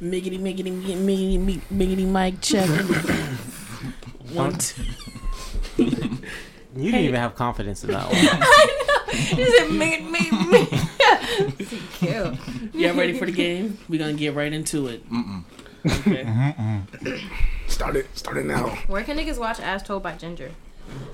Miggity, 0.00 0.38
miggity, 0.40 0.72
miggity, 0.72 1.38
miggity, 1.38 1.60
miggity, 1.72 2.06
mic 2.06 2.40
check. 2.40 2.68
One, 4.34 4.56
two. 4.58 4.82
You 5.76 6.90
didn't 6.90 7.00
even 7.00 7.14
have 7.16 7.34
confidence 7.34 7.84
in 7.84 7.90
that 7.90 8.06
one. 9.08 9.14
He 9.14 9.44
said, 9.44 9.70
me, 9.70 10.00
me, 10.00 10.30
me. 10.50 10.66
Cute. 11.98 12.74
Y'all 12.74 12.94
ready 12.96 13.12
for 13.18 13.26
the 13.26 13.32
game? 13.32 13.76
We're 13.88 13.98
gonna 13.98 14.14
get 14.14 14.34
right 14.34 14.52
into 14.52 14.86
it. 14.88 15.02
Okay. 15.86 16.82
Start 17.66 17.96
it. 17.96 18.16
Start 18.16 18.38
it 18.38 18.46
now. 18.46 18.68
Where 18.86 19.02
can 19.04 19.18
niggas 19.18 19.38
watch 19.38 19.60
As 19.60 19.82
Told 19.82 20.02
by 20.02 20.12
Ginger? 20.16 20.50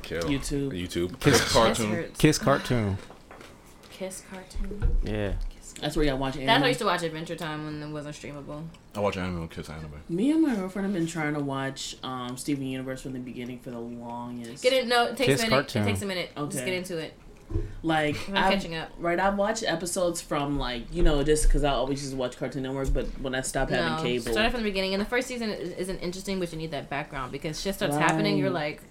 Kill. 0.03 0.23
YouTube. 0.23 0.71
YouTube. 0.71 1.19
Kiss 1.21 1.41
This 1.41 1.53
cartoon. 1.53 1.91
hurts. 1.93 2.19
Kiss 2.19 2.39
cartoon. 2.39 2.99
Kiss 3.91 4.23
cartoon. 4.31 4.97
Yeah. 5.03 5.33
That's 5.81 5.97
where 5.97 6.05
y'all 6.07 6.19
watch 6.19 6.35
anime. 6.37 6.47
That's 6.47 6.61
why 6.61 6.67
I 6.67 6.69
used 6.69 6.81
to 6.81 6.87
watch 6.87 7.03
Adventure 7.03 7.37
Time 7.37 7.65
when 7.65 7.83
it 7.83 7.93
wasn't 7.93 8.15
streamable. 8.17 8.65
I 8.95 9.01
watch 9.01 9.17
anime 9.17 9.43
and 9.43 9.51
kiss 9.51 9.69
anime. 9.71 9.93
Me 10.09 10.31
and 10.33 10.43
my 10.43 10.55
girlfriend 10.55 10.87
have 10.87 10.95
been 10.95 11.07
trying 11.07 11.35
to 11.35 11.41
watch 11.41 11.97
um, 12.03 12.37
Steven 12.37 12.67
Universe 12.67 13.03
from 13.03 13.13
the 13.13 13.19
beginning 13.21 13.59
for 13.61 13.71
the 13.71 13.79
longest. 13.79 14.63
Get 14.63 14.73
it? 14.73 14.87
No, 14.89 15.05
it 15.05 15.17
takes 15.17 15.27
Kiss 15.27 15.41
a 15.41 15.45
minute. 15.45 15.51
cartoon. 15.57 15.83
It 15.83 15.87
takes 15.87 16.03
a 16.03 16.07
minute. 16.07 16.31
Okay. 16.37 16.53
Just 16.53 16.65
get 16.65 16.75
into 16.75 16.99
it. 16.99 17.15
Like 17.83 18.17
I'm 18.29 18.37
I've- 18.37 18.55
catching 18.57 18.75
up. 18.75 18.91
Right, 18.99 19.19
I've 19.19 19.37
watched 19.39 19.63
episodes 19.63 20.21
from 20.21 20.59
like 20.59 20.83
you 20.93 21.03
know 21.03 21.23
just 21.23 21.45
because 21.45 21.65
I 21.65 21.71
always 21.71 22.03
just 22.03 22.15
watch 22.15 22.37
Cartoon 22.37 22.63
Network, 22.65 22.93
but 22.93 23.07
when 23.23 23.35
I 23.35 23.41
stopped 23.41 23.71
having 23.71 23.97
No, 23.97 24.03
cable, 24.03 24.33
started 24.33 24.51
from 24.51 24.61
the 24.63 24.69
beginning. 24.69 24.93
And 24.95 25.01
the 25.01 25.07
first 25.09 25.29
season 25.29 25.49
is- 25.51 25.71
isn't 25.71 25.99
interesting, 26.01 26.41
but 26.41 26.53
you 26.53 26.59
need 26.59 26.73
that 26.73 26.91
background 26.91 27.33
because 27.33 27.59
shit 27.61 27.75
starts 27.77 27.97
Right. 27.97 28.03
happening. 28.03 28.37
You're 28.37 28.51
like, 28.51 28.83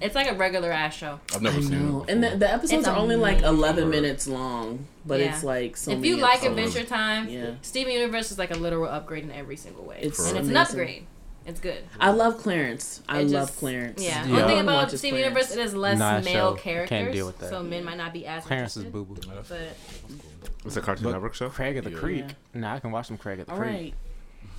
it's 0.00 0.14
like 0.14 0.30
a 0.30 0.34
regular 0.34 0.70
ass 0.72 0.94
show. 0.96 1.20
I've 1.34 1.42
never 1.42 1.58
I 1.58 1.60
seen 1.60 1.88
know. 1.90 2.04
it. 2.04 2.10
And 2.10 2.22
the, 2.24 2.36
the 2.36 2.48
episodes 2.50 2.72
It's 2.80 2.88
are 2.88 2.96
only 2.96 3.16
like 3.16 3.38
amazing. 3.38 3.56
eleven 3.56 3.90
minutes 3.90 4.26
long, 4.26 4.86
but 5.06 5.20
Yeah. 5.20 5.34
it's 5.34 5.44
like 5.44 5.76
so. 5.76 5.90
if 5.92 5.98
many 5.98 6.08
you 6.08 6.16
like 6.16 6.42
episodes. 6.44 6.58
Adventure 6.74 6.88
Time, 6.88 7.28
Yeah. 7.28 7.50
Steven 7.62 7.92
Universe 7.92 8.30
is 8.32 8.38
like 8.38 8.50
a 8.50 8.56
literal 8.56 8.88
upgrade 8.88 9.24
in 9.24 9.30
every 9.32 9.56
single 9.56 9.84
way. 9.84 9.98
It's 10.02 10.18
and 10.28 10.38
it's 10.38 10.48
an 10.48 10.56
upgrade. 10.56 11.06
It's 11.46 11.58
good. 11.58 11.82
I 11.98 12.10
love 12.10 12.36
Clarence. 12.38 13.02
I 13.08 13.20
It 13.20 13.28
love 13.30 13.56
Clarence. 13.56 14.02
Yeah. 14.02 14.26
Yeah. 14.26 14.32
One 14.36 14.46
thing 14.46 14.60
about 14.60 14.90
Steven 14.90 15.18
Clarence. 15.18 15.34
Universe, 15.50 15.50
it 15.56 15.58
is 15.58 15.74
less 15.74 15.98
Nah, 15.98 16.20
male 16.20 16.54
characters, 16.54 16.88
Can't 16.90 17.12
deal 17.12 17.26
with 17.26 17.38
that. 17.38 17.48
so 17.50 17.62
men 17.62 17.82
might 17.84 17.96
not 17.96 18.12
be 18.12 18.26
as 18.26 18.44
Clarence 18.44 18.76
is 18.76 18.84
boo 18.84 19.04
boo. 19.06 19.16
But 19.48 19.58
It's 20.66 20.76
a 20.76 20.80
Cartoon 20.82 21.04
But- 21.04 21.12
Network 21.12 21.34
show. 21.34 21.48
Craig 21.48 21.76
at 21.78 21.84
the 21.84 21.90
Yeah. 21.90 21.96
Creek. 21.98 22.24
Yeah. 22.54 22.60
Nah, 22.60 22.74
I 22.74 22.78
can 22.80 22.90
watch 22.90 23.06
some 23.08 23.16
Craig 23.16 23.40
at 23.40 23.46
the 23.46 23.52
All 23.52 23.58
Creek. 23.58 23.70
right. 23.72 23.94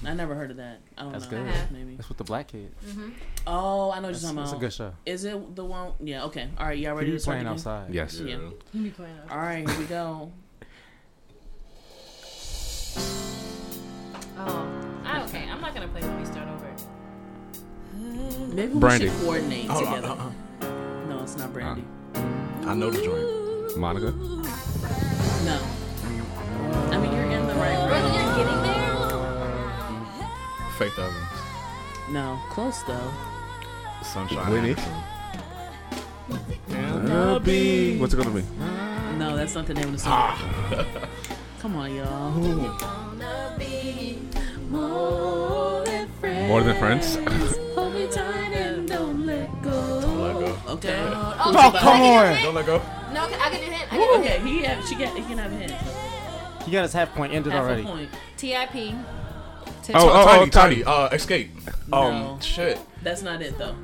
I 0.05 0.13
never 0.15 0.33
heard 0.35 0.49
of 0.51 0.57
that. 0.57 0.79
I 0.97 1.03
don't 1.03 1.11
That's 1.11 1.25
know. 1.25 1.31
good. 1.31 1.47
I 1.47 1.51
have. 1.51 1.71
Maybe. 1.71 1.95
It's 1.99 2.09
with 2.09 2.17
the 2.17 2.23
black 2.23 2.47
kid. 2.47 2.71
Oh, 3.45 3.91
I 3.91 3.99
know 3.99 4.07
what 4.07 4.11
you're 4.11 4.19
talking 4.19 4.29
about. 4.37 4.43
it's 4.43 4.53
a 4.53 4.57
good 4.57 4.73
show. 4.73 4.93
Is 5.05 5.25
it 5.25 5.55
the 5.55 5.63
one? 5.65 5.91
Yeah. 5.99 6.23
Okay. 6.25 6.49
All 6.57 6.65
right. 6.65 6.77
Y'all 6.77 6.93
He 6.93 6.97
ready 6.97 7.11
be 7.11 7.17
to 7.17 7.19
start 7.19 7.35
playing 7.35 7.45
again? 7.47 7.53
outside. 7.53 7.93
Yes. 7.93 8.19
Yeah. 8.19 8.37
Yeah. 8.73 9.07
All 9.29 9.37
right. 9.37 9.67
Here 9.69 9.79
we 9.79 9.85
go. 9.85 10.31
oh, 14.37 15.01
ah, 15.05 15.23
okay. 15.25 15.47
I'm 15.49 15.61
not 15.61 15.73
gonna 15.73 15.87
play 15.89 16.01
when 16.01 16.19
we 16.19 16.25
start 16.25 16.47
over. 16.47 16.67
Maybe 18.55 18.73
we 18.73 18.79
Brandy. 18.79 19.07
should 19.09 19.19
coordinate 19.19 19.67
Oh, 19.69 19.79
together. 19.79 20.07
uh, 20.07 20.15
uh, 20.65 21.05
No, 21.07 21.21
it's 21.23 21.37
not 21.37 21.53
Brandy. 21.53 21.83
I 22.65 22.73
know 22.73 22.89
the 22.89 23.01
joint. 23.03 23.77
Monica. 23.77 24.11
No. 24.11 25.61
I 26.91 26.97
mean, 26.97 27.13
you're 27.13 27.23
in 27.31 27.47
the 27.47 27.53
right 27.55 27.87
Brother, 27.87 28.10
Faith 30.81 30.97
Evans. 30.97 31.15
No, 32.09 32.39
close 32.49 32.81
though. 32.81 33.11
Sunshine. 34.01 34.51
Winnie. 34.51 34.75
Anderson. 36.71 37.99
What's 37.99 38.15
it 38.15 38.17
gonna 38.17 38.31
be? 38.31 38.41
No, 39.19 39.37
that's 39.37 39.53
not 39.53 39.67
the 39.67 39.75
name 39.75 39.89
of 39.89 39.91
the 39.91 39.99
song. 39.99 40.11
Ah. 40.11 41.07
Come 41.59 41.75
on, 41.75 41.93
y'all. 41.93 42.31
More 44.71 45.83
than 45.83 46.75
friends. 46.79 47.15
Hold 47.75 47.93
me 47.93 48.07
tight 48.07 48.51
and 48.51 48.87
don't 48.87 49.23
let 49.27 49.61
go. 49.61 50.01
Don't 50.01 50.19
let 50.19 50.65
go. 50.65 50.71
Okay. 50.73 50.97
Oh, 50.99 51.77
come 51.79 52.01
on. 52.01 52.41
Don't 52.41 52.55
let 52.55 52.65
go. 52.65 52.81
No, 53.13 53.25
I 53.25 53.51
get 53.51 53.61
a 53.61 53.65
hint. 53.65 53.93
I 53.93 53.97
get 53.97 54.09
a 54.09 54.19
Okay, 54.19 54.39
he 54.49 54.63
have, 54.63 54.87
she 54.87 54.95
got 54.95 55.15
he 55.15 55.21
can 55.25 55.37
have 55.37 55.51
a 55.51 55.55
hint. 55.55 55.73
He 56.63 56.71
got 56.71 56.81
his 56.81 56.93
half 56.93 57.13
point 57.13 57.33
ended 57.33 57.53
Half 57.53 57.65
already. 57.65 57.83
a 57.83 57.85
point. 57.85 58.09
TIP. 58.35 58.95
Oh, 59.93 60.09
oh, 60.09 60.25
Tiny, 60.25 60.41
oh, 60.41 60.45
tiny. 60.47 60.83
Uh, 60.83 61.09
Xscape. 61.09 61.49
No. 61.89 61.97
Um, 61.97 62.39
shit. 62.41 62.79
That's 63.03 63.21
not 63.21 63.41
it 63.41 63.57
though. 63.57 63.75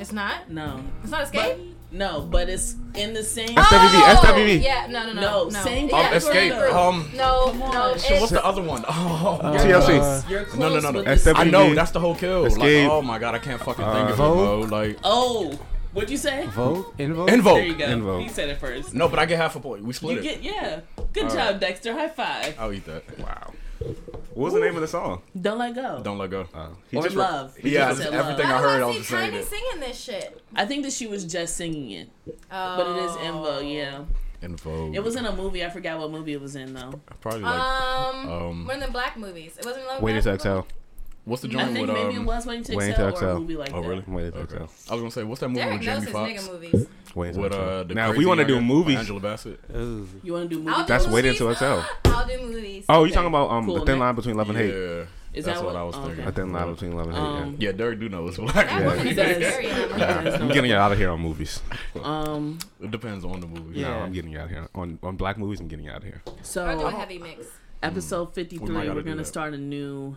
It's 0.00 0.12
not. 0.12 0.50
No. 0.50 0.82
It's 1.02 1.10
not 1.12 1.30
Xscape. 1.32 1.70
No, 1.92 2.22
but 2.22 2.48
it's 2.48 2.74
in 2.96 3.12
the 3.14 3.22
same. 3.22 3.50
SWV, 3.50 4.14
SWV. 4.16 4.62
Yeah. 4.62 4.86
No. 4.90 5.06
No. 5.06 5.12
No. 5.12 5.20
No, 5.20 5.44
no. 5.50 5.60
same 5.62 5.88
Yeah, 5.88 5.96
Um, 5.98 6.12
Xscape. 6.14 6.48
though. 6.50 6.88
Um, 6.88 7.10
No. 7.14 7.52
No. 7.52 7.96
Shit, 7.96 8.20
what's 8.20 8.32
the 8.32 8.44
other 8.44 8.62
one? 8.62 8.84
Oh, 8.88 9.38
TLC. 9.44 10.28
You're 10.28 10.44
close 10.44 10.58
No, 10.58 10.68
no, 10.70 10.80
no, 10.80 10.90
no. 10.90 11.04
SWV. 11.04 11.32
I 11.36 11.44
know 11.44 11.72
that's 11.74 11.92
the 11.92 12.00
whole 12.00 12.16
kill. 12.16 12.46
Xscape. 12.46 12.82
Like, 12.84 12.90
oh 12.90 13.00
my 13.02 13.18
god, 13.20 13.36
I 13.36 13.38
can't 13.38 13.60
fucking 13.60 13.84
think 13.84 13.94
Uh, 13.96 14.02
of 14.04 14.10
it, 14.10 14.16
Vogue? 14.16 14.68
bro. 14.70 14.76
Like, 14.78 14.98
Oh, 15.04 15.56
what'd 15.92 16.10
you 16.10 16.16
say? 16.16 16.46
Vogue? 16.48 16.86
En 16.98 17.14
Vogue? 17.14 17.30
Invoke. 17.30 17.54
There 17.58 17.66
you 17.66 17.74
go. 17.76 17.84
En 17.84 18.02
Vogue. 18.02 18.22
He 18.24 18.28
said 18.28 18.48
it 18.48 18.58
first. 18.58 18.92
No, 18.92 19.08
but 19.08 19.20
I 19.20 19.26
get 19.26 19.36
half 19.38 19.54
a 19.54 19.60
point. 19.60 19.84
We 19.84 19.92
split 19.92 20.14
You 20.24 20.30
it. 20.30 20.42
get 20.42 20.42
yeah. 20.42 20.80
Good 21.12 21.24
All 21.26 21.30
job, 21.30 21.38
right. 21.52 21.60
Dexter. 21.60 21.92
High 21.92 22.08
five. 22.08 22.56
I'll 22.58 22.72
eat 22.72 22.86
that. 22.86 23.04
Wow. 23.20 23.52
What 24.34 24.44
was 24.46 24.54
the 24.54 24.60
name 24.60 24.74
of 24.74 24.80
the 24.80 24.88
song? 24.88 25.22
Don't 25.40 25.58
let 25.58 25.74
go. 25.74 26.00
Don't 26.02 26.18
let 26.18 26.30
go. 26.30 26.46
Uh, 26.52 26.68
he 26.90 26.96
or 26.96 27.02
just 27.04 27.14
love. 27.16 27.56
He 27.56 27.70
Yeah, 27.74 27.88
just 27.90 28.02
said 28.02 28.12
everything 28.14 28.46
love. 28.48 28.64
I 28.64 28.68
heard, 28.68 28.82
I 28.82 28.84
I 28.84 28.86
was 28.86 28.94
see 28.96 28.98
just 29.00 29.10
saying 29.10 29.30
Tiny 29.30 29.42
it. 29.42 29.46
singing 29.46 29.80
this 29.80 30.00
shit. 30.00 30.42
I 30.56 30.66
think 30.66 30.82
that 30.84 30.92
she 30.92 31.06
was 31.06 31.24
just 31.24 31.56
singing 31.56 31.90
it, 31.92 32.10
Oh. 32.50 32.76
but 32.76 32.86
it 32.88 33.02
is 33.04 33.16
En 33.16 33.32
Vogue. 33.34 33.64
Yeah, 33.66 34.04
En 34.42 34.56
Vogue. 34.56 34.94
it 34.96 35.02
was 35.04 35.14
in 35.16 35.24
a 35.24 35.34
movie. 35.34 35.64
I 35.64 35.70
forgot 35.70 35.98
what 35.98 36.10
movie 36.10 36.32
it 36.32 36.40
was 36.40 36.56
in 36.56 36.74
though. 36.74 37.00
probably 37.20 37.42
like. 37.42 37.54
Um, 37.60 38.28
um, 38.28 38.66
one 38.66 38.80
of 38.80 38.86
the 38.86 38.92
black 38.92 39.16
movies. 39.16 39.56
It 39.58 39.64
wasn't 39.64 39.86
Love 39.86 40.02
Waiting 40.02 40.22
to 40.22 40.30
Exhale. 40.32 40.66
what's 41.24 41.42
the 41.42 41.48
I 41.48 41.52
joint 41.52 41.72
think 41.72 41.86
with 41.86 41.96
maybe 41.96 42.14
it 42.14 42.18
um? 42.18 42.26
was 42.26 42.44
Waiting 42.46 42.64
to 42.64 42.76
Waiting 42.76 42.90
Exhale 42.92 43.12
to 43.12 43.26
or 43.26 43.30
a 43.30 43.38
movie 43.38 43.56
like 43.56 43.70
Oh 43.72 43.80
that. 43.82 43.86
Oh 43.86 43.88
really? 43.88 44.04
Waiting 44.08 44.32
to 44.32 44.38
Okay. 44.40 44.54
Exhale. 44.64 44.70
I 44.90 44.94
was 44.94 45.00
gonna 45.02 45.10
say, 45.12 45.22
what's 45.24 45.40
that 45.42 45.48
movie 45.48 45.60
Derek 45.60 45.78
with 45.78 45.86
knows 45.86 46.04
Jamie 46.12 46.32
his 46.32 46.46
Foxx? 46.48 46.88
Nigga 47.14 47.26
movies. 47.36 47.36
With 47.38 47.52
uh, 47.52 47.82
the 47.84 47.94
Now, 47.94 48.10
if 48.10 48.16
we 48.16 48.26
want 48.26 48.40
to 48.40 48.46
do 48.46 48.54
younger 48.54 48.66
movies. 48.74 48.98
Angela 48.98 49.20
Bassett. 49.20 49.60
Ooh. 49.74 50.08
You 50.22 50.32
want 50.34 50.50
to 50.50 50.56
do 50.56 50.60
I'll 50.68 50.76
movie? 50.76 50.82
do 50.82 50.88
That's 50.88 51.04
movies. 51.06 51.14
Waiting 51.14 51.34
to 51.36 51.50
Exhale. 51.50 51.84
I'll 52.06 52.26
do 52.26 52.38
movies. 52.42 52.84
Oh, 52.88 52.98
you 52.98 53.04
Okay. 53.06 53.14
talking 53.14 53.28
about 53.28 53.50
um 53.50 53.66
Cool, 53.66 53.74
the 53.74 53.80
thin 53.80 53.86
next. 53.98 54.00
line 54.00 54.14
between 54.14 54.36
love 54.36 54.48
and 54.50 54.58
hate? 54.58 54.74
Yeah. 54.74 55.04
Is 55.34 55.44
That's 55.46 55.58
that 55.58 55.64
what 55.64 55.74
what- 55.74 55.80
I 55.80 55.84
was 55.84 55.96
oh, 55.96 56.04
thinking. 56.06 56.24
A 56.26 56.30
thin 56.32 56.52
line 56.52 56.72
between 56.72 56.92
love 56.92 57.06
and 57.08 57.14
hate. 57.16 57.22
Um, 57.22 57.56
Yeah, 57.58 57.72
Derek 57.72 57.98
do 57.98 58.08
know 58.08 58.28
it's 58.28 58.36
black. 58.36 58.54
That 58.54 58.80
Yeah. 58.82 59.02
He 59.02 59.14
does. 59.14 59.40
yeah. 59.98 60.38
I'm 60.40 60.48
getting 60.48 60.70
you 60.70 60.76
out 60.76 60.92
of 60.92 60.98
here 60.98 61.10
on 61.10 61.20
movies. 61.20 61.60
Um. 62.02 62.58
It 62.80 62.90
depends 62.92 63.24
on 63.24 63.40
the 63.40 63.46
movie. 63.48 63.80
No, 63.82 63.88
Yeah. 63.88 63.96
I'm 64.04 64.12
getting 64.12 64.30
you 64.30 64.38
out 64.38 64.44
of 64.44 64.50
here 64.50 64.68
on 64.74 64.98
on 65.02 65.16
black 65.16 65.36
movies. 65.38 65.60
I'm 65.60 65.68
getting 65.68 65.86
you 65.86 65.90
out 65.90 65.98
of 65.98 66.04
here. 66.04 66.22
I'll 66.26 66.34
do 66.34 66.40
a 66.40 66.44
So 66.44 66.88
heavy 66.96 67.18
mix. 67.18 67.46
episode 67.82 68.28
We 68.28 68.34
fifty 68.34 68.58
might 68.58 68.66
three, 68.66 68.74
gotta 68.76 68.94
we're 68.94 69.02
gonna 69.02 69.24
start 69.24 69.54
a 69.54 69.58
new 69.58 70.16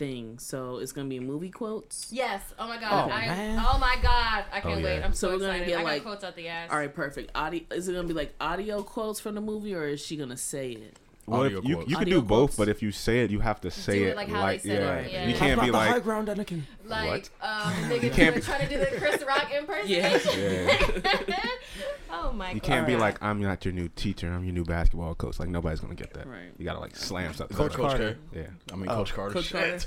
thing. 0.00 0.38
So 0.38 0.78
it's 0.78 0.92
gonna 0.92 1.08
be 1.08 1.20
movie 1.20 1.50
quotes. 1.50 2.08
Yes. 2.10 2.42
Oh 2.58 2.66
my 2.66 2.80
god. 2.80 3.08
Oh, 3.10 3.12
I, 3.12 3.26
man. 3.26 3.58
oh 3.64 3.78
my 3.78 3.96
god. 4.02 4.44
I 4.52 4.58
oh, 4.58 4.60
can't 4.62 4.80
Oh, 4.80 4.84
wait. 4.84 4.96
yeah. 4.98 5.04
I'm 5.04 5.12
So 5.12 5.28
so, 5.28 5.34
we're 5.34 5.40
gonna 5.40 5.52
excited. 5.52 5.66
get, 5.68 5.78
I 5.78 5.82
got 5.82 5.88
like- 5.88 6.02
quotes 6.02 6.24
out 6.24 6.34
the 6.36 6.48
ass. 6.48 6.70
All 6.72 6.78
right, 6.78 6.92
perfect. 6.92 7.30
Audio. 7.34 7.60
Is 7.70 7.86
it 7.88 7.92
gonna 7.94 8.08
be 8.08 8.14
like 8.14 8.34
audio 8.40 8.82
quotes 8.82 9.20
from 9.20 9.34
the 9.36 9.40
movie, 9.42 9.74
or 9.74 9.84
is 9.86 10.00
she 10.00 10.16
gonna 10.16 10.36
say 10.38 10.70
it? 10.72 10.98
Well, 11.30 11.42
if 11.42 11.56
Audio 11.56 11.68
you 11.68 11.74
quotes. 11.76 11.90
you 11.90 11.96
can 11.96 12.02
Audio 12.04 12.20
do 12.20 12.26
both, 12.26 12.38
quotes? 12.50 12.56
but 12.56 12.68
if 12.68 12.82
you 12.82 12.92
say 12.92 13.20
it, 13.20 13.30
you 13.30 13.40
have 13.40 13.60
to 13.62 13.70
say 13.70 14.02
it 14.02 14.08
it 14.08 14.16
like 14.16 14.28
how 14.28 14.46
they 14.46 14.58
said 14.58 14.82
yeah. 14.82 14.94
it, 14.96 15.12
yeah. 15.12 15.28
You 15.28 15.34
can't 15.34 15.60
be 15.60 15.70
like 15.70 16.02
ground, 16.02 16.28
Anakin. 16.28 16.62
Like, 16.84 17.08
What? 17.08 17.30
um, 17.40 17.72
nigga, 17.90 18.12
can't 18.12 18.34
you 18.36 18.40
be- 18.42 18.46
trying 18.46 18.68
to 18.68 18.74
do 18.74 18.78
the 18.78 18.96
Chris 18.98 19.22
Rock 19.22 19.50
impersonation. 19.56 20.32
Yeah. 20.36 21.46
oh 22.10 22.32
my 22.32 22.46
god. 22.48 22.54
You 22.54 22.60
can't 22.60 22.86
be 22.86 22.94
Alright. 22.94 23.14
like, 23.14 23.22
I'm 23.22 23.40
not 23.40 23.64
your 23.64 23.72
new 23.74 23.88
teacher. 23.88 24.28
I'm 24.32 24.44
your 24.44 24.54
new 24.54 24.64
basketball 24.64 25.14
coach. 25.14 25.38
Like 25.38 25.48
nobody's 25.48 25.80
gonna 25.80 25.94
get 25.94 26.12
that. 26.14 26.26
Right. 26.26 26.52
You 26.58 26.64
gotta 26.64 26.80
like 26.80 26.96
slam 26.96 27.32
something. 27.34 27.56
Coach 27.56 27.72
Coach 27.74 27.88
Carter. 27.90 28.18
K? 28.32 28.40
Yeah. 28.40 28.46
I 28.72 28.76
mean, 28.76 28.88
Oh, 28.90 28.96
Coach 28.96 29.14
Carter. 29.14 29.34
Coach 29.34 29.44
Shit. 29.44 29.86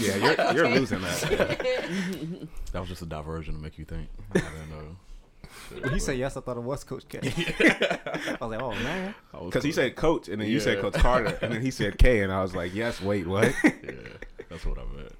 Yeah, 0.00 0.16
you're, 0.16 0.52
you're 0.54 0.68
losing 0.68 1.00
that. 1.02 2.48
That 2.72 2.80
was 2.80 2.88
just 2.88 3.02
a 3.02 3.06
diversion 3.06 3.54
to 3.54 3.60
make 3.60 3.78
you 3.78 3.84
think. 3.84 4.08
I 4.34 4.38
didn't 4.40 4.70
know. 4.70 4.96
When 5.78 5.92
he 5.92 5.98
said 5.98 6.18
yes, 6.18 6.36
I 6.36 6.40
thought 6.40 6.56
it 6.56 6.62
was 6.62 6.84
Coach 6.84 7.04
K. 7.08 7.18
I 7.22 8.36
was 8.40 8.50
like, 8.50 8.62
oh 8.62 8.72
man. 8.72 9.14
Because 9.44 9.64
he 9.64 9.72
said 9.72 9.96
coach, 9.96 10.28
and 10.28 10.40
then 10.40 10.48
you 10.48 10.60
said 10.60 10.76
Yeah. 10.76 10.82
Coach 10.82 10.94
Carter, 10.94 11.38
and 11.42 11.52
then 11.52 11.62
he 11.62 11.70
said 11.70 11.98
K, 11.98 12.22
and 12.22 12.32
I 12.32 12.42
was 12.42 12.54
like, 12.54 12.74
yes, 12.74 13.00
wait, 13.00 13.26
what? 13.26 13.52
Yeah, 13.64 13.70
that's 14.48 14.66
what 14.66 14.78
I 14.78 14.84
meant. 14.96 15.12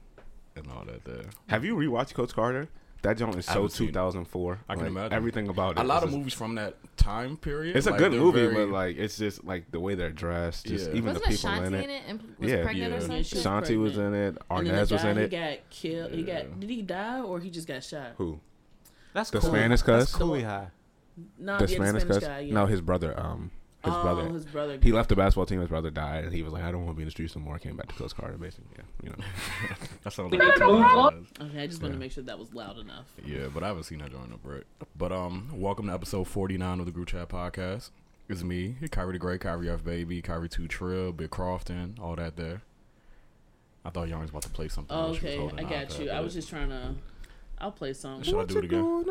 And 0.56 0.66
all 0.72 0.84
that 0.84 1.04
there. 1.04 1.24
Have 1.48 1.64
you 1.64 1.76
rewatched 1.76 2.14
Coach 2.14 2.34
Carter? 2.34 2.68
That 3.02 3.16
joint 3.16 3.34
is 3.36 3.48
I 3.48 3.54
so 3.54 3.60
haven't 3.60 3.70
seen 3.70 3.88
it. 3.88 3.92
2004. 3.92 4.58
I 4.68 4.74
can 4.74 4.82
Like, 4.82 4.90
imagine. 4.90 5.12
Everything 5.14 5.48
about 5.48 5.78
it. 5.78 5.80
A 5.80 5.84
lot 5.84 5.98
is 5.98 6.02
of 6.04 6.08
just- 6.10 6.18
movies 6.18 6.34
from 6.34 6.54
that 6.56 6.76
time 6.98 7.38
period. 7.38 7.74
It's 7.74 7.86
a 7.86 7.92
like, 7.92 7.98
good 7.98 8.12
they're 8.12 8.20
movie, 8.20 8.42
very- 8.42 8.54
but 8.66 8.68
like 8.68 8.98
it's 8.98 9.16
just 9.16 9.42
like 9.42 9.70
the 9.70 9.80
way 9.80 9.94
they're 9.94 10.10
dressed, 10.10 10.66
just 10.66 10.90
Yeah. 10.90 10.96
even 10.96 11.14
Wasn't 11.14 11.24
the 11.24 11.30
it 11.30 11.36
people 11.36 11.50
Shanti 11.50 11.66
in 11.68 11.74
in 11.74 11.80
it. 11.80 11.90
it? 11.90 12.02
And 12.08 12.20
was 12.38 12.50
Yeah. 12.50 12.62
pregnant 12.62 12.92
or 12.92 12.96
Yeah, 12.96 13.00
something? 13.00 13.22
she 13.22 13.34
was 13.36 13.44
Shanti 13.46 13.76
was 13.78 13.92
pregnant. 13.94 14.14
in 14.16 14.22
it. 14.34 14.42
And 14.50 14.66
then 14.66 14.74
the 14.74 14.80
Arnaz 14.82 14.92
was 14.92 15.02
guy, 15.02 15.10
in 15.12 15.16
He 15.16 15.22
it. 15.22 15.30
got 15.30 15.70
killed. 15.70 16.12
He 16.12 16.22
Yeah. 16.24 16.42
got. 16.42 16.60
Did 16.60 16.68
he 16.70 16.82
die 16.82 17.20
or 17.20 17.40
he 17.40 17.48
just 17.48 17.66
got 17.68 17.82
shot? 17.82 18.12
Who? 18.18 18.38
That's 19.12 19.30
The 19.30 19.40
cool. 19.40 19.50
Spanish 19.50 19.82
That's 19.82 20.12
cuz? 20.12 20.16
cool. 20.20 20.40
high. 20.40 20.68
No, 21.38 21.58
The 21.58 21.66
yeah, 21.66 21.76
Spanish 21.76 22.02
Spanish 22.02 22.24
guy. 22.24 22.40
Yeah. 22.40 22.54
No, 22.54 22.66
his 22.66 22.80
brother. 22.80 23.18
Um, 23.18 23.50
his 23.84 23.94
oh, 23.94 24.02
brother. 24.02 24.28
His 24.28 24.44
brother. 24.44 24.78
He 24.82 24.92
left 24.92 25.08
the 25.08 25.16
basketball 25.16 25.46
team. 25.46 25.60
His 25.60 25.70
brother 25.70 25.90
died, 25.90 26.24
and 26.24 26.34
he 26.34 26.42
was 26.42 26.52
like, 26.52 26.62
"I 26.62 26.70
don't 26.70 26.84
want 26.84 26.96
to 26.96 26.96
be 26.96 27.02
in 27.02 27.06
the 27.06 27.10
streets 27.12 27.34
no 27.34 27.40
more." 27.42 27.58
Came 27.58 27.76
back 27.76 27.88
to 27.88 27.94
Coach 27.94 28.14
Carter, 28.14 28.36
basically. 28.36 28.68
Yeah, 28.76 28.84
you 29.02 29.10
know. 29.10 29.16
That 30.04 30.12
sounds 30.12 30.32
like 30.32 30.42
a 30.42 30.64
Okay, 30.64 31.62
I 31.62 31.66
just 31.66 31.80
want 31.80 31.92
Yeah. 31.92 31.92
to 31.92 31.98
make 31.98 32.12
sure 32.12 32.22
that 32.24 32.38
was 32.38 32.52
loud 32.52 32.78
enough. 32.78 33.06
Yeah, 33.24 33.46
but 33.52 33.62
I 33.64 33.68
haven't 33.68 33.84
seen 33.84 33.98
that 33.98 34.10
joint 34.12 34.32
up, 34.34 34.40
right? 34.44 34.64
But 34.96 35.12
um, 35.12 35.48
welcome 35.54 35.86
to 35.86 35.94
episode 35.94 36.28
forty 36.28 36.58
nine 36.58 36.78
of 36.78 36.84
the 36.86 36.92
Group 36.92 37.08
Chat 37.08 37.30
Podcast. 37.30 37.90
It's 38.28 38.42
me, 38.42 38.76
Kyrie 38.90 39.14
the 39.14 39.18
Great, 39.18 39.40
Kyrie 39.40 39.70
F 39.70 39.82
Baby, 39.82 40.20
Kyrie 40.20 40.48
Two 40.50 40.68
Trill, 40.68 41.12
Big 41.12 41.30
Crofton, 41.30 41.96
all 42.00 42.16
that 42.16 42.36
there. 42.36 42.62
I 43.84 43.88
thought 43.90 44.08
Young 44.08 44.20
was 44.20 44.28
about 44.30 44.42
to 44.42 44.50
play 44.50 44.68
something. 44.68 44.94
Oh, 44.94 45.10
when 45.12 45.20
she 45.20 45.38
was 45.38 45.52
okay, 45.54 45.64
I 45.64 45.68
got 45.68 45.98
you. 45.98 46.10
I 46.10 46.20
was 46.20 46.34
just 46.34 46.50
trying 46.50 46.68
to. 46.68 46.94
I'll 47.60 47.72
play 47.72 47.92
some. 47.92 48.22
Should 48.22 48.40
I 48.40 48.44
do 48.44 48.58
it 48.58 48.64
again? 48.64 49.04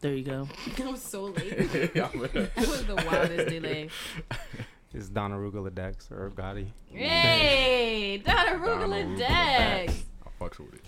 There 0.00 0.14
you 0.14 0.24
go. 0.24 0.48
That 0.76 0.90
was 0.90 1.02
so 1.02 1.24
late. 1.24 1.90
Yeah, 1.94 2.08
That 2.14 2.56
was 2.56 2.86
the 2.86 2.94
wildest 2.96 3.48
delay. 3.50 3.88
It's 4.94 5.08
Donna 5.08 5.36
Rugula 5.36 5.74
Dex 5.74 6.10
or 6.10 6.30
Gotti. 6.30 6.66
Hey, 6.90 8.18
Donna 8.24 8.50
Donna 8.58 8.64
Rugula 8.66 9.04
Rugula 9.04 9.18
Dex. 9.18 10.04
I 10.26 10.42
fucks 10.44 10.58
with 10.58 10.74
it. 10.74 10.82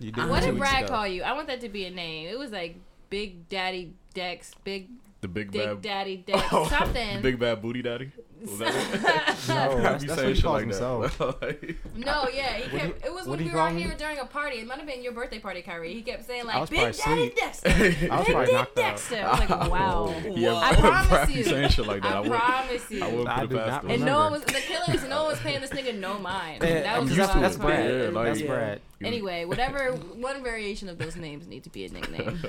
You 0.00 0.12
did 0.12 0.28
What 0.28 0.42
did 0.42 0.58
Brad 0.58 0.84
ago. 0.84 0.92
call 0.92 1.06
you? 1.06 1.22
I 1.22 1.32
want 1.32 1.46
that 1.46 1.60
to 1.62 1.68
be 1.68 1.86
a 1.86 1.90
name. 1.90 2.28
It 2.28 2.38
was 2.38 2.50
like 2.50 2.76
Big 3.10 3.48
Daddy 3.48 3.94
Dex, 4.12 4.52
Big 4.64 4.88
The 5.20 5.28
big 5.28 5.52
Dick 5.52 5.64
bad, 5.66 5.80
Daddy 5.82 6.16
Dex, 6.18 6.42
Oh, 6.52 6.66
something. 6.68 7.22
big 7.22 7.38
bad 7.38 7.62
booty 7.62 7.80
daddy. 7.82 8.10
Was 8.42 8.58
that? 8.58 9.36
No, 9.48 9.54
I 9.78 9.80
that's, 9.80 10.04
that's 10.04 10.14
saying 10.20 10.28
what 10.28 10.36
he 10.36 10.42
calls 10.42 10.54
like 10.54 10.62
himself. 10.64 11.20
No, 11.94 12.28
yeah, 12.32 12.54
he 12.54 12.68
kept. 12.78 13.00
do 13.02 13.06
it 13.08 13.14
was 13.14 13.26
when 13.26 13.38
we 13.44 13.50
were 13.50 13.58
out 13.58 13.72
here 13.72 13.88
me? 13.88 13.94
during 13.96 14.18
a 14.18 14.24
party. 14.26 14.58
It 14.58 14.66
might 14.66 14.78
have 14.78 14.86
been 14.86 15.02
your 15.02 15.12
birthday 15.12 15.38
party, 15.38 15.62
Kyrie. 15.62 15.94
He 15.94 16.02
kept 16.02 16.26
saying 16.26 16.44
like 16.46 16.58
was 16.60 16.68
Big 16.70 16.80
Daddy 16.80 16.90
asleep. 16.90 17.36
Dexter, 17.36 17.68
I 17.68 17.72
was 17.78 17.90
Big 17.90 18.06
probably 18.08 18.46
Dick 18.46 18.54
knocked 18.54 18.78
out. 18.78 18.82
Dexter. 18.82 19.22
I 19.24 19.30
was 19.30 19.38
like, 19.50 19.70
wow. 19.70 20.14
yeah, 20.34 20.54
I 20.54 20.74
promise 20.74 21.08
Brad 21.08 21.28
be 21.28 21.34
you. 21.34 21.44
saying 21.44 21.68
shit 21.70 21.86
like 21.86 22.02
that. 22.02 22.12
I, 22.16 22.20
I 22.22 22.28
promise 22.28 22.90
you. 22.90 23.04
I 23.04 23.12
would 23.12 23.26
I 23.28 23.40
put 23.40 23.50
do 23.50 23.56
it 23.56 23.58
past 23.58 23.70
not 23.70 23.84
him. 23.84 23.90
And 23.90 24.04
no 24.04 24.18
one 24.18 24.32
was 24.32 24.42
the 24.44 24.52
killers. 24.52 25.04
No 25.08 25.16
one 25.22 25.26
was 25.32 25.38
paying 25.40 25.60
this 25.60 25.70
nigga 25.70 25.98
no 25.98 26.18
mind. 26.18 26.62
That 26.62 27.00
was 27.00 27.08
just 27.14 27.18
used 27.18 27.32
to- 27.32 27.38
what 27.38 27.44
I 27.44 27.48
that's 27.48 27.56
Brad. 27.56 27.86
playing. 27.86 28.00
Yeah, 28.02 28.08
like- 28.10 28.26
that's 28.26 28.42
Brad. 28.42 28.80
Anyway, 29.02 29.44
whatever 29.44 29.92
one 29.92 30.42
variation 30.42 30.88
of 30.88 30.98
those 30.98 31.16
names 31.16 31.46
need 31.46 31.64
to 31.64 31.70
be 31.70 31.84
a 31.84 31.88
nickname. 31.90 32.40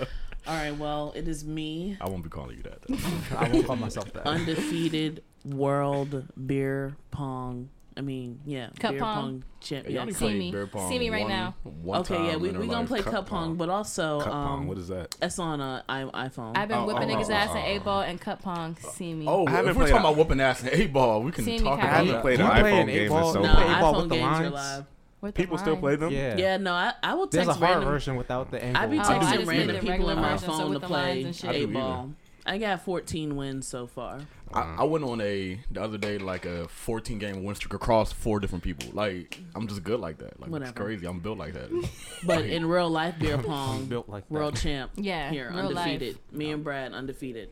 All 0.48 0.56
right. 0.56 0.75
Well, 0.75 1.12
it 1.16 1.28
is 1.28 1.44
me, 1.45 1.98
I 2.00 2.07
won't 2.10 2.24
be 2.24 2.30
calling 2.30 2.57
you 2.57 2.63
that. 2.63 2.81
Though. 2.88 3.38
I 3.38 3.50
won't 3.50 3.68
call 3.68 3.75
myself 3.75 4.12
that. 4.13 4.25
undefeated 4.25 5.24
world 5.54 6.26
beer 6.46 6.96
pong. 7.12 7.70
I 7.96 8.02
mean, 8.02 8.40
yeah, 8.46 8.70
Cup 8.80 8.92
beer 8.92 9.00
pong? 9.00 9.44
champ. 9.60 9.88
Hey, 9.88 9.94
Yeah, 9.94 10.00
y'all 10.02 10.06
need 10.06 10.12
cup- 10.14 10.20
to 10.20 10.28
See 10.34 10.38
me. 10.38 10.52
beer 10.52 10.68
pong 10.68 10.88
See 10.92 11.00
me 11.00 11.10
right 11.10 11.22
one- 11.24 11.30
now. 11.32 11.56
one 11.82 12.00
okay, 12.02 12.28
yeah, 12.28 12.36
we 12.36 12.50
in 12.50 12.60
we 12.60 12.68
gonna 12.68 12.82
life. 12.82 12.88
play 12.90 13.02
Cup 13.02 13.12
cup 13.12 13.26
pong, 13.28 13.48
pong. 13.50 13.56
but 13.56 13.70
also 13.70 14.20
Cup 14.22 14.34
um, 14.36 14.48
pong. 14.48 14.68
What 14.68 14.78
is 14.78 14.88
that? 14.90 15.16
that's 15.20 15.40
on 15.40 15.60
a 15.62 15.84
i- 15.90 16.04
iPhone. 16.28 16.56
I've 16.56 16.68
been 16.68 16.78
Oh, 16.78 16.86
whipping 16.86 17.10
oh, 17.10 17.16
niggas' 17.16 17.30
oh, 17.32 17.34
ass 17.34 17.50
oh, 17.52 17.58
at 17.58 17.66
oh. 17.66 17.68
eight 17.70 17.84
ball 17.84 18.02
and 18.02 18.22
cup 18.22 18.44
pong. 18.44 18.76
See 18.76 19.16
me. 19.16 19.26
Oh, 19.28 19.48
I 19.48 19.50
haven't 19.52 19.72
if 19.72 19.78
we're 19.78 19.84
talking 19.90 19.96
a- 19.96 20.00
about 20.02 20.16
whooping 20.16 20.40
ass 20.40 20.62
and 20.62 20.70
eight 20.70 20.94
ball, 20.94 21.24
we 21.24 21.32
can 21.32 21.44
See 21.44 21.54
me, 21.54 21.60
talk 21.64 21.80
I 21.80 21.86
haven't 21.88 22.22
played 22.22 22.40
an 22.40 22.48
play 22.48 22.60
an 22.60 22.66
iPhone 22.88 22.90
eight 22.92 22.94
game 23.00 23.10
ball? 23.10 23.28
in 23.30 23.34
so 23.34 23.42
no, 23.42 23.48
long. 23.54 23.64
eight 23.64 23.68
iPhone 23.68 23.98
with 23.98 24.10
the 24.10 24.16
games 24.16 24.26
are 24.28 24.42
lines? 24.44 24.54
live. 24.54 24.86
With 25.20 25.34
the 25.34 25.42
People 25.42 25.58
still 25.58 25.78
play 25.78 25.96
them. 25.96 26.14
Yeah. 26.14 26.38
Yeah, 26.38 26.58
no, 26.58 26.74
I, 26.74 26.94
I 27.02 27.16
will 27.16 27.26
There's 27.26 27.48
text 27.48 27.60
a 27.60 27.66
hard 27.66 27.78
random. 27.78 27.90
version 27.92 28.16
without 28.18 28.52
the 28.52 28.64
angle. 28.64 28.84
I 28.84 28.86
be 28.86 29.00
Oh, 29.00 29.02
I 29.02 29.04
texting 29.06 29.22
just 29.22 29.38
did 29.40 29.48
random 29.48 29.68
the 29.70 29.74
people 29.74 29.90
regular 29.90 30.14
on 30.14 30.22
my 30.22 30.32
version, 30.34 30.50
so 30.52 30.58
phone 30.60 30.70
with 30.70 30.82
to 30.84 30.88
the 30.88 30.94
lines 30.94 31.12
play 31.14 31.24
and 31.24 31.36
shit. 31.36 31.56
eight 31.56 31.74
ball. 31.74 32.12
I 32.46 32.58
got 32.60 32.82
14 32.86 33.36
wins 33.36 33.68
so 33.68 33.88
far. 33.88 34.20
I, 34.54 34.60
uh-huh. 34.62 34.82
I 34.82 34.84
went 34.86 35.04
on 35.04 35.20
a 35.22 35.60
the 35.72 35.82
other 35.82 35.98
day 35.98 36.18
like 36.18 36.46
a 36.46 36.68
14 36.68 37.20
game 37.20 37.44
win 37.44 37.56
streak 37.56 37.74
across 37.74 38.12
four 38.12 38.40
different 38.40 38.64
people. 38.64 38.90
Like 38.94 39.40
I'm 39.56 39.68
just 39.68 39.84
good 39.84 40.00
like 40.00 40.20
that. 40.20 40.40
Like 40.40 40.50
Whatever. 40.50 40.70
it's 40.70 40.78
crazy. 40.78 41.06
I'm 41.06 41.20
built 41.20 41.38
like 41.38 41.54
that. 41.54 41.70
But 42.26 42.46
in 42.46 42.66
real 42.66 42.90
life, 42.90 43.16
beer 43.20 43.38
pong, 43.38 43.86
built 43.86 44.10
like 44.10 44.28
that. 44.28 44.34
world 44.34 44.56
champ. 44.56 44.92
Yeah, 44.96 45.30
here 45.30 45.52
real 45.54 45.72
life. 45.72 45.86
undefeated. 45.86 46.20
Me 46.32 46.52
and 46.52 46.64
Brad 46.64 46.94
undefeated. 46.94 47.50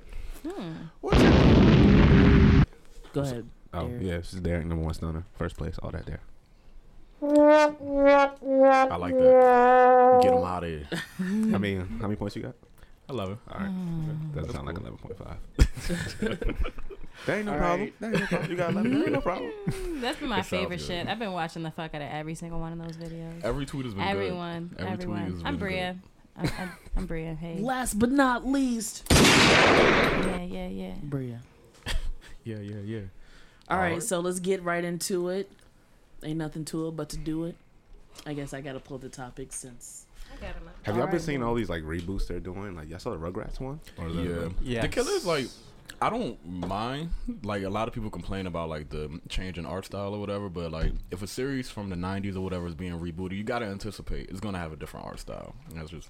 Hmm. 0.48 0.74
Go 3.14 3.22
ahead. 3.22 3.50
Oh 3.74 3.88
Derek. 3.88 4.04
yeah, 4.04 4.18
this 4.18 4.34
is 4.34 4.42
Derek, 4.42 4.66
number 4.66 4.84
one 4.84 4.94
stunner, 4.94 5.26
first 5.38 5.58
place, 5.58 5.78
all 5.82 5.92
that 5.92 6.06
there. 6.06 6.22
I 7.22 8.96
like 8.98 9.14
that. 9.18 10.20
Get 10.22 10.34
them 10.34 10.44
out 10.44 10.64
of 10.64 10.70
here. 10.70 10.88
I 11.20 11.58
mean, 11.58 11.82
how 12.00 12.08
many 12.08 12.16
points 12.16 12.36
you 12.36 12.44
got? 12.44 12.56
I 13.08 13.14
love 13.14 13.32
it. 13.32 13.38
All 13.52 13.60
right, 13.60 13.70
Mm. 13.70 14.34
doesn't 14.36 14.52
sound 14.54 14.66
like 14.68 14.78
eleven 14.78 14.98
point 14.98 15.18
five. 15.18 15.38
that 17.26 17.38
ain't 17.38 17.46
no 17.46 17.54
All 17.54 17.58
problem. 17.60 17.80
right. 17.82 18.00
That 18.00 18.08
ain't 18.14 18.20
no 18.20 18.28
problem. 18.28 18.52
You 18.52 18.58
got 18.58 18.70
eleven. 18.72 18.92
That 18.94 19.04
ain't 19.04 19.12
no 19.14 19.22
problem. 19.22 19.52
That's 20.02 20.20
been 20.20 20.30
my 20.30 20.40
It 20.40 20.46
favorite 20.46 20.82
shit. 20.82 21.08
I've 21.08 21.20
been 21.20 21.32
watching 21.32 21.64
the 21.64 21.72
fuck 21.72 21.94
out 21.94 22.02
of 22.02 22.08
every 22.10 22.36
single 22.36 22.60
one 22.60 22.74
of 22.74 22.80
those 22.80 22.98
videos. 22.98 23.44
Every 23.44 23.66
tweet 23.66 23.86
has 23.86 23.94
been 23.94 24.04
Everyone, 24.04 24.76
Every 24.80 24.86
tweet 24.96 25.04
everyone. 25.18 25.22
has 25.32 25.34
I'm 25.46 25.54
been 25.54 25.60
Bria. 25.60 25.98
I'm, 26.38 26.50
I'm, 26.60 26.72
I'm 26.98 27.06
Bria. 27.06 27.34
Hey. 27.36 27.60
Last 27.60 27.98
but 28.00 28.12
not 28.12 28.46
least, 28.46 29.04
Yeah, 29.12 30.42
yeah, 30.44 30.68
yeah. 30.68 30.94
Bria. 31.04 31.40
good. 31.86 31.96
Yeah, 32.44 32.58
yeah, 32.60 32.76
yeah. 32.84 33.00
All 33.70 33.78
right, 33.78 33.88
Alright. 33.94 34.04
so 34.04 34.20
let's 34.20 34.40
get 34.40 34.62
right 34.64 34.84
into 34.84 35.30
it. 35.30 35.50
Ain't 36.24 36.38
nothing 36.38 36.66
to 36.66 36.88
it 36.88 36.92
but 36.96 37.10
to 37.10 37.18
do 37.18 37.46
it. 37.46 37.56
I 38.26 38.34
guess 38.34 38.54
I 38.54 38.62
gotta 38.62 38.80
pull 38.80 38.98
the 39.00 39.10
topic 39.10 39.52
since. 39.54 40.05
Have 40.84 40.96
y'all 40.96 41.02
Alright, 41.02 41.12
been 41.12 41.20
seeing 41.20 41.42
all 41.44 41.56
these 41.56 41.70
like 41.70 41.84
reboots 41.84 42.28
they're 42.28 42.40
doing? 42.40 42.76
Like, 42.76 42.90
y'all 42.90 43.00
saw 43.00 43.12
the 43.12 43.18
Rugrats 43.18 43.60
one? 43.60 43.80
Or 43.98 44.08
is 44.08 44.16
that- 44.16 44.24
Yeah. 44.24 44.50
Yes. 44.62 44.82
The 44.84 44.88
killers 44.90 45.26
like 45.26 45.48
I 46.02 46.10
don't 46.10 46.38
mind. 46.46 47.12
Like 47.44 47.64
a 47.64 47.70
lot 47.70 47.88
of 47.88 47.94
people 47.94 48.10
complain 48.10 48.48
about 48.48 48.70
like 48.70 48.90
the 48.90 49.20
change 49.30 49.58
in 49.58 49.66
art 49.66 49.86
style 49.86 50.14
or 50.14 50.20
whatever, 50.20 50.50
but 50.50 50.72
like 50.72 50.92
if 51.12 51.22
a 51.22 51.28
series 51.28 51.70
from 51.70 51.90
the 51.90 51.96
'90s 51.96 52.36
or 52.36 52.42
whatever 52.42 52.68
is 52.68 52.76
being 52.76 53.00
rebooted, 53.00 53.38
you 53.38 53.44
gotta 53.44 53.66
anticipate 53.66 54.30
it's 54.30 54.40
gonna 54.40 54.58
have 54.60 54.74
a 54.74 54.76
different 54.76 55.06
art 55.06 55.20
style. 55.20 55.56
And 55.70 55.80
that's 55.80 55.92
just. 55.92 56.10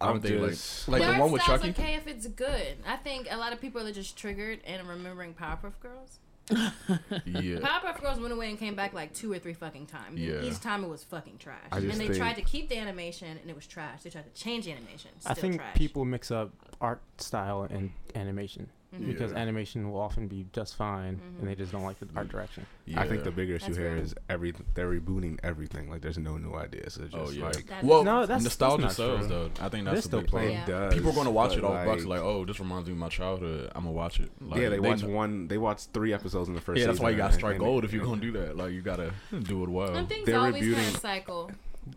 I 0.00 0.06
don't 0.06 0.16
I'm 0.16 0.22
think 0.22 0.40
like 0.40 0.50
like 0.88 1.02
the 1.08 1.12
the 1.12 1.20
one 1.20 1.30
with 1.30 1.42
style's 1.42 1.60
Chucky. 1.60 1.70
okay 1.82 1.94
if 1.94 2.06
it's 2.06 2.26
good. 2.26 2.78
I 2.86 2.96
think 2.96 3.28
a 3.30 3.36
lot 3.36 3.52
of 3.52 3.60
people 3.60 3.86
are 3.86 3.92
just 3.92 4.16
triggered 4.16 4.60
and 4.66 4.88
remembering 4.88 5.34
Powerpuff 5.34 5.78
Girls. 5.80 6.18
Yeah. 6.50 7.58
Powerpuff 7.58 8.00
Girls 8.00 8.18
went 8.18 8.32
away 8.32 8.50
and 8.50 8.58
came 8.58 8.74
back 8.74 8.92
like 8.92 9.12
two 9.14 9.32
or 9.32 9.38
three 9.38 9.54
fucking 9.54 9.86
times. 9.86 10.18
Yeah. 10.18 10.42
Each 10.42 10.60
time 10.60 10.84
it 10.84 10.88
was 10.88 11.04
fucking 11.04 11.38
trash. 11.38 11.58
And 11.72 11.90
they 11.92 12.08
tried 12.08 12.34
to 12.34 12.42
keep 12.42 12.68
the 12.68 12.76
animation 12.78 13.38
and 13.40 13.48
it 13.48 13.54
was 13.54 13.66
trash. 13.66 14.02
They 14.02 14.10
tried 14.10 14.32
to 14.32 14.40
change 14.42 14.64
the 14.64 14.72
animation. 14.72 15.10
Still 15.18 15.30
I 15.32 15.34
think 15.34 15.56
trash. 15.56 15.76
people 15.76 16.04
mix 16.04 16.30
up 16.30 16.50
art 16.80 17.02
style 17.18 17.62
and 17.62 17.92
animation 18.14 18.68
because 18.98 19.30
Yeah. 19.32 19.38
animation 19.38 19.90
will 19.90 20.00
often 20.00 20.26
be 20.26 20.46
just 20.52 20.74
fine, 20.76 21.20
and 21.38 21.48
they 21.48 21.54
just 21.54 21.70
don't 21.72 21.82
like 21.84 21.98
the 22.00 22.06
art 22.16 22.26
mm-hmm. 22.26 22.36
direction. 22.36 22.66
I 22.96 23.06
think 23.06 23.22
the 23.22 23.30
bigger 23.30 23.54
issue 23.54 23.66
That's 23.66 23.78
here 23.78 23.94
real. 23.94 24.02
is 24.02 24.14
every 24.28 24.52
they're 24.74 24.88
rebooting 24.90 25.38
everything. 25.44 25.88
Like, 25.88 26.00
there's 26.02 26.18
no 26.18 26.36
new 26.38 26.54
ideas. 26.54 26.96
It's 26.96 27.14
oh, 27.14 27.26
just 27.26 27.30
Oh 27.30 27.30
yeah. 27.30 27.44
like 27.44 27.66
That 27.68 27.84
well, 27.84 28.02
No, 28.02 28.20
that's- 28.22 28.42
nostalgia 28.42 28.82
that's 28.82 28.98
not 28.98 29.06
sells 29.06 29.20
true. 29.20 29.28
though. 29.28 29.50
I 29.64 29.68
think 29.68 29.84
They're 29.84 29.94
that's 29.94 30.06
the 30.06 30.08
still 30.08 30.20
big 30.22 30.30
part. 30.30 30.42
playing. 30.42 30.58
Yeah. 30.58 30.66
does. 30.66 30.94
People 30.94 31.10
are 31.12 31.14
gonna 31.14 31.30
watch 31.30 31.50
but, 31.50 31.58
it 31.58 31.64
off 31.64 31.86
bucks 31.86 32.04
like- 32.04 32.18
like, 32.18 32.26
oh, 32.26 32.44
this 32.44 32.58
reminds 32.58 32.86
me 32.88 32.92
of 32.92 32.98
my 32.98 33.08
childhood. 33.08 33.70
I'm 33.76 33.82
gonna 33.84 33.92
watch 33.92 34.18
it. 34.18 34.30
Like, 34.40 34.60
yeah, 34.60 34.68
they, 34.70 34.80
watch 34.80 35.00
kn- 35.00 35.12
one. 35.12 35.46
They 35.48 35.58
watch 35.58 35.84
three 35.94 36.12
episodes 36.12 36.48
in 36.48 36.54
the 36.54 36.60
first. 36.60 36.80
Yeah, 36.80 36.86
that's 36.86 36.98
why 36.98 37.10
you 37.10 37.14
season, 37.14 37.18
gotta 37.18 37.32
and- 37.32 37.40
strike 37.40 37.54
and- 37.56 37.60
gold 37.64 37.84
if 37.84 37.92
you're 37.92 38.04
gonna 38.10 38.20
do 38.20 38.32
that. 38.32 38.56
Like 38.56 38.72
you 38.72 38.82
gotta 38.82 39.12
do 39.42 39.62
it 39.62 39.68
well. 39.68 39.94
And 39.94 40.08
things 40.08 40.26
they're 40.26 40.38
always 40.40 40.74
kind 40.74 40.94
of 40.94 41.00
cycle. 41.00 41.50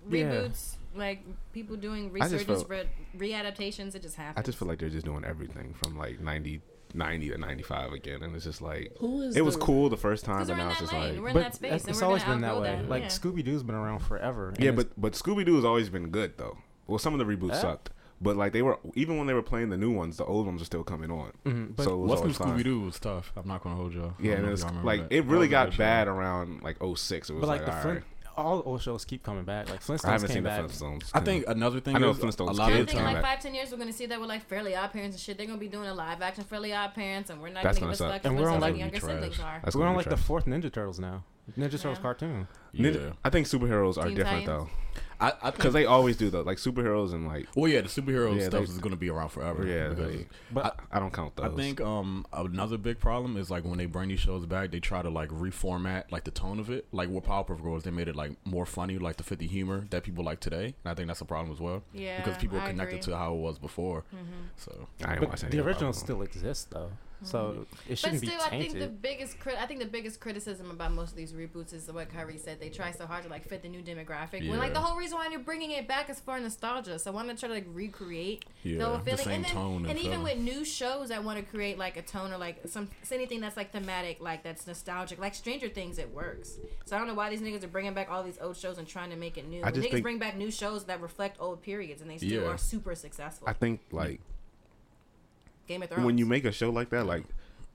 Yeah. 0.10 0.26
Reboots, 0.26 0.76
like 0.96 1.24
people 1.54 1.76
doing 1.76 2.12
I 2.16 2.20
just 2.30 2.34
resurgence, 2.48 2.64
felt- 2.64 2.70
re- 2.70 2.90
readaptations, 3.32 3.96
it 3.96 4.02
just 4.04 4.16
happens. 4.16 4.38
I 4.38 4.46
just 4.46 4.58
feel 4.60 4.68
like 4.68 4.80
they're 4.80 4.90
just 4.90 5.06
doing 5.06 5.24
everything 5.26 5.74
from 5.74 5.98
like 5.98 6.20
90, 6.22 6.62
90 6.96 7.30
to 7.32 7.38
95 7.38 7.92
again, 7.94 8.22
and 8.24 8.36
it's 8.36 8.46
just 8.46 8.62
like 8.62 8.92
Who 9.00 9.22
is 9.22 9.36
it 9.36 9.42
was 9.44 9.56
the- 9.56 9.62
cool 9.62 9.90
the 9.90 9.98
first 9.98 10.26
time, 10.26 10.38
Because 10.46 10.50
but 10.50 10.58
now 10.58 10.70
it's 10.72 10.80
just 10.80 10.94
like 10.94 11.20
We're 11.20 11.28
in 11.30 11.34
but 11.34 11.44
that 11.44 11.56
space. 11.56 11.74
it's, 11.74 11.84
and 11.86 11.90
it's 11.92 12.02
we're 12.02 12.08
always 12.08 12.24
gonna 12.24 12.36
been 12.36 12.42
that 12.42 12.48
outgrow 12.52 12.62
way. 12.64 12.76
that. 12.82 12.90
Like 12.90 13.02
yeah. 13.04 13.08
Scooby 13.10 13.44
Doo's 13.44 13.64
been 13.64 13.76
around 13.76 14.00
forever. 14.00 14.50
and 14.50 14.60
yeah, 14.60 14.70
it's- 14.72 14.86
but 14.96 15.02
but 15.02 15.14
Scooby 15.14 15.46
Doo 15.46 15.56
has 15.56 15.66
always 15.66 15.90
been 15.90 16.10
good 16.10 16.38
though. 16.38 16.58
Well, 16.88 17.00
some 17.00 17.14
of 17.14 17.20
the 17.20 17.26
reboots 17.26 17.50
Yeah. 17.54 17.62
sucked, 17.62 17.90
but 18.22 18.36
like 18.38 18.54
they 18.54 18.62
were 18.62 18.78
even 18.96 19.18
when 19.18 19.28
they 19.28 19.34
were 19.34 19.42
playing 19.42 19.70
the 19.70 19.78
new 19.78 19.92
ones, 19.92 20.18
the 20.18 20.26
old 20.26 20.46
ones 20.46 20.62
are 20.62 20.66
still 20.66 20.84
coming 20.84 21.10
on. 21.12 21.32
Mhm, 21.46 21.76
but 21.76 21.84
so 21.84 21.94
it 21.94 21.98
was 21.98 22.10
What's 22.10 22.22
from 22.22 22.28
always 22.28 22.38
fine. 22.38 22.60
Scooby 22.60 22.64
Doo 22.64 22.80
was 22.82 23.00
tough. 23.00 23.32
I'm 23.36 23.48
not 23.48 23.64
gonna 23.64 23.76
hold 23.76 23.94
y'all. 23.94 24.14
I 24.20 24.22
Yeah, 24.22 24.32
don't 24.32 24.34
and 24.36 24.42
know 24.44 24.48
if 24.50 24.54
it's 24.54 24.62
y'all 24.62 24.70
remember 24.70 24.88
like 24.88 25.10
that. 25.10 25.16
it 25.16 25.22
That 25.26 25.28
really 25.32 25.40
was 25.40 25.48
a 25.48 25.52
got 25.52 25.74
show. 25.74 25.78
bad 25.78 26.08
around 26.08 26.62
like 26.64 26.78
06. 26.82 27.30
It 27.30 27.34
was 27.34 27.42
but 27.42 27.48
like, 27.48 27.62
like 27.62 27.66
the 27.70 27.76
all 27.76 27.82
Flint, 27.82 27.98
right. 28.00 28.23
All 28.38 28.62
old 28.66 28.82
shows 28.82 29.06
keep 29.06 29.24
coming 29.24 29.44
back. 29.44 29.70
Like 29.70 29.82
Flintstones 29.84 30.06
I 30.06 30.12
haven't 30.14 30.28
came 30.28 30.36
seen 30.36 30.44
the 30.44 30.50
back. 30.50 30.62
Flintstones. 30.66 31.10
I 31.14 31.20
think 31.20 31.46
another 31.48 31.80
thing 31.80 31.96
I 31.96 32.00
know 32.00 32.10
is 32.12 32.18
Flintstones 32.18 32.50
a 32.50 32.52
lot 32.54 32.70
I 32.70 32.72
of 32.72 32.78
kids 32.80 32.92
think 32.92 33.08
in 33.08 33.14
like 33.14 33.24
five, 33.24 33.40
ten 33.40 33.54
years, 33.54 33.72
we're 33.72 33.78
gonna 33.78 33.94
see 33.94 34.06
that 34.08 34.20
with 34.20 34.30
like 34.30 34.48
Fairly 34.48 34.76
Odd 34.76 34.92
Parents 34.92 35.16
and 35.16 35.22
shit. 35.22 35.38
They're 35.38 35.48
gonna 35.48 35.58
be 35.60 35.68
doing 35.68 35.88
a 35.88 35.94
live 35.94 36.22
action 36.22 36.44
Fairly 36.44 36.74
Odd 36.74 36.94
Parents, 36.94 37.30
and 37.30 37.42
we're 37.42 37.50
not 37.50 37.64
That's 37.64 37.80
gonna 37.80 37.92
give 37.92 38.00
a 38.00 38.04
gonna 38.04 38.14
fuck 38.14 38.22
suck. 38.24 38.32
And 38.32 38.40
we're 38.40 38.50
on, 38.50 38.60
like- 38.60 38.78
younger 38.78 39.00
siblings 39.00 39.40
are. 39.40 39.60
That's 39.64 39.76
We're 39.76 39.82
gonna 39.82 39.90
on 39.92 39.96
be 39.96 40.10
like 40.10 40.10
the 40.10 40.18
fourth 40.18 40.46
Ninja 40.46 40.72
Turtles 40.72 41.00
now. 41.00 41.24
Ninja 41.58 41.72
Turtles 41.72 41.98
Yeah. 41.98 42.02
cartoon. 42.02 42.48
yeah. 42.72 42.90
Ninja- 42.90 43.14
I 43.24 43.30
think 43.30 43.48
superheroes 43.48 43.98
are 43.98 44.06
Teen 44.08 44.16
different 44.16 44.46
Titans. 44.46 44.70
though, 44.70 44.70
I, 45.20 45.34
I 45.42 45.52
because 45.52 45.74
they 45.74 45.86
always 45.86 46.18
do 46.18 46.30
though. 46.30 46.42
Like 46.42 46.58
superheroes 46.58 47.14
and 47.14 47.28
like 47.28 47.48
well, 47.56 47.70
yeah, 47.72 47.82
the 47.82 47.88
superhero 47.88 48.36
Yeah, 48.38 48.48
stuff 48.50 48.66
they- 48.66 48.72
is 48.72 48.78
gonna 48.80 48.96
be 48.96 49.10
around 49.10 49.30
forever. 49.30 49.66
yeah, 49.66 49.90
they, 49.90 50.28
But 50.52 50.80
I, 50.92 50.98
I 50.98 51.00
don't 51.00 51.14
count 51.14 51.36
those. 51.36 51.52
I 51.52 51.56
think 51.56 51.80
um 51.82 52.26
another 52.34 52.78
big 52.78 53.00
problem 53.00 53.38
is 53.38 53.50
like 53.52 53.64
when 53.64 53.78
they 53.78 53.86
bring 53.86 54.10
these 54.10 54.20
shows 54.20 54.46
back, 54.46 54.72
they 54.72 54.80
try 54.80 55.02
to 55.02 55.10
like 55.10 55.30
reformat 55.30 56.06
like 56.12 56.24
the 56.24 56.32
tone 56.32 56.60
of 56.60 56.70
it. 56.70 56.86
Like 56.92 57.10
with 57.10 57.24
Powerpuff 57.26 57.62
Girls, 57.62 57.84
they 57.84 57.92
made 57.92 58.08
it 58.08 58.16
like 58.16 58.32
more 58.46 58.66
funny, 58.66 58.98
like 58.98 59.18
the 59.18 59.24
50 59.24 59.48
humor 59.48 59.86
that 59.92 60.04
people 60.04 60.24
like 60.24 60.40
today. 60.40 60.76
And 60.84 60.92
I 60.92 60.94
think 60.94 61.08
that's 61.08 61.22
a 61.22 61.26
problem 61.26 61.52
as 61.54 61.60
well 61.60 61.84
Yeah, 61.94 62.18
because 62.18 62.38
people 62.42 62.58
are 62.58 62.68
connected 62.68 63.02
to 63.04 63.18
how 63.18 63.34
it 63.34 63.40
was 63.40 63.60
before. 63.60 64.04
Mhm. 64.14 64.50
So 64.58 64.88
I 65.06 65.12
ain't 65.12 65.20
but 65.20 65.30
watched 65.30 65.44
any 65.44 65.52
the 65.52 65.60
of 65.60 65.68
originals 65.68 65.98
still 66.00 66.22
exist 66.22 66.72
though, 66.72 66.92
so 67.24 67.38
mm-hmm. 67.40 67.62
it 67.62 67.68
But 67.90 67.98
shouldn't 67.98 68.22
but 68.22 68.30
still, 68.30 68.50
be 68.50 68.56
I 68.58 68.60
think 68.60 68.80
the 68.80 68.88
biggest 68.88 69.40
crit- 69.40 69.58
I 69.58 69.66
think 69.66 69.80
the 69.80 69.86
biggest 69.86 70.20
criticism 70.20 70.72
about 70.72 70.92
most 70.92 71.12
of 71.12 71.18
these 71.18 71.34
reboots 71.34 71.74
is 71.74 71.92
what 71.92 72.10
Kyrie 72.14 72.38
said. 72.38 72.60
They 72.60 72.70
try 72.70 72.92
so 72.92 73.06
hard 73.06 73.24
to 73.24 73.30
like 73.30 73.48
fit 73.48 73.62
the 73.62 73.70
new 73.70 73.82
demographic. 73.82 74.44
Yeah. 74.44 74.52
When 74.52 74.60
like 74.60 74.74
the 74.74 74.80
whole 74.80 74.98
reason 74.98 75.18
why 75.18 75.28
you're 75.30 75.40
bringing 75.40 75.72
it 75.72 75.88
back 75.88 76.10
is 76.10 76.20
for 76.20 76.40
nostalgia. 76.40 77.00
So 77.00 77.12
I 77.12 77.14
want 77.14 77.30
to 77.30 77.36
try 77.36 77.48
to 77.50 77.56
like 77.56 77.66
recreate 77.72 78.46
yeah, 78.64 78.80
the 78.80 78.86
whole 78.86 78.98
the 78.98 79.18
same 79.18 79.34
and 79.34 79.46
then, 79.46 79.52
tone 79.52 79.76
and, 79.86 79.92
and 79.92 80.00
even 80.00 80.22
uh, 80.22 80.24
with 80.24 80.38
new 80.38 80.66
shows 80.66 81.10
that 81.10 81.24
want 81.24 81.40
to 81.40 81.46
create 81.46 81.78
like 81.78 81.98
a 81.98 82.02
tone 82.02 82.32
or 82.32 82.38
like 82.38 82.62
some 82.66 82.90
anything 83.12 83.42
that's 83.42 83.58
like 83.58 83.72
thematic, 83.72 84.22
like 84.22 84.44
that's 84.44 84.68
nostalgic, 84.68 85.20
like 85.20 85.36
Stranger 85.36 85.70
Things, 85.70 85.98
it 85.98 86.14
works. 86.14 86.58
So 86.86 86.96
I 86.96 87.00
don't 87.00 87.08
know 87.08 87.14
why 87.14 87.30
these 87.30 87.42
niggas 87.42 87.64
are 87.64 87.68
bringing 87.68 87.94
back 87.94 88.10
all 88.10 88.24
these 88.24 88.40
old 88.42 88.58
shows 88.58 88.78
and 88.78 88.88
trying 88.88 89.10
to 89.12 89.16
make 89.16 89.38
it 89.38 89.48
new. 89.48 89.62
I 89.64 89.72
just 89.72 89.88
niggas 89.88 89.92
think- 89.92 90.04
bring 90.04 90.20
back 90.20 90.36
new 90.36 90.52
shows 90.52 90.86
that 90.86 91.02
reflect 91.02 91.38
old 91.40 91.62
periods 91.62 92.02
and 92.02 92.10
they 92.10 92.18
still 92.18 92.44
Yeah. 92.44 92.50
are 92.50 92.58
super 92.58 92.96
successful. 92.96 93.48
I 93.48 93.54
think 93.54 93.82
like 93.92 94.20
Game 95.68 95.84
of 95.84 95.90
Thrones. 95.90 96.06
when 96.06 96.18
you 96.18 96.26
make 96.26 96.46
a 96.46 96.52
show 96.52 96.70
like 96.70 96.90
that, 96.90 97.06
like 97.06 97.24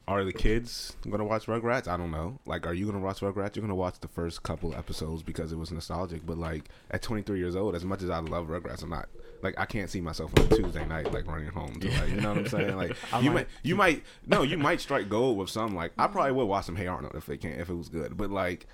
are 0.07 0.25
the 0.25 0.33
kids 0.33 0.97
gonna 1.11 1.25
watch 1.25 1.45
Rugrats? 1.47 1.87
I 1.87 1.99
don't 1.99 2.11
know. 2.11 2.39
Like, 2.47 2.67
are 2.67 2.73
you 2.73 2.87
gonna 2.87 2.99
watch 2.99 3.21
Rugrats? 3.21 3.57
You're 3.57 3.61
gonna 3.61 3.75
watch 3.75 4.01
the 4.01 4.09
first 4.09 4.43
couple 4.43 4.75
episodes 4.75 5.23
because 5.23 5.53
it 5.53 5.59
was 5.59 5.71
nostalgic. 5.71 6.25
But 6.25 6.39
like, 6.39 6.71
at 6.91 7.03
23 7.03 7.39
years 7.39 7.55
old, 7.55 7.75
as 7.75 7.85
much 7.85 8.03
as 8.03 8.09
I 8.09 8.19
love 8.21 8.47
Rugrats, 8.47 8.83
I'm 8.83 8.89
not 8.89 9.07
like 9.43 9.55
I 9.59 9.67
can't 9.67 9.91
see 9.91 10.01
myself 10.01 10.33
on 10.39 10.47
a 10.47 10.49
Tuesday 10.49 10.87
night 10.87 11.13
like 11.13 11.27
running 11.27 11.49
home. 11.51 11.79
To, 11.81 11.91
like, 11.91 12.09
you 12.09 12.21
know 12.23 12.31
what 12.31 12.39
I'm 12.39 12.49
saying? 12.49 12.77
Like, 12.77 12.97
I 13.13 13.21
you 13.21 13.27
might- 13.31 13.35
might, 13.35 13.49
you 13.63 13.77
might, 13.77 14.03
no, 14.27 14.43
you 14.43 14.57
might 14.57 14.81
strike 14.81 15.11
gold 15.11 15.37
with 15.37 15.51
some. 15.51 15.75
Like, 15.75 15.93
I 15.99 16.07
probably 16.07 16.33
would 16.33 16.47
watch 16.47 16.65
some 16.65 16.77
Hey 16.77 16.87
Arnold 16.87 17.15
if 17.15 17.27
they 17.27 17.37
can, 17.37 17.53
if 17.61 17.69
it 17.69 17.75
was 17.75 17.91
good. 17.91 18.17
But 18.17 18.31
like, 18.31 18.67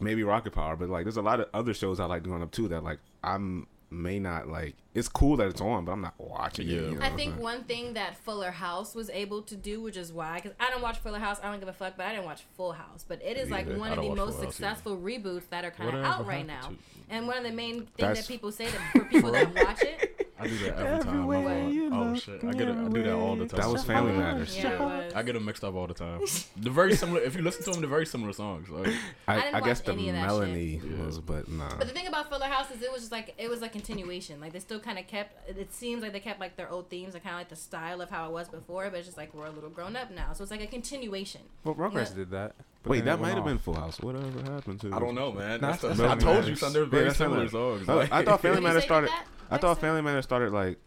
maybe 0.00 0.22
Rocket 0.22 0.54
Power. 0.54 0.74
But 0.74 0.88
like, 0.88 1.04
there's 1.04 1.18
a 1.18 1.22
lot 1.22 1.38
of 1.38 1.50
other 1.52 1.74
shows 1.74 2.00
I 2.00 2.06
like 2.06 2.22
growing 2.22 2.42
up 2.42 2.50
too 2.50 2.66
that 2.68 2.82
like 2.82 3.00
I'm 3.22 3.66
may 3.90 4.18
not 4.18 4.48
like. 4.48 4.74
It's 4.94 5.08
cool 5.08 5.36
that 5.36 5.48
it's 5.48 5.60
on, 5.60 5.84
but 5.84 5.92
I'm 5.92 6.00
not 6.00 6.14
watching 6.18 6.66
Yeah. 6.68 6.78
it. 6.78 6.90
you 6.90 6.98
know 6.98 7.06
I 7.06 7.10
think 7.10 7.34
I'm 7.36 7.40
one 7.40 7.64
thing 7.64 7.94
that 7.94 8.16
Fuller 8.18 8.50
House 8.50 8.94
was 8.94 9.08
able 9.10 9.42
to 9.42 9.54
do, 9.56 9.80
which 9.80 9.96
is 9.96 10.12
why, 10.12 10.36
because 10.36 10.52
I 10.58 10.70
don't 10.70 10.82
watch 10.82 10.98
Fuller 10.98 11.18
House, 11.20 11.38
I 11.42 11.50
don't 11.50 11.60
give 11.60 11.68
a 11.68 11.72
fuck, 11.72 11.96
but 11.96 12.06
I 12.06 12.10
didn't 12.12 12.24
watch 12.26 12.42
Full 12.56 12.72
House. 12.72 13.04
But 13.06 13.22
it 13.22 13.36
is 13.36 13.50
like 13.50 13.66
one 13.68 13.92
of 13.92 14.02
the 14.02 14.08
most 14.14 14.16
Full 14.36 14.44
House 14.44 14.54
successful 14.56 14.96
reboots 14.96 15.48
that 15.50 15.64
are 15.64 15.70
kind 15.70 15.96
of 15.96 16.04
out 16.04 16.26
right 16.26 16.46
now. 16.46 16.54
happened 16.54 16.78
And 17.10 17.26
one 17.26 17.38
of 17.38 17.44
the 17.44 17.52
main 17.52 17.86
things 17.96 18.18
that 18.18 18.28
people 18.28 18.52
say 18.52 18.66
that 18.70 18.80
for 18.92 19.04
people 19.04 19.32
that 19.32 19.54
watch 19.64 19.82
it, 19.82 20.07
I 20.40 20.46
do 20.46 20.58
that 20.58 20.78
every 20.78 21.04
time. 21.04 21.08
Everywhere 21.08 21.58
I'm 21.58 21.68
you 21.70 21.90
oh 21.92 22.02
look, 22.04 22.22
shit, 22.22 22.44
I 22.44 22.52
get 22.52 22.68
it. 22.68 22.76
I 22.76 22.88
do 22.88 23.02
that 23.02 23.14
all 23.14 23.36
the 23.36 23.46
time. 23.46 23.60
That 23.60 23.68
was 23.70 23.84
Family 23.84 24.12
Matters. 24.12 24.56
yeah, 24.56 24.72
it 24.72 24.80
was. 24.80 25.12
I 25.14 25.22
get 25.22 25.32
them 25.34 25.44
mixed 25.44 25.64
up 25.64 25.74
all 25.74 25.86
the 25.86 25.94
time. 25.94 26.20
They're 26.56 26.72
very 26.72 26.94
similar. 26.94 27.20
If 27.20 27.34
you 27.34 27.42
listen 27.42 27.64
to 27.64 27.70
them, 27.72 27.80
they're 27.80 27.90
very 27.90 28.06
similar 28.06 28.32
songs. 28.32 28.68
Like, 28.68 28.94
I 29.26 29.50
I, 29.50 29.56
I, 29.56 29.60
guess 29.60 29.80
the 29.80 29.92
any 29.92 30.08
of 30.10 30.14
that 30.16 30.26
melody 30.26 30.80
shit. 30.80 30.98
was, 30.98 31.18
but 31.18 31.48
nah. 31.48 31.68
But 31.76 31.88
the 31.88 31.94
thing 31.94 32.06
about 32.06 32.30
Fuller 32.30 32.46
House 32.46 32.70
is 32.70 32.82
it 32.82 32.92
was 32.92 33.02
just 33.02 33.12
like 33.12 33.34
it 33.38 33.50
was 33.50 33.62
a 33.62 33.68
continuation. 33.68 34.40
Like 34.40 34.52
they 34.52 34.60
still 34.60 34.80
kind 34.80 34.98
of 34.98 35.06
kept. 35.06 35.48
It 35.48 35.72
seems 35.74 36.02
like 36.02 36.12
they 36.12 36.20
kept 36.20 36.40
like 36.40 36.56
their 36.56 36.70
old 36.70 36.88
themes 36.88 37.14
and 37.14 37.22
kind 37.22 37.34
of 37.34 37.40
like 37.40 37.48
the 37.48 37.56
style 37.56 38.00
of 38.00 38.10
how 38.10 38.26
it 38.28 38.32
was 38.32 38.48
before. 38.48 38.88
But 38.90 38.98
it's 38.98 39.06
just 39.06 39.18
like 39.18 39.34
we're 39.34 39.46
a 39.46 39.50
little 39.50 39.70
grown 39.70 39.96
up 39.96 40.10
now, 40.10 40.32
so 40.32 40.42
it's 40.42 40.50
like 40.50 40.62
a 40.62 40.66
continuation. 40.66 41.42
Well, 41.64 41.74
Rugrats 41.74 42.10
Yeah. 42.10 42.16
did 42.16 42.30
that. 42.30 42.54
But 42.82 42.90
Wait, 42.90 43.04
that 43.04 43.20
might 43.20 43.34
have 43.34 43.44
been 43.44 43.58
Full 43.58 43.74
House. 43.74 43.98
Whatever 44.00 44.26
happened 44.52 44.80
to? 44.80 44.92
I 44.94 44.98
don't 44.98 45.14
know, 45.14 45.32
man. 45.32 45.60
Nah, 45.60 45.68
That's 45.70 45.82
the, 45.82 45.88
that's 45.88 46.00
I 46.00 46.06
Family 46.08 46.24
told 46.24 46.36
you, 46.36 46.42
Matters. 46.42 46.60
son. 46.60 46.72
They're 46.72 46.84
very 46.84 47.04
that's 47.04 47.18
similar 47.18 47.48
Family 47.48 47.50
songs. 47.84 47.88
Like, 47.88 48.12
I 48.12 48.24
thought 48.24 48.40
Family 48.40 48.60
Matters 48.60 48.84
started. 48.84 49.10
that? 49.10 49.26
I 49.50 49.56
thought 49.58 49.80
Family 49.80 50.02
Matters 50.02 50.24
started 50.24 50.52
like. 50.52 50.78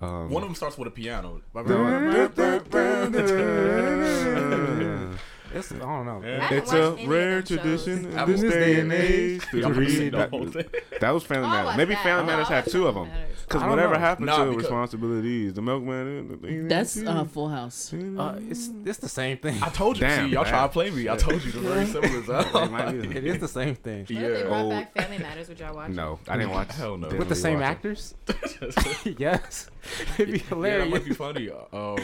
Um, 0.00 0.28
one 0.30 0.42
of 0.42 0.48
them 0.48 0.56
starts 0.56 0.76
with 0.76 0.88
a 0.88 0.90
piano. 0.90 1.40
It's, 5.54 5.72
I 5.72 5.78
don't 5.78 6.06
know. 6.06 6.22
Yeah. 6.24 6.52
It's 6.52 6.72
a 6.72 6.90
watched 6.90 6.92
any 6.98 7.04
of 7.04 7.10
rare 7.10 7.42
tradition 7.42 8.06
in 8.12 8.26
this 8.26 8.40
day 8.40 8.80
and 8.80 8.92
age 8.92 9.42
to 9.50 9.72
read. 9.72 10.12
the 10.12 10.16
That, 10.18 10.30
whole 10.30 10.46
thing. 10.46 10.64
that 11.00 11.10
was 11.10 11.22
Family 11.24 11.46
Oh, 11.46 11.50
Matters. 11.50 11.64
watched 11.66 11.78
Maybe 11.78 11.94
that. 11.94 12.02
Family 12.02 12.26
Matters 12.26 12.48
had 12.48 12.66
two 12.66 12.86
of 12.86 12.94
them. 12.94 13.08
Because 13.46 13.62
whatever 13.68 13.94
know. 13.94 14.00
happened 14.00 14.26
Nah, 14.26 14.38
to 14.38 14.44
because- 14.50 14.62
responsibilities, 14.62 15.52
the 15.54 15.60
milkman. 15.62 16.66
That's 16.68 16.96
uh, 17.02 17.24
Full 17.24 17.48
House. 17.48 17.92
Uh, 17.92 18.38
it's 18.48 18.70
it's 18.86 18.98
the 18.98 19.08
same 19.08 19.36
thing. 19.36 19.62
I 19.62 19.68
told 19.68 19.96
you. 19.98 20.00
Damn, 20.00 20.28
see, 20.28 20.32
y'all 20.32 20.44
man. 20.44 20.52
try 20.52 20.62
to 20.62 20.68
play 20.70 20.90
me. 20.90 21.08
I 21.10 21.16
told 21.16 21.44
you 21.44 21.52
they're 21.52 21.60
very 21.74 21.86
similar. 21.94 22.18
It 22.40 22.52
So. 22.52 22.66
might 22.68 22.92
be. 22.92 23.08
It 23.18 23.24
is 23.24 23.38
the 23.40 23.48
same 23.48 23.74
thing. 23.74 24.00
What 24.00 24.10
if 24.10 24.16
they 24.18 24.40
Yeah. 24.40 24.46
brought 24.48 24.60
old- 24.62 24.70
back 24.70 24.94
Family 24.94 25.18
Matters? 25.18 25.48
Would 25.48 25.60
y'all 25.60 25.74
watch? 25.76 25.90
No, 25.90 26.18
I 26.26 26.36
didn't 26.38 26.52
watch. 26.52 26.72
Hell 26.74 26.96
no. 26.96 27.08
With 27.08 27.28
the 27.28 27.34
same 27.34 27.60
actors? 27.62 28.14
yes. 29.18 29.70
It'd 30.18 30.32
be 30.32 30.38
Yeah, 30.38 30.44
that 30.44 30.48
hilarious. 30.48 30.90
might 30.90 31.04
be 31.04 31.12
funny. 31.14 31.50
Um, 31.50 31.60
Carl 31.72 31.96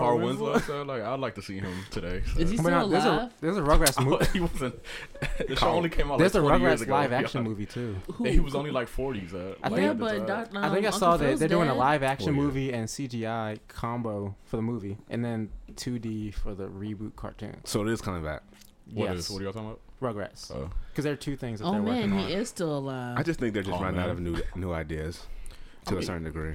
Carl 0.00 0.18
Winslow? 0.18 0.52
Winslow. 0.52 0.58
So, 0.76 0.82
like, 0.82 1.02
I'd 1.02 1.20
like 1.20 1.34
to 1.34 1.42
see 1.42 1.58
him 1.58 1.84
today. 1.90 2.22
So. 2.34 2.40
Is 2.40 2.50
he 2.50 2.56
still 2.56 2.70
no, 2.80 2.88
there's 2.88 3.04
a 3.04 3.30
there's 3.40 3.56
a 3.56 3.60
Rugrats 3.62 4.04
movie. 4.04 4.26
he 4.32 4.40
wasn't. 4.40 4.74
The 5.48 5.56
show 5.56 5.68
only 5.68 5.88
came 5.90 6.10
out. 6.10 6.18
There's 6.18 6.34
like 6.34 6.42
a 6.44 6.46
Rugrats 6.64 6.80
ago, 6.82 6.92
live 6.92 7.10
yeah. 7.10 7.18
action 7.18 7.42
movie 7.50 7.66
too. 7.66 7.96
Who- 8.12 8.24
he 8.24 8.40
was 8.40 8.54
only 8.54 8.70
like 8.70 8.88
40s. 8.88 9.34
Uh, 9.34 9.54
I 9.62 9.68
think- 9.68 9.80
yeah, 9.80 9.90
at 9.90 9.98
the 9.98 10.04
but. 10.04 10.26
Doc, 10.26 10.48
um, 10.54 10.64
I 10.64 10.68
think 10.72 10.84
I 10.84 10.88
Uncle 10.88 10.92
saw 10.98 11.16
that 11.16 11.24
Phil's 11.26 11.40
they're 11.40 11.48
doing 11.48 11.68
a 11.68 11.74
live 11.74 12.02
action 12.02 12.30
Oh, 12.30 12.32
yeah. 12.32 12.40
movie 12.42 12.72
and 12.72 12.86
CGI 12.88 13.58
combo 13.68 14.34
for 14.44 14.56
the 14.56 14.62
movie, 14.62 14.96
and 15.08 15.24
then 15.24 15.50
2D 15.74 16.34
for 16.34 16.54
the 16.54 16.68
reboot 16.68 17.16
cartoon. 17.16 17.56
So 17.64 17.82
it 17.82 17.88
is 17.88 18.00
coming 18.00 18.22
back. 18.22 18.42
What 18.92 19.10
yes. 19.10 19.18
is- 19.18 19.30
What 19.30 19.40
are 19.40 19.44
y'all 19.44 19.52
talking 19.52 19.68
about? 19.70 19.80
Rugrats. 20.00 20.50
Oh. 20.54 20.70
Because 20.90 21.04
there 21.04 21.12
are 21.12 21.16
two 21.16 21.36
things 21.36 21.60
that 21.60 21.66
Oh 21.66 21.72
they're 21.72 21.82
man, 21.82 22.10
working 22.14 22.26
he 22.28 22.34
on. 22.34 22.40
is 22.40 22.48
still 22.48 22.76
alive. 22.78 23.18
I 23.18 23.22
just 23.22 23.38
think 23.40 23.52
they're 23.54 23.62
just 23.62 23.76
Oh, 23.78 23.82
running 23.82 23.96
man. 23.96 24.04
out 24.06 24.10
of 24.10 24.20
new 24.20 24.40
new 24.54 24.72
ideas 24.72 25.26
to 25.86 25.90
I 25.90 25.92
a 25.92 25.98
mean- 25.98 26.06
certain 26.06 26.24
degree. 26.24 26.54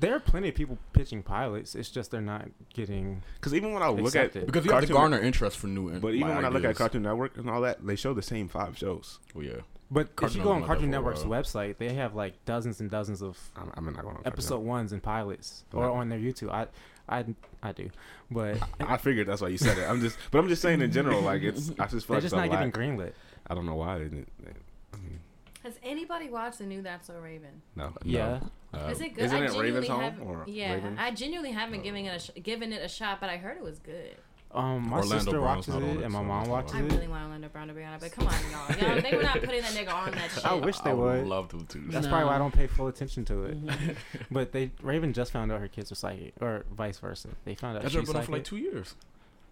There 0.00 0.14
are 0.14 0.20
plenty 0.20 0.48
of 0.48 0.54
people 0.54 0.78
pitching 0.92 1.22
pilots. 1.22 1.74
It's 1.74 1.90
just 1.90 2.10
they're 2.10 2.20
not 2.20 2.48
getting. 2.74 3.22
Because 3.36 3.54
even 3.54 3.72
when 3.72 3.82
I 3.82 3.88
look 3.88 4.06
Accepted. 4.06 4.42
at 4.42 4.46
Because 4.46 4.64
you 4.64 4.72
have 4.72 4.80
to 4.82 4.86
Cartoon- 4.92 5.10
garner 5.12 5.24
interest 5.24 5.58
for 5.58 5.66
new. 5.66 5.98
but 6.00 6.14
even 6.14 6.28
like, 6.28 6.36
when 6.36 6.44
I 6.44 6.48
look 6.48 6.64
at. 6.64 6.76
Cartoon 6.76 7.02
Network 7.02 7.36
and 7.36 7.48
all 7.50 7.60
that, 7.62 7.84
they 7.86 7.96
show 7.96 8.14
the 8.14 8.22
same 8.22 8.48
five 8.48 8.76
shows. 8.78 9.18
well, 9.34 9.44
yeah. 9.44 9.52
But 9.90 10.08
if 10.22 10.34
you 10.34 10.42
go 10.42 10.52
on 10.52 10.64
Cartoon 10.64 10.90
like 10.90 11.02
that 11.04 11.04
for 11.04 11.10
a 11.10 11.14
Network's 11.28 11.48
website, 11.52 11.76
they 11.76 11.92
have 11.92 12.14
like 12.14 12.42
dozens 12.46 12.80
and 12.80 12.90
dozens 12.90 13.20
of 13.20 13.38
I'm, 13.56 13.70
I'm 13.76 13.84
not 13.84 13.96
going 13.96 14.06
on 14.16 14.22
Cartoon 14.22 14.32
episode 14.32 14.60
ones 14.60 14.92
and 14.92 15.02
pilots, 15.02 15.64
Yeah. 15.74 15.80
or 15.80 15.90
on 15.90 16.08
their 16.08 16.18
YouTube. 16.18 16.50
I, 16.50 16.66
I, 17.10 17.26
I 17.62 17.72
do, 17.72 17.90
but 18.30 18.54
Network. 18.78 18.90
I 18.90 18.96
figured 18.96 19.26
that's 19.28 19.42
why 19.42 19.48
you 19.48 19.58
said 19.58 19.76
it. 19.76 19.82
I'm 19.86 20.00
just, 20.00 20.16
but 20.30 20.38
I'm 20.38 20.48
just 20.48 20.62
saying 20.62 20.80
in 20.80 20.90
general, 20.92 21.20
like 21.20 21.42
it's. 21.42 21.72
I 21.78 21.86
just 21.88 22.06
feel 22.06 22.14
they're 22.14 22.16
like 22.16 22.22
just 22.22 22.24
it's 22.24 22.32
a 22.32 22.36
not 22.36 22.50
getting 22.50 22.70
lack. 22.70 22.74
greenlit. 22.74 23.12
I 23.48 23.54
don't 23.54 23.66
know 23.66 23.74
why 23.74 23.98
they 23.98 24.04
didn't. 24.04 24.28
They, 25.62 25.68
I 25.68 25.70
mean, 25.70 25.74
Has 25.74 25.78
anybody 25.82 26.28
watched 26.30 26.58
the 26.58 26.66
new 26.66 26.82
That's 26.82 27.06
So 27.06 27.14
Raven? 27.14 27.62
no. 27.76 27.92
Yeah, 28.04 28.40
No. 28.72 28.78
Uh, 28.80 28.88
Is 28.88 29.00
it 29.00 29.14
good? 29.14 29.24
Isn't 29.24 29.36
I 29.36 29.40
it 29.46 29.50
Raven's 29.58 29.86
genuinely 29.86 29.88
home 29.88 30.00
have- 30.00 30.20
or 30.22 30.44
yeah, 30.46 30.74
Raven? 30.74 30.98
I 30.98 31.10
genuinely 31.10 31.52
haven't 31.52 31.82
given 31.82 32.06
it 32.06 32.16
a 32.16 32.18
sh- 32.18 32.30
given 32.42 32.72
it 32.72 32.82
a 32.82 32.88
shot, 32.88 33.20
but 33.20 33.28
I 33.28 33.36
heard 33.36 33.56
it 33.58 33.62
was 33.62 33.78
good. 33.78 34.16
um, 34.54 34.88
my 34.88 34.96
Orlando 34.98 35.16
sister 35.18 35.30
Brown's 35.40 35.68
watches 35.68 35.74
it, 35.74 35.96
it, 35.98 36.02
and 36.04 36.12
my 36.12 36.22
mom 36.22 36.38
that's 36.40 36.48
watches 36.48 36.72
why. 36.74 36.80
I 36.80 36.82
really 36.84 37.08
want 37.08 37.24
Orlando 37.24 37.48
Brown 37.48 37.68
to 37.68 37.74
be 37.74 37.82
on 37.84 37.94
it, 37.94 38.00
but 38.00 38.12
come 38.12 38.26
on, 38.28 38.34
y'all. 38.50 38.76
y'all 38.94 39.00
they 39.02 39.14
were 39.16 39.22
not 39.22 39.40
putting 39.42 39.60
that 39.62 39.72
nigga 39.72 39.92
on 39.94 40.10
that 40.12 40.30
shit. 40.30 40.44
I 40.46 40.54
wish 40.54 40.78
they 40.78 40.90
I 40.90 40.94
would. 40.94 41.26
love 41.26 41.48
to 41.50 41.64
too. 41.66 41.82
That's 41.88 42.04
No. 42.06 42.10
probably 42.12 42.26
why 42.28 42.34
I 42.34 42.38
don't 42.38 42.54
pay 42.54 42.66
full 42.66 42.86
attention 42.88 43.24
to 43.26 43.44
it. 43.44 43.66
Mhm. 43.66 43.96
But 44.30 44.52
they 44.52 44.70
Raven 44.82 45.12
just 45.12 45.32
found 45.32 45.52
out 45.52 45.60
her 45.60 45.68
kids 45.68 45.90
were 45.90 45.96
psychic, 45.96 46.32
or 46.40 46.64
vice 46.74 46.98
versa. 46.98 47.28
They 47.44 47.54
found 47.54 47.76
out 47.76 47.82
That's 47.82 47.94
she's 47.94 48.06
been 48.06 48.16
on 48.16 48.22
for 48.24 48.32
like 48.32 48.44
two 48.44 48.56
years. 48.56 48.94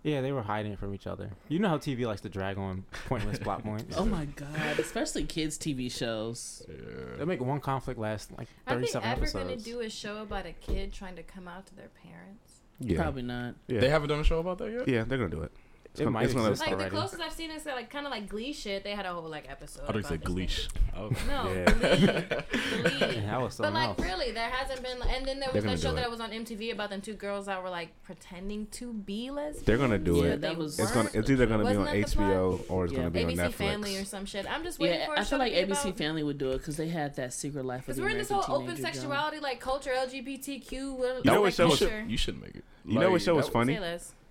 Yeah, 0.03 0.23
they 0.23 0.33
were 0.33 0.43
hiding 0.43 0.73
it 0.73 0.79
from 0.79 0.95
each 0.95 1.07
other. 1.07 1.31
You 1.49 1.59
know 1.59 1.69
how 1.69 1.77
TV 1.79 2.07
likes 2.07 2.23
to 2.23 2.29
drag 2.31 2.57
on 2.57 2.85
pointless 3.07 3.39
plot 3.39 3.63
points. 3.65 3.97
Oh 3.99 4.07
my 4.07 4.25
god, 4.25 4.79
especially 4.79 5.25
kids 5.25 5.59
TV 5.59 5.91
shows. 5.93 6.63
They 6.67 7.19
Yeah. 7.19 7.25
make 7.27 7.41
one 7.41 7.61
conflict 7.61 8.01
last 8.01 8.31
like 8.39 8.49
thirty-seven 8.67 9.07
Are 9.07 9.11
they 9.11 9.13
ever 9.13 9.23
episodes. 9.25 9.45
gonna 9.45 9.57
do 9.77 9.81
a 9.81 9.91
show 9.91 10.23
about 10.23 10.47
a 10.47 10.53
kid 10.53 10.93
trying 10.93 11.17
to 11.17 11.23
come 11.23 11.47
out 11.49 11.67
to 11.67 11.75
their 11.77 11.91
parents? 12.03 12.61
Yeah. 12.79 12.97
Probably 13.03 13.23
not. 13.23 13.57
Yeah. 13.69 13.81
They 13.81 13.91
haven't 13.91 14.09
done 14.09 14.21
a 14.21 14.25
show 14.25 14.39
about 14.39 14.57
that 14.59 14.71
yet. 14.73 14.89
yeah, 14.89 15.05
they're 15.05 15.19
gonna 15.19 15.29
do 15.31 15.43
it. 15.43 15.53
It's 15.93 15.99
It 16.01 16.05
gonna- 16.05 16.13
might 16.13 16.25
it's 16.27 16.35
exist 16.35 16.61
Like 16.61 16.71
already. 16.71 16.85
the 16.91 16.97
closest 16.97 17.21
I've 17.21 17.33
seen 17.33 17.51
is 17.51 17.67
uh, 17.67 17.73
like 17.73 17.91
kind 17.91 18.07
of 18.07 18.13
like 18.13 18.29
Glee 18.29 18.53
shit. 18.53 18.85
They 18.85 18.93
had 18.93 19.07
a 19.07 19.13
whole 19.13 19.29
like 19.29 19.51
episode. 19.51 19.83
I 19.83 19.87
thought 19.87 19.95
you 19.97 20.01
about 20.01 20.09
said 20.11 20.23
this 20.23 20.33
Gleesh. 20.33 20.69
nigga. 20.69 21.27
No, 21.27 21.53
Yeah. 21.53 21.65
Glee. 21.65 22.99
Glee. 23.11 23.17
And 23.17 23.43
was 23.43 23.57
But 23.57 23.73
like 23.73 23.89
else. 23.89 23.99
really, 24.01 24.31
there 24.31 24.49
hasn't 24.51 24.83
been. 24.85 24.99
And 25.03 25.27
then 25.27 25.41
there 25.41 25.51
was 25.53 25.65
that 25.65 25.81
show 25.81 25.91
do 25.91 25.97
that 25.97 26.05
it. 26.05 26.11
was 26.11 26.21
on 26.21 26.31
MTV 26.31 26.73
about 26.73 26.91
them 26.91 27.01
two 27.01 27.15
girls 27.15 27.47
that 27.47 27.61
were 27.61 27.71
like 27.71 27.89
pretending 28.05 28.67
to 28.73 28.93
be 28.93 29.31
lesbians. 29.33 29.67
They're 29.67 29.79
gonna 29.79 29.99
do 29.99 30.19
Yeah, 30.19 30.35
it. 30.35 30.41
that 30.43 30.57
was- 30.57 30.79
It's 30.79 30.93
gonna. 30.93 31.11
It's 31.13 31.29
either 31.29 31.47
gonna 31.47 31.65
be 31.65 31.71
on 31.71 31.79
Wasn't 31.81 32.01
that 32.03 32.17
the? 32.17 32.23
HBO 32.23 32.65
or 32.69 32.85
it's 32.85 32.93
Yeah. 32.93 32.99
gonna 33.01 33.11
be 33.11 33.25
on 33.25 33.31
ABC 33.31 33.37
Netflix. 33.41 33.53
Family 33.55 33.97
or 33.99 34.05
some 34.05 34.27
shit. 34.27 34.47
I'm 34.49 34.63
just 34.63 34.79
waiting 34.79 35.01
Yeah, 35.01 35.07
for 35.07 35.15
a 35.15 35.19
I 35.19 35.23
show 35.25 35.31
feel 35.31 35.39
like 35.41 35.53
ABC 35.55 35.81
about- 35.89 35.99
Family 35.99 36.23
would 36.23 36.39
do 36.39 36.51
it 36.53 36.59
because 36.59 36.77
they 36.77 36.89
had 36.89 37.17
that 37.17 37.33
Secret 37.33 37.65
Life 37.65 37.81
of 37.81 37.87
Because 37.87 38.01
we're 38.01 38.11
in 38.11 38.19
this 38.19 38.31
whole 38.31 38.63
open 38.63 38.77
sexuality, 38.77 39.41
like 39.41 39.59
culture, 39.61 39.91
LGBTQ. 39.93 40.71
You 40.71 41.23
know 41.25 41.41
what 41.41 41.53
show 41.53 41.65
you 41.65 41.71
was- 41.71 41.79
should, 41.81 41.89
culture. 41.91 42.05
you 42.07 42.17
should 42.17 42.41
make 42.41 42.55
it. 42.55 42.65
You 42.85 42.99
know 43.01 43.11
what 43.11 43.23
show 43.23 43.35
was 43.35 43.47
that 43.47 43.53
funny? 43.53 43.77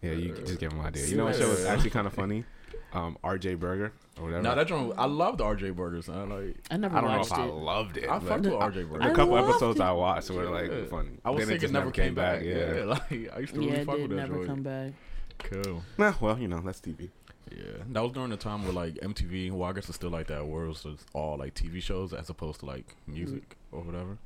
Say 0.02 0.10
less. 0.10 0.18
Yeah, 0.20 0.26
you 0.28 0.34
can 0.34 0.46
just 0.46 0.60
give 0.60 0.70
them 0.72 0.80
an 0.80 0.86
idea. 0.88 1.06
You 1.08 1.18
know 1.18 1.26
what 1.26 1.36
show 1.36 1.50
was 1.50 1.66
actually 1.66 1.90
kind 1.92 2.08
of 2.08 2.14
funny? 2.14 2.46
Um, 2.92 3.18
R.J. 3.24 3.54
Berger 3.56 3.94
or 4.18 4.24
whatever. 4.24 4.42
No, 4.42 4.56
that 4.56 4.68
joint. 4.68 4.94
I 4.98 5.06
loved 5.06 5.42
RJ 5.42 5.76
Bergers. 5.76 6.10
I 6.10 6.24
like. 6.24 6.56
I 6.72 6.78
never 6.78 6.98
I 6.98 7.02
don't 7.02 7.12
know 7.12 7.18
watched 7.20 7.32
if 7.32 7.38
I 7.38 7.46
loved 7.46 7.98
it. 7.98 8.10
I 8.10 8.20
fucked 8.20 8.42
with 8.46 8.54
RJ 8.54 8.74
Bergers. 8.90 9.00
the 9.00 9.04
I 9.04 9.14
couple 9.14 9.38
episodes 9.38 9.80
it. 9.80 9.84
I 9.84 9.92
watched 9.92 10.30
were 10.32 10.44
Yeah. 10.46 10.50
like 10.50 10.90
funny. 10.90 11.10
I 11.24 11.30
was 11.30 11.40
Then 11.42 11.48
thinking 11.50 11.62
just 11.62 11.74
never 11.74 11.92
came 11.92 12.16
back. 12.16 12.42
Yeah. 12.42 12.74
Yeah, 12.74 12.84
like 12.86 13.12
I 13.36 13.40
used 13.40 13.54
to 13.54 13.62
Yeah, 13.64 13.70
really 13.70 13.82
it 13.82 13.86
fuck 13.86 13.98
with 13.98 14.10
that 14.10 14.16
never 14.16 14.34
joint. 14.36 14.48
come 14.48 14.64
back. 14.64 14.94
Cool. 15.38 15.84
Nah, 16.00 16.14
well, 16.20 16.40
you 16.40 16.48
know 16.48 16.62
that's 16.62 16.80
TV. 16.82 17.10
Yeah, 17.52 17.64
that 17.90 18.02
was 18.04 18.12
during 18.12 18.30
the 18.32 18.38
time 18.38 18.64
where 18.64 18.74
like 18.74 18.96
MTV, 18.96 19.52
well, 19.52 19.70
I 19.70 19.74
guess 19.74 19.88
it's 19.88 19.96
still 19.96 20.10
like 20.10 20.28
that, 20.28 20.48
where 20.48 20.66
it 20.66 20.70
was 20.70 20.82
just 20.84 21.06
all 21.14 21.38
like 21.38 21.54
TV 21.54 21.82
shows 21.82 22.12
as 22.14 22.30
opposed 22.32 22.62
to 22.62 22.66
like 22.66 22.96
music 23.08 23.56
or 23.72 23.82
whatever. 23.82 24.18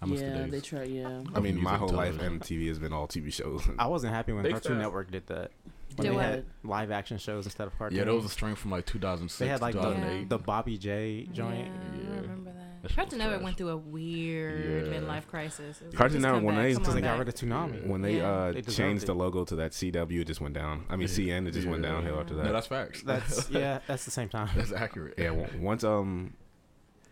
I 0.00 0.06
miss 0.06 0.20
yeah, 0.20 0.30
the 0.32 0.38
days. 0.44 0.50
they 0.52 0.60
try. 0.60 0.82
Yeah, 0.84 1.22
I 1.34 1.40
mean, 1.40 1.60
my 1.60 1.76
whole 1.76 1.88
life 1.88 2.16
television. 2.16 2.40
MTV 2.40 2.68
has 2.68 2.78
been 2.78 2.92
all 2.92 3.08
TV 3.08 3.32
shows. 3.32 3.68
I 3.78 3.86
wasn't 3.88 4.14
happy 4.14 4.32
when 4.32 4.42
Big 4.44 4.52
Cartoon 4.52 4.72
facts. 4.74 4.82
Network 4.82 5.10
did 5.10 5.26
that. 5.26 5.50
When 5.96 6.04
Did 6.04 6.12
they 6.12 6.16
what? 6.16 6.24
had 6.24 6.44
live 6.62 6.90
action 6.92 7.18
shows 7.18 7.46
instead 7.46 7.66
of 7.66 7.76
cartoons. 7.76 7.98
yeah, 7.98 8.04
there 8.04 8.14
was 8.14 8.24
a 8.24 8.28
string 8.28 8.54
from 8.54 8.70
like 8.70 8.86
2006, 8.86 9.38
They 9.38 9.48
had 9.48 9.60
like 9.60 9.74
the, 9.74 9.80
2008. 9.80 10.28
the 10.28 10.38
Bobby 10.38 10.78
J 10.78 11.26
joint. 11.32 11.66
Yeah, 11.66 12.00
Yeah. 12.10 12.16
I 12.16 12.20
remember 12.20 12.50
that. 12.52 12.82
That 12.82 12.88
shit 12.90 12.96
Cartoon 12.96 13.18
was 13.18 13.26
Network 13.26 13.42
went 13.42 13.56
through 13.56 13.68
a 13.70 13.76
weird 13.76 14.86
Yeah. 14.86 15.00
midlife 15.00 15.26
crisis. 15.26 15.80
It 15.80 15.86
was 15.86 15.92
like, 15.94 15.94
Cartoon 15.94 16.22
Network 16.22 16.38
come 16.38 16.44
when 16.44 16.54
back, 16.54 16.62
they- 16.64 16.72
come 16.74 16.82
Because 16.82 16.94
they 16.94 17.00
got 17.00 17.18
rid 17.18 17.28
of 17.28 17.34
Toonami. 17.34 17.86
when 17.88 18.02
they 18.02 18.16
Yeah. 18.18 18.30
uh 18.30 18.52
They 18.52 18.62
changed 18.62 19.02
it. 19.02 19.06
the 19.06 19.14
logo 19.14 19.44
to 19.44 19.56
that 19.56 19.72
CW, 19.72 20.20
it 20.20 20.26
just 20.28 20.40
went 20.40 20.54
down. 20.54 20.84
I 20.88 20.94
mean, 20.94 21.08
CN, 21.08 21.48
it 21.48 21.50
just 21.52 21.66
went 21.66 21.82
Yeah. 21.82 21.90
downhill 21.92 22.20
after 22.20 22.34
No, 22.34 22.44
that. 22.44 22.52
that's 22.52 22.66
facts. 22.68 23.02
That's 23.02 23.50
yeah, 23.50 23.80
that's 23.88 24.04
the 24.04 24.12
same 24.12 24.28
time. 24.28 24.50
that's 24.54 24.70
accurate. 24.72 25.14
yeah, 25.18 25.30
once 25.58 25.82
um, 25.82 26.34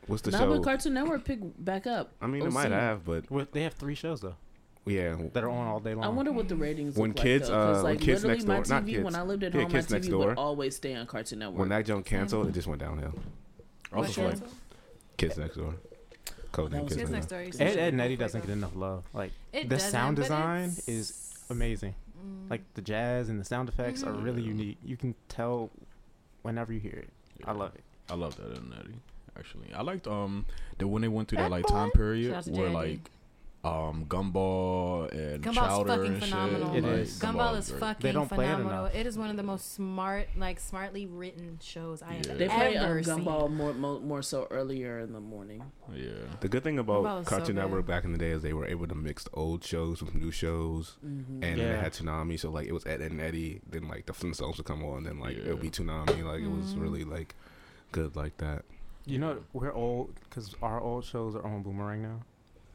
what's 0.06 0.22
the 0.22 0.30
now 0.30 0.38
show? 0.40 0.54
but 0.54 0.62
Cartoon 0.64 0.94
Network 0.94 1.24
pick 1.24 1.38
back 1.64 1.86
up. 1.86 2.12
I 2.20 2.26
mean, 2.26 2.42
it 2.42 2.46
OC. 2.46 2.52
might 2.52 2.70
have, 2.72 3.04
but 3.04 3.30
Well, 3.30 3.46
They 3.50 3.62
have 3.62 3.74
three 3.74 3.94
shows 3.94 4.20
though 4.20 4.36
yeah, 4.88 5.16
that 5.32 5.42
are 5.42 5.50
on 5.50 5.66
all 5.66 5.80
day 5.80 5.94
long. 5.94 6.04
I 6.04 6.08
wonder 6.08 6.30
what 6.30 6.48
the 6.48 6.54
ratings 6.54 6.96
are. 6.96 7.00
When 7.00 7.10
look 7.10 7.16
kids, 7.18 7.48
like, 7.50 7.58
though, 7.58 7.66
'cause, 7.66 7.78
uh, 7.78 7.82
when 7.82 7.94
like, 7.94 8.00
Kids 8.00 8.22
literally 8.22 8.34
Next 8.36 8.44
my 8.46 8.54
Door- 8.54 8.64
not 8.68 8.82
TV 8.86 8.92
Kids- 8.92 9.04
when 9.04 9.14
I 9.16 9.22
lived 9.22 9.42
at 9.42 9.54
yeah, 9.54 9.60
home, 9.62 9.70
Kids 9.72 9.90
my 9.90 9.96
Next 9.96 10.06
TV 10.06 10.10
Door. 10.12 10.26
would 10.28 10.38
always 10.38 10.76
stay 10.76 10.94
on 10.94 11.06
Cartoon 11.06 11.38
Network. 11.40 11.58
when 11.58 11.68
that 11.70 11.86
junk 11.86 12.06
canceled, 12.06 12.46
it 12.48 12.52
just 12.52 12.68
went 12.68 12.80
downhill. 12.80 13.14
Also, 13.92 14.28
like. 14.28 14.38
Kids 15.16 15.36
Next 15.38 15.56
Door. 15.56 15.74
Code 16.52 16.70
name 16.72 16.82
Kids 16.82 16.96
Kids 16.96 17.10
Next 17.10 17.10
Next 17.10 17.26
Door. 17.26 17.38
Door. 17.40 17.46
used 17.46 17.58
to 17.58 17.64
Ed, 17.64 17.76
Edd 17.78 17.94
n 17.94 18.00
Eddy 18.00 18.16
doesn't 18.16 18.40
get 18.42 18.50
enough 18.50 18.76
love. 18.76 19.04
Like 19.12 19.32
It 19.52 19.68
the 19.68 19.78
sound 19.80 20.16
design 20.16 20.70
is 20.86 21.34
amazing. 21.50 21.94
Like 22.48 22.62
the 22.74 22.80
jazz 22.82 23.28
and 23.28 23.40
the 23.40 23.44
sound 23.44 23.68
effects 23.68 24.02
are 24.04 24.12
really 24.12 24.42
Mhm. 24.42 24.46
unique. 24.46 24.78
You 24.84 24.96
can 24.96 25.14
tell 25.28 25.70
whenever 26.42 26.72
you 26.72 26.78
hear 26.80 26.92
it. 26.92 27.10
I 27.44 27.52
love 27.52 27.74
it. 27.74 27.82
I 28.08 28.14
love 28.14 28.36
that 28.36 28.56
in 28.56 28.72
Eddie. 28.72 29.00
Actually, 29.38 29.72
I 29.74 29.82
liked 29.82 30.06
um 30.06 30.46
the 30.78 30.86
when 30.88 31.02
they 31.02 31.08
went 31.08 31.28
through 31.28 31.38
that 31.38 31.44
That 31.44 31.50
like 31.50 31.66
boy. 31.66 31.74
time 31.74 31.90
period 31.92 32.30
Shout 32.30 32.36
out 32.38 32.44
to 32.44 32.50
where 32.60 32.70
like 32.70 33.10
um 33.64 34.04
Gumball 34.06 35.10
and 35.12 35.42
Gumball's 35.42 35.56
Chowder 35.56 35.88
fucking 35.88 36.06
and 36.06 36.22
phenomenal. 36.22 36.72
shit. 36.74 36.84
It 36.84 36.86
like, 36.88 36.98
is. 37.00 37.18
Gumball 37.18 37.58
is 37.58 37.68
great. 37.70 37.80
fucking 37.80 38.02
They 38.06 38.12
don't 38.12 38.28
play 38.28 38.44
it 38.46 38.50
phenomenal. 38.52 38.84
It 38.86 39.06
is 39.08 39.18
one 39.18 39.28
of 39.28 39.36
the 39.36 39.42
most 39.42 39.74
smart, 39.74 40.28
like 40.36 40.60
smartly 40.60 41.06
written 41.06 41.58
shows 41.60 42.00
I 42.00 42.12
have 42.12 42.26
Yeah. 42.26 42.34
They 42.34 42.46
play 42.48 42.76
um, 42.76 42.84
ever 42.86 43.02
seen. 43.02 43.24
Gumball 43.24 43.52
more, 43.52 43.74
more 43.74 43.98
more 43.98 44.22
so 44.22 44.46
earlier 44.52 45.00
in 45.00 45.12
the 45.12 45.18
morning. 45.20 45.64
Yeah. 45.92 46.10
The 46.40 46.48
good 46.48 46.62
thing 46.62 46.78
about 46.78 47.22
is 47.22 47.26
so 47.26 47.30
Cartoon 47.30 47.56
good. 47.56 47.62
Network 47.62 47.86
back 47.86 48.04
in 48.04 48.12
the 48.12 48.18
day 48.18 48.30
is 48.30 48.42
they 48.42 48.52
were 48.52 48.66
able 48.66 48.86
to 48.86 48.94
mix 48.94 49.24
the 49.24 49.30
old 49.34 49.64
shows 49.64 50.00
with 50.00 50.14
new 50.14 50.30
shows, 50.30 50.96
Mm-hmm. 51.04 51.32
and 51.32 51.42
then 51.42 51.58
Yeah. 51.58 51.72
they 51.72 51.78
had 51.78 51.92
Toonami. 51.92 52.38
So 52.38 52.50
like 52.50 52.68
it 52.68 52.72
was 52.72 52.86
Edd 52.86 53.02
n 53.02 53.18
Eddy. 53.18 53.62
Then 53.68 53.88
like 53.88 54.06
the 54.06 54.12
Flintstones 54.12 54.58
would 54.58 54.66
come 54.66 54.84
on. 54.84 54.98
and 54.98 55.06
Then 55.06 55.18
like 55.18 55.38
it 55.38 55.48
would 55.48 55.60
be 55.60 55.66
Yeah. 55.68 55.72
Toonami. 55.72 56.22
Like 56.24 56.42
it 56.42 56.50
was 56.50 56.74
Mhm. 56.76 56.82
really 56.82 57.02
like 57.02 57.34
good 57.90 58.14
like 58.14 58.36
that. 58.36 58.64
You 59.06 59.18
know, 59.18 59.38
we're 59.52 59.72
old 59.72 60.14
because 60.28 60.54
our 60.62 60.80
old 60.80 61.04
shows 61.04 61.34
are 61.36 61.44
on 61.46 61.62
Boomerang 61.62 62.02
now. 62.02 62.20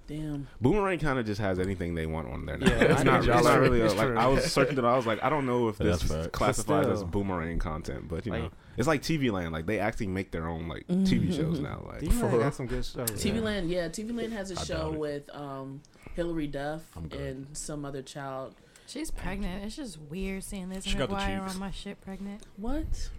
Damn. 0.07 0.47
Boomerang 0.59 0.99
kind 0.99 1.19
of 1.19 1.25
just 1.25 1.39
has 1.39 1.57
anything 1.59 1.95
they 1.95 2.05
want 2.05 2.27
on 2.29 2.45
there. 2.45 2.57
Now. 2.57 2.67
Yeah, 2.67 2.83
it's 2.83 3.01
I 3.01 3.03
not, 3.03 3.25
know. 3.25 3.33
it's 3.35 3.43
not 3.45 3.59
It's 3.61 3.69
really 3.69 3.79
true. 3.79 3.89
a, 3.89 3.93
like 3.93 4.17
I 4.17 4.27
was 4.27 4.51
searching 4.51 4.77
it. 4.77 4.83
I 4.83 4.95
was 4.97 5.05
like, 5.05 5.23
I 5.23 5.29
don't 5.29 5.45
know 5.45 5.67
if 5.69 5.77
this 5.77 6.01
that's 6.01 6.27
classifies 6.27 6.87
as. 6.87 7.03
Boomerang 7.03 7.59
content, 7.59 8.07
but 8.09 8.25
you 8.25 8.31
know, 8.33 8.49
it's 8.77 8.87
like 8.87 9.01
TV 9.03 9.31
Land. 9.31 9.53
Like 9.53 9.67
they 9.67 9.79
actually 9.79 10.07
make 10.07 10.31
their 10.31 10.47
own 10.47 10.67
like 10.67 10.85
TV 10.87 11.33
shows 11.33 11.59
Mhm. 11.59 11.63
now. 11.63 11.85
Like 11.87 12.01
Boomerang 12.01 12.31
real? 12.31 12.41
got 12.41 12.55
some 12.55 12.65
good 12.65 12.83
shows. 12.85 13.09
TV 13.11 13.35
yeah. 13.35 13.41
Land, 13.41 13.69
yeah, 13.69 13.87
TV 13.89 14.13
Land 14.15 14.33
has 14.33 14.51
a 14.51 14.59
I 14.59 14.63
show 14.63 14.91
with 14.91 15.29
um, 15.35 15.81
Hilary 16.15 16.47
Duff 16.47 16.81
and 17.11 17.47
some 17.53 17.85
other 17.85 18.01
child. 18.01 18.55
She's 18.87 19.11
pregnant. 19.11 19.63
It's 19.63 19.77
just 19.77 19.97
weird 20.09 20.43
seeing 20.43 20.67
this 20.67 20.83
She 20.83 20.97
got 20.97 21.07
the 21.09 21.15
McGuire 21.15 21.39
cheeks. 21.43 21.53
on 21.53 21.59
my 21.61 21.71
shit 21.71 22.01
pregnant. 22.01 22.43
What? 22.57 23.09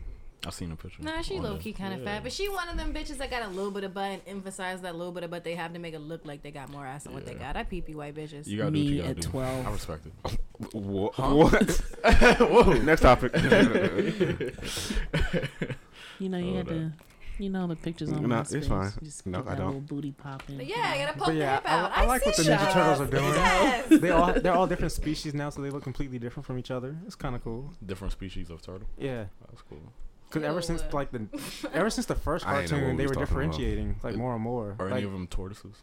I 0.44 0.50
seen 0.50 0.72
a 0.72 0.76
picture. 0.76 1.02
Nah, 1.02 1.22
she 1.22 1.38
low 1.38 1.56
key 1.56 1.72
kind 1.72 1.94
of 1.94 2.00
Yeah. 2.00 2.16
fat, 2.16 2.22
but 2.25 2.32
she 2.32 2.49
one 2.49 2.68
of 2.68 2.76
them 2.76 2.92
bitches 2.92 3.18
that 3.18 3.30
got 3.30 3.42
a 3.42 3.49
little 3.49 3.70
bit 3.70 3.84
of 3.84 3.94
butt 3.94 4.11
and 4.11 4.22
emphasize 4.26 4.80
that 4.80 4.96
little 4.96 5.12
bit 5.12 5.22
of 5.22 5.30
butt 5.30 5.44
they 5.44 5.54
have 5.54 5.72
to 5.72 5.78
make 5.78 5.94
it 5.94 6.00
look 6.00 6.22
like 6.25 6.42
they 6.42 6.50
got 6.50 6.68
more 6.68 6.84
ass 6.84 7.04
than 7.04 7.14
what 7.14 7.25
they 7.26 7.34
got. 7.34 7.56
I 7.56 7.62
peepee 7.64 7.94
white 7.94 8.14
bitches. 8.16 8.46
You 8.49 8.58
gotta 8.58 8.70
do 8.72 8.78
what 8.78 8.87
Me 8.88 8.96
you 8.96 9.02
at 9.04 9.16
do. 9.20 9.28
12. 9.28 9.66
I 9.66 9.70
respect 9.70 10.06
it. 10.06 10.40
what? 10.72 11.14
Whoa. 12.40 12.72
Next 12.82 13.02
topic. 13.02 13.32
You 16.18 16.28
know, 16.28 16.38
you 16.38 16.44
Hold 16.44 16.56
had 16.56 16.68
to, 16.68 16.92
you 17.38 17.50
know, 17.50 17.66
the 17.66 17.75
pictures 17.75 18.12
on 18.12 18.22
No, 18.22 18.28
my 18.28 18.40
it's 18.42 18.66
fine. 18.68 18.92
Just 19.02 19.26
No, 19.26 19.44
I 19.49 19.54
don't. 19.56 19.80
booty 19.87 20.12
popping. 20.12 20.56
But 20.58 20.66
yeah, 20.66 20.92
I 20.94 20.99
gotta 20.99 21.18
poke 21.18 21.26
But 21.28 21.34
yeah, 21.37 21.58
the 21.61 21.68
hip 21.68 21.72
I- 21.72 21.78
out. 21.80 21.90
I 21.96 22.04
like 22.06 22.25
what 22.26 22.37
the 22.37 22.42
Ninja 22.42 22.46
that. 22.46 22.72
Turtles 22.72 23.00
are 23.00 23.06
doing. 23.11 23.25
Yes. 23.25 24.00
they 24.00 24.11
all 24.11 24.32
they're 24.32 24.52
all 24.54 24.66
different 24.68 24.92
species 24.92 25.34
now, 25.34 25.50
so 25.50 25.62
they 25.62 25.70
look 25.70 25.82
completely 25.82 26.18
different 26.20 26.46
from 26.46 26.58
each 26.58 26.70
other. 26.70 26.96
It's 27.06 27.16
kind 27.16 27.34
of 27.34 27.42
cool. 27.42 27.72
Different 27.84 28.12
species 28.12 28.50
of 28.50 28.62
turtle. 28.62 28.87
Yeah, 28.99 29.25
That's 29.49 29.62
cool. 29.62 29.80
Because 30.32 30.48
ever 30.48 30.62
since 30.62 30.82
like 30.92 31.10
the 31.12 31.26
ever 31.74 31.90
since 31.90 32.06
the 32.06 32.14
first 32.14 32.46
I 32.46 32.62
ain't 32.62 32.70
know 32.70 32.76
what 32.78 32.80
cartoon, 32.80 32.96
we 32.96 33.02
they 33.02 33.06
was 33.06 33.16
were 33.16 33.26
talking 33.26 33.36
about. 33.36 33.52
differentiating 33.52 33.96
like 34.02 34.16
more 34.16 34.34
and 34.34 34.42
more. 34.42 34.76
Are 34.78 34.86
like, 34.86 34.96
any 34.98 35.04
of 35.04 35.12
them 35.12 35.26
tortoises? 35.26 35.82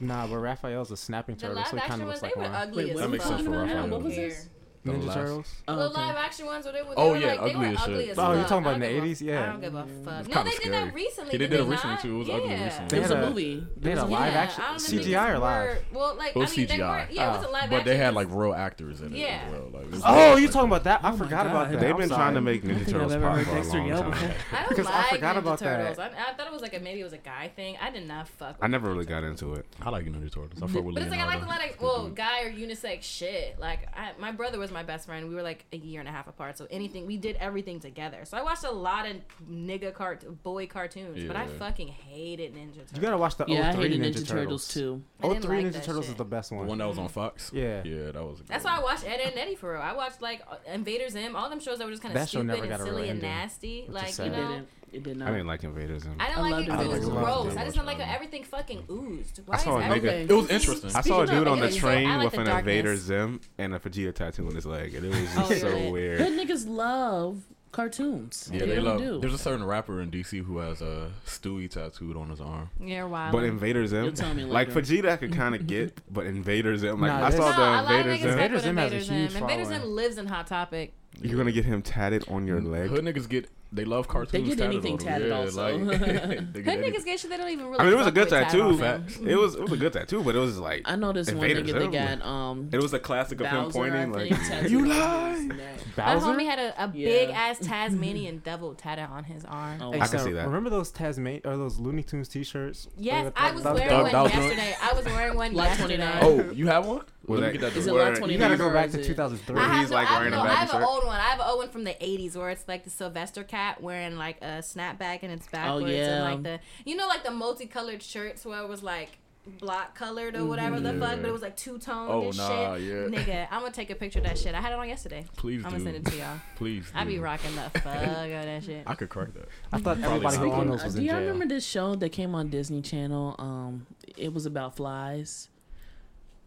Nah, 0.00 0.26
but 0.26 0.38
Raphael's 0.38 0.90
a 0.90 0.96
snapping 0.96 1.34
The 1.36 1.42
turtle, 1.42 1.56
live 1.56 1.66
so 1.68 1.76
he 1.76 1.80
kind 1.82 1.92
action 1.92 2.02
of 2.02 2.08
ones, 2.08 2.08
looks 2.08 2.20
they 2.22 2.26
like 2.28 2.36
were 2.36 2.42
one. 2.42 2.68
ugly 2.68 2.84
Wait, 2.84 2.90
as 2.90 2.94
what 2.94 3.00
That 3.00 3.06
are 3.06 3.08
we 3.08 3.12
makes 3.12 3.24
sense 3.24 3.36
talking 3.42 3.46
for 3.46 3.52
about 3.54 3.66
now? 3.66 3.74
Raphael. 3.74 3.90
What 3.90 4.02
was 4.02 4.14
this? 4.16 4.48
The 4.82 4.92
Ninja 4.92 5.04
last- 5.08 5.14
Turtles. 5.14 5.54
Oh, 5.68 5.76
the 5.76 5.88
live 5.90 6.16
action 6.16 6.46
ones, 6.46 6.64
where 6.64 6.72
they, 6.72 6.80
were- 6.82 6.94
oh, 6.96 6.96
they 6.96 7.02
Oh, 7.02 7.10
were 7.10 7.16
yeah, 7.18 7.26
like, 7.26 7.40
they 7.40 7.50
ugly 7.50 7.68
were 7.68 7.74
as 7.74 7.82
ugly 7.82 8.00
shit. 8.00 8.10
as 8.12 8.18
Oh, 8.18 8.32
you're 8.32 8.40
fuck. 8.40 8.48
talking 8.48 8.62
about 8.64 8.70
I 8.70 8.74
in 8.74 8.80
the 8.80 8.86
give 8.88 8.96
a- 8.96 9.06
80s? 9.06 9.20
Yeah. 9.20 9.42
I 9.42 9.46
don't 9.46 9.60
give 9.60 9.74
a 9.74 9.78
fuck. 9.82 9.88
It's 9.90 10.04
No, 10.06 10.34
kinda 10.34 10.44
they 10.44 10.50
did 10.50 10.56
scary. 10.56 10.70
that 10.70 10.94
recently. 10.94 11.26
Yeah, 11.26 11.32
they 11.32 11.38
did 11.38 11.50
did 11.50 11.60
it 11.60 11.64
recently, 11.64 11.94
not? 11.96 12.00
too. 12.02 12.14
It 12.14 12.18
was 12.18 12.28
ugly 12.30 12.48
Yeah. 12.50 12.64
recently. 12.64 12.88
There 12.88 13.00
was 13.00 13.08
They 13.10 13.14
a 13.14 13.18
a- 13.22 13.28
movie. 13.28 13.54
they 13.60 13.66
There 13.76 13.90
had 13.90 14.02
was 14.02 14.02
a 14.02 14.06
a 14.06 14.16
live 14.16 14.24
movie. 14.24 14.38
action- 14.38 14.62
I 14.64 14.68
don't 14.70 14.78
CGI 14.80 15.28
or 15.30 15.38
live? 15.38 15.66
word- 15.68 15.84
Well, 15.92 16.14
like 16.16 16.30
It 16.30 16.38
was 16.38 16.50
I 16.52 16.56
mean, 16.56 16.66
they 16.66 16.74
CGI. 16.76 16.88
were, 16.88 17.12
yeah, 17.12 17.28
it 17.28 17.36
was 17.36 17.44
a 17.44 17.48
Oh. 17.48 17.52
live 17.52 17.70
But 17.70 17.84
they 17.84 17.96
had 17.98 18.14
like 18.14 18.28
real 18.30 18.54
actors 18.54 19.00
in 19.02 19.12
it 19.14 19.18
Yeah. 19.18 19.26
as 19.44 19.52
well. 19.52 19.68
Like, 19.70 19.82
it 19.84 19.90
was 19.90 20.02
Oh, 20.02 20.12
like- 20.32 20.40
you 20.40 20.48
talking 20.48 20.68
about 20.70 20.84
that? 20.84 21.00
I 21.04 21.10
Oh 21.10 21.16
forgot 21.16 21.30
God. 21.30 21.46
about 21.46 21.70
that. 21.72 21.80
They've 21.80 21.90
I'm 21.90 21.96
been 22.00 22.08
trying 22.08 22.34
to 22.34 22.40
make 22.40 22.64
I 22.64 22.68
Ninja 22.68 22.74
think 22.76 22.80
I've 22.88 22.92
Turtles 22.94 23.12
ever 23.12 23.26
pop 23.26 23.36
heard 23.36 23.46
for 23.46 23.52
a 23.52 23.54
Dexter 23.56 23.78
long 23.78 23.86
yell 23.86 24.00
time. 24.00 24.10
before. 24.12 24.28
I 24.52 24.58
don't 24.60 24.68
Because 24.70 24.86
I 24.86 24.90
like 24.96 25.06
forgot 25.10 25.34
Ninja 25.36 25.38
about 25.40 25.58
that. 25.58 25.76
Turtles. 25.76 25.98
I, 25.98 26.06
I 26.06 26.32
thought 26.38 26.46
it 26.46 26.52
was 26.54 26.62
like 26.62 26.74
a 26.74 26.80
maybe 26.80 27.00
it 27.00 27.04
was 27.04 27.12
a 27.12 27.18
guy 27.18 27.50
thing. 27.54 27.76
I 27.82 27.90
did 27.90 28.08
not 28.08 28.28
fuck. 28.28 28.56
With 28.56 28.64
I 28.64 28.66
never 28.68 28.88
really 28.90 29.04
got 29.04 29.24
into 29.24 29.52
it. 29.56 29.66
I 29.82 29.90
like 29.90 30.06
Ninja 30.06 30.32
Turtles. 30.32 30.62
I 30.62 30.66
fuck 30.68 30.84
with 30.84 30.94
But 30.94 31.02
it's 31.02 31.10
like 31.10 31.20
I 31.20 31.26
like 31.26 31.36
a 31.36 31.40
Leonardo. 31.40 31.64
lot 31.64 31.70
of 31.76 31.80
well, 31.82 32.08
guy 32.08 32.44
or 32.44 32.50
unisex 32.50 33.02
shit. 33.02 33.58
Like 33.60 33.80
I, 33.94 34.12
my 34.18 34.32
brother 34.32 34.58
was 34.58 34.69
my 34.70 34.82
best 34.82 35.06
friend. 35.06 35.28
We 35.28 35.34
were 35.34 35.42
like 35.42 35.64
a 35.72 35.76
year 35.76 36.00
and 36.00 36.08
a 36.08 36.12
half 36.12 36.26
apart, 36.28 36.58
so 36.58 36.66
anything 36.70 37.06
we 37.06 37.16
did 37.16 37.36
everything 37.36 37.80
together. 37.80 38.24
So 38.24 38.36
I 38.36 38.42
watched 38.42 38.64
a 38.64 38.70
lot 38.70 39.06
of 39.06 39.16
nigga 39.50 39.92
cart 39.92 40.42
boy 40.42 40.66
cartoons, 40.66 41.26
but 41.26 41.36
I 41.36 41.46
fucking 41.46 41.88
hated 41.88 42.54
Ninja 42.54 42.74
Turtles. 42.74 42.92
You 42.94 43.00
gotta 43.00 43.18
watch 43.18 43.36
the 43.36 43.44
Yeah, 43.48 43.70
I 43.70 43.72
03 43.72 43.82
hated 43.90 44.00
Ninja, 44.00 44.04
Ninja 44.04 44.28
Turtles. 44.28 44.28
Turtles 44.28 44.68
too. 44.68 45.02
I 45.22 45.28
didn't 45.28 45.42
03 45.44 45.56
like 45.56 45.66
Ninja 45.66 45.84
Turtles 45.84 46.04
shit. 46.06 46.12
is 46.12 46.18
the 46.18 46.24
best 46.24 46.50
one. 46.50 46.58
The 46.58 46.60
one. 46.62 46.68
one 46.68 46.78
that 46.78 46.88
was 46.88 46.98
on 46.98 47.08
Fox. 47.08 47.50
Yeah. 47.52 47.82
Yeah, 47.84 48.12
that 48.12 48.24
was. 48.24 48.40
A 48.40 48.42
good 48.42 48.48
That's 48.48 48.64
one. 48.64 48.74
why 48.74 48.80
I 48.80 48.82
watched 48.82 49.04
Edd 49.06 49.20
n 49.20 49.32
Eddy 49.36 49.54
for 49.54 49.72
real. 49.72 49.82
I 49.82 49.92
watched 49.92 50.22
like 50.22 50.42
Invader 50.72 51.08
Zim, 51.08 51.36
all 51.36 51.48
them 51.50 51.60
shows 51.60 51.78
that 51.78 51.84
were 51.84 51.90
just 51.90 52.02
kind 52.02 52.16
of 52.16 52.28
stupid 52.28 52.50
and 52.50 52.68
got 52.68 52.80
a 52.80 52.84
real 52.84 52.94
silly 52.94 53.08
and 53.08 53.22
nasty. 53.22 53.86
Like 53.88 54.16
you 54.18 54.26
know, 54.26 54.48
didn't. 54.48 54.68
It 54.92 55.02
did 55.02 55.16
not. 55.18 55.28
I 55.28 55.32
didn't 55.32 55.46
like 55.46 55.62
Invaders. 55.64 56.02
Zim. 56.02 56.14
I 56.18 56.26
didn't 56.26 56.38
I 56.38 56.42
like 56.42 56.50
loved 56.52 56.62
it 56.62 56.70
because 56.70 56.86
it 56.86 56.88
was 56.90 57.08
gross. 57.08 57.56
I 57.56 57.60
I 57.60 57.64
just 57.64 57.76
don't 57.76 57.86
like 57.86 58.00
how 58.00 58.14
everything 58.14 58.44
fucking 58.44 58.84
oozed. 58.90 59.40
Why 59.46 59.54
I 59.54 59.58
saw 59.58 59.78
is 59.78 59.82
a 59.82 59.86
everything- 59.86 60.26
nigga- 60.26 60.30
It 60.30 60.34
was 60.34 60.50
interesting. 60.50 60.90
I 60.94 61.00
saw 61.02 61.20
a 61.22 61.26
dude 61.26 61.48
on 61.48 61.60
the 61.60 61.70
train 61.72 62.08
like 62.08 62.24
with 62.24 62.32
the 62.34 62.40
an 62.40 62.46
darkness. 62.46 62.74
Invader 62.76 62.96
Zim 62.96 63.40
and 63.58 63.74
a 63.74 63.78
Vegeta 63.78 64.14
tattoo 64.14 64.46
on 64.46 64.54
his 64.54 64.66
leg, 64.66 64.94
and 64.94 65.04
it 65.06 65.08
was 65.10 65.28
Oh, 65.36 65.48
just 65.48 65.60
so 65.60 65.68
really? 65.68 65.90
weird. 65.92 66.18
Good 66.18 66.38
niggas 66.48 66.68
love 66.68 67.42
cartoons. 67.72 68.50
Yeah, 68.52 68.60
they, 68.60 68.66
they 68.66 68.80
love. 68.80 68.98
do. 68.98 69.20
There's 69.20 69.32
a 69.32 69.38
certain 69.38 69.64
rapper 69.64 70.00
in 70.02 70.10
DC 70.10 70.42
who 70.44 70.58
has 70.58 70.82
a 70.82 71.12
Stewie 71.24 71.70
tattooed 71.70 72.16
on 72.16 72.28
his 72.30 72.40
arm. 72.40 72.68
You're 72.80 73.06
wild. 73.06 73.32
But 73.32 73.44
Invader 73.44 73.86
Zim, 73.86 74.04
You'll 74.06 74.12
tell 74.12 74.34
me 74.34 74.44
like 74.44 74.74
later. 74.74 74.80
Vegeta, 75.02 75.08
I 75.10 75.16
could 75.16 75.32
kind 75.32 75.54
of 75.54 75.66
get, 75.68 75.96
but 76.12 76.26
Invader 76.26 76.76
Zim, 76.76 77.00
like 77.00 77.12
Nah, 77.12 77.26
I 77.26 77.30
saw 77.30 77.48
no, 77.50 77.52
the 77.52 77.60
lot 77.60 77.84
of 77.84 77.90
Invader 77.90 78.10
niggas 78.10 78.18
Zim. 78.18 78.30
fuck 78.30 78.32
Invader 78.32 78.54
with 78.54 78.62
Zim 78.64 78.76
has 78.76 78.92
a 78.92 78.96
huge 79.14 79.34
Invader. 79.36 79.64
Zim 79.66 79.82
lives 79.84 80.18
in 80.18 80.26
Hot 80.26 80.46
Topic. 80.48 80.94
You're 81.22 81.36
gonna 81.38 81.52
get 81.52 81.64
him 81.64 81.82
tatted 81.82 82.24
on 82.28 82.46
your 82.46 82.60
leg. 82.60 82.90
Hood 82.90 83.04
niggas 83.04 83.28
get. 83.28 83.48
They 83.72 83.84
love 83.84 84.08
cartoons. 84.08 84.32
They 84.32 84.42
get 84.42 84.58
tatted 84.58 84.72
anything 84.74 84.98
tatted 84.98 85.28
yeah, 85.28 85.36
also. 85.38 85.78
Like, 85.78 86.00
they 86.00 86.06
Hood 86.06 86.14
get 86.16 86.24
anything. 86.34 86.64
niggas 86.92 87.04
get 87.04 87.20
shit 87.20 87.30
they 87.30 87.36
don't 87.36 87.50
even 87.50 87.66
really. 87.66 87.78
I 87.78 87.84
mean, 87.84 87.92
it 87.92 87.96
was 87.96 88.06
a 88.08 88.10
good 88.10 88.28
tat 88.28 88.44
tattoo. 88.48 88.62
on 88.62 88.78
Facts. 88.78 89.16
them. 89.18 89.28
It 89.28 89.36
was 89.38 89.54
it 89.54 89.60
was 89.60 89.72
a 89.72 89.76
good 89.76 89.92
tattoo, 89.92 90.24
but 90.24 90.34
it 90.34 90.38
was 90.40 90.58
like 90.58 90.82
I 90.86 90.96
know 90.96 91.12
this 91.12 91.30
one 91.32 91.36
Invader 91.48 91.62
nigga 91.62 91.90
that 91.92 92.18
got 92.20 92.26
um. 92.28 92.68
it 92.72 92.82
was 92.82 92.92
a 92.94 92.98
classic 92.98 93.40
of 93.40 93.46
him 93.46 93.70
pointing 93.70 94.00
I 94.00 94.04
like 94.06 94.30
you 94.70 94.86
lie. 94.88 95.30
his 95.34 95.44
neck. 95.44 95.78
My 95.96 96.14
Bowser? 96.14 96.26
homie 96.26 96.46
had 96.46 96.58
a, 96.58 96.82
a 96.84 96.86
Yeah. 96.94 97.06
big 97.08 97.30
ass 97.30 97.58
Tasmanian 97.60 98.38
devil 98.38 98.74
tatted 98.74 99.04
on 99.10 99.22
his 99.24 99.44
arm. 99.44 99.80
Oh, 99.82 99.92
Hey, 99.92 100.00
I 100.00 100.06
can 100.08 100.18
see 100.20 100.32
that. 100.32 100.46
Remember 100.46 100.70
those 100.70 100.90
Tasman 100.90 101.40
or 101.44 101.56
those 101.56 101.78
Looney 101.78 102.02
Tunes 102.02 102.28
T-shirts? 102.28 102.88
Yes, 102.96 103.32
I 103.36 103.50
was 103.52 103.62
that- 103.64 103.74
wearing 103.74 103.90
one 104.02 104.12
was- 104.22 104.32
yesterday. 104.32 104.76
I 104.82 104.92
was 104.94 105.04
wearing 105.04 105.36
one 105.36 105.52
Lot 105.54 105.64
yesterday. 105.64 105.96
29. 105.96 106.18
Oh, 106.22 106.52
you 106.52 106.66
have 106.68 106.86
one? 106.86 107.02
Was 107.26 107.38
Let 107.40 107.52
me 107.52 107.58
that- 107.58 107.64
get 107.64 107.74
that. 107.74 107.78
Is 107.78 107.86
it 107.86 107.92
work. 107.92 108.12
Where- 108.14 108.20
lot? 108.22 108.30
You 108.30 108.38
gotta 108.38 108.56
go 108.56 108.72
back 108.72 108.86
is 108.88 108.94
to 108.94 109.00
it- 109.00 109.04
2003. 109.06 109.56
I 109.60 109.64
have, 109.68 109.80
he's 109.80 109.90
no, 109.90 109.96
like 109.96 110.08
I, 110.08 110.10
have 110.10 110.18
wearing 110.20 110.32
a 110.32 110.36
no, 110.36 110.42
I 110.42 110.46
baggy 110.46 110.56
have 110.58 110.70
an 110.70 110.80
shirt. 110.80 110.88
Old 111.00 111.08
one. 111.08 111.20
I 111.20 111.24
have 111.24 111.40
an 111.40 111.46
old 111.48 111.58
one 111.58 111.68
from 111.68 111.84
the 111.84 111.94
'80s 111.94 112.36
where 112.36 112.50
it's 112.50 112.66
like 112.68 112.84
the 112.84 112.90
Sylvester 112.90 113.44
cat 113.44 113.82
wearing 113.82 114.16
like 114.16 114.38
a 114.42 114.58
snapback 114.62 115.20
and 115.22 115.32
it's 115.32 115.48
backwards 115.48 115.92
yeah. 115.92 116.24
and 116.24 116.24
like 116.24 116.42
the 116.42 116.60
you 116.88 116.96
know 116.96 117.06
like 117.06 117.24
the 117.24 117.30
multicolored 117.30 118.02
shirts 118.02 118.44
where 118.44 118.62
it 118.62 118.68
was 118.68 118.82
like 118.82 119.18
block 119.58 119.94
colored 119.94 120.36
or 120.36 120.44
whatever 120.44 120.78
the 120.80 120.92
fuck, 120.92 121.16
but 121.20 121.28
it 121.28 121.32
was 121.32 121.42
like 121.42 121.56
two 121.56 121.78
toned 121.78 122.10
Oh, 122.10 122.28
and 122.28 122.36
nah, 122.36 122.76
shit. 122.76 122.84
yeah. 122.84 122.94
Nigga, 123.18 123.48
I'm 123.50 123.60
gonna 123.62 123.72
take 123.72 123.90
a 123.90 123.94
picture 123.94 124.18
of 124.18 124.26
that 124.26 124.38
shit. 124.38 124.54
I 124.54 124.60
had 124.60 124.72
it 124.72 124.78
on 124.78 124.88
yesterday. 124.88 125.24
Please 125.36 125.64
I'm 125.64 125.70
do. 125.70 125.78
gonna 125.78 125.92
send 125.92 126.06
it 126.06 126.10
to 126.10 126.16
y'all. 126.16 126.38
Please. 126.56 126.90
I 126.94 127.04
be 127.04 127.18
rocking 127.18 127.54
the 127.56 127.62
fuck 127.80 127.86
out 127.86 128.26
of 128.26 128.30
that 128.30 128.64
shit. 128.64 128.82
I 128.86 128.94
could 128.94 129.08
crack 129.08 129.32
that. 129.34 129.48
I 129.72 129.78
thought 129.78 129.98
everybody 129.98 130.36
who 130.36 130.46
not. 130.48 130.52
owned 130.52 130.60
Speaking, 130.60 130.70
those 130.70 130.84
was 130.84 130.94
do 130.94 131.02
y'all 131.02 131.18
remember 131.20 131.46
this 131.46 131.66
show 131.66 131.94
that 131.96 132.10
came 132.10 132.34
on 132.34 132.50
Disney 132.50 132.82
Channel? 132.82 133.34
Um, 133.38 133.86
it 134.16 134.32
was 134.32 134.46
about 134.46 134.76
flies. 134.76 135.48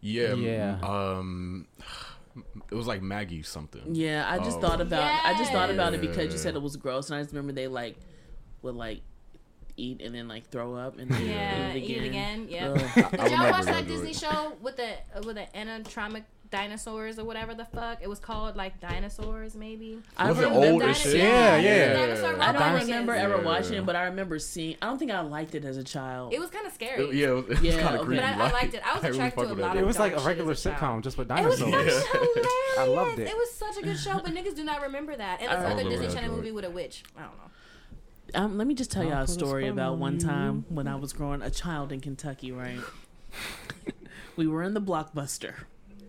Yeah. 0.01 0.33
Yeah. 0.33 0.77
Um, 0.83 1.67
it 2.71 2.75
was 2.75 2.87
like 2.87 3.01
Maggie 3.01 3.43
something. 3.43 3.95
Yeah, 3.95 4.25
I 4.27 4.39
just 4.39 4.57
Oh. 4.57 4.61
thought 4.61 4.81
about. 4.81 5.03
I 5.25 5.37
just 5.37 5.51
thought 5.51 5.69
about 5.69 5.93
it 5.93 6.01
because 6.01 6.31
you 6.31 6.37
said 6.39 6.55
it 6.55 6.61
was 6.61 6.75
gross, 6.77 7.09
and 7.09 7.17
I 7.17 7.21
just 7.21 7.33
remember 7.33 7.53
they 7.53 7.67
like 7.67 7.97
would 8.61 8.75
like 8.75 9.01
eat 9.75 10.01
and 10.01 10.13
then 10.13 10.27
like 10.27 10.47
throw 10.49 10.75
up 10.75 10.99
and 10.99 11.09
then 11.09 11.25
Yeah, 11.27 11.73
eat 11.73 11.83
eat 11.83 11.97
it 11.97 12.03
it 12.03 12.07
again. 12.09 12.43
again. 12.43 12.47
Yeah. 12.49 12.69
Ugh. 12.69 13.11
Did 13.11 13.19
I 13.19 13.27
y'all 13.27 13.51
watch 13.51 13.65
that 13.65 13.73
that 13.73 13.87
Disney 13.87 14.13
joint. 14.13 14.17
show 14.17 14.53
with 14.61 14.77
the 14.77 14.91
uh, 15.15 15.21
with 15.25 15.35
the 15.35 15.47
animatronic 15.55 16.23
dinosaurs 16.53 17.17
or 17.19 17.25
whatever 17.25 17.53
the 17.55 17.65
fuck? 17.65 17.97
It 18.01 18.07
was 18.07 18.19
called 18.19 18.55
like 18.55 18.79
dinosaurs, 18.79 19.55
maybe. 19.55 19.99
I 20.15 20.29
Was 20.29 20.37
it 20.39 20.43
remember. 20.43 20.67
old 20.67 20.83
as 20.83 21.03
Dinosaur- 21.03 21.11
shit? 21.11 21.21
Yeah, 21.21 21.57
the 21.57 21.63
yeah. 21.63 21.93
dinosaur 21.93 22.29
I 22.41 22.51
don't 22.51 22.61
robots. 22.61 22.85
remember 22.85 23.13
ever 23.13 23.37
Yeah. 23.37 23.43
watching 23.43 23.73
it, 23.73 23.85
but 23.85 23.95
I 23.95 24.03
remember 24.03 24.39
seeing. 24.39 24.77
I 24.81 24.85
don't 24.85 24.97
think 24.99 25.11
I 25.11 25.19
liked 25.21 25.55
it 25.55 25.65
as 25.65 25.77
a 25.77 25.83
child. 25.83 26.31
It 26.33 26.39
was 26.39 26.49
kind 26.51 26.65
of 26.67 26.73
scary. 26.73 27.03
It- 27.03 27.15
yeah, 27.15 27.27
it 27.27 27.31
was, 27.31 27.43
it 27.45 27.49
was 27.49 27.61
Yeah, 27.63 27.71
kind 27.81 27.95
of 27.95 28.01
okay. 28.01 28.05
creepy. 28.05 28.21
But 28.21 28.25
I- 28.41 28.47
I 28.47 28.51
liked 28.51 28.73
it. 28.75 28.81
I 28.87 28.93
was 28.93 29.03
really 29.03 29.15
attracted 29.17 29.39
fuck 29.41 29.47
to 29.49 29.53
a 29.53 29.61
lot 29.61 29.73
that. 29.73 29.77
of 29.77 29.83
It 29.83 29.85
was 29.87 29.99
like 29.99 30.15
a 30.15 30.19
regular 30.21 30.53
sitcom 30.53 31.01
just 31.03 31.17
with 31.17 31.29
It 31.31 31.45
was 31.45 31.59
dinosaurs. 31.59 32.07
hilarious. 32.11 32.77
I 32.79 32.85
loved 32.87 33.19
it. 33.19 33.27
It 33.27 33.35
was 33.35 33.51
such 33.53 33.77
a 33.77 33.81
good 33.81 33.97
show, 33.99 34.13
but 34.23 34.25
niggas 34.33 34.55
do 34.55 34.63
not 34.63 34.81
remember 34.83 35.15
that. 35.15 35.41
And 35.41 35.49
I 35.49 35.55
this 35.55 35.65
other 35.65 35.75
remember 35.83 35.89
Disney 36.05 36.13
Channel 36.21 36.35
movie 36.35 36.51
with 36.51 36.65
a 36.65 36.71
witch. 36.71 37.03
I 37.17 37.21
don't 37.21 37.31
know. 37.31 37.39
Um, 38.35 38.57
let 38.57 38.65
me 38.67 38.73
just 38.73 38.89
tell 38.91 39.03
y'all 39.03 39.23
a 39.23 39.27
story 39.27 39.67
about 39.67 39.97
one 39.97 40.17
time 40.17 40.65
when 40.69 40.87
I 40.87 40.95
was 40.95 41.13
growing 41.13 41.41
a 41.43 41.51
child 41.51 41.91
in 41.91 41.99
Kentucky. 41.99 42.51
Right, 42.51 42.79
we 44.35 44.47
were 44.47 44.63
in 44.63 44.73
the 44.73 44.81
blockbuster, 44.81 45.53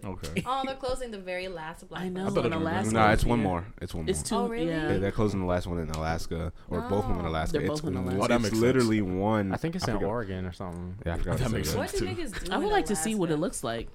Okay. 0.07 0.43
Oh, 0.47 0.63
they're 0.67 0.75
closing 0.77 1.11
the 1.11 1.19
very 1.19 1.49
last 1.49 1.89
black. 1.89 2.03
I 2.03 2.09
know. 2.09 2.27
I 2.27 2.47
in 2.47 2.53
Alaska. 2.53 2.93
No, 2.93 3.09
it's 3.11 3.25
one 3.25 3.41
more. 3.41 3.65
It's 3.81 3.95
one 3.95 4.05
more. 4.05 4.11
It's 4.11 4.23
two. 4.23 4.35
Oh, 4.37 4.47
really? 4.49 4.69
Yeah, 4.69 4.93
Yeah. 4.93 4.99
they're 4.99 5.13
closing 5.13 5.41
the 5.41 5.47
last 5.47 5.67
one 5.67 5.79
in 5.79 5.89
Alaska, 5.91 6.53
or 6.69 6.81
both 6.83 7.05
of 7.05 7.09
them 7.11 7.21
in 7.21 7.27
Oh. 7.27 7.31
Alaska. 7.31 7.59
They're 7.59 7.63
it's 7.71 7.81
both 7.81 7.91
in 7.91 7.97
Alaska. 7.97 8.19
Oh, 8.23 8.27
that 8.29 8.35
it's 8.35 8.43
makes 8.43 8.51
sense. 8.51 8.63
literally 8.63 9.03
one. 9.03 9.53
I 9.53 9.57
think 9.57 9.75
it's 9.77 9.89
I 9.89 9.93
in 9.93 9.99
forgot. 9.99 10.09
Oregon 10.09 10.45
or 10.47 10.53
something. 10.53 10.97
Yeah, 11.07 11.15
I 11.15 11.19
forgot 11.19 11.39
That 11.39 11.51
makes 11.51 11.73
that. 11.73 11.79
What 11.79 11.89
too. 11.91 12.33
I 12.53 12.59
would 12.59 12.71
like 12.73 12.87
to 12.87 12.97
see 12.97 13.15
what 13.15 13.31
it 13.31 13.37
looks 13.39 13.65
like. 13.65 13.89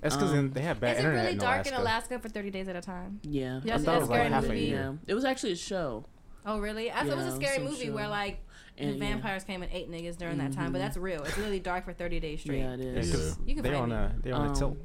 That's 0.00 0.16
because 0.16 0.32
Um, 0.32 0.50
they 0.52 0.60
have 0.60 0.80
bad 0.80 0.96
internet. 0.98 0.98
Is 0.98 1.04
it 1.04 1.06
internet 1.06 1.22
really 1.24 1.32
in 1.32 1.38
dark 1.38 1.56
Alaska. 1.66 1.74
in 1.74 1.80
Alaska 1.80 2.18
for 2.18 2.28
30 2.28 2.50
days 2.50 2.68
at 2.68 2.76
a 2.76 2.80
time? 2.80 3.20
Yeah. 3.22 3.60
Yeah, 3.64 3.76
I 3.76 3.78
thought 3.78 3.96
it 3.96 4.00
was 4.00 4.08
like 4.10 4.18
scary 4.20 4.32
half 4.32 4.44
a 4.44 4.48
movie? 4.48 4.60
year. 4.60 4.98
It 5.06 5.14
was 5.14 5.24
actually 5.24 5.52
a 5.52 5.56
show. 5.56 6.04
Oh, 6.46 6.58
really? 6.60 6.90
I 6.92 6.96
thought 7.04 7.08
it 7.08 7.16
was 7.16 7.26
a 7.26 7.36
scary 7.36 7.58
movie 7.64 7.88
where 7.90 8.08
like 8.08 8.40
the 8.76 8.84
And, 8.84 8.94
yeah. 8.98 8.98
vampires 9.08 9.44
came 9.44 9.62
and 9.62 9.72
ate 9.72 9.90
niggas 9.90 10.16
during 10.18 10.36
that 10.38 10.52
time, 10.52 10.72
but 10.72 10.78
Mhm. 10.78 10.82
that's 10.82 10.96
real. 10.96 11.22
It's 11.22 11.38
really 11.38 11.60
dark 11.60 11.84
for 11.84 11.92
30 11.92 12.20
days 12.20 12.40
straight. 12.40 12.58
Yeah, 12.58 12.74
it 12.74 12.80
Yeah, 12.80 13.14
You 13.46 13.54
can 13.54 13.62
they're 13.62 13.72
find 13.72 13.92
on 13.92 14.10
me. 14.10 14.18
a 14.18 14.22
they're 14.22 14.34
on 14.34 14.50
a 14.50 14.54
tilt. 14.54 14.76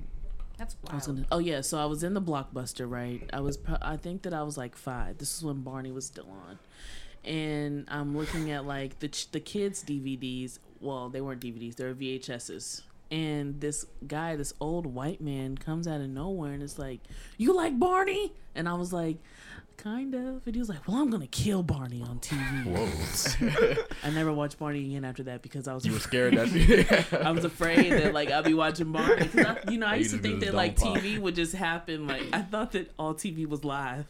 That's 0.60 0.76
I 0.90 0.96
was 0.96 1.08
gonna, 1.08 1.26
oh 1.32 1.40
yeah, 1.40 1.62
so 1.62 1.80
I 1.80 1.86
was 1.86 2.04
in 2.04 2.14
the 2.14 2.22
blockbuster, 2.22 2.88
right? 2.90 3.28
I 3.32 3.40
was 3.40 3.58
I 3.82 3.96
think 3.96 4.24
that 4.24 4.34
I 4.34 4.44
was 4.44 4.58
like 4.58 4.76
five. 4.76 5.18
This 5.18 5.38
is 5.38 5.42
when 5.42 5.62
Barney 5.62 5.90
was 5.90 6.06
still 6.06 6.28
on, 6.30 6.60
and 7.24 7.86
I'm 7.88 8.16
looking 8.16 8.52
at 8.52 8.66
like 8.66 9.00
the 9.00 9.08
the 9.32 9.40
kids 9.40 9.82
DVDs. 9.86 10.60
Well, 10.82 11.08
they 11.08 11.22
weren't 11.22 11.40
DVDs; 11.40 11.78
they 11.78 11.86
were 11.86 11.94
VHSs. 11.94 12.82
And 13.10 13.60
this 13.62 13.86
guy, 14.06 14.36
this 14.36 14.54
old 14.60 14.86
white 14.86 15.22
man, 15.22 15.58
comes 15.58 15.88
out 15.88 16.02
of 16.02 16.10
nowhere 16.10 16.52
and 16.52 16.62
is 16.62 16.78
like, 16.78 17.00
"You 17.38 17.56
like 17.56 17.80
Barney?" 17.80 18.34
And 18.54 18.68
I 18.68 18.74
was 18.74 18.92
like, 18.92 19.18
"Kind 19.82 20.14
of." 20.14 20.46
And 20.46 20.54
he 20.56 20.60
was 20.60 20.68
like, 20.70 20.86
"Well, 20.88 20.98
I'm 20.98 21.10
gonna 21.10 21.26
kill 21.28 21.64
Barney 21.64 22.02
on 22.02 22.20
TV." 22.20 22.66
Whoa. 22.66 23.84
I 24.04 24.10
never 24.12 24.34
watched 24.34 24.60
Barney 24.60 24.86
again 24.86 25.06
after 25.06 25.24
that 25.24 25.42
because 25.42 25.68
I 25.68 25.74
was 25.74 25.86
you 25.86 25.94
were 25.94 26.00
scared 26.00 26.34
that. 26.36 27.08
I 27.26 27.32
was 27.32 27.46
afraid 27.46 27.92
that 27.94 28.14
like 28.14 28.30
I'd 28.32 28.44
be 28.44 28.54
watching 28.54 28.92
Barney. 28.92 29.30
I, 29.36 29.58
you 29.72 29.78
know, 29.78 29.88
I 29.88 29.96
used 29.96 30.12
to 30.12 30.18
think 30.18 30.42
that 30.42 30.54
like 30.54 30.76
pop. 30.76 30.98
TV 30.98 31.18
would 31.20 31.36
just 31.36 31.54
happen. 31.56 32.08
Like 32.08 32.24
I 32.34 32.42
thought 32.42 32.74
that 32.74 32.92
all 33.00 33.14
TV 33.14 33.48
was 33.48 33.64
live. 33.64 34.06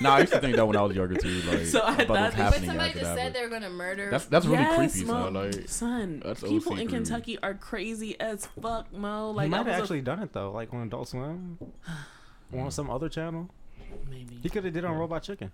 nah, 0.00 0.14
I 0.16 0.20
used 0.20 0.32
to 0.34 0.40
think 0.40 0.56
that 0.56 0.66
when 0.66 0.76
I 0.76 0.82
was 0.82 0.94
younger 0.96 1.16
too. 1.16 1.40
Like, 1.42 1.66
So 1.66 1.80
I 1.80 1.92
I 1.92 2.04
thought 2.04 2.10
it 2.10 2.10
was 2.10 2.34
thought- 2.34 2.52
But 2.52 2.64
somebody 2.64 2.92
just 2.92 3.14
said 3.14 3.32
they 3.34 3.42
were 3.42 3.48
gonna 3.48 3.70
murder. 3.70 4.10
That's 4.10 4.26
that's 4.26 4.46
really 4.46 4.58
Yes, 4.62 4.92
creepy, 4.92 5.06
Mo. 5.06 5.24
son. 5.24 5.34
Like, 5.34 5.68
Son, 5.68 6.22
That's 6.24 6.40
people 6.42 6.56
OC 6.74 6.80
in 6.80 6.86
creepy. 6.88 6.92
Kentucky 6.92 7.38
are 7.42 7.54
crazy 7.54 8.18
as 8.20 8.46
fuck, 8.60 8.92
Mo. 8.92 9.30
Like 9.30 9.46
I 9.46 9.48
might 9.48 9.58
was 9.60 9.66
have 9.68 9.78
a- 9.78 9.82
actually 9.82 10.00
done 10.02 10.20
it 10.22 10.32
though, 10.32 10.52
like 10.52 10.72
on 10.74 10.82
Adult 10.82 11.08
Swim, 11.08 11.58
or 12.52 12.60
on 12.64 12.70
some 12.70 12.90
other 12.90 13.08
channel. 13.08 13.48
Maybe, 14.08 14.38
He 14.42 14.48
could 14.48 14.64
have 14.64 14.72
did 14.74 14.84
it 14.84 14.86
on 14.86 14.96
Robot 14.96 15.22
Chicken. 15.22 15.50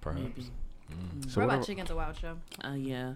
perhaps. 0.00 0.22
maybe. 0.22 0.42
Mm. 0.90 1.30
So 1.30 1.40
Robot 1.40 1.58
what 1.58 1.62
are- 1.62 1.66
Chicken's 1.66 1.90
a 1.90 1.96
wild 1.96 2.16
show. 2.16 2.38
Uh, 2.64 2.72
yeah, 2.74 3.14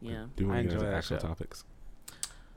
yeah. 0.00 0.24
Do 0.36 0.44
you 0.44 0.50
I 0.52 0.54
want 0.56 0.68
to 0.68 0.74
enjoy 0.74 0.78
get 0.78 0.84
into 0.84 0.96
actual 0.96 1.16
show. 1.18 1.26
topics? 1.28 1.64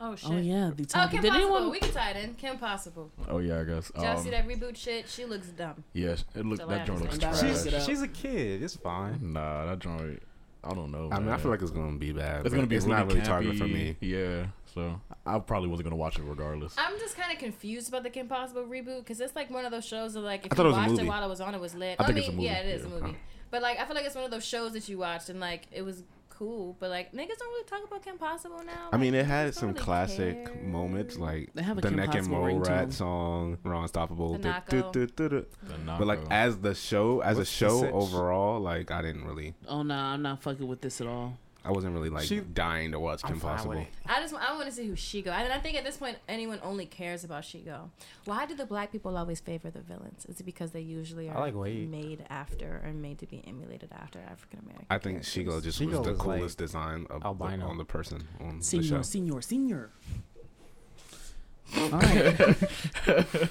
Oh 0.03 0.15
shit. 0.15 0.29
Oh 0.31 0.37
yeah, 0.37 0.71
the 0.75 0.83
Oh, 0.83 0.85
topic. 0.85 1.11
Kim 1.11 1.21
Did 1.21 1.29
Possible. 1.31 1.55
anyone? 1.55 1.71
We 1.71 1.79
can 1.79 1.91
tie 1.91 2.09
it 2.11 2.23
in. 2.23 2.33
Kim 2.33 2.57
Possible. 2.57 3.11
Oh 3.29 3.37
yeah, 3.37 3.59
I 3.61 3.63
guess. 3.63 3.91
Did 3.91 4.01
y'all 4.01 4.17
Um, 4.17 4.23
see 4.23 4.29
that 4.31 4.47
reboot 4.47 4.75
shit? 4.75 5.07
She 5.07 5.25
looks 5.25 5.47
dumb. 5.49 5.83
Yes, 5.93 6.25
it 6.35 6.43
looked 6.45 6.61
So 6.61 6.67
that 6.67 6.81
I 6.81 6.85
joint 6.85 7.01
looks 7.01 7.13
understand. 7.23 7.39
trash. 7.53 7.65
Look 7.65 7.73
She's 7.75 7.85
she's 7.85 8.01
a 8.01 8.07
kid. 8.07 8.63
It's 8.63 8.75
fine. 8.75 9.33
Nah, 9.33 9.65
that 9.67 9.79
joint. 9.79 10.21
I 10.63 10.73
don't 10.73 10.91
know. 10.91 11.09
I 11.11 11.19
mean, 11.19 11.29
I 11.29 11.37
feel 11.37 11.51
like 11.51 11.61
it's 11.61 11.71
gonna 11.71 11.97
be 11.97 12.11
bad. 12.11 12.45
it's 12.45 12.53
gonna 12.53 12.67
be 12.67 12.75
It's 12.75 12.85
really 12.85 12.97
not 12.97 13.07
really 13.07 13.21
campy. 13.21 13.25
targeted 13.25 13.57
for 13.59 13.67
me. 13.67 13.95
Yeah, 14.01 14.47
so 14.73 15.01
I 15.25 15.39
probably 15.39 15.69
wasn't 15.69 15.85
gonna 15.85 15.97
watch 15.97 16.17
it 16.17 16.23
regardless. 16.23 16.75
I'm 16.77 16.97
just 16.99 17.17
kind 17.17 17.31
of 17.31 17.39
confused 17.39 17.89
about 17.89 18.03
the 18.03 18.09
Kim 18.09 18.27
Possible 18.27 18.63
reboot 18.63 18.99
because 18.99 19.19
it's 19.19 19.35
like 19.35 19.49
one 19.49 19.65
of 19.65 19.71
those 19.71 19.85
shows 19.85 20.13
that 20.13 20.21
like 20.21 20.45
if 20.45 20.59
I 20.59 20.63
you 20.63 20.69
it 20.69 20.71
watched 20.71 20.99
it 20.99 21.05
while 21.05 21.23
it 21.23 21.29
was 21.29 21.41
on, 21.41 21.53
it 21.55 21.61
was 21.61 21.75
lit. 21.75 21.97
I 21.99 22.03
I, 22.03 22.07
think 22.07 22.15
mean, 22.15 22.23
it's 22.23 22.29
a 22.29 22.35
movie, 22.35 22.45
yeah, 22.45 22.59
it 22.59 22.65
is 22.67 22.81
yeah. 22.81 22.87
a 22.87 22.89
movie. 22.91 23.03
Uh-huh. 23.05 23.13
But 23.49 23.61
like, 23.61 23.79
I 23.79 23.85
feel 23.85 23.95
like 23.95 24.05
it's 24.05 24.15
one 24.15 24.23
of 24.23 24.31
those 24.31 24.45
shows 24.45 24.73
that 24.73 24.87
you 24.87 24.97
watched 24.97 25.29
and 25.29 25.39
like 25.39 25.67
it 25.71 25.81
was 25.81 26.03
cool. 26.29 26.75
But 26.79 26.89
like, 26.89 27.11
niggas 27.11 27.37
don't 27.37 27.49
really 27.49 27.65
talk 27.65 27.83
about 27.85 28.03
Kim 28.03 28.17
Possible 28.17 28.63
now. 28.65 28.89
I 28.91 28.97
mean, 28.97 29.13
it 29.13 29.25
had 29.25 29.53
some 29.53 29.69
really 29.69 29.79
classic 29.81 30.45
care. 30.45 30.55
moments 30.63 31.17
like 31.17 31.49
They 31.53 31.61
have 31.61 31.77
a 31.77 31.81
the 31.81 31.89
Kim 31.89 31.97
Neck 31.97 32.15
and 32.15 32.27
Possible 32.27 32.37
Mole 32.37 32.59
ringtone. 32.61 32.67
Rat 32.67 32.93
song, 32.93 33.57
Raw 33.63 33.81
Unstoppable. 33.83 34.39
But 34.39 36.07
like 36.07 36.19
as 36.31 36.57
the 36.59 36.73
show, 36.73 37.19
as 37.19 37.37
What's 37.37 37.49
a 37.49 37.53
show 37.53 37.89
overall, 37.91 38.59
like 38.59 38.89
I 38.89 39.01
didn't 39.01 39.25
really, 39.25 39.53
Oh 39.67 39.83
no, 39.83 39.95
I'm 39.95 40.21
not 40.21 40.41
fucking 40.41 40.67
with 40.67 40.81
this 40.81 41.01
at 41.01 41.07
all. 41.07 41.37
I 41.63 41.71
wasn't 41.71 41.93
really 41.93 42.09
like 42.09 42.25
She- 42.25 42.39
dying 42.39 42.91
to 42.91 42.99
watch 42.99 43.21
I'm 43.23 43.31
Kim 43.33 43.39
Possible. 43.39 43.85
I 44.07 44.19
just 44.19 44.33
I 44.33 44.53
want 44.55 44.65
to 44.65 44.71
see 44.71 44.87
who 44.87 44.93
Shego. 44.93 45.27
And 45.27 45.53
I 45.53 45.59
think 45.59 45.77
at 45.77 45.83
this 45.83 45.97
point 45.97 46.17
anyone 46.27 46.59
only 46.63 46.87
cares 46.87 47.23
about 47.23 47.43
Shego. 47.43 47.89
Why 48.25 48.47
do 48.47 48.55
the 48.55 48.65
black 48.65 48.91
people 48.91 49.15
always 49.15 49.39
favor 49.39 49.69
the 49.69 49.81
villains? 49.81 50.25
Is 50.25 50.39
it 50.39 50.43
because 50.45 50.71
they 50.71 50.81
usually 50.81 51.29
are 51.29 51.39
like 51.39 51.53
made 51.55 52.25
after 52.29 52.81
or 52.83 52.91
made 52.93 53.19
to 53.19 53.27
be 53.27 53.43
emulated 53.47 53.91
after 53.91 54.19
African 54.19 54.59
American? 54.59 54.87
I 54.89 54.97
think 54.97 55.21
Shego 55.21 55.61
just 55.61 55.79
Shego 55.79 55.85
was 55.91 56.01
the 56.01 56.11
was, 56.13 56.25
like, 56.25 56.37
coolest 56.39 56.57
design 56.57 57.05
of 57.11 57.21
the, 57.21 57.27
albino. 57.27 57.67
on 57.67 57.77
the 57.77 57.85
person 57.85 58.27
on 58.39 58.57
the 58.59 58.63
show. 58.63 58.81
Senior, 58.81 59.03
senior, 59.03 59.41
senior. 59.41 59.89
All 61.77 61.89
right. 61.89 63.49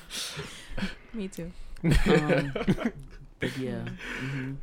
Me 1.15 1.29
too. 1.29 1.51
Um, 1.85 2.53
but 3.39 3.57
yeah. 3.59 3.89
hmm 4.19 4.55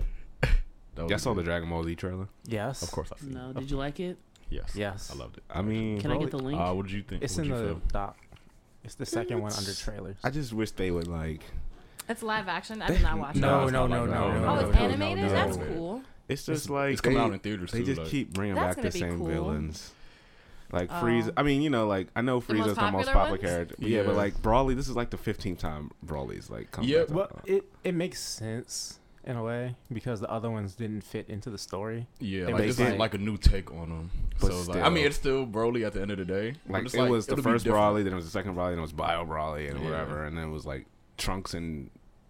That 0.97 1.03
was 1.03 1.09
Y'all 1.11 1.19
saw 1.19 1.33
the. 1.33 1.43
Dragon 1.43 1.69
Ball 1.69 1.83
Z 1.83 1.95
trailer? 1.95 2.27
Yes. 2.45 2.81
Of 2.81 2.91
course, 2.91 3.09
I 3.15 3.19
see. 3.19 3.27
No, 3.31 3.53
did 3.53 3.71
you 3.71 3.77
like 3.77 3.99
it? 3.99 4.17
Yes. 4.49 4.71
Yes. 4.75 5.11
I 5.13 5.17
loved 5.17 5.37
it. 5.37 5.43
I 5.49 5.61
mean, 5.61 6.01
Can 6.01 6.11
I 6.11 6.17
get 6.17 6.31
the 6.31 6.39
link? 6.39 6.59
Uh, 6.59 6.73
what 6.73 6.87
did 6.87 6.91
you 6.93 7.03
think? 7.03 7.23
It's 7.23 7.35
what 7.37 7.45
in 7.45 7.51
you 7.53 7.57
the 7.57 7.65
feel? 7.67 7.81
doc. 7.91 8.17
It's 8.83 8.95
the 8.95 9.05
second 9.05 9.41
one 9.41 9.51
under 9.53 9.73
trailers. 9.73 10.15
I 10.23 10.29
just 10.29 10.53
wish 10.53 10.71
they 10.71 10.91
would 10.91 11.07
like. 11.07 11.41
It's 12.09 12.23
live 12.23 12.47
action. 12.47 12.81
I 12.81 12.87
did 12.87 13.01
not 13.01 13.17
watch 13.19 13.35
No, 13.35 13.61
it. 13.61 13.63
it's 13.65 13.71
no, 13.73 13.87
not 13.87 13.89
no, 13.95 14.01
like 14.05 14.09
no, 14.19 14.31
that. 14.33 14.41
no, 14.41 14.47
Oh, 14.47 14.67
it's 14.69 14.75
no, 14.77 14.81
animated. 14.85 15.23
no, 15.25 15.29
That's 15.29 15.57
no. 15.57 15.65
cool. 15.65 16.01
It's 16.29 16.45
just 16.45 16.65
It's- 16.65 16.69
like 16.69 16.91
it's 16.93 17.01
coming 17.01 17.17
they, 17.17 17.23
out 17.23 17.33
in 17.33 17.39
theaters 17.39 17.71
They 17.71 17.79
too, 17.79 17.85
just 17.85 17.99
like- 18.01 18.07
keep 18.09 18.33
bringing 18.33 18.55
That's 18.55 18.75
back 18.75 18.75
gonna 18.77 18.89
the 18.89 18.93
be 18.93 18.99
same 18.99 19.17
cool. 19.17 19.27
villains. 19.27 19.91
Like 20.71 20.89
Oh. 20.91 20.95
Frieza. 20.95 21.31
I 21.37 21.43
mean, 21.43 21.61
you 21.61 21.69
know, 21.69 21.85
like 21.87 22.07
I 22.15 22.21
know 22.21 22.35
most 22.35 22.47
Frieza's 22.47 22.75
the 22.75 22.81
most 22.91 23.07
popular 23.07 23.13
popular 23.13 23.29
ones? 23.31 23.41
character. 23.41 23.75
But 23.79 23.87
yeah, 23.89 24.03
but 24.03 24.15
like 24.15 24.41
Broly, 24.41 24.75
this 24.75 24.87
is 24.89 24.95
like 24.95 25.09
the 25.09 25.17
15th 25.17 25.59
time 25.59 25.91
Broly's 26.05 26.49
like 26.49 26.71
come 26.71 26.83
Yeah, 26.85 26.99
back. 26.99 27.07
to- 27.07 27.13
But 27.13 27.31
it 27.45 27.65
it 27.83 27.95
makes 27.95 28.19
sense 28.21 28.99
in 29.27 29.35
a 29.35 29.43
way 29.43 29.75
because 29.91 30.19
the 30.21 30.29
other 30.31 30.49
ones 30.49 30.73
didn't 30.73 31.01
fit 31.01 31.27
into 31.29 31.49
the 31.49 31.57
story. 31.57 32.07
Yeah, 32.19 32.45
They 32.45 32.53
like 32.53 32.55
make 32.61 32.67
this 32.69 32.79
like- 32.79 32.93
is 32.93 32.99
like 32.99 33.13
a 33.13 33.17
new 33.17 33.37
take 33.37 33.71
on 33.71 33.89
them. 33.89 34.09
But 34.39 34.51
So 34.53 34.71
like, 34.71 34.81
I 34.83 34.89
mean, 34.89 35.05
it's 35.05 35.17
still 35.17 35.45
Broly 35.45 35.85
at 35.85 35.93
the 35.93 36.01
end 36.01 36.11
of 36.11 36.17
the 36.17 36.25
day. 36.25 36.53
but 36.65 36.73
like 36.73 36.85
it's 36.85 36.95
it 36.95 37.09
was 37.09 37.27
the 37.27 37.37
first 37.37 37.65
Broly, 37.65 38.03
then 38.03 38.13
it 38.13 38.15
was 38.15 38.25
the 38.25 38.31
second 38.31 38.55
Broly, 38.55 38.69
then 38.71 38.79
it 38.79 38.81
was 38.81 38.93
Bio 38.93 39.25
Broly 39.25 39.69
and 39.69 39.79
Yeah. 39.79 39.85
whatever, 39.85 40.23
and 40.23 40.37
then 40.37 40.45
it 40.47 40.51
was 40.51 40.65
like 40.65 40.85
Trunks 41.17 41.53
and 41.53 41.89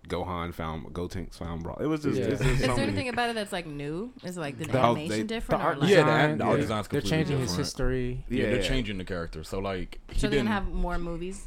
Gohan 0.09 0.53
found 0.53 0.85
Gotenks 0.93 1.35
found 1.35 1.63
Broly. 1.65 1.81
It 1.81 1.87
was 1.87 2.01
just, 2.01 2.17
Yeah. 2.17 2.25
it's 2.27 2.41
just 2.41 2.51
Is 2.53 2.59
there 2.61 2.79
anything 2.79 3.09
about 3.09 3.29
it 3.29 3.35
that's 3.35 3.51
like 3.51 3.67
new? 3.67 4.11
Is 4.23 4.37
like 4.37 4.57
the, 4.57 4.65
The- 4.65 4.79
animation 4.79 5.09
they- 5.17 5.23
different? 5.23 5.61
the 5.61 5.65
or 5.65 5.69
art 5.69 5.79
like, 5.79 5.89
Yeah, 5.89 5.97
the, 5.97 6.03
design, 6.05 6.37
the 6.37 6.43
art 6.45 6.55
yeah. 6.55 6.61
design's 6.61 6.87
completely 6.87 7.09
They're 7.09 7.17
completely 7.19 7.33
changing 7.45 7.47
his 7.47 7.57
history. 7.57 8.25
Yeah, 8.29 8.43
Yeah. 8.43 8.49
they're 8.53 8.63
changing 8.63 8.97
the 8.97 9.03
character. 9.05 9.43
So 9.43 9.59
like, 9.59 9.99
he 10.09 10.19
so 10.19 10.21
they're 10.27 10.31
didn't. 10.39 10.45
gonna 10.47 10.55
have 10.55 10.69
more 10.73 10.97
movies. 10.97 11.45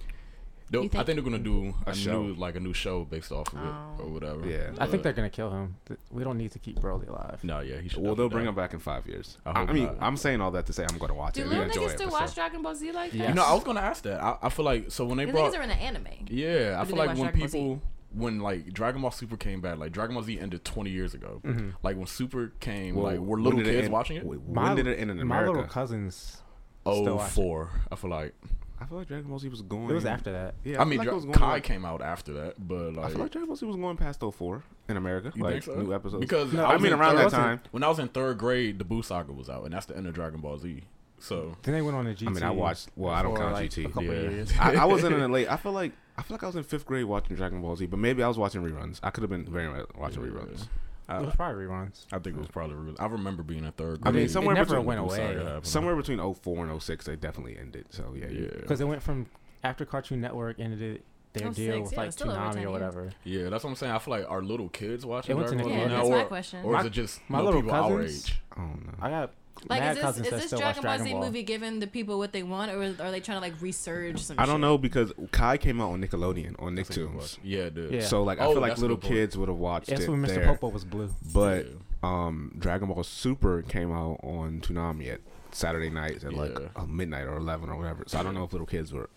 They'll- 0.70 0.80
I 0.80 0.88
think- 0.88 0.92
think 0.92 1.06
they're 1.16 1.22
gonna 1.24 1.38
do 1.38 1.74
a, 1.87 1.90
A 1.90 1.94
show. 1.94 2.22
new 2.22 2.35
like 2.35 2.56
a 2.56 2.61
new 2.61 2.72
show 2.72 3.04
based 3.04 3.33
off 3.33 3.52
of 3.52 3.59
it 3.59 3.64
Oh. 3.64 3.96
or 4.04 4.09
whatever. 4.11 4.48
Yeah. 4.48 4.70
I 4.78 4.87
think 4.87 5.02
they're 5.02 5.12
gonna 5.12 5.28
kill 5.30 5.50
him. 5.50 5.76
We 6.11 6.24
don't 6.24 6.38
need 6.38 6.52
to 6.52 6.59
keep 6.59 6.78
Broly 6.80 7.09
alive. 7.09 7.40
No, 7.42 7.61
yeah, 7.61 7.80
he 7.80 7.88
should. 7.88 7.98
Well, 8.02 8.14
they'll 8.14 8.28
definitely 8.28 8.35
bring 8.37 8.48
him 8.48 8.54
back 8.54 8.72
in 8.74 8.78
five 8.80 9.06
years. 9.06 9.38
I 9.44 9.50
I, 9.50 9.59
hope 9.61 9.70
I 9.70 9.72
mean, 9.72 9.85
not. 9.87 9.96
I'm 10.00 10.16
saying 10.16 10.40
all 10.40 10.50
that 10.52 10.66
to 10.66 10.72
say 10.72 10.85
I'm 10.88 10.96
going 10.98 11.09
to 11.09 11.14
watch 11.14 11.35
Do 11.35 11.42
it. 11.42 11.48
little 11.48 11.62
and 11.64 11.72
enjoy 11.74 11.87
niggas 11.88 11.94
still 11.96 12.09
for 12.11 12.20
watch. 12.20 12.35
Dragon 12.35 12.62
Ball 12.62 12.74
Z 12.74 12.92
like 12.92 13.12
Yeah. 13.12 13.22
that? 13.22 13.28
You 13.30 13.35
know, 13.35 13.44
I 13.44 13.54
was 13.54 13.64
gonna 13.64 13.80
ask 13.80 14.02
that. 14.04 14.22
I, 14.22 14.37
I 14.42 14.48
feel 14.48 14.64
like 14.64 14.90
so 14.90 15.04
when 15.06 15.18
they 15.18 15.24
These 15.26 15.35
brought 15.35 15.52
niggas 15.52 15.59
are 15.59 15.62
in 15.62 15.68
the 15.68 15.74
anime. 15.74 16.06
Yeah, 16.28 16.78
I 16.80 16.85
feel 16.85 16.96
like 16.96 17.09
when 17.09 17.16
Dragon 17.18 17.40
people 17.40 17.83
when 18.12 18.40
like 18.40 18.72
Dragon 18.72 19.00
Ball 19.02 19.12
Super 19.12 19.37
came 19.37 19.61
back, 19.61 19.78
like 19.78 19.92
Dragon 19.92 20.14
Ball 20.14 20.24
Z 20.24 20.38
ended 20.40 20.64
20 20.64 20.90
years 20.90 21.14
ago. 21.14 21.40
Mhm. 21.44 21.74
Like 21.85 21.96
when 21.96 22.06
Super 22.06 22.52
came, 22.59 22.96
Well, 22.96 23.04
like 23.04 23.18
were 23.20 23.37
when 23.37 23.44
little 23.44 23.61
kids 23.62 23.85
end- 23.85 23.92
watching 23.92 24.16
it? 24.16 24.26
Wait, 24.26 24.40
My- 24.48 24.74
when 24.74 24.76
did 24.85 24.87
it 24.88 24.98
end 24.98 25.12
in 25.12 25.26
My 25.28 25.46
little 25.46 25.62
cousins. 25.64 26.42
still 26.83 27.09
Oh, 27.09 27.14
watch 27.16 27.38
it. 27.38 27.68
I 27.92 27.94
feel 27.94 28.11
like. 28.11 28.35
I 28.81 28.87
feel 28.87 28.99
like 28.99 29.09
Dragon 29.09 29.29
Ball 29.29 29.38
Z 29.38 29.49
was 29.49 29.61
going. 29.62 29.90
It 29.90 29.93
was 29.93 30.07
after 30.07 30.33
that. 30.33 30.55
Yeah, 30.64 30.81
I 30.81 30.85
mean, 30.85 30.99
like 30.99 31.07
Dra- 31.07 31.14
was 31.14 31.25
going 31.25 31.35
Kai 31.37 31.51
like- 31.53 31.64
came 31.64 31.85
out 31.85 32.01
after 32.01 32.33
that, 32.33 32.55
but 32.66 32.95
like, 32.95 33.07
I 33.07 33.11
feel 33.11 33.21
like 33.21 33.33
Dragon 33.33 33.47
Ball 33.49 33.57
Z 33.57 33.66
was 33.66 33.77
going 33.77 33.97
past 33.97 34.21
04 34.21 34.62
in 34.88 34.97
America. 34.97 35.33
You 35.35 35.43
like 35.43 35.53
think 35.53 35.64
so? 35.64 35.75
new 35.75 35.95
episodes. 35.95 36.21
because 36.21 36.53
No, 36.53 36.64
I, 36.64 36.75
I 36.75 36.79
mean, 36.79 36.93
around 36.93 37.11
third- 37.11 37.19
that 37.19 37.25
wasn't- 37.25 37.43
time. 37.43 37.61
when 37.73 37.83
I 37.85 37.88
was 37.88 37.99
in 37.99 38.09
third 38.09 38.38
grade, 38.38 38.79
the 38.79 38.85
Boo 38.85 39.03
Saga 39.03 39.33
was 39.33 39.51
out, 39.51 39.64
and 39.64 39.73
that's 39.75 39.87
the 39.87 39.97
end 39.97 40.07
of 40.07 40.14
Dragon 40.14 40.40
Ball 40.40 40.57
Z. 40.59 40.83
So 41.19 41.55
Then 41.62 41.75
they 41.75 41.83
went 41.83 41.97
on 41.99 42.07
a 42.07 42.14
GT. 42.14 42.29
I 42.29 42.31
mean, 42.31 42.43
I 42.43 42.51
watched. 42.51 42.88
Well, 42.97 43.12
I 43.12 43.21
don't 43.23 43.37
count 43.37 43.53
like, 43.53 43.71
GT. 43.71 43.85
A 43.85 43.88
couple 43.88 44.05
Yeah. 44.05 44.12
years. 44.31 44.53
I, 44.59 44.77
I 44.77 44.85
wasn't 44.87 45.14
in 45.14 45.21
a 45.21 45.29
late. 45.33 45.49
I 45.51 45.57
feel 45.59 45.73
like 45.73 45.93
I 46.16 46.23
feel 46.23 46.35
like 46.37 46.43
I 46.43 46.47
was 46.47 46.57
in 46.57 46.62
fifth 46.62 46.87
grade 46.87 47.05
watching 47.05 47.37
Dragon 47.37 47.61
Ball 47.61 47.77
Z, 47.77 47.87
but 47.87 47.99
maybe 47.99 48.23
I 48.23 48.29
was 48.29 48.38
watching 48.38 48.62
reruns. 48.62 48.99
I 49.03 49.11
could 49.11 49.23
have 49.23 49.31
been 49.31 49.45
very 49.45 49.69
much 49.69 49.85
watching 49.99 50.23
Yeah. 50.25 50.31
reruns. 50.31 50.69
I, 51.11 51.18
It 51.20 51.27
was 51.27 51.35
probably 51.35 51.64
reruns. 51.64 52.07
I 52.12 52.18
think 52.20 52.37
it 52.37 52.38
was 52.38 52.49
probably. 52.49 52.77
reruns. 52.77 52.96
I 53.01 53.07
remember 53.07 53.42
being 53.42 53.64
a 53.64 53.73
third. 53.73 54.01
Grade. 54.01 54.07
I 54.07 54.11
grade. 54.11 54.14
mean, 54.14 54.25
it 54.27 54.31
somewhere 54.31 54.55
never 54.55 54.77
between- 54.77 54.87
went 54.87 55.01
Boo 55.01 55.07
away. 55.07 55.37
Uh, 55.37 55.44
happened. 55.44 55.66
Somewhere 55.66 55.96
between 55.96 56.18
04 56.35 56.66
and 56.66 56.83
06, 56.83 57.05
they 57.07 57.16
definitely 57.16 57.59
ended. 57.59 57.87
So 57.90 58.14
yeah, 58.16 58.29
Yeah, 58.29 58.49
Because 58.61 58.81
it 58.81 58.85
went 58.87 59.03
from 59.03 59.27
after 59.64 59.85
Cartoon 59.85 60.20
Network 60.20 60.61
ended 60.61 60.81
it, 60.83 61.05
their 61.33 61.49
Oh, 61.49 61.53
deal 61.53 61.73
six, 61.75 61.83
with 61.83 61.92
yeah, 61.92 61.99
like 61.99 62.07
it's 62.09 62.16
still 62.16 62.31
over 62.31 62.40
10 62.53 62.62
Toonami 62.62 62.66
or 62.66 62.70
whatever. 62.70 63.11
yeah, 63.25 63.49
that's 63.51 63.62
what 63.64 63.70
I'm 63.70 63.77
saying. 63.77 63.92
I 63.92 63.99
feel 63.99 64.12
like 64.14 64.29
our 64.31 64.42
little 64.42 64.68
kids 64.68 65.07
watching 65.07 65.33
It 65.33 65.38
went 65.38 65.49
to 65.51 65.55
Dragon 65.57 65.73
Yeah, 65.79 65.88
that's 65.88 66.09
now, 66.09 66.14
my 66.16 66.23
or, 66.23 66.27
question. 66.27 66.64
or 66.64 66.75
is 66.77 66.81
My- 66.83 66.87
it 66.87 66.90
just 66.92 67.20
my 67.29 67.38
you 67.38 67.44
little 67.44 67.62
people 67.62 67.77
our 67.77 67.99
cousins- 67.99 68.29
age? 68.29 68.40
I 68.53 68.57
don't 68.61 68.87
know. 68.87 68.92
I 69.01 69.11
got 69.11 69.31
Like, 69.68 69.81
mad 69.81 69.96
is 69.99 70.03
this 70.03 70.16
is 70.16 70.31
this 70.31 70.46
still 70.46 70.59
Dragon 70.61 70.85
watch 70.85 70.99
Ball 70.99 71.07
Z 71.07 71.14
movie 71.14 71.42
giving 71.42 71.81
the 71.81 71.87
people 71.87 72.18
what 72.18 72.33
they 72.33 72.42
want, 72.42 72.70
or 72.73 72.83
are 72.83 73.11
they 73.11 73.20
trying 73.20 73.37
to 73.37 73.40
like 73.40 73.59
resurge 73.59 74.18
some? 74.18 74.38
I 74.38 74.46
don't 74.46 74.55
shit? 74.57 74.61
know 74.62 74.79
because 74.79 75.12
Kai 75.33 75.59
came 75.59 75.81
out 75.81 75.92
on 75.92 76.03
Nickelodeon 76.03 76.61
on 76.62 76.75
That's 76.75 76.96
a 76.96 77.01
Nicktoons. 77.01 77.38
Yeah, 77.44 77.68
dude. 77.68 77.92
Yeah. 77.92 78.01
So 78.01 78.23
like 78.23 78.40
I 78.40 78.46
Oh, 78.46 78.53
feel 78.53 78.62
like 78.62 78.79
little 78.79 78.96
kids 78.96 79.37
would 79.37 79.49
have 79.49 79.59
watched 79.59 79.88
That's 79.88 80.03
it 80.05 80.09
when 80.11 80.23
Mr. 80.23 80.29
there. 80.37 80.46
Popo 80.46 80.68
was 80.68 80.85
blue. 80.85 81.11
But 81.35 81.66
Yeah. 81.66 81.73
um, 82.03 82.55
Dragon 82.59 82.88
Ball 82.88 83.03
Super 83.05 83.62
came 83.62 83.92
out 83.92 84.20
on 84.23 84.61
Toonami 84.62 85.12
at 85.12 85.20
Saturday 85.53 85.90
nights 85.90 86.25
at 86.25 86.33
like 86.33 86.57
uh, 86.77 86.87
midnight 86.87 87.27
or 87.27 87.37
eleven 87.37 87.68
or 87.68 87.77
whatever. 87.77 88.05
So 88.07 88.18
I 88.18 88.23
don't 88.23 88.35
know 88.35 88.44
if 88.44 88.53
little 88.53 88.66
kids 88.66 88.92
were. 88.92 89.11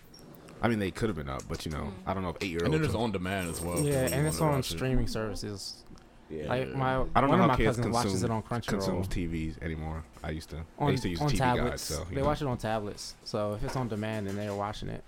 I 0.62 0.68
mean, 0.70 0.80
they 0.80 0.92
could 0.92 1.10
have 1.10 1.18
been 1.18 1.28
up, 1.30 1.44
but 1.50 1.66
you 1.66 1.72
know, 1.72 1.78
Mm. 1.78 1.92
I 2.06 2.14
don't 2.14 2.24
know 2.24 2.30
if 2.30 2.38
eight 2.42 2.48
year 2.50 2.60
olds 2.64 2.66
And 2.66 2.74
then 2.74 2.84
it's 2.86 2.96
on 2.96 3.12
demand 3.12 3.50
as 3.50 3.60
well. 3.62 3.80
yeah, 3.82 4.08
and 4.12 4.26
it's 4.28 4.40
on 4.42 4.54
watch 4.56 4.72
it. 4.72 4.76
streaming 4.76 5.08
services. 5.08 5.84
Yeah. 6.34 6.48
Like 6.50 6.70
my, 6.76 6.94
I 7.16 7.22
don't 7.22 7.30
one 7.30 7.30
know 7.30 7.34
of 7.36 7.40
how 7.42 7.48
my 7.48 7.56
kids 7.58 7.78
cousins 7.78 7.94
watches 7.94 8.12
consume- 8.14 8.32
it 8.32 8.34
on 8.34 8.44
Crunchyroll. 8.44 8.68
consumes 8.68 9.08
Crunchyroll. 9.08 9.30
TVs 9.56 9.62
anymore. 9.64 10.04
I 10.24 10.30
used 10.32 10.50
to. 10.52 10.58
I 10.58 10.84
On, 10.86 10.92
used 10.92 11.04
to 11.04 11.10
use 11.10 11.22
on 11.22 11.30
TV 11.30 11.38
tablets, 11.38 11.70
guides. 11.70 11.82
So 11.84 12.06
they 12.10 12.16
know. 12.22 12.26
watch 12.26 12.42
it 12.42 12.48
on 12.48 12.58
tablets. 12.58 13.16
So 13.24 13.54
if 13.54 13.64
it's 13.64 13.76
on 13.76 13.88
demand, 13.88 14.28
then 14.28 14.36
they're 14.36 14.54
watching 14.56 14.90
it. 14.90 15.04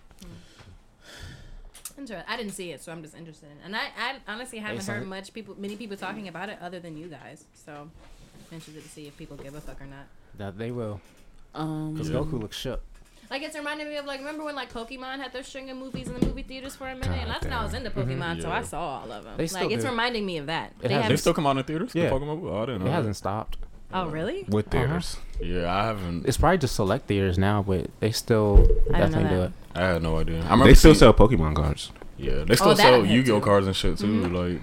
Inter- 1.98 2.24
I 2.28 2.36
didn't 2.36 2.52
see 2.52 2.72
it, 2.72 2.82
so 2.82 2.92
I'm 2.92 3.02
just 3.02 3.16
interested 3.16 3.46
in. 3.46 3.54
it. 3.58 3.62
And 3.66 3.76
I, 3.76 3.84
I 3.98 4.16
honestly 4.28 4.60
haven't 4.60 4.82
saw 4.82 4.94
heard 4.94 5.04
it? 5.04 5.08
much 5.08 5.34
people, 5.34 5.56
many 5.58 5.76
people 5.78 5.96
talking 5.96 6.28
about 6.28 6.50
it 6.50 6.58
other 6.62 6.80
than 6.80 6.98
you 6.98 7.08
guys. 7.08 7.46
So 7.54 7.72
I'm 7.72 7.92
interested 8.52 8.84
to 8.84 8.90
see 8.90 9.08
if 9.08 9.16
people 9.18 9.38
give 9.38 9.56
a 9.56 9.62
fuck 9.62 9.82
or 9.82 9.86
not. 9.86 10.08
That 10.38 10.58
they 10.58 10.72
will. 10.72 11.00
Um, 11.54 11.94
Because 11.94 12.10
Yeah. 12.10 12.18
Goku 12.18 12.42
looks 12.42 12.58
shook. 12.58 12.82
Like 13.30 13.42
it's 13.42 13.56
reminding 13.56 13.90
me 13.90 13.96
of 13.98 14.06
like 14.06 14.20
remember 14.20 14.44
when 14.44 14.56
like 14.56 14.72
Pokemon 14.72 15.18
had 15.18 15.34
those 15.34 15.48
string 15.48 15.70
of 15.70 15.78
movies 15.78 16.08
in 16.08 16.14
the 16.20 16.26
movie 16.26 16.44
theaters 16.44 16.76
for 16.76 16.88
a 16.88 16.94
minute, 16.96 17.08
and 17.10 17.26
God 17.26 17.34
that's 17.34 17.44
when 17.46 17.54
I 17.54 17.64
was 17.64 17.74
into 17.74 17.90
Pokemon, 17.90 18.42
so 18.42 18.48
Yeah. 18.50 18.58
I 18.58 18.62
saw 18.62 18.80
all 19.02 19.12
of 19.12 19.24
them. 19.24 19.34
They 19.38 19.48
like 19.48 19.72
it's 19.72 19.84
do. 19.84 19.90
reminding 19.90 20.26
me 20.26 20.38
of 20.38 20.46
that. 20.48 20.72
It 20.80 20.84
they 20.84 20.88
They 20.90 20.94
haven't. 21.02 21.18
still 21.18 21.34
come 21.34 21.48
out 21.48 21.58
in 21.58 21.64
theaters. 21.64 21.92
Yeah. 21.96 22.10
The 22.10 22.16
Pokemon. 22.16 22.44
Oh, 22.50 22.58
I 22.62 22.66
didn't 22.68 22.80
know. 22.82 22.86
It 22.86 22.90
that. 22.90 22.96
hasn't 22.96 23.16
stopped. 23.16 23.58
oh 23.94 24.08
really? 24.08 24.46
with 24.50 24.68
theaters. 24.68 25.18
Yeah, 25.42 25.74
I 25.74 25.86
haven't. 25.86 26.28
It's 26.28 26.38
probably 26.38 26.58
just 26.60 26.76
select 26.76 27.08
theaters 27.08 27.38
now, 27.38 27.62
but 27.64 27.90
they 28.00 28.12
still 28.12 28.60
I 28.60 28.64
didn't 28.64 28.88
know 28.88 29.00
definitely 29.00 29.30
do 29.38 29.42
it. 29.44 29.52
I 29.76 29.80
had 29.82 30.04
no 30.04 30.18
idea. 30.20 30.40
I 30.40 30.44
remember 30.44 30.66
They 30.66 30.74
still 30.76 30.94
seeing- 30.94 31.00
sell 31.00 31.14
Pokemon 31.14 31.56
cards. 31.56 31.92
Yeah, 32.18 32.44
they 32.46 32.56
still 32.56 32.70
Oh, 32.70 32.74
sell 32.76 32.94
I 32.96 33.06
had 33.06 33.10
Yu-Gi-Oh 33.10 33.42
cards 33.42 33.68
and 33.68 33.76
shit 33.76 33.98
too. 33.98 34.06
Mhm. 34.08 34.54
Like, 34.54 34.62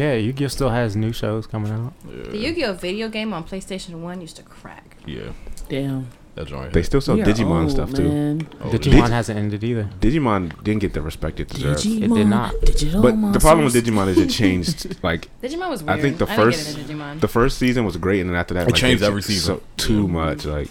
Yeah, 0.00 0.14
Yu-Gi-Oh 0.14 0.48
still 0.48 0.70
has 0.70 0.96
new 0.96 1.12
shows 1.12 1.46
coming 1.46 1.70
out. 1.72 1.92
yeah, 2.08 2.30
The 2.30 2.38
Yu-Gi-Oh 2.38 2.72
video 2.74 3.08
game 3.08 3.32
on 3.34 3.44
PlayStation 3.44 4.00
One 4.00 4.20
used 4.22 4.36
to 4.36 4.42
crack. 4.42 4.96
yeah, 5.06 5.32
damn. 5.68 6.08
That 6.38 6.46
joint. 6.48 6.72
They 6.72 6.82
still 6.82 7.00
sell 7.00 7.16
We 7.16 7.22
are 7.22 7.26
Digimon 7.26 7.62
old, 7.62 7.70
stuff 7.70 7.92
too. 7.92 8.38
Oh, 8.60 8.68
Digimon 8.68 9.02
Digi- 9.02 9.08
hasn't 9.10 9.38
ended 9.38 9.62
either. 9.64 9.88
Digimon 10.00 10.62
didn't 10.64 10.80
get 10.80 10.92
the 10.94 11.02
respect 11.02 11.40
it 11.40 11.48
deserved. 11.48 11.84
Digimon, 11.84 12.14
did 12.14 12.26
not. 12.26 12.54
Digital 12.62 13.02
But 13.02 13.10
the 13.32 13.40
problem 13.40 13.64
with 13.64 13.74
monsters. 13.74 13.82
Digimon 13.94 14.08
is 14.08 14.18
it 14.18 14.30
changed. 14.30 14.96
Like 15.02 15.28
Digimon 15.42 15.68
was 15.70 15.82
I 15.86 16.00
think 16.00 16.18
the 16.18 16.26
didn't 16.26 16.36
first- 16.44 16.76
into 16.78 16.92
Digimon. 16.94 17.20
the 17.20 17.28
first 17.28 17.58
season 17.58 17.84
was 17.84 17.96
great, 17.96 18.20
and 18.20 18.30
then 18.30 18.36
after 18.36 18.54
that, 18.54 18.62
It 18.68 18.72
like, 18.72 18.80
changed 18.80 19.02
they 19.02 19.06
every 19.06 19.22
changed 19.22 19.42
season. 19.42 19.56
So, 19.56 19.62
too 19.76 20.02
Yeah. 20.02 20.08
much. 20.08 20.44
Like 20.44 20.68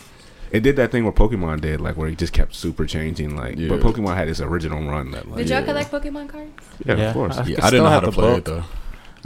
it 0.49 0.61
did 0.63 0.77
that 0.77 0.91
thing 0.91 1.03
where 1.03 1.11
Pokemon 1.13 1.59
did, 1.61 1.81
like 1.81 1.97
where 1.97 2.07
it 2.07 2.17
just 2.17 2.31
kept 2.33 2.55
super 2.55 2.85
changing. 2.85 3.35
Like, 3.35 3.57
Yeah. 3.57 3.67
but 3.69 3.81
Pokemon 3.81 4.15
had 4.15 4.29
its 4.29 4.39
original 4.39 4.81
run. 4.89 5.11
That 5.11 5.27
like, 5.27 5.37
Did 5.39 5.49
y'all 5.49 5.63
collect 5.63 5.91
Pokemon 5.91 6.29
cards? 6.29 6.51
yeah, 6.85 6.95
Yeah. 6.95 7.07
of 7.09 7.13
course. 7.13 7.37
I- 7.37 7.43
Yeah, 7.43 7.57
I 7.57 7.67
still 7.67 7.71
didn't 7.71 7.83
know 7.83 7.89
how 7.89 7.91
have 7.95 8.03
to 8.05 8.05
the 8.11 8.11
play 8.13 8.29
book. 8.29 8.37
it 8.37 8.45
though. 8.45 8.63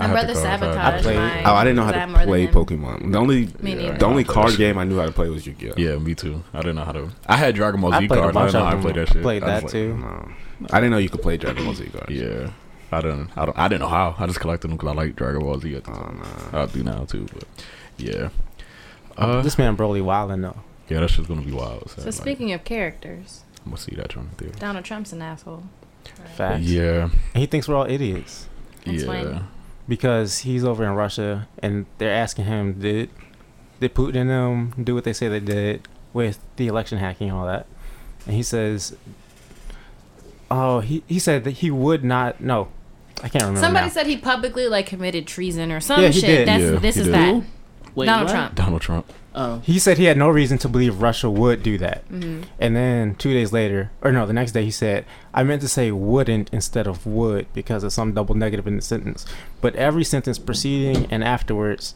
My 0.02 0.06
I 0.06 0.08
had 0.08 0.14
brother 0.14 0.34
the 0.34 0.40
sabotaged 0.42 0.78
I 0.80 1.02
played- 1.02 1.18
my. 1.18 1.44
Oh, 1.44 1.56
I 1.56 1.64
didn't 1.64 1.76
know 1.78 1.84
how 1.84 1.92
to 1.92 2.26
play. 2.26 2.48
Pokemon. 2.48 3.12
The 3.12 3.18
only 3.20 3.48
Me 3.60 3.76
the 3.76 4.06
only 4.06 4.24
card 4.24 4.56
game 4.58 4.78
I 4.78 4.84
knew 4.84 4.98
how 5.00 5.06
to 5.06 5.12
play 5.12 5.30
was 5.30 5.46
Yu-Gi-Oh. 5.46 5.74
Yeah, 5.78 5.98
me 5.98 6.16
too. 6.16 6.44
I 6.54 6.58
didn't 6.60 6.76
know 6.76 6.84
how 6.86 6.92
to. 6.94 7.10
I 7.28 7.36
had 7.38 7.56
Dragon 7.56 7.80
Ball 7.82 7.94
I 7.94 8.00
Z 8.02 8.08
played 8.08 8.20
cards. 8.20 8.38
I 8.38 8.46
didn't 8.46 8.54
know 8.54 8.66
how 8.66 8.76
to 8.76 8.82
play 8.82 8.92
them. 8.94 9.06
that 9.06 9.14
shit. 9.14 9.22
Played 9.22 9.44
I 9.44 9.46
was 9.46 9.54
that 9.56 9.64
like, 9.64 9.72
too. 9.72 9.98
No. 9.98 10.32
I 10.72 10.80
didn't 10.80 10.92
know 10.92 10.98
you 10.98 11.10
could 11.10 11.22
play 11.22 11.38
Dragon 11.38 11.64
Ball 11.66 11.74
Z 11.74 11.86
cards. 11.92 12.12
Yeah, 12.12 12.52
I 12.92 13.02
didn't. 13.02 13.30
I 13.38 13.46
don't. 13.46 13.58
I 13.58 13.68
didn't 13.68 13.82
know 13.82 13.88
how. 13.90 14.16
I 14.18 14.26
just 14.28 14.40
collected 14.40 14.68
them 14.70 14.78
because 14.78 14.90
I 14.90 14.94
like 14.94 15.16
Dragon 15.16 15.42
Ball 15.42 15.60
Z 15.60 15.76
at 15.76 15.84
the 15.84 15.92
Oh, 15.92 15.96
time. 15.96 16.22
no. 16.54 16.60
I 16.60 16.66
do 16.66 16.84
now 16.84 17.06
too, 17.06 17.26
but 17.34 17.44
yeah. 17.98 18.30
Uh, 19.18 19.42
this 19.42 19.58
man 19.58 19.76
Broly 19.78 20.02
wildin' 20.02 20.42
though. 20.42 20.58
yeah, 20.90 21.02
that 21.02 21.10
shit's 21.10 21.28
gonna 21.28 21.42
be 21.42 21.52
wild. 21.52 21.90
So 21.92 22.02
like, 22.04 22.14
speaking 22.14 22.52
of 22.54 22.64
characters, 22.64 23.44
I'm 23.66 23.72
gonna 23.72 23.78
see 23.78 23.96
that 23.96 24.10
joint 24.10 24.38
there. 24.38 24.50
Donald 24.50 24.86
Trump's 24.86 25.12
an 25.14 25.22
asshole. 25.22 25.64
Facts. 26.36 26.64
Yeah, 26.64 27.10
And 27.34 27.42
he 27.42 27.46
thinks 27.46 27.68
we're 27.68 27.76
all 27.76 27.86
idiots 27.90 28.48
Explain. 28.86 29.28
yeah. 29.28 29.42
Because 29.88 30.40
he's 30.40 30.64
over 30.64 30.84
in 30.84 30.92
Russia 30.92 31.48
and 31.60 31.86
they're 31.98 32.14
asking 32.14 32.46
him 32.46 32.80
did 32.80 33.10
did 33.80 33.94
Putin 33.96 34.16
and 34.22 34.30
them 34.30 34.84
do 34.84 34.94
what 34.96 35.04
they 35.04 35.14
say 35.14 35.28
they 35.28 35.40
did 35.40 35.88
with 36.14 36.40
the 36.58 36.68
election 36.68 36.98
hacking 37.00 37.30
and 37.30 37.38
all 37.38 37.46
that, 37.48 37.66
and 38.26 38.36
he 38.36 38.44
says, 38.44 38.96
oh 40.50 40.80
he 40.82 41.04
he 41.08 41.20
said 41.20 41.44
that 41.44 41.52
he 41.52 41.72
would 41.72 42.04
not 42.04 42.40
no, 42.42 42.68
I 43.24 43.30
can't 43.30 43.44
remember. 43.44 43.60
Somebody 43.62 43.88
now. 43.88 43.92
said 43.94 44.08
he 44.08 44.18
publicly 44.18 44.68
like 44.68 44.86
committed 44.88 45.26
treason 45.28 45.72
or 45.72 45.80
some 45.80 46.02
Yeah, 46.02 46.08
he 46.10 46.20
shit. 46.20 46.28
did. 46.28 46.48
That's 46.48 46.64
Yeah, 46.64 46.80
this 46.80 46.96
he 46.96 47.02
is 47.02 47.08
did. 47.08 47.16
that. 47.16 47.44
Wait, 47.96 48.06
Donald 48.06 48.28
what? 48.28 48.34
Trump. 48.34 48.56
Donald 48.56 48.82
Trump. 48.82 49.14
Oh, 49.34 49.60
He 49.60 49.80
said 49.80 49.98
he 49.98 50.06
had 50.06 50.18
no 50.18 50.30
reason 50.30 50.58
to 50.58 50.68
believe 50.68 51.02
Russia 51.02 51.30
would 51.30 51.64
do 51.64 51.78
that. 51.78 52.04
hmm 52.10 52.42
And 52.60 52.76
then 52.76 53.16
two 53.16 53.34
days 53.34 53.54
later, 53.54 53.90
or 54.02 54.12
no, 54.12 54.26
the 54.26 54.34
next 54.34 54.52
day, 54.52 54.66
he 54.66 54.72
said, 54.72 55.06
I 55.34 55.44
meant 55.44 55.62
to 55.62 55.70
say 55.70 55.90
wouldn't 55.92 56.50
instead 56.52 56.86
of 56.86 57.06
would 57.06 57.48
because 57.54 57.84
of 57.86 57.94
some 57.94 58.12
double 58.14 58.36
negative 58.36 58.68
in 58.68 58.76
the 58.76 58.82
sentence. 58.82 59.26
But 59.62 59.76
every 59.76 60.04
sentence 60.04 60.38
preceding 60.38 61.06
and 61.10 61.24
afterwards 61.24 61.96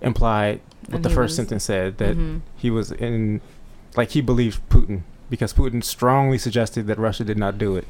implied 0.00 0.60
what 0.86 0.96
And 0.96 1.04
the 1.04 1.08
first 1.10 1.32
was- 1.32 1.36
sentence 1.36 1.64
said 1.64 1.98
that 1.98 2.14
hmm 2.14 2.38
he 2.56 2.70
was 2.70 2.92
in, 2.92 3.40
like, 3.96 4.10
he 4.10 4.20
believed 4.20 4.60
Putin 4.68 5.02
because 5.30 5.52
Putin 5.52 5.82
strongly 5.82 6.38
suggested 6.38 6.86
that 6.86 6.98
Russia 6.98 7.24
did 7.24 7.38
not 7.38 7.58
do 7.58 7.74
it. 7.76 7.86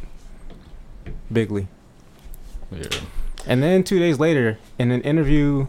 Bigly. 1.32 1.66
Yeah. 2.70 2.86
And 3.46 3.62
then 3.62 3.84
two 3.84 3.98
days 3.98 4.18
later, 4.18 4.58
in 4.78 4.90
an 4.90 5.00
interview 5.02 5.68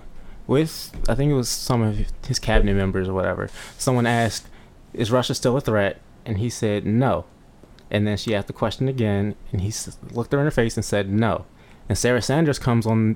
with, 0.50 0.92
I 1.08 1.16
think 1.16 1.32
it 1.32 1.36
was 1.36 1.48
some 1.48 1.82
of 1.82 2.06
his 2.28 2.40
cabinet 2.40 2.74
members 2.76 3.08
or 3.08 3.14
whatever, 3.14 3.50
someone 3.78 4.06
asked, 4.06 4.48
Is 4.94 5.12
Russia 5.12 5.34
still 5.36 5.56
a 5.56 5.62
threat? 5.62 6.02
And 6.26 6.40
he 6.40 6.50
said, 6.50 6.86
No. 6.86 7.26
And 7.92 8.06
then 8.06 8.18
she 8.18 8.36
asked 8.36 8.48
the 8.48 8.54
question 8.54 8.88
again, 8.88 9.36
and 9.52 9.62
he 9.62 9.72
looked 10.12 10.32
her 10.34 10.40
in 10.40 10.46
her 10.46 10.52
face 10.52 10.76
and 10.76 10.84
said, 10.84 11.10
No. 11.10 11.46
And 11.88 11.98
Sarah 11.98 12.22
Sanders 12.22 12.60
comes 12.60 12.86
on 12.86 13.16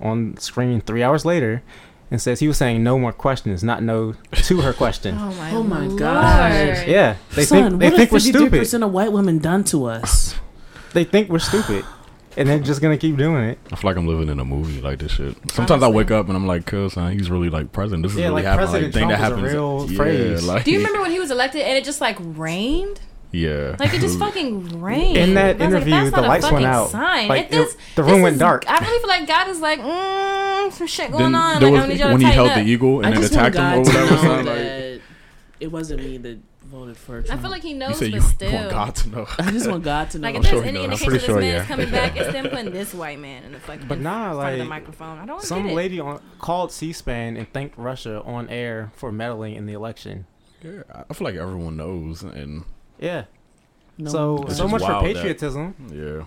on 0.00 0.36
screen 0.38 0.80
three 0.80 1.02
hours 1.02 1.24
later 1.24 1.62
and 2.10 2.20
says 2.20 2.40
he 2.40 2.48
was 2.48 2.56
saying 2.58 2.82
no 2.82 2.98
more 2.98 3.12
questions, 3.12 3.62
not 3.62 3.82
no 3.82 4.14
to 4.32 4.60
her 4.62 4.72
question. 4.72 5.16
Oh 5.20 5.32
my, 5.34 5.50
Oh 5.52 5.62
my 5.62 5.86
Lord. 5.86 5.98
gosh. 5.98 6.86
Yeah, 6.86 7.16
they 7.34 7.44
son, 7.44 7.78
think 7.78 7.80
they 7.80 7.86
what 7.90 7.96
think 7.96 8.10
we're 8.12 8.18
have 8.18 8.22
53 8.24 8.40
stupid. 8.40 8.58
percent 8.58 8.84
of 8.84 8.90
white 8.92 9.12
women 9.12 9.38
done 9.38 9.62
to 9.64 9.84
us? 9.86 10.34
They 10.92 11.04
think 11.04 11.28
we're 11.30 11.38
stupid, 11.38 11.84
and 12.36 12.48
they're 12.48 12.58
just 12.58 12.80
gonna 12.82 12.96
keep 12.98 13.16
doing 13.16 13.44
it. 13.44 13.58
I 13.72 13.76
feel 13.76 13.90
like 13.90 13.96
I'm 13.96 14.06
living 14.06 14.28
in 14.28 14.38
a 14.40 14.44
movie 14.44 14.80
like 14.80 14.98
this 14.98 15.12
shit. 15.12 15.36
Sometimes 15.52 15.82
I 15.82 15.88
wake 15.88 16.10
up 16.10 16.28
and 16.28 16.36
I'm 16.36 16.46
like, 16.46 16.66
"Cuz, 16.66 16.94
son, 16.94 17.12
he's 17.12 17.30
really 17.30 17.50
like 17.50 17.72
president. 17.72 18.02
This 18.02 18.12
is 18.12 18.18
Yeah, 18.18 18.24
really 18.26 18.42
like 18.42 18.44
happening. 18.44 18.66
Like 18.66 18.70
President 18.70 18.94
thing 18.94 19.08
that 19.08 19.18
Trump 19.18 19.32
a 19.32 19.36
happens. 19.36 19.52
real 19.52 19.86
yeah, 19.90 19.96
phrase. 19.96 20.44
like 20.44 20.64
Do 20.64 20.70
you 20.70 20.78
remember 20.78 21.00
when 21.00 21.10
he 21.10 21.18
was 21.20 21.30
elected 21.30 21.62
and 21.62 21.76
it 21.78 21.84
just 21.84 22.00
like 22.00 22.16
rained? 22.20 23.00
Yeah, 23.32 23.74
Like 23.80 23.92
it 23.92 24.00
just 24.00 24.16
fucking 24.20 24.80
rained. 24.80 25.16
In 25.16 25.34
that 25.34 25.60
I 25.60 25.64
was 25.64 25.74
like, 25.74 25.82
interview, 25.86 26.10
the 26.10 26.20
lights 26.22 26.44
went 26.44 26.52
fucking 26.54 26.66
out. 26.66 26.90
Sign. 26.90 27.26
Like, 27.28 27.44
If 27.46 27.50
this, 27.50 27.72
it- 27.74 27.78
the 27.96 28.02
this 28.02 28.12
room 28.12 28.22
went 28.22 28.34
is- 28.34 28.38
dark. 28.40 28.64
I 28.68 28.78
really 28.78 28.98
feel 29.00 29.08
like 29.08 29.26
God 29.26 29.48
is 29.48 29.60
like, 29.60 29.80
mm, 29.80 30.72
some 30.72 30.86
shit 30.86 31.10
going 31.10 31.32
Then 31.32 31.34
on. 31.34 31.60
there 31.60 31.70
Like 31.72 31.80
I 31.80 31.86
was 31.86 31.88
need 31.88 31.98
y'all 31.98 32.06
to 32.08 32.12
when 32.12 32.20
he 32.20 32.26
tighten 32.28 32.36
held 32.36 32.48
up. 32.50 32.54
the 32.64 32.70
eagle 32.70 32.98
and 33.00 33.06
I 33.08 33.10
then 33.18 33.24
attacked 33.24 33.56
him 33.56 33.64
or 33.74 33.80
whatever. 33.80 34.10
know 34.14 34.20
son, 34.22 34.36
like, 34.46 34.54
that 34.54 35.00
it 35.58 35.72
wasn't 35.72 36.00
me 36.04 36.16
that 36.18 36.38
voted 36.66 36.96
for 36.96 37.24
I 37.30 37.36
feel 37.36 37.50
like 37.50 37.62
he 37.62 37.74
knows, 37.74 37.98
said 37.98 38.10
but 38.10 38.14
you 38.16 38.20
still. 38.20 38.52
want 38.52 38.70
God 38.70 38.94
to 38.96 39.08
know. 39.10 39.26
I 39.38 39.50
just 39.50 39.68
want 39.70 39.84
God 39.84 40.10
to 40.10 40.18
know. 40.18 40.26
Like 40.28 40.34
if 40.34 40.38
I'm 40.38 40.42
there's 40.42 40.54
sure 40.54 40.64
any 40.64 40.72
knows. 40.72 40.84
I'm 40.84 40.90
indication 40.92 41.06
pretty 41.10 41.18
this 41.18 41.26
sure, 41.26 41.40
man 41.40 41.50
yeah. 41.54 41.60
is 41.62 41.66
coming 41.68 41.90
back, 41.90 42.16
it's 42.16 42.32
them 42.32 42.48
putting 42.50 42.72
this 42.72 42.94
white 42.94 43.18
man 43.20 43.44
in 43.44 43.52
the 43.52 43.60
fucking 43.60 43.86
But 43.86 43.98
in 43.98 44.04
nah, 44.04 44.32
front 44.34 44.52
of 44.52 44.52
the 44.54 44.64
like, 44.64 44.68
microphone. 44.68 45.18
I 45.18 45.26
don't 45.26 45.42
Some 45.42 45.64
get 45.64 45.72
it. 45.72 45.74
lady 45.74 46.00
on 46.00 46.20
called 46.38 46.72
C-SPAN 46.72 47.36
and 47.36 47.52
thanked 47.52 47.76
Russia 47.78 48.22
on 48.24 48.48
air 48.48 48.90
for 48.96 49.12
meddling 49.12 49.54
in 49.56 49.66
the 49.66 49.72
election. 49.74 50.26
Yeah, 50.62 50.82
I 51.08 51.12
feel 51.14 51.26
like 51.26 51.36
everyone 51.36 51.76
knows, 51.76 52.22
and 52.22 52.64
Yeah. 52.98 53.24
No 53.98 54.10
so 54.10 54.42
It's 54.44 54.56
so 54.56 54.66
much 54.66 54.82
for 54.82 54.88
wild 54.88 55.04
that- 55.06 55.14
patriotism. 55.14 55.74
yeah, 55.92 56.24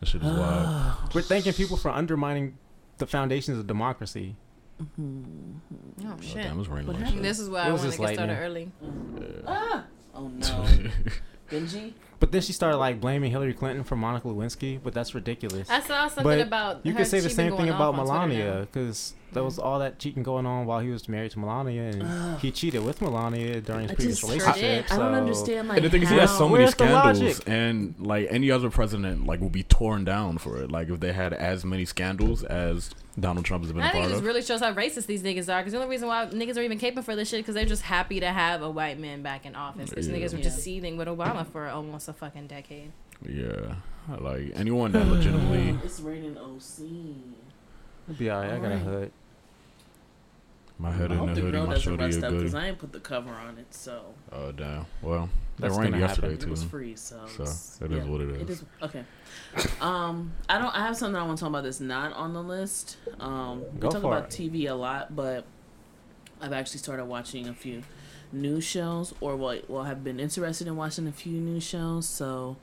that 0.00 0.06
shit 0.08 0.22
is 0.22 0.28
wild. 0.32 0.96
We're 1.14 1.22
thanking 1.22 1.52
people 1.52 1.76
for 1.76 1.90
undermining 1.90 2.56
the 2.98 3.06
foundations 3.06 3.58
of 3.58 3.66
democracy. 3.66 4.36
Mhm. 4.82 5.24
Oh 6.04 6.16
shit. 6.20 6.34
damn, 6.36 6.60
it's 6.60 6.68
raining 6.68 6.86
What 6.88 6.96
like 6.96 7.04
happened? 7.06 7.24
This 7.24 7.38
is 7.38 7.48
why 7.48 7.62
It 7.62 7.68
I 7.68 7.72
was 7.72 7.80
want 7.82 7.92
to 7.94 7.98
just 7.98 8.08
get 8.08 8.14
started 8.14 8.38
early. 8.38 8.70
shit. 9.18 9.44
Ah! 9.46 9.84
Oh 10.14 10.28
no, 10.28 10.66
Benji. 11.50 11.92
But 12.18 12.32
then 12.32 12.40
she 12.40 12.52
started 12.54 12.78
like 12.78 12.98
blaming 13.00 13.30
Hillary 13.30 13.52
Clinton 13.52 13.84
for 13.84 13.94
Monica 13.94 14.26
Lewinsky, 14.28 14.80
but 14.82 14.94
that's 14.94 15.14
ridiculous. 15.14 15.68
I 15.70 15.80
saw 15.80 16.08
something 16.08 16.24
But 16.24 16.40
about 16.40 16.84
You 16.84 16.92
her, 16.92 16.98
could 16.98 17.06
say 17.06 17.20
the 17.20 17.28
same 17.30 17.54
thing 17.56 17.68
about 17.68 17.94
off 17.94 17.98
on 18.00 18.06
Twitter 18.06 18.20
now. 18.20 18.26
Melania, 18.26 18.60
because 18.72 19.14
there 19.32 19.44
was 19.44 19.58
all 19.58 19.78
that 19.80 19.98
cheating 19.98 20.22
going 20.22 20.46
on 20.46 20.64
while 20.64 20.80
he 20.80 20.88
was 20.88 21.08
married 21.10 21.32
to 21.32 21.38
Melania, 21.38 21.82
and 21.90 22.02
Ugh. 22.02 22.40
he 22.40 22.50
cheated 22.50 22.82
with 22.84 23.02
Melania 23.02 23.60
during 23.60 23.82
his 23.82 23.90
I 23.90 23.94
previous 23.94 24.20
just 24.20 24.30
relationship. 24.32 24.90
I 24.90 24.96
don't 24.96 25.14
understand 25.14 25.68
like 25.68 25.76
And 25.76 25.84
the 25.86 25.90
thing 25.90 26.02
is, 26.04 26.08
he 26.08 26.16
has 26.16 26.30
so 26.36 26.48
many 26.48 26.64
Where's 26.64 26.74
the 26.74 26.84
scandals, 26.86 27.20
logic? 27.20 27.42
and 27.46 27.94
like 27.98 28.28
any 28.30 28.50
other 28.50 28.70
president, 28.70 29.26
like 29.26 29.40
will 29.40 29.50
be 29.50 29.62
torn 29.64 30.04
down 30.06 30.38
for 30.38 30.56
it. 30.62 30.70
Like 30.70 30.88
if 30.88 31.00
they 31.00 31.12
had 31.12 31.34
as 31.34 31.66
many 31.66 31.84
scandals 31.84 32.42
as 32.44 32.90
Donald 33.18 33.46
Trump 33.46 33.64
has 33.64 33.72
been 33.72 33.82
a 33.82 33.86
I 33.86 33.90
think 33.92 34.02
part 34.02 34.06
it 34.06 34.08
just 34.10 34.20
of. 34.20 34.26
really 34.26 34.42
shows 34.42 34.60
how 34.60 34.72
racist 34.74 35.06
these 35.06 35.22
niggas 35.22 35.52
are. 35.52 35.60
Because 35.60 35.72
the 35.72 35.78
only 35.78 35.88
reason 35.90 36.06
why 36.08 36.26
niggas 36.26 36.56
are 36.58 36.62
even 36.62 36.78
caping 36.78 37.02
for 37.02 37.16
this 37.16 37.28
shit 37.28 37.38
is 37.38 37.42
because 37.44 37.54
they're 37.54 37.64
just 37.64 37.82
happy 37.82 38.20
to 38.20 38.30
have 38.30 38.60
a 38.62 38.70
white 38.70 38.98
man 38.98 39.22
back 39.22 39.46
in 39.46 39.54
office. 39.56 39.88
Because 39.90 40.08
Yeah. 40.08 40.16
niggas 40.16 40.32
were 40.32 40.38
Yeah. 40.38 40.44
just 40.44 40.58
seething 40.58 40.96
with 40.98 41.08
Obama 41.08 41.46
for 41.46 41.66
almost 41.68 42.08
a 42.08 42.12
fucking 42.12 42.46
decade. 42.48 42.92
Yeah, 43.26 43.76
I 44.10 44.14
like 44.16 44.52
anyone 44.54 44.92
that 44.92 45.06
legitimately. 45.06 45.78
It's 45.84 46.00
raining 46.00 46.36
OC. 46.36 46.84
It'll 48.08 48.18
be 48.18 48.30
alright. 48.30 48.52
I 48.52 48.56
got 48.58 48.64
a 48.64 48.68
Alright. 48.74 48.82
hood. 48.82 49.12
My 50.78 50.92
head 50.92 51.10
I 51.10 51.14
in 51.14 51.18
hope 51.20 51.28
the 51.30 51.34
the 51.36 51.40
hoodie, 51.40 51.52
girl 51.52 51.66
my 51.66 51.72
doesn't 51.72 51.82
shorty 51.96 52.04
rust 52.04 52.22
up 52.22 52.32
because 52.34 52.52
good. 52.52 52.60
I 52.62 52.66
ain't 52.68 52.78
put 52.78 52.92
the 52.92 53.00
cover 53.00 53.30
on 53.30 53.56
it, 53.56 53.66
so 53.74 54.02
Oh 54.30 54.52
damn. 54.52 54.84
Well, 55.00 55.30
it 55.62 55.70
rained 55.72 55.96
yesterday 55.98 56.28
happen. 56.32 56.38
too. 56.38 56.46
it 56.46 56.50
was 56.50 56.64
free. 56.64 56.96
So, 56.96 57.26
So 57.28 57.84
it 57.84 57.92
is 57.92 58.04
what 58.06 58.20
it 58.20 58.30
It 58.42 58.50
is. 58.50 58.60
is 58.60 58.64
okay. 58.82 59.04
Um, 59.80 60.32
I 60.48 60.58
don't. 60.58 60.74
I 60.74 60.80
have 60.80 60.96
something 60.96 61.16
I 61.20 61.24
want 61.24 61.38
to 61.38 61.40
talk 61.40 61.50
about 61.50 61.64
that's 61.64 61.80
not 61.80 62.12
on 62.12 62.32
the 62.34 62.42
list. 62.42 62.96
Um, 63.20 63.62
we 63.74 63.80
talk 63.88 64.02
about 64.04 64.24
it. 64.24 64.50
TV 64.50 64.68
a 64.68 64.74
lot, 64.74 65.14
but 65.16 65.44
I've 66.40 66.52
actually 66.52 66.78
started 66.78 67.06
watching 67.06 67.48
a 67.48 67.54
few 67.54 67.82
new 68.32 68.60
shows 68.60 69.14
or 69.20 69.36
what 69.36 69.70
well 69.70 69.84
have 69.84 70.02
been 70.04 70.18
interested 70.20 70.66
in 70.66 70.76
watching 70.76 71.06
a 71.06 71.12
few 71.12 71.40
new 71.40 71.60
shows. 71.60 72.08
So 72.08 72.56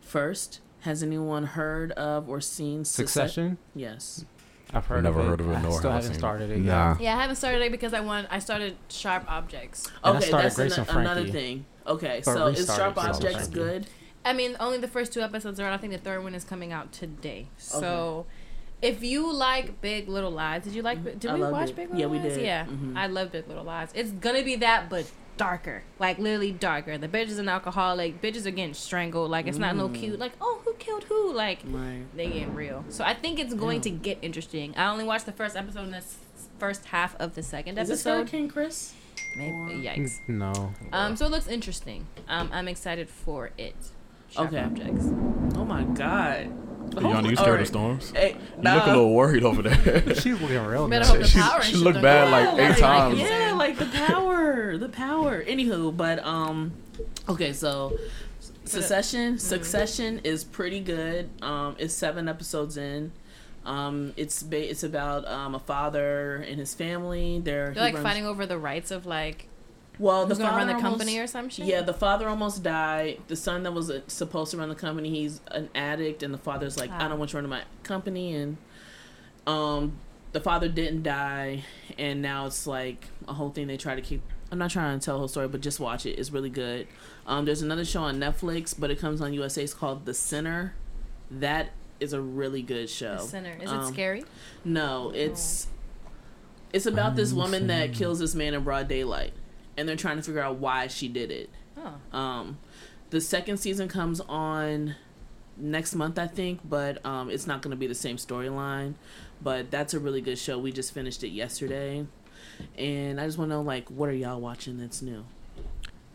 first, 0.00 0.60
has 0.80 1.02
anyone 1.02 1.44
heard 1.44 1.92
of 1.92 2.28
or 2.28 2.40
seen 2.40 2.82
Succe- 2.82 2.96
Succession. 2.96 3.58
Yes. 3.74 4.24
I've 4.74 4.86
heard 4.86 5.04
Never 5.04 5.20
of 5.20 5.26
it. 5.26 5.28
heard 5.30 5.40
of 5.40 5.48
it, 5.50 5.54
I 5.54 5.62
nor 5.62 5.78
still 5.78 5.90
have 5.90 6.00
I 6.00 6.02
haven't 6.02 6.10
seen 6.12 6.18
started 6.18 6.50
it. 6.50 6.58
Nah. 6.58 6.92
yet. 6.92 7.00
Yeah, 7.00 7.16
I 7.16 7.20
haven't 7.20 7.36
started 7.36 7.62
it 7.62 7.70
because 7.70 7.94
I 7.94 8.00
want. 8.00 8.26
I 8.30 8.38
started 8.40 8.76
Sharp 8.88 9.24
Objects. 9.30 9.90
And 10.02 10.16
I 10.16 10.18
okay, 10.18 10.30
that's 10.30 10.56
Grace 10.56 10.78
ano- 10.78 10.86
and 10.90 10.98
another 11.00 11.26
thing. 11.28 11.64
Okay, 11.86 12.20
But 12.24 12.34
so 12.34 12.46
is 12.48 12.58
restarted 12.58 12.76
Sharp 12.82 12.94
Grace 12.94 13.06
and 13.06 13.14
Objects 13.14 13.36
Frankie. 13.48 13.54
good? 13.54 13.86
I 14.24 14.32
mean, 14.32 14.56
only 14.58 14.78
the 14.78 14.88
first 14.88 15.12
two 15.12 15.20
episodes 15.20 15.60
are. 15.60 15.66
out. 15.66 15.72
I 15.72 15.76
think 15.76 15.92
the 15.92 15.98
third 16.00 16.22
one 16.24 16.34
is 16.34 16.42
coming 16.42 16.72
out 16.72 16.90
today. 16.92 17.46
So, 17.58 18.26
if 18.82 19.04
you 19.04 19.32
like 19.32 19.80
Big 19.80 20.08
Little 20.08 20.32
Lies, 20.32 20.64
did 20.64 20.72
you 20.74 20.82
like? 20.82 21.02
Did 21.04 21.20
Mm-hmm. 21.20 21.30
I 21.30 21.34
we 21.34 21.40
loved 21.42 21.52
watch 21.52 21.70
it. 21.70 21.76
Big 21.76 21.90
Little 21.94 22.10
Lies? 22.10 22.22
Yeah, 22.22 22.28
we 22.28 22.34
did. 22.36 22.44
Yeah, 22.44 22.64
Mhm. 22.66 22.96
I 22.96 23.06
love 23.06 23.30
Big 23.30 23.46
Little 23.46 23.62
Lies. 23.64 23.90
It's 23.94 24.10
gonna 24.10 24.42
be 24.42 24.56
that, 24.56 24.90
but 24.90 25.08
darker. 25.36 25.82
Like 25.98 26.18
literally 26.18 26.52
darker. 26.52 26.98
The 26.98 27.08
bitch 27.08 27.28
is 27.28 27.38
an 27.38 27.48
alcoholic. 27.48 28.20
Bitches 28.22 28.46
are 28.46 28.50
getting 28.50 28.74
strangled. 28.74 29.30
Like 29.30 29.46
it's 29.46 29.58
not 29.58 29.76
no 29.76 29.88
Mm. 29.88 29.94
cute. 29.94 30.18
Like 30.18 30.32
oh, 30.40 30.60
who 30.64 30.74
killed 30.74 31.04
who? 31.04 31.32
Like 31.32 31.60
Right. 31.64 32.02
they 32.14 32.26
getting 32.28 32.54
real. 32.54 32.84
So 32.88 33.04
I 33.04 33.14
think 33.14 33.38
it's 33.38 33.54
going 33.54 33.76
Yeah. 33.78 33.82
to 33.82 33.90
get 33.90 34.18
interesting. 34.22 34.74
I 34.76 34.88
only 34.90 35.04
watched 35.04 35.26
the 35.26 35.32
first 35.32 35.56
episode 35.56 35.84
and 35.84 35.92
the 35.92 35.98
s- 35.98 36.16
first 36.58 36.86
half 36.86 37.14
of 37.16 37.34
the 37.34 37.42
second 37.42 37.78
Is 37.78 37.88
this 37.88 38.00
episode. 38.00 38.18
Hurricane 38.30 38.48
Chris? 38.48 38.94
Maybe, 39.36 39.52
Or- 39.52 39.68
yikes. 39.68 40.18
No. 40.28 40.72
Um, 40.92 41.16
so 41.16 41.26
it 41.26 41.30
looks 41.30 41.46
interesting. 41.48 42.06
Um, 42.28 42.48
I'm 42.52 42.68
excited 42.68 43.08
for 43.10 43.50
it. 43.58 43.74
Sharp 44.30 44.48
Okay. 44.52 44.62
Objects. 44.62 45.06
Oh 45.56 45.64
my 45.64 45.84
god. 45.84 46.52
Yana, 46.90 47.28
you 47.28 47.34
scared 47.36 47.48
Alright. 47.48 47.60
of 47.62 47.66
storms? 47.66 48.10
Hey, 48.12 48.36
You 48.56 48.62
nah. 48.62 48.74
look 48.76 48.84
a 48.86 48.88
little 48.90 49.12
worried 49.14 49.42
over 49.44 49.60
there. 49.62 50.14
She's 50.14 50.40
looking 50.40 50.64
real 50.64 50.88
Better 50.88 51.18
nice. 51.18 51.34
hope 51.34 51.62
She- 51.62 51.72
she 51.72 51.76
looked 51.76 52.00
bad 52.00 52.30
like 52.30 52.46
out. 52.48 52.60
eight 52.60 52.68
Like, 52.70 52.78
times. 52.78 53.18
Yeah, 53.18 53.52
like 53.56 53.76
the 53.78 53.86
power, 53.86 54.78
the 54.78 54.88
power. 54.88 55.42
Anywho, 55.44 55.94
but 55.96 56.24
um, 56.24 56.72
okay, 57.28 57.52
so 57.52 57.98
Succession, 58.64 59.38
Succession 59.38 60.20
is 60.24 60.42
pretty 60.44 60.80
good. 60.80 61.28
Um, 61.42 61.76
it's 61.78 61.92
seven 61.94 62.28
episodes 62.28 62.76
in. 62.76 63.12
Um, 63.64 64.12
it's 64.16 64.42
ba- 64.44 64.70
it's 64.70 64.84
about 64.84 65.26
um 65.26 65.54
a 65.56 65.58
father 65.58 66.36
and 66.36 66.58
his 66.58 66.72
family. 66.74 67.40
They're, 67.40 67.72
They're 67.74 67.82
like 67.82 67.94
runs- 67.94 68.04
fighting 68.06 68.26
over 68.26 68.46
the 68.46 68.58
rights 68.58 68.90
of 68.92 69.06
like 69.06 69.48
Well, 69.98 70.26
who's 70.26 70.36
the 70.38 70.44
gonna 70.44 70.56
run 70.56 70.66
father 70.68 70.78
the 70.78 70.82
company 70.88 71.18
or 71.18 71.26
some 71.26 71.48
shit. 71.48 71.66
Yeah, 71.66 71.80
the 71.82 71.94
father 71.94 72.28
almost 72.28 72.62
died. 72.62 73.20
The 73.28 73.36
son 73.36 73.62
that 73.62 73.72
was 73.72 73.90
uh, 73.90 74.00
supposed 74.08 74.50
to 74.50 74.56
run 74.58 74.68
the 74.68 74.74
company, 74.74 75.10
he's 75.10 75.40
an 75.48 75.70
addict, 75.74 76.22
and 76.22 76.32
the 76.34 76.38
father's 76.38 76.76
like, 76.76 76.90
Ah. 76.92 77.04
"I 77.04 77.08
don't 77.08 77.18
want 77.18 77.32
you 77.32 77.38
running 77.38 77.50
my 77.50 77.62
company." 77.82 78.34
And 78.34 78.56
um, 79.46 79.98
the 80.32 80.40
father 80.40 80.68
didn't 80.68 81.02
die, 81.02 81.64
and 81.98 82.20
now 82.20 82.46
it's 82.46 82.66
like 82.66 83.06
a 83.26 83.32
whole 83.34 83.50
thing. 83.50 83.66
They 83.66 83.76
try 83.76 83.94
to 83.94 84.02
keep. 84.02 84.22
I'm 84.52 84.58
not 84.58 84.70
trying 84.70 84.98
to 84.98 85.04
tell 85.04 85.14
the 85.14 85.18
whole 85.20 85.28
story, 85.28 85.48
but 85.48 85.60
just 85.60 85.80
watch 85.80 86.06
it. 86.06 86.18
It's 86.18 86.30
really 86.30 86.50
good. 86.50 86.86
Um, 87.26 87.44
there's 87.46 87.62
another 87.62 87.84
show 87.84 88.02
on 88.02 88.18
Netflix, 88.20 88.74
but 88.78 88.90
it 88.90 88.98
comes 89.00 89.20
on 89.20 89.32
USA. 89.32 89.64
It's 89.64 89.74
called 89.74 90.04
The 90.04 90.14
Sinner. 90.14 90.74
That 91.30 91.70
is 91.98 92.12
a 92.12 92.20
really 92.20 92.62
good 92.62 92.88
show. 92.90 93.16
The 93.16 93.22
center. 93.22 93.56
Is 93.60 93.70
it 93.72 93.74
Um, 93.74 93.92
scary? 93.92 94.24
No, 94.64 95.10
it's 95.14 95.66
it's 96.72 96.86
about 96.86 97.16
this 97.16 97.32
woman 97.32 97.66
that 97.68 97.92
kills 97.94 98.18
this 98.18 98.34
man 98.34 98.52
in 98.54 98.62
broad 98.62 98.86
daylight, 98.86 99.32
and 99.76 99.88
they're 99.88 99.96
trying 99.96 100.16
to 100.16 100.22
figure 100.22 100.40
out 100.40 100.56
why 100.56 100.86
she 100.86 101.08
did 101.08 101.30
it. 101.30 101.50
Oh. 101.76 102.16
Um, 102.18 102.58
the 103.10 103.20
second 103.20 103.58
season 103.58 103.88
comes 103.88 104.20
on 104.20 104.94
next 105.56 105.94
month, 105.94 106.18
I 106.18 106.26
think, 106.26 106.60
but 106.68 107.04
um, 107.04 107.30
it's 107.30 107.46
not 107.46 107.62
going 107.62 107.70
to 107.70 107.76
be 107.76 107.86
the 107.86 107.94
same 107.94 108.16
storyline. 108.16 108.94
But 109.42 109.70
that's 109.70 109.94
a 109.94 109.98
really 110.00 110.20
good 110.20 110.38
show. 110.38 110.58
We 110.58 110.72
just 110.72 110.94
finished 110.94 111.22
it 111.22 111.28
yesterday, 111.28 112.06
and 112.78 113.20
I 113.20 113.26
just 113.26 113.36
want 113.38 113.50
to 113.50 113.56
know, 113.56 113.62
like, 113.62 113.88
what 113.90 114.08
are 114.08 114.14
y'all 114.14 114.40
watching 114.40 114.78
that's 114.78 115.02
new 115.02 115.24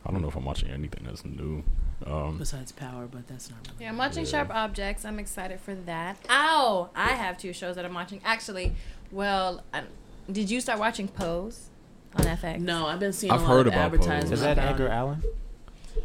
I 0.06 0.12
don't 0.12 0.22
know 0.22 0.30
if 0.30 0.36
I'm 0.36 0.46
watching 0.46 0.70
anything 0.70 1.04
that's 1.06 1.24
new. 1.24 1.64
Um, 2.06 2.40
besides 2.40 2.72
Power? 2.72 3.08
But 3.10 3.28
that's 3.28 3.50
not 3.50 3.60
really. 3.68 3.84
Yeah, 3.84 3.90
I'm 3.90 3.98
watching 3.98 4.24
Yeah. 4.24 4.32
Sharp 4.32 4.50
Objects. 4.50 5.06
I'm 5.06 5.20
excited 5.20 5.60
for 5.60 5.76
that. 5.76 6.18
Ow! 6.30 6.90
I 6.96 7.10
have 7.10 7.38
two 7.38 7.54
shows 7.54 7.76
that 7.76 7.86
I'm 7.86 7.94
watching. 7.94 8.20
Actually, 8.26 8.74
well, 9.12 9.64
I, 9.72 9.84
did 10.32 10.50
you 10.50 10.60
start 10.62 10.80
watching 10.80 11.08
Pose 11.08 11.70
on 12.16 12.26
FX? 12.26 12.60
No, 12.60 12.88
I've 12.88 13.00
been 13.00 13.14
seeing 13.14 13.32
I've 13.32 13.40
a 13.42 13.44
lot 13.44 13.50
heard 13.50 13.68
of 13.68 13.74
about 13.74 13.92
Pose. 14.02 14.32
Is 14.32 14.42
that 14.42 14.58
Edgar 14.58 14.88
it. 14.88 14.92
Allan? 14.92 15.24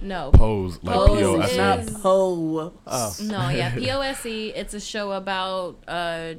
No. 0.03 0.31
Pose 0.33 0.79
like 0.83 0.95
Pose 0.95 1.19
P 1.19 1.25
O 1.25 1.41
S 1.41 1.51
is- 1.51 1.55
E. 1.55 1.59
Not 1.59 2.03
Poe. 2.03 2.73
Oh. 2.87 3.17
No, 3.23 3.49
yeah, 3.49 3.75
POSE. 3.75 4.27
It's 4.55 4.75
a 4.75 4.81
show 4.81 5.13
about 5.13 5.77
uh, 5.89 6.35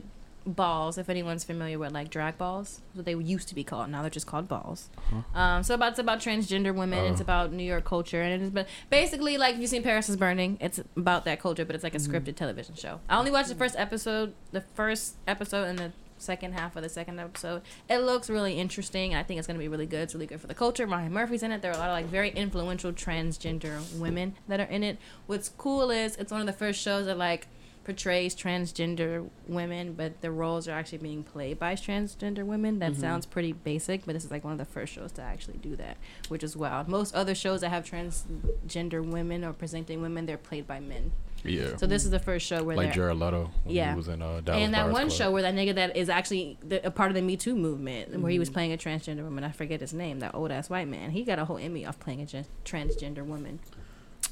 balls. 0.45 0.97
If 0.97 1.09
anyone's 1.09 1.43
familiar 1.43 1.79
with 1.79 1.91
like 1.91 2.09
drag 2.09 2.37
balls, 2.37 2.81
what 2.93 3.05
they 3.05 3.15
used 3.15 3.47
to 3.49 3.55
be 3.55 3.63
called. 3.63 3.89
Now 3.89 4.01
they're 4.01 4.09
just 4.11 4.27
called 4.27 4.47
balls. 4.47 4.89
Um, 5.33 5.63
so 5.63 5.73
about 5.73 5.91
it's 5.93 5.99
about 5.99 6.19
transgender 6.19 6.73
women. 6.75 7.05
It's 7.05 7.19
Oh. 7.21 7.23
about 7.23 7.51
New 7.51 7.63
York 7.63 7.83
culture, 7.85 8.21
and 8.21 8.41
it's 8.43 8.51
but 8.51 8.67
basically 8.89 9.37
like 9.37 9.55
if 9.55 9.61
you've 9.61 9.69
seen 9.69 9.83
Paris 9.83 10.07
is 10.07 10.17
Burning, 10.17 10.57
it's 10.61 10.79
about 10.95 11.25
that 11.25 11.39
culture, 11.41 11.65
but 11.65 11.73
it's 11.73 11.83
like 11.83 11.95
a 11.95 11.99
scripted 11.99 12.35
television 12.35 12.75
show. 12.75 12.99
I 13.09 13.17
only 13.17 13.31
watched 13.31 13.49
the 13.49 13.55
first 13.55 13.75
episode, 13.77 14.33
the 14.51 14.61
first 14.61 15.15
episode, 15.27 15.63
and 15.67 15.79
the 15.79 15.91
second 16.17 16.53
half 16.53 16.75
of 16.75 16.83
the 16.83 16.89
second 16.89 17.19
episode. 17.19 17.61
It 17.89 17.99
looks 17.99 18.29
really 18.29 18.59
interesting. 18.59 19.15
I 19.15 19.23
think 19.23 19.37
it's 19.37 19.47
gonna 19.47 19.59
be 19.59 19.67
really 19.67 19.85
good. 19.85 20.01
It's 20.01 20.13
really 20.13 20.27
good 20.27 20.41
for 20.41 20.47
the 20.47 20.53
culture. 20.53 20.85
Ryan 20.85 21.13
Murphy's 21.13 21.43
in 21.43 21.51
it. 21.51 21.61
There 21.61 21.71
are 21.71 21.75
a 21.75 21.79
lot 21.79 21.89
of 21.89 21.93
like 21.93 22.05
very 22.05 22.29
influential 22.29 22.91
transgender 22.91 23.81
women 23.97 24.35
that 24.47 24.59
are 24.59 24.63
in 24.63 24.83
it. 24.83 24.97
What's 25.25 25.49
cool 25.49 25.91
is 25.91 26.15
it's 26.17 26.31
one 26.31 26.41
of 26.41 26.47
the 26.47 26.53
first 26.53 26.81
shows 26.81 27.05
that 27.05 27.17
like 27.17 27.47
portrays 27.87 28.35
transgender 28.35 29.29
women, 29.47 29.93
but 29.93 30.19
the 30.19 30.29
roles 30.29 30.67
are 30.67 30.73
actually 30.73 30.97
being 30.97 31.23
played 31.23 31.57
by 31.57 31.73
transgender 31.73 32.45
women. 32.45 32.79
That 32.79 32.91
mm-hmm. 32.91 33.01
sounds 33.01 33.25
pretty 33.25 33.53
basic, 33.53 34.05
but 34.05 34.11
this 34.11 34.25
is 34.25 34.29
like 34.29 34.43
one 34.43 34.51
of 34.51 34.59
the 34.59 34.65
first 34.65 34.91
shows 34.91 35.13
to 35.13 35.21
actually 35.21 35.57
do 35.59 35.73
that, 35.77 35.95
which 36.27 36.43
is 36.43 36.57
wild. 36.57 36.89
Most 36.89 37.15
other 37.15 37.33
shows 37.33 37.61
that 37.61 37.69
have 37.69 37.85
transgender 37.85 39.01
women 39.01 39.45
or 39.45 39.53
presenting 39.53 40.01
women, 40.01 40.25
they're 40.25 40.37
played 40.37 40.67
by 40.67 40.81
men. 40.81 41.13
Yeah. 41.47 41.77
So 41.77 41.87
this 41.87 42.05
is 42.05 42.11
the 42.11 42.19
first 42.19 42.45
show 42.45 42.63
where 42.63 42.75
like 42.75 42.93
Jared 42.93 43.17
Leto 43.17 43.51
Yeah. 43.65 43.95
was 43.95 44.07
in 44.07 44.21
uh, 44.21 44.41
Dallas 44.41 44.63
and 44.63 44.73
that 44.73 44.83
Buyers 44.83 44.93
one 44.93 45.07
Club. 45.07 45.17
show 45.17 45.31
where 45.31 45.41
that 45.43 45.53
nigga 45.53 45.75
that 45.75 45.95
is 45.95 46.09
actually 46.09 46.57
the, 46.61 46.85
a 46.85 46.91
part 46.91 47.09
of 47.09 47.15
the 47.15 47.21
Me 47.21 47.37
Too 47.37 47.55
movement, 47.55 48.19
where 48.19 48.31
he 48.31 48.39
was 48.39 48.49
mm-hmm. 48.49 48.53
playing 48.53 48.73
a 48.73 48.77
transgender 48.77 49.23
woman. 49.23 49.43
I 49.43 49.51
forget 49.51 49.81
his 49.81 49.93
name. 49.93 50.19
That 50.19 50.35
old 50.35 50.51
ass 50.51 50.69
white 50.69 50.87
man. 50.87 51.11
He 51.11 51.23
got 51.23 51.39
a 51.39 51.45
whole 51.45 51.57
Emmy 51.57 51.85
off 51.85 51.99
playing 51.99 52.21
a 52.21 52.25
gen- 52.25 52.45
transgender 52.65 53.25
woman. 53.25 53.59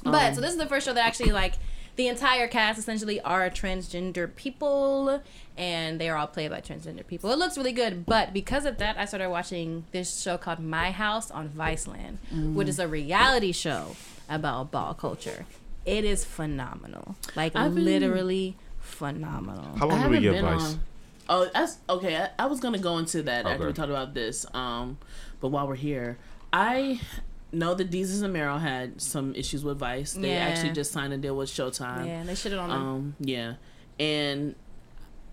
But 0.02 0.34
so 0.34 0.38
um, 0.38 0.42
this 0.42 0.52
is 0.52 0.58
the 0.58 0.66
first 0.66 0.86
show 0.86 0.92
that 0.92 1.06
actually 1.06 1.32
like 1.32 1.54
the 1.96 2.08
entire 2.08 2.46
cast 2.46 2.78
essentially 2.78 3.20
are 3.22 3.48
transgender 3.50 4.34
people, 4.34 5.22
and 5.56 6.00
they 6.00 6.08
are 6.10 6.16
all 6.16 6.26
played 6.26 6.50
by 6.50 6.60
transgender 6.60 7.06
people. 7.06 7.32
It 7.32 7.38
looks 7.38 7.56
really 7.56 7.72
good, 7.72 8.04
but 8.04 8.32
because 8.32 8.66
of 8.66 8.78
that, 8.78 8.98
I 8.98 9.06
started 9.06 9.30
watching 9.30 9.84
this 9.92 10.20
show 10.20 10.36
called 10.36 10.60
My 10.60 10.90
House 10.90 11.30
on 11.30 11.48
Viceland, 11.48 12.18
which 12.54 12.66
mm. 12.66 12.70
is 12.70 12.78
a 12.78 12.86
reality 12.86 13.52
show 13.52 13.96
about 14.28 14.70
ball 14.70 14.92
culture. 14.92 15.46
It 15.86 16.04
is 16.04 16.24
phenomenal, 16.24 17.14
like 17.36 17.54
I've 17.56 17.74
been- 17.74 17.84
literally 17.84 18.56
phenomenal. 18.80 19.76
How 19.78 19.86
I 19.88 19.90
long 19.90 19.90
do 19.90 20.02
haven't 20.02 20.10
we 20.12 20.20
give 20.20 20.34
been 20.34 20.44
Vice? 20.44 20.72
on. 20.74 20.80
Oh, 21.28 21.50
that's 21.54 21.78
okay. 21.88 22.16
I, 22.16 22.28
I 22.38 22.46
was 22.46 22.60
gonna 22.60 22.78
go 22.78 22.98
into 22.98 23.22
that 23.22 23.46
after 23.46 23.60
we 23.60 23.64
Okay. 23.66 23.76
talked 23.76 23.90
about 23.90 24.12
this. 24.14 24.46
Um, 24.54 24.98
but 25.40 25.48
while 25.48 25.66
we're 25.68 25.74
here, 25.76 26.18
I 26.52 27.00
know 27.52 27.74
that 27.74 27.90
Desus 27.90 28.22
and 28.22 28.32
Mero 28.32 28.58
had 28.58 29.00
some 29.00 29.34
issues 29.34 29.64
with 29.64 29.78
Vice. 29.78 30.12
They 30.14 30.30
Yeah. 30.30 30.38
actually 30.46 30.72
just 30.72 30.92
signed 30.92 31.12
a 31.12 31.16
deal 31.18 31.36
with 31.36 31.48
Showtime. 31.48 32.06
yeah, 32.06 32.22
they 32.24 32.32
shitted 32.34 32.60
on 32.60 32.68
them. 32.70 32.82
Um, 32.82 33.14
yeah, 33.20 33.54
and 33.98 34.54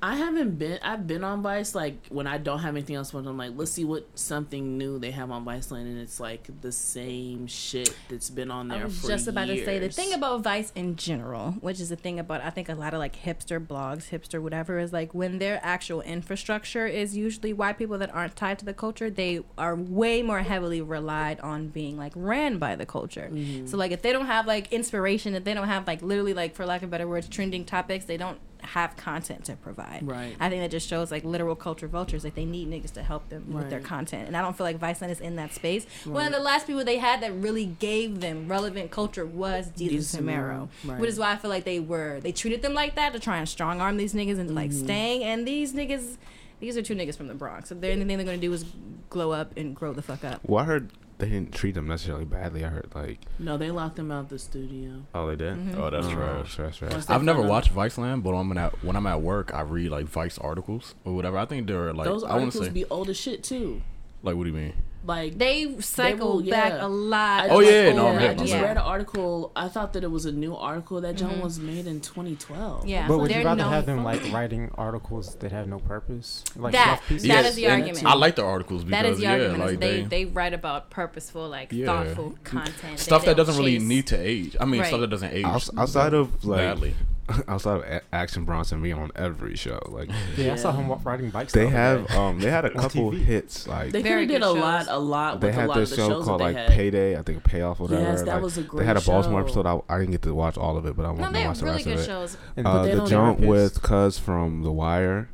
I 0.03 0.15
haven't 0.15 0.59
been. 0.59 0.79
I've 0.81 1.07
been 1.07 1.23
on 1.23 1.41
Vice 1.41 1.73
like 1.73 1.95
when 2.09 2.27
I 2.27 2.37
don't 2.37 2.59
have 2.59 2.75
anything 2.75 2.97
else. 2.97 3.13
When 3.13 3.25
I'm 3.25 3.37
like, 3.37 3.53
let's 3.55 3.71
see 3.71 3.85
what 3.85 4.05
something 4.15 4.77
new 4.77 4.99
they 4.99 5.11
have 5.11 5.31
on 5.31 5.45
Viceland, 5.45 5.83
and 5.83 5.97
it's 5.97 6.19
like 6.19 6.49
the 6.59 6.73
same 6.73 7.47
shit 7.47 7.95
that's 8.09 8.29
been 8.29 8.51
on 8.51 8.67
there 8.67 8.81
I 8.81 8.83
was 8.83 8.99
for 8.99 9.07
just 9.07 9.29
about 9.29 9.45
to 9.45 9.63
say 9.63 9.79
the 9.79 9.87
thing 9.87 10.11
about 10.11 10.41
Vice 10.41 10.73
in 10.75 10.97
general, 10.97 11.53
which 11.61 11.79
is 11.79 11.87
the 11.87 11.95
thing 11.95 12.19
about 12.19 12.41
I 12.41 12.49
think 12.49 12.67
a 12.67 12.75
lot 12.75 12.93
of 12.93 12.99
like 12.99 13.15
hipster 13.15 13.65
blogs, 13.65 14.09
hipster 14.09 14.41
whatever, 14.41 14.77
is 14.77 14.91
like 14.91 15.13
when 15.13 15.39
their 15.39 15.61
actual 15.63 16.01
infrastructure 16.01 16.85
is 16.85 17.15
usually 17.15 17.53
white 17.53 17.77
people 17.77 17.97
that 17.99 18.13
aren't 18.13 18.35
tied 18.35 18.59
to 18.59 18.65
the 18.65 18.73
culture, 18.73 19.09
they 19.09 19.39
are 19.57 19.73
way 19.73 20.21
more 20.21 20.41
heavily 20.41 20.81
relied 20.81 21.39
on 21.39 21.69
being 21.69 21.95
like 21.95 22.11
ran 22.17 22.57
by 22.57 22.75
the 22.75 22.85
culture. 22.85 23.29
Mm-hmm. 23.31 23.67
So 23.67 23.77
like 23.77 23.93
if 23.93 24.01
they 24.01 24.11
don't 24.11 24.25
have 24.25 24.47
like 24.47 24.73
inspiration, 24.73 25.33
if 25.33 25.45
they 25.45 25.53
don't 25.53 25.69
have 25.69 25.87
like 25.87 26.01
literally 26.01 26.33
like 26.33 26.55
for 26.55 26.65
lack 26.65 26.83
of 26.83 26.89
better 26.89 27.07
words, 27.07 27.29
trending 27.29 27.63
topics, 27.63 28.03
they 28.03 28.17
don't 28.17 28.37
have 28.63 28.95
content 28.95 29.45
to 29.45 29.55
provide. 29.55 29.99
Right. 30.07 30.35
I 30.39 30.49
think 30.49 30.61
that 30.61 30.71
just 30.71 30.87
shows 30.87 31.11
like 31.11 31.23
literal 31.23 31.55
culture 31.55 31.87
vultures. 31.87 32.23
Like 32.23 32.35
they 32.35 32.45
need 32.45 32.69
niggas 32.69 32.91
to 32.93 33.03
help 33.03 33.29
them 33.29 33.53
with 33.53 33.69
their 33.69 33.79
content, 33.79 34.27
and 34.27 34.35
I 34.37 34.41
don't 34.41 34.55
feel 34.57 34.65
like 34.65 34.79
Viceland 34.79 35.09
is 35.09 35.19
in 35.19 35.35
that 35.37 35.53
space. 35.53 35.85
One 36.05 36.25
of 36.25 36.31
the 36.33 36.39
last 36.39 36.67
people 36.67 36.83
they 36.83 36.97
had 36.97 37.21
that 37.21 37.33
really 37.33 37.65
gave 37.65 38.19
them 38.21 38.47
relevant 38.47 38.91
culture 38.91 39.25
was 39.25 39.67
Jesus 39.77 40.11
Jesus 40.11 40.15
Samaro, 40.21 40.69
Samaro, 40.85 40.99
which 40.99 41.09
is 41.09 41.19
why 41.19 41.31
I 41.31 41.35
feel 41.37 41.49
like 41.49 41.63
they 41.63 41.79
were 41.79 42.19
they 42.21 42.31
treated 42.31 42.61
them 42.61 42.73
like 42.73 42.95
that 42.95 43.13
to 43.13 43.19
try 43.19 43.37
and 43.37 43.47
strong 43.47 43.81
arm 43.81 43.97
these 43.97 44.13
niggas 44.13 44.39
into 44.39 44.53
like 44.53 44.71
Mm-hmm. 44.71 44.83
staying. 44.85 45.23
And 45.23 45.47
these 45.47 45.73
niggas, 45.73 46.17
these 46.59 46.77
are 46.77 46.81
two 46.81 46.95
niggas 46.95 47.17
from 47.17 47.27
the 47.27 47.33
Bronx. 47.33 47.69
So 47.69 47.75
they're 47.75 47.91
anything 47.91 48.17
they're 48.17 48.25
gonna 48.25 48.37
do 48.37 48.53
is 48.53 48.65
glow 49.09 49.31
up 49.31 49.55
and 49.57 49.75
grow 49.75 49.93
the 49.93 50.01
fuck 50.01 50.23
up. 50.23 50.41
Well, 50.45 50.63
I 50.63 50.65
heard 50.65 50.89
they 51.23 51.29
didn't 51.29 51.53
treat 51.53 51.73
them 51.73 51.87
necessarily 51.87 52.25
badly. 52.25 52.63
I 52.65 52.69
heard 52.69 52.87
like, 52.93 53.19
No, 53.39 53.57
they 53.57 53.71
locked 53.71 53.95
them 53.95 54.11
out 54.11 54.29
the 54.29 54.39
studio. 54.39 55.03
oh, 55.15 55.27
they 55.27 55.35
did. 55.35 55.55
Mhm. 55.55 55.77
Oh, 55.77 55.89
that's 55.89 56.07
Oh, 56.07 56.11
trash. 56.13 56.55
trash, 56.55 56.77
trash. 56.79 56.91
Once 56.91 57.09
I've 57.09 57.23
never 57.23 57.41
watched 57.41 57.69
Vice 57.69 57.97
watched 57.97 57.97
Viceland, 57.97 58.23
but 58.23 58.31
when 58.33 58.39
I'm 58.51 58.57
at 58.57 58.83
when 58.83 58.95
I'm 58.95 59.07
at 59.07 59.21
work, 59.21 59.53
I 59.53 59.61
read 59.61 59.89
like 59.91 60.05
Vice 60.05 60.37
articles 60.37 60.95
or 61.05 61.13
whatever. 61.15 61.37
I 61.37 61.45
think 61.45 61.67
they're 61.67 61.93
like 61.93 62.05
Those 62.07 62.23
I 62.23 62.29
want 62.37 62.51
to 62.53 62.59
articles 62.59 62.65
say 62.67 62.71
be 62.73 62.85
old 62.85 63.09
as 63.09 63.17
shit 63.17 63.43
too. 63.43 63.81
Like 64.23 64.35
what 64.35 64.43
do 64.45 64.49
you 64.49 64.55
mean? 64.55 64.73
like 65.05 65.37
They 65.37 65.77
cycle 65.81 66.37
will, 66.37 66.49
back 66.49 66.71
yeah. 66.71 66.85
a 66.85 66.87
lot. 66.87 67.47
Oh, 67.49 67.59
of 67.59 67.65
yeah, 67.67 67.87
old- 67.87 67.95
no, 67.97 68.07
I 68.07 68.21
yeah, 68.23 68.33
just 68.35 68.53
yeah. 68.53 68.61
read 68.61 68.77
an 68.77 68.83
article. 68.83 69.51
I 69.53 69.67
thought 69.67 69.91
that 69.93 70.03
it 70.05 70.09
was 70.09 70.25
a 70.25 70.31
new 70.31 70.55
article. 70.55 71.01
That 71.01 71.17
John 71.17 71.31
Mhm. 71.35 71.43
was 71.43 71.59
made 71.59 71.87
in 71.87 71.99
2012. 71.99 72.87
Yeah. 72.87 73.05
But 73.09 73.17
would 73.17 73.29
They're 73.29 73.39
you 73.41 73.45
rather 73.45 73.63
have 73.65 73.85
them 73.85 74.05
like 74.05 74.21
writing 74.31 74.71
articles 74.75 75.35
that 75.41 75.51
have 75.51 75.67
no 75.67 75.79
purpose, 75.79 76.45
like 76.55 76.71
That- 76.71 76.85
fluff 76.99 77.07
pieces? 77.09 77.27
that 77.27 77.43
Yeah, 77.43 77.49
is 77.49 77.55
the 77.55 77.65
and 77.65 77.81
argument. 77.83 78.05
I 78.05 78.13
like 78.15 78.35
the 78.37 78.45
articles 78.45 78.85
because 78.85 79.01
That 79.03 79.09
is 79.09 79.17
the 79.17 79.23
yeah, 79.23 79.31
argument. 79.33 79.59
like 79.59 79.79
they, 79.81 80.01
they, 80.03 80.03
they 80.03 80.25
write 80.25 80.53
about 80.53 80.89
purposeful, 80.89 81.49
like 81.49 81.73
Yeah. 81.73 81.85
thoughtful 81.87 82.35
content. 82.45 82.97
stuff 82.97 83.23
they 83.23 83.31
that 83.31 83.35
don't 83.35 83.45
doesn't 83.47 83.61
really 83.61 83.79
need 83.79 84.07
to 84.07 84.15
age. 84.17 84.55
I 84.57 84.63
mean, 84.63 84.79
Right. 84.79 84.87
stuff 84.87 85.01
that 85.01 85.09
doesn't 85.09 85.33
age 85.33 85.43
outside 85.45 86.13
of 86.13 86.45
like 86.45 86.59
badly. 86.59 86.95
outside 87.47 87.77
of 87.77 87.81
A- 87.83 88.01
Action 88.13 88.45
Bronson 88.45 88.81
being 88.81 88.95
on 88.97 89.11
every 89.15 89.55
show, 89.55 89.79
like 89.89 90.09
Yeah, 90.37 90.53
I 90.53 90.55
saw 90.55 90.71
him 90.71 90.87
wa- 90.87 90.99
riding 91.03 91.29
bikes. 91.29 91.53
they 91.53 91.67
have 91.67 92.07
day. 92.07 92.15
um 92.15 92.39
they 92.39 92.49
had 92.51 92.65
a 92.65 92.69
couple 92.81 93.11
hits 93.11 93.67
like 93.67 93.91
They 93.91 94.01
they, 94.01 94.03
could 94.03 94.09
Very 94.09 94.25
did 94.25 94.41
good 94.41 94.41
a 94.43 94.51
lot, 94.51 94.81
shows. 94.85 94.87
a 94.89 94.97
lot 94.99 95.41
with 95.41 95.49
a 95.49 95.53
had 95.53 95.67
lot 95.69 95.73
their 95.75 95.83
of 95.83 95.89
the 95.89 95.95
show 95.95 96.09
shows 96.09 96.25
called 96.25 96.41
like 96.41 96.55
had. 96.55 96.69
Payday, 96.71 97.17
I 97.17 97.21
think 97.21 97.43
Payoff, 97.43 97.79
or 97.79 97.83
whatever. 97.83 98.01
Yes, 98.03 98.21
that 98.23 98.33
like, 98.35 98.43
was 98.43 98.57
a 98.57 98.61
great. 98.63 98.79
They 98.79 98.85
had 98.85 98.97
a 98.97 99.01
Baltimore 99.01 99.41
show. 99.41 99.61
episode. 99.61 99.65
I, 99.89 99.95
I 99.95 99.99
didn't 99.99 100.11
get 100.11 100.21
to 100.23 100.33
watch 100.33 100.57
all 100.57 100.77
of 100.77 100.85
it, 100.85 100.95
but 100.95 101.05
I 101.05 101.13
No, 101.13 101.21
want 101.21 101.33
they 101.33 101.39
to 101.39 101.43
have 101.43 101.49
watch 101.51 101.59
the 101.59 101.65
really 101.65 101.75
rest 101.77 101.85
good 101.85 101.93
of 101.95 101.99
it. 102.01 102.05
shows. 102.05 102.37
And 102.57 102.67
Uh, 102.67 102.83
the 102.83 103.05
jump 103.05 103.39
with 103.39 103.81
Cuz 103.81 104.17
from 104.19 104.63
The 104.63 104.71
Wire. 104.71 105.29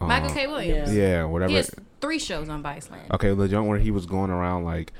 Uh, 0.00 0.06
Michael 0.06 0.30
K. 0.30 0.46
Williams. 0.46 0.92
Yeah. 0.94 1.02
Yeah, 1.02 1.24
whatever. 1.24 1.50
He 1.50 1.56
has 1.56 1.70
three 2.02 2.18
shows 2.18 2.48
on 2.50 2.62
Viceland. 2.62 3.10
Okay, 3.12 3.32
the 3.34 3.48
jump 3.48 3.66
where 3.68 3.78
he 3.78 3.90
was 3.90 4.04
going 4.06 4.30
around 4.30 4.64
like 4.64 4.92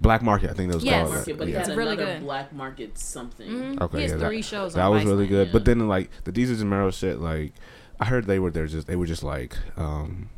Black 0.00 0.22
Market, 0.22 0.50
I 0.50 0.54
think 0.54 0.70
that 0.70 0.76
was 0.76 0.84
Yes. 0.84 1.02
called. 1.02 1.14
Market, 1.16 1.38
but 1.38 1.46
he 1.46 1.52
yeah. 1.52 1.58
had 1.60 1.68
It's 1.68 1.76
really 1.76 1.92
another 1.94 2.14
good. 2.14 2.22
black 2.22 2.52
market 2.54 2.98
something. 2.98 3.48
Mhm. 3.50 3.80
Okay, 3.82 3.96
he 3.98 4.02
has 4.04 4.12
yeah, 4.12 4.16
that- 4.18 4.26
three 4.28 4.42
shows 4.42 4.72
that 4.74 4.84
on 4.84 4.92
was 4.92 5.04
really 5.04 5.26
good. 5.26 5.48
yeah. 5.48 5.52
But 5.52 5.64
then 5.66 5.86
like 5.88 6.10
the 6.24 6.32
Desus 6.32 6.60
and 6.60 6.70
Mero 6.70 6.90
shit, 6.90 7.20
like 7.20 7.52
I 8.00 8.06
heard 8.06 8.26
they 8.26 8.38
were 8.38 8.50
there 8.50 8.66
just 8.66 8.86
they 8.86 8.96
were 8.96 9.06
just 9.06 9.22
like 9.22 9.56
um 9.76 10.30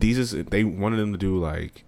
Desus 0.00 0.48
they 0.50 0.64
wanted 0.64 0.96
them 0.96 1.12
to 1.12 1.18
do 1.18 1.36
like 1.38 1.84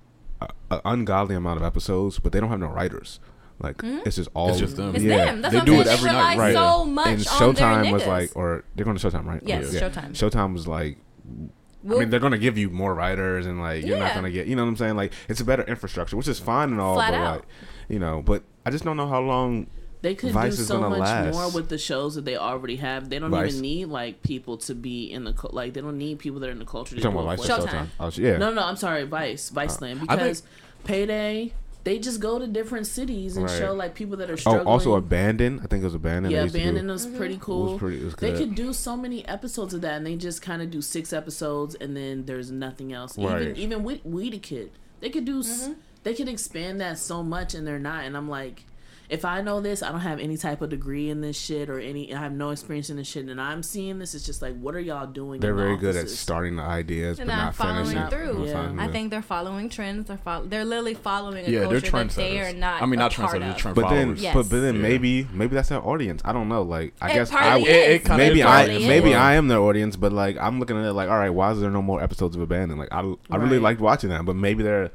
an 0.70 0.80
ungodly 0.84 1.34
amount 1.34 1.58
of 1.58 1.62
episodes, 1.64 2.18
but 2.18 2.32
they 2.32 2.40
don't 2.40 2.50
have 2.50 2.60
no 2.60 2.66
writers. 2.68 3.20
Like 3.58 3.78
Mhm. 3.78 4.06
it's 4.06 4.16
just 4.16 4.28
all 4.34 4.50
It's 4.50 4.58
just 4.58 4.76
them. 4.76 4.94
It's 4.94 5.04
yeah. 5.04 5.26
them. 5.26 5.40
That's 5.42 5.54
They 5.54 5.60
do 5.60 5.80
it 5.80 5.86
every 5.86 6.10
night, 6.10 6.36
right. 6.36 6.52
so 6.54 6.84
much 6.84 7.06
and 7.06 7.26
on 7.28 7.54
their 7.54 7.64
Showtime 7.84 7.92
was 7.92 8.06
like, 8.06 8.32
or 8.34 8.64
they're 8.74 8.84
going 8.84 8.96
to 8.96 9.06
Showtime, 9.10 9.24
right? 9.24 9.42
Yes, 9.46 9.72
Yeah. 9.72 9.88
Showtime. 9.88 10.10
Showtime 10.12 10.52
was 10.52 10.66
like, 10.66 10.98
Well, 11.84 11.96
I 11.96 12.00
mean, 12.00 12.10
they're 12.10 12.20
going 12.20 12.32
to 12.32 12.38
give 12.38 12.56
you 12.56 12.70
more 12.70 12.94
writers, 12.94 13.46
and 13.46 13.60
like 13.60 13.84
you're 13.84 13.98
not 13.98 14.12
going 14.12 14.24
to 14.24 14.30
get, 14.30 14.46
you 14.46 14.54
know 14.56 14.62
what 14.62 14.68
I'm 14.68 14.76
saying? 14.76 14.96
Like 14.96 15.12
it's 15.28 15.40
a 15.40 15.44
better 15.44 15.62
infrastructure, 15.64 16.16
which 16.16 16.28
is 16.28 16.38
fine 16.38 16.70
and 16.70 16.80
all, 16.80 16.94
Flat 16.94 17.10
but 17.12 17.16
out. 17.18 17.36
like, 17.36 17.44
you 17.88 17.98
know, 17.98 18.22
but 18.22 18.42
I 18.64 18.70
just 18.70 18.84
don't 18.84 18.96
know 18.96 19.08
how 19.08 19.20
long. 19.20 19.66
They 20.02 20.16
could 20.16 20.32
Vice 20.32 20.56
do 20.56 20.64
so 20.64 20.80
much 20.90 20.98
last. 20.98 21.32
more 21.32 21.48
with 21.52 21.68
the 21.68 21.78
shows 21.78 22.16
that 22.16 22.24
they 22.24 22.36
already 22.36 22.74
have. 22.76 23.08
They 23.08 23.20
don't 23.20 23.30
Vice. 23.30 23.50
even 23.52 23.62
need 23.62 23.84
like 23.86 24.20
people 24.22 24.56
to 24.58 24.74
be 24.74 25.12
in 25.12 25.22
the 25.22 25.32
like. 25.52 25.74
They 25.74 25.80
don't 25.80 25.96
need 25.96 26.18
people 26.18 26.40
that 26.40 26.48
are 26.48 26.52
in 26.52 26.58
the 26.58 26.64
culture. 26.64 26.96
You're 26.96 27.02
to 27.02 27.08
talking 27.08 27.18
do 27.18 27.22
about 27.30 27.34
it 27.34 27.46
Vice 27.48 27.66
Showtime. 27.66 27.68
Showtime? 27.84 27.86
Oh, 28.00 28.10
sh- 28.10 28.18
yeah. 28.18 28.36
No, 28.36 28.52
no, 28.52 28.62
I'm 28.64 28.74
sorry, 28.74 29.04
Vice, 29.04 29.50
Viceland, 29.50 30.00
uh, 30.02 30.06
I 30.08 30.16
think- 30.16 30.18
because 30.18 30.42
Payday, 30.84 31.52
they 31.84 31.98
just 31.98 32.20
go 32.20 32.38
to 32.38 32.46
different 32.46 32.86
cities 32.86 33.36
and 33.36 33.46
Right. 33.46 33.58
show 33.58 33.72
like 33.74 33.94
people 33.94 34.16
that 34.18 34.30
are 34.30 34.36
struggling. 34.36 34.66
Oh, 34.66 34.70
also 34.70 34.94
abandoned. 34.94 35.60
I 35.62 35.66
think 35.66 35.82
it 35.82 35.84
was 35.84 35.94
abandoned. 35.94 36.32
yeah, 36.32 36.38
they 36.40 36.44
used 36.44 36.54
to 36.54 36.60
do. 36.60 36.68
Abandon 36.68 36.86
was 36.92 37.06
pretty 37.06 37.34
It 37.34 37.48
was 37.48 37.78
pretty. 37.78 38.00
It 38.00 38.04
was 38.04 38.14
They 38.14 38.32
could 38.32 38.54
do 38.54 38.72
so 38.72 38.96
many 38.96 39.26
episodes 39.26 39.74
of 39.74 39.80
that, 39.80 39.94
and 39.96 40.06
they 40.06 40.16
just 40.16 40.42
kind 40.42 40.62
of 40.62 40.70
do 40.70 40.80
six 40.80 41.12
episodes, 41.12 41.74
and 41.74 41.96
then 41.96 42.24
there's 42.26 42.50
nothing 42.50 42.92
else. 42.92 43.18
Right. 43.18 43.42
Even 43.42 43.56
even 43.56 43.82
with 43.84 44.04
Weediquette, 44.04 44.70
they 45.00 45.10
could 45.10 45.24
do. 45.24 45.40
Mm-hmm. 45.42 45.72
They 46.04 46.14
could 46.14 46.28
expand 46.28 46.80
that 46.80 46.98
so 46.98 47.22
much, 47.22 47.54
and 47.54 47.66
they're 47.66 47.78
not. 47.78 48.04
And 48.04 48.16
I'm 48.16 48.28
like, 48.28 48.64
if 49.12 49.24
I 49.26 49.42
know 49.42 49.60
this, 49.60 49.82
I 49.82 49.92
don't 49.92 50.00
have 50.00 50.18
any 50.18 50.36
type 50.36 50.62
of 50.62 50.70
degree 50.70 51.10
in 51.10 51.20
this 51.20 51.38
shit 51.38 51.68
or 51.68 51.78
any. 51.78 52.14
I 52.14 52.18
have 52.18 52.32
no 52.32 52.50
experience 52.50 52.88
in 52.90 52.96
this 52.96 53.06
shit, 53.06 53.26
and 53.26 53.40
I'm 53.40 53.62
seeing 53.62 53.98
this. 53.98 54.14
It's 54.14 54.24
just 54.24 54.40
like, 54.40 54.56
what 54.58 54.74
are 54.74 54.80
y'all 54.80 55.06
doing? 55.06 55.38
They're 55.40 55.50
in 55.50 55.56
the 55.56 55.62
very 55.62 55.76
good 55.76 55.96
at 55.96 56.08
starting 56.08 56.56
the 56.56 56.62
ideas, 56.62 57.18
They're 57.18 57.26
but 57.26 57.32
not 57.36 57.44
not, 57.44 57.54
following 57.54 57.86
finishing. 57.86 58.08
through. 58.10 58.46
Yeah. 58.46 58.74
I 58.78 58.88
think 58.88 59.10
they're 59.10 59.20
following 59.20 59.68
trends. 59.68 60.08
They're 60.08 60.16
follow- 60.16 60.46
They're 60.46 60.64
literally 60.64 60.94
following 60.94 61.44
a 61.46 61.48
Yeah, 61.50 61.60
they're 61.68 61.80
culture 61.82 62.04
that 62.04 62.16
they 62.16 62.40
are 62.40 62.52
not. 62.54 62.80
I 62.82 62.86
mean, 62.86 63.00
a 63.00 63.02
not 63.04 63.12
part 63.12 63.30
trendsetters, 63.36 63.40
they're 63.40 63.50
of. 63.50 63.56
trend 63.58 63.74
But 63.76 63.90
then. 63.90 64.16
Yes. 64.16 64.34
but, 64.34 64.48
but 64.48 64.60
then 64.60 64.76
Yeah. 64.76 64.82
maybe 64.82 65.28
maybe 65.32 65.54
that's 65.54 65.68
their 65.68 65.86
audience. 65.86 66.22
I 66.24 66.32
don't 66.32 66.48
know. 66.48 66.62
Like 66.62 66.94
I 67.02 67.10
It 67.10 67.14
guess 67.14 67.30
I 67.32 67.38
partly 67.42 67.68
It- 67.68 67.90
it 67.90 68.02
is. 68.02 68.16
maybe 68.16 68.42
I 68.42 68.46
partly 68.46 68.86
maybe. 68.88 69.14
I 69.14 69.34
am 69.34 69.48
their 69.48 69.60
audience, 69.60 69.96
but 69.96 70.12
like 70.12 70.38
I'm 70.38 70.58
looking 70.58 70.78
at 70.78 70.84
it 70.86 70.92
like, 70.94 71.10
all 71.10 71.18
right, 71.18 71.30
why 71.30 71.52
is 71.52 71.60
there 71.60 71.70
no 71.70 71.82
more 71.82 72.02
episodes 72.02 72.34
of 72.34 72.40
Abandon? 72.42 72.78
Like 72.78 72.88
I, 72.92 73.00
I 73.30 73.36
really 73.36 73.58
Right. 73.58 73.62
liked 73.62 73.80
watching 73.82 74.08
that, 74.10 74.24
but 74.24 74.36
maybe 74.36 74.62
they're 74.62 74.90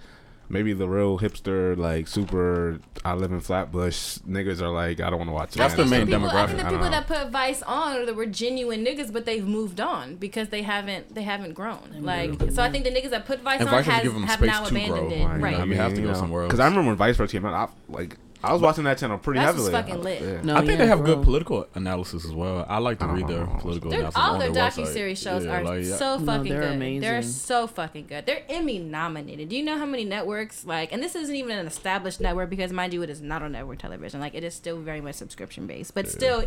maybe 0.49 0.73
the 0.73 0.87
real 0.87 1.19
hipster 1.19 1.75
like 1.77 2.07
super 2.07 2.79
I 3.03 3.13
live 3.13 3.31
in 3.31 3.39
Flatbush 3.41 4.17
niggas 4.19 4.61
are 4.61 4.69
like 4.69 4.99
I 4.99 5.09
don't 5.09 5.19
want 5.19 5.29
to 5.29 5.33
watch 5.33 5.51
That's 5.53 5.73
I 5.73 5.77
the 5.77 5.85
main 5.85 6.07
people, 6.07 6.29
I 6.29 6.47
think 6.47 6.59
the 6.59 6.65
people 6.69 6.89
that 6.89 7.07
put 7.07 7.29
Vice 7.29 7.61
on 7.63 7.97
or 7.97 8.05
that 8.05 8.15
were 8.15 8.25
genuine 8.25 8.83
niggas, 8.85 9.11
but 9.11 9.25
they've 9.25 9.45
moved 9.45 9.79
on 9.81 10.15
because 10.15 10.49
they 10.49 10.61
haven't 10.61 11.13
they 11.15 11.23
haven't 11.23 11.53
grown. 11.53 11.97
Like 12.01 12.29
moved 12.39 12.53
so, 12.55 12.63
I 12.63 12.71
think 12.71 12.83
the 12.85 12.91
niggas 12.91 13.09
that 13.11 13.25
put 13.25 13.41
Vice 13.41 13.59
And 13.59 13.69
on 13.69 13.75
Vice 13.75 13.85
has 13.85 13.93
has, 13.95 14.03
given 14.03 14.21
them 14.21 14.29
have 14.29 14.41
now 14.41 14.65
abandoned 14.65 15.09
grow. 15.09 15.17
it. 15.17 15.23
Like, 15.23 15.41
Right. 15.41 15.67
you 15.67 15.75
have 15.75 15.93
to 15.93 16.01
go 16.01 16.13
somewhere 16.13 16.43
else. 16.43 16.49
Because 16.49 16.59
I 16.59 16.65
remember 16.65 16.87
when 16.89 16.97
Vice 16.97 17.17
first 17.17 17.31
came 17.31 17.45
out, 17.45 17.53
I, 17.69 17.91
like 17.91 18.17
I 18.43 18.53
was 18.53 18.61
watching 18.61 18.83
that 18.83 18.97
channel 18.97 19.17
pretty 19.17 19.39
That's 19.39 19.57
just 19.57 19.71
heavily. 19.71 19.91
fucking 19.91 20.03
lit. 20.03 20.21
Yeah. 20.21 20.41
No, 20.43 20.55
I 20.55 20.59
think 20.59 20.71
yeah, 20.71 20.77
they 20.77 20.87
have 20.87 20.99
bro. 21.03 21.15
good 21.15 21.23
political 21.23 21.67
analysis 21.73 22.23
as 22.23 22.31
well. 22.31 22.65
I 22.69 22.77
like 22.77 22.99
to 22.99 23.07
read 23.07 23.27
their 23.27 23.45
political 23.47 23.89
They're, 23.89 23.99
analysis 24.01 24.21
all 24.21 24.33
on 24.33 24.39
their 24.39 24.51
their 24.51 24.69
docu 24.69 24.85
series 24.87 25.19
shows 25.19 25.43
Yeah, 25.43 25.57
are 25.59 25.63
like, 25.63 25.85
yeah. 25.85 25.95
so 25.95 26.17
No, 26.17 26.25
fucking 26.25 26.51
they're 26.51 26.61
good. 26.61 26.73
amazing. 26.73 27.01
They're 27.01 27.21
so 27.23 27.67
fucking 27.67 28.07
good. 28.07 28.25
They're 28.25 28.43
Emmy 28.47 28.79
nominated. 28.79 29.49
Do 29.49 29.57
you 29.57 29.63
know 29.63 29.77
how 29.77 29.85
many 29.85 30.05
networks 30.05 30.65
like? 30.65 30.91
And 30.93 31.01
this 31.01 31.15
isn't 31.15 31.35
even 31.35 31.57
an 31.57 31.65
established 31.67 32.21
network 32.21 32.49
because, 32.49 32.71
mind 32.71 32.93
you, 32.93 33.01
it 33.01 33.09
is 33.09 33.21
not 33.21 33.41
on 33.41 33.51
network 33.53 33.79
television. 33.79 34.19
Like 34.19 34.35
it 34.35 34.43
is 34.43 34.53
still 34.53 34.79
very 34.79 35.01
much 35.01 35.15
subscription 35.15 35.65
based, 35.67 35.93
but 35.93 36.07
still. 36.07 36.45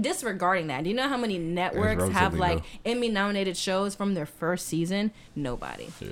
Disregarding 0.00 0.68
that, 0.68 0.84
do 0.84 0.88
you 0.88 0.96
know 0.96 1.08
how 1.08 1.16
many 1.18 1.36
networks 1.36 2.08
have 2.14 2.32
like 2.34 2.58
low. 2.58 2.64
Emmy 2.86 3.08
nominated 3.10 3.54
shows 3.56 3.94
from 3.94 4.14
their 4.14 4.24
first 4.24 4.66
season? 4.66 5.10
Nobody. 5.34 5.88
Yeah. 6.00 6.08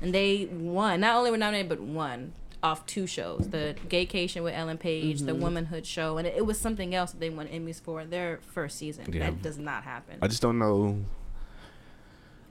And 0.00 0.14
they 0.14 0.44
won. 0.52 1.00
Not 1.00 1.16
only 1.16 1.30
were 1.32 1.38
nominated, 1.38 1.68
but 1.68 1.80
won 1.80 2.34
off 2.62 2.86
two 2.86 3.06
shows: 3.06 3.48
the 3.50 3.74
Gaycation 3.88 4.42
with 4.42 4.54
Ellen 4.54 4.78
Page, 4.78 5.20
the 5.20 5.32
mm-hmm. 5.32 5.42
Womanhood 5.42 5.86
Show, 5.86 6.18
and 6.18 6.26
it, 6.26 6.34
it 6.36 6.46
was 6.46 6.58
something 6.58 6.94
else 6.94 7.12
that 7.12 7.20
they 7.20 7.30
won 7.30 7.48
Emmys 7.48 7.80
for 7.80 8.04
their 8.04 8.40
first 8.52 8.78
season. 8.78 9.12
Yeah. 9.12 9.30
That 9.30 9.42
does 9.42 9.58
not 9.58 9.84
happen. 9.84 10.18
I 10.22 10.28
just 10.28 10.42
don't 10.42 10.58
know. 10.58 10.98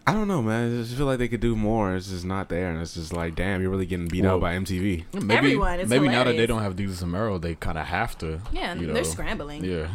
I 0.05 0.14
don't 0.14 0.28
know, 0.28 0.41
man. 0.41 0.80
I 0.80 0.82
just 0.82 0.95
feel 0.95 1.05
like 1.05 1.20
they 1.20 1.28
could 1.28 1.41
do 1.41 1.55
more. 1.55 1.95
It's 1.95 2.09
just 2.09 2.26
not 2.26 2.49
there, 2.49 2.72
and 2.72 2.82
it's 2.82 2.95
just 2.95 3.14
like, 3.14 3.36
damn, 3.36 3.62
you're 3.62 3.70
really 3.70 3.86
getting 3.86 4.07
beat 4.07 4.24
Well, 4.24 4.36
out 4.36 4.41
by 4.41 4.55
MTV. 4.55 5.05
Maybe, 5.14 5.34
Everyone, 5.34 5.80
it's 5.80 5.89
maybe 5.89 6.07
now 6.07 6.24
that 6.24 6.36
they 6.36 6.47
don't 6.47 6.62
have 6.64 6.76
Desus 6.76 7.03
and 7.03 7.12
Mero, 7.12 7.38
they 7.38 7.53
kind 7.55 7.78
of 7.78 7.86
have 7.86 8.18
to. 8.20 8.41
Yeah, 8.51 8.74
you 8.74 8.88
they're 8.88 8.95
know. 8.95 9.03
scrambling. 9.03 9.64
Yeah, 9.64 9.89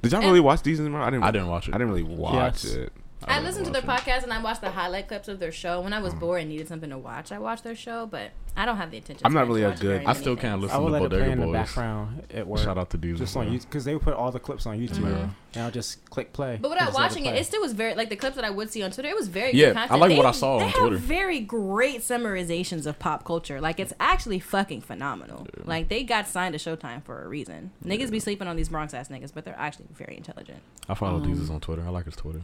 Did 0.00 0.12
y'all 0.12 0.20
And- 0.20 0.30
really 0.30 0.40
watch 0.40 0.62
these? 0.62 0.80
I 0.80 0.84
didn't. 0.84 1.22
I 1.22 1.30
didn't 1.30 1.48
watch 1.48 1.68
it. 1.68 1.74
I 1.74 1.78
didn't 1.78 1.90
really 1.92 2.02
watch 2.02 2.64
Yes. 2.64 2.74
it. 2.74 2.92
I 3.28 3.34
didn't 3.34 3.44
listened 3.46 3.66
to 3.66 3.72
their 3.72 3.82
it. 3.82 3.86
podcast 3.86 4.22
and 4.24 4.32
I 4.32 4.42
watched 4.42 4.60
the 4.60 4.70
highlight 4.70 5.08
clips 5.08 5.28
of 5.28 5.38
their 5.38 5.52
show. 5.52 5.80
When 5.80 5.92
I 5.92 6.00
was 6.00 6.14
bored 6.14 6.40
and 6.40 6.50
needed 6.50 6.68
something 6.68 6.90
to 6.90 6.98
watch, 6.98 7.32
I 7.32 7.38
watched 7.38 7.64
their 7.64 7.74
show, 7.74 8.06
but 8.06 8.30
I 8.56 8.66
don't 8.66 8.76
have 8.76 8.90
the 8.90 8.98
intention. 8.98 9.22
I'm 9.26 9.32
not 9.32 9.46
really 9.46 9.62
a 9.62 9.74
good- 9.74 10.04
I 10.04 10.12
still 10.12 10.36
can't 10.36 10.60
listen 10.60 10.76
I 10.76 10.80
would 10.80 10.88
to 10.88 10.92
let 10.92 11.02
it 11.02 11.08
play 11.08 11.18
Bodega 11.20 11.32
in 11.32 11.40
the 11.40 11.52
background 11.52 12.22
at 12.34 12.46
work. 12.46 12.60
Shout 12.60 12.76
out 12.78 12.90
to 12.90 12.98
Desus. 12.98 13.18
just 13.18 13.36
on 13.36 13.46
and 13.46 13.56
YouTube 13.58 13.62
because 13.66 13.84
they 13.84 13.94
would 13.94 14.02
put 14.02 14.14
all 14.14 14.30
the 14.30 14.38
clips 14.40 14.66
on 14.66 14.78
YouTube. 14.78 14.98
Mhm. 15.04 15.30
And 15.54 15.64
I'll 15.64 15.70
just 15.70 16.04
click 16.10 16.32
play. 16.32 16.58
But 16.60 16.70
without 16.70 16.92
watching 16.94 17.24
it, 17.26 17.30
play. 17.32 17.40
it 17.40 17.44
still 17.46 17.60
was 17.60 17.72
very 17.72 17.94
like 17.94 18.08
the 18.08 18.16
clips 18.16 18.36
that 18.36 18.44
I 18.44 18.50
would 18.50 18.70
see 18.70 18.82
on 18.82 18.90
Twitter. 18.90 19.08
It 19.08 19.16
was 19.16 19.28
very 19.28 19.52
Yeah, 19.52 19.68
good 19.68 19.76
I 19.90 19.96
like 19.96 20.10
They- 20.10 20.16
what 20.16 20.26
I 20.26 20.30
saw 20.32 20.58
they 20.58 20.64
on 20.64 20.70
have 20.70 20.80
Twitter. 20.80 20.96
Very 20.96 21.40
great 21.40 22.00
summarizations 22.00 22.86
of 22.86 22.98
pop 22.98 23.24
culture. 23.24 23.60
Like 23.60 23.78
it's 23.80 23.92
actually 24.00 24.38
fucking 24.40 24.80
phenomenal. 24.82 25.46
Like 25.64 25.88
they 25.88 26.04
got 26.04 26.26
signed 26.28 26.58
to 26.58 26.76
Showtime 26.76 27.02
for 27.04 27.22
a 27.24 27.28
reason. 27.28 27.70
Niggas 27.84 28.10
be 28.10 28.20
sleeping 28.20 28.48
on 28.48 28.56
these 28.56 28.68
Bronx 28.68 28.92
ass 28.94 29.08
niggas, 29.08 29.32
but 29.34 29.44
they're 29.44 29.58
actually 29.58 29.86
very 29.94 30.16
intelligent. 30.16 30.60
I 30.88 30.94
follow 30.94 31.16
Um, 31.16 31.24
Desus 31.34 31.50
on 31.50 31.60
Twitter. 31.60 31.82
I 31.86 31.90
like 31.90 32.04
his 32.06 32.16
Twitter. 32.16 32.42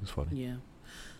He's 0.00 0.10
funny. 0.10 0.28
Yeah. 0.32 0.54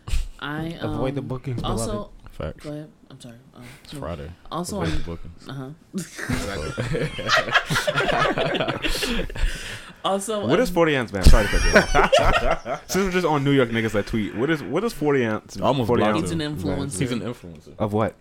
I 0.40 0.74
um, 0.80 0.94
Avoid 0.94 1.14
the 1.14 1.22
bookings, 1.22 1.62
Also, 1.62 1.86
beloved. 1.92 2.10
Facts. 2.30 2.64
go 2.64 2.70
ahead. 2.72 2.90
I'm 3.10 3.20
sorry. 3.20 3.36
Um, 3.54 3.62
It's 3.84 3.92
Friday. 3.94 4.30
Also, 4.52 4.82
Avoid 4.82 4.92
on, 4.92 4.98
the 4.98 5.04
bookings. 5.04 5.48
uh-huh. 5.48 5.70
also, 10.04 10.40
What 10.46 10.54
um, 10.58 10.60
is 10.60 10.70
40 10.70 10.96
ounce, 10.96 11.12
man? 11.12 11.22
Sorry 11.24 11.46
to 11.46 11.50
cut 11.50 11.64
you 11.64 12.70
off. 12.72 12.82
Since 12.90 13.04
we're 13.06 13.10
just 13.12 13.26
on 13.26 13.42
New 13.44 13.52
York 13.52 13.70
niggas 13.70 13.92
that 13.92 14.06
tweet, 14.06 14.34
what 14.36 14.50
is 14.50 14.62
what 14.62 14.84
is 14.84 14.92
40 14.92 15.24
ounce? 15.24 15.56
Almost 15.60 15.86
40 15.86 16.00
blocked 16.00 16.14
ounce 16.16 16.22
He's 16.24 16.30
an 16.32 16.40
him. 16.42 16.56
influencer. 16.56 16.98
He's 16.98 17.12
an 17.12 17.20
influencer. 17.20 17.72
of 17.78 17.92
what? 17.92 18.14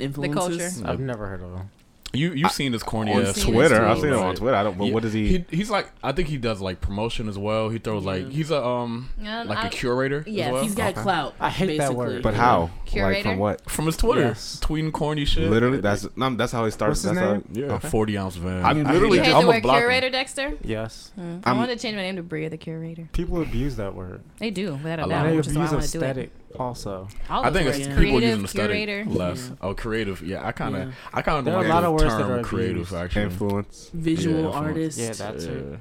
influences? 0.00 0.78
culture. 0.78 0.90
I've 0.90 1.00
never 1.00 1.26
heard 1.26 1.42
of 1.42 1.52
them. 1.52 1.70
You 2.14 2.32
you've 2.34 2.52
seen 2.52 2.72
his 2.74 2.82
corny 2.82 3.14
on 3.14 3.22
ass 3.24 3.40
Twitter. 3.42 3.82
I've 3.84 3.98
seen 3.98 4.08
it 4.08 4.14
on 4.14 4.34
Twitter. 4.34 4.54
I 4.56 4.62
don't. 4.62 4.76
But 4.76 4.84
Yeah. 4.86 4.92
what 4.94 5.04
is 5.06 5.12
he? 5.14 5.28
He, 5.28 5.44
he's 5.50 5.70
like 5.70 5.90
I 6.02 6.12
think 6.12 6.28
he 6.28 6.36
does 6.36 6.60
like 6.60 6.80
promotion 6.82 7.26
as 7.28 7.38
well. 7.38 7.70
He 7.70 7.78
throws 7.78 8.04
like 8.04 8.28
he's 8.28 8.50
a 8.50 8.62
um 8.62 9.08
Yeah, 9.18 9.44
like 9.44 9.58
I- 9.58 9.66
a 9.68 9.70
curator 9.70 10.22
Yeah, 10.26 10.46
as 10.48 10.52
well. 10.52 10.62
He's 10.62 10.74
got 10.74 10.90
Okay. 10.92 11.00
clout. 11.02 11.34
I 11.40 11.48
hate 11.48 11.78
that 11.78 11.94
word. 11.94 12.22
but 12.22 12.34
how? 12.34 12.62
Like 12.62 12.86
Curator? 12.86 13.22
from 13.30 13.38
what? 13.38 13.70
from 13.70 13.86
his 13.86 13.96
Twitter, 13.96 14.20
Yes. 14.20 14.60
tweeting 14.62 14.92
corny 14.92 15.24
shit. 15.24 15.48
Literally, 15.50 15.78
that's 15.80 16.06
no, 16.14 16.28
that's 16.36 16.52
how 16.52 16.66
he 16.66 16.70
starts. 16.70 17.02
What's 17.02 17.02
his 17.02 17.12
that's 17.24 17.46
name? 17.48 17.66
How, 17.66 17.68
yeah, 17.68 17.74
Okay. 17.76 17.88
forty 17.88 18.18
ounce 18.18 18.36
van. 18.36 18.62
I 18.62 18.70
I, 18.70 18.72
mean, 18.74 18.84
literally 18.86 19.16
You 19.16 19.24
hate 19.24 19.32
hate 19.32 19.40
the 19.40 19.46
word 19.48 19.62
blocked 19.62 19.76
him. 19.78 19.82
curator, 19.88 20.10
Dexter? 20.10 20.52
Yes. 20.62 21.12
Hmm. 21.14 21.38
I 21.44 21.48
I'm- 21.50 21.56
wanted 21.58 21.78
to 21.78 21.82
change 21.82 21.96
my 21.96 22.02
name 22.02 22.16
to 22.16 22.22
Bria 22.22 22.50
the 22.50 22.58
Curator. 22.58 23.08
People 23.12 23.40
abuse 23.40 23.76
that 23.76 23.94
word. 23.94 24.20
They 24.38 24.50
do, 24.50 24.72
without 24.74 24.98
a 24.98 25.02
A 25.02 25.06
lot. 25.06 25.08
doubt, 25.08 25.24
And 25.24 25.32
they 25.32 25.36
which 25.38 25.48
I 25.48 25.50
abuse 25.52 25.70
want 25.72 25.82
to 25.84 25.90
do 25.92 25.98
it. 25.98 26.02
aesthetic 26.02 26.30
also. 26.58 27.08
All 27.30 27.44
I 27.44 27.50
think 27.50 27.68
it's 27.68 27.78
Yeah. 27.78 27.84
people 27.86 27.96
creative, 28.02 28.22
using 28.22 28.44
aesthetic 28.44 28.76
curator. 28.76 29.04
less. 29.10 29.48
Yeah. 29.50 29.56
Oh, 29.62 29.74
creative. 29.74 30.22
Yeah, 30.22 30.46
I 30.46 30.52
kind 30.52 30.76
of, 30.76 30.88
Yeah. 30.88 30.92
I 31.14 31.22
kind 31.22 31.38
of 31.38 31.44
There 31.44 31.54
are 31.54 31.58
like 31.62 31.66
a 31.66 31.74
lot 31.74 31.84
of 31.84 31.92
words 31.92 32.04
term 32.04 32.28
that 32.28 32.38
are 32.38 32.42
creative. 32.42 32.72
abused. 32.76 32.94
Actually, 32.94 33.22
influence. 33.24 33.90
Visual 33.94 34.42
Yeah, 34.42 34.48
artist. 34.58 34.98
Yeah, 34.98 35.12
that's 35.12 35.44
it. 35.44 35.78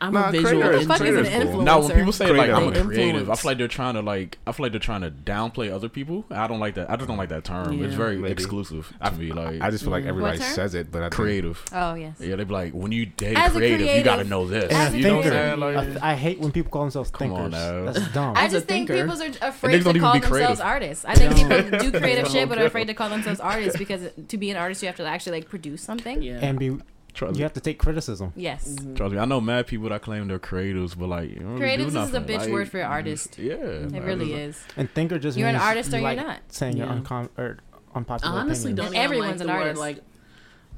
Yeah. 0.00 0.06
I'm 0.06 0.12
Nah, 0.12 0.28
a 0.28 0.32
visual. 0.32 0.60
What 0.62 0.72
the 0.72 0.86
fuck 0.86 1.00
is 1.02 1.16
an 1.16 1.42
cool. 1.42 1.52
influencer? 1.60 1.64
Now, 1.64 1.80
when 1.82 1.96
people 1.96 2.12
say 2.12 2.30
like 2.32 2.50
I'm 2.50 2.68
a 2.68 2.70
They 2.70 2.82
creative, 2.82 3.30
I 3.30 3.34
feel 3.36 3.50
like 3.50 3.58
they're 3.58 3.68
trying 3.68 3.94
to 3.94 4.02
like 4.02 4.38
I 4.46 4.52
feel 4.52 4.64
like 4.64 4.72
they're 4.72 4.78
trying 4.80 5.02
to 5.02 5.10
downplay 5.10 5.72
other 5.72 5.88
people. 5.88 6.24
I 6.30 6.46
don't 6.46 6.60
like 6.60 6.74
that. 6.74 6.90
I 6.90 6.96
just 6.96 7.08
don't 7.08 7.16
like 7.16 7.28
that 7.30 7.44
term. 7.44 7.82
It's 7.84 7.94
very 7.94 8.16
Maybe. 8.18 8.32
exclusive 8.32 8.92
I- 9.00 9.10
to 9.10 9.16
me. 9.16 9.32
Like 9.32 9.60
I 9.60 9.70
just 9.70 9.84
feel 9.84 9.90
like 9.92 10.04
Mm. 10.04 10.08
everybody 10.08 10.38
says 10.38 10.74
it, 10.74 10.90
but 10.92 10.98
I 11.02 11.06
think 11.06 11.14
creative. 11.14 11.62
Oh 11.72 11.94
yes. 11.94 12.16
Yeah, 12.20 12.36
they 12.36 12.44
be 12.44 12.52
like, 12.52 12.72
when 12.72 12.92
you 12.92 13.06
date 13.06 13.36
As 13.36 13.54
a 13.54 13.58
creative, 13.58 13.86
you 13.96 14.02
gotta 14.02 14.24
know 14.24 14.46
this. 14.46 14.72
as 14.72 14.94
you 14.94 15.02
know 15.02 15.16
what 15.16 15.26
I'm 15.26 15.32
saying? 15.32 15.60
Like, 15.60 15.76
I, 15.76 15.84
th- 15.84 15.98
I 16.02 16.14
hate 16.14 16.40
when 16.40 16.52
people 16.52 16.70
call 16.70 16.82
themselves 16.82 17.10
Come 17.10 17.32
on 17.32 17.50
now. 17.52 17.84
That's 17.92 18.08
dumb. 18.12 18.34
I 18.36 18.48
just 18.48 18.66
think 18.66 18.88
people 18.90 19.10
are 19.10 19.48
afraid 19.48 19.82
to 19.82 19.98
call 20.00 20.12
themselves 20.20 20.60
artists. 20.60 21.04
I 21.04 21.14
think 21.14 21.36
people 21.36 21.78
do 21.78 21.98
creative 21.98 22.28
shit, 22.30 22.48
but 22.48 22.58
are 22.58 22.66
afraid 22.66 22.86
to 22.88 22.94
call 22.94 23.08
themselves 23.08 23.40
artists 23.40 23.78
because 23.78 24.10
to 24.28 24.36
be 24.38 24.50
an 24.50 24.56
artist, 24.56 24.82
you 24.82 24.86
have 24.88 24.96
to 24.96 25.04
actually 25.06 25.38
like 25.40 25.48
produce 25.48 25.82
something. 25.82 26.22
Yeah. 26.22 26.38
and 26.42 26.58
be 26.58 26.78
trust, 27.14 27.34
you 27.36 27.38
me, 27.38 27.42
have 27.44 27.52
to 27.54 27.60
take 27.60 27.78
criticism. 27.78 28.32
Yes. 28.36 28.76
Mhm. 28.78 28.96
trust 28.96 29.12
me, 29.14 29.18
I 29.18 29.24
know 29.24 29.40
mad 29.40 29.66
people 29.66 29.88
that 29.88 30.02
claim 30.02 30.28
they're 30.28 30.38
creatives, 30.38 30.98
but 30.98 31.06
like, 31.08 31.30
you 31.30 31.36
don't 31.36 31.56
really 31.58 31.76
do 31.78 31.84
Creatives 31.86 32.06
is 32.08 32.14
a 32.14 32.20
bitch 32.20 32.38
Like, 32.38 32.50
word 32.50 32.68
for 32.68 32.82
artist. 32.82 33.38
Yeah, 33.38 33.54
It 33.54 34.02
really 34.02 34.32
is. 34.34 34.62
And 34.76 34.90
thinker 34.90 35.18
just 35.18 35.38
You're 35.38 35.48
an 35.48 35.56
artist 35.56 35.90
you 35.92 35.98
or 35.98 36.00
you're 36.00 36.14
not. 36.16 36.40
saying 36.48 36.76
you're 36.76 36.86
uncom- 36.88 37.30
or 37.38 37.58
unpopular 37.94 38.34
I 38.36 38.40
honestly 38.40 38.72
opinions. 38.72 38.76
don't 38.76 38.86
And 38.86 38.94
even 38.96 39.04
everyone's 39.04 39.30
like 39.32 39.40
an 39.40 39.46
the 39.46 39.52
word, 39.52 39.60
artist. 39.62 39.80
like 39.80 39.98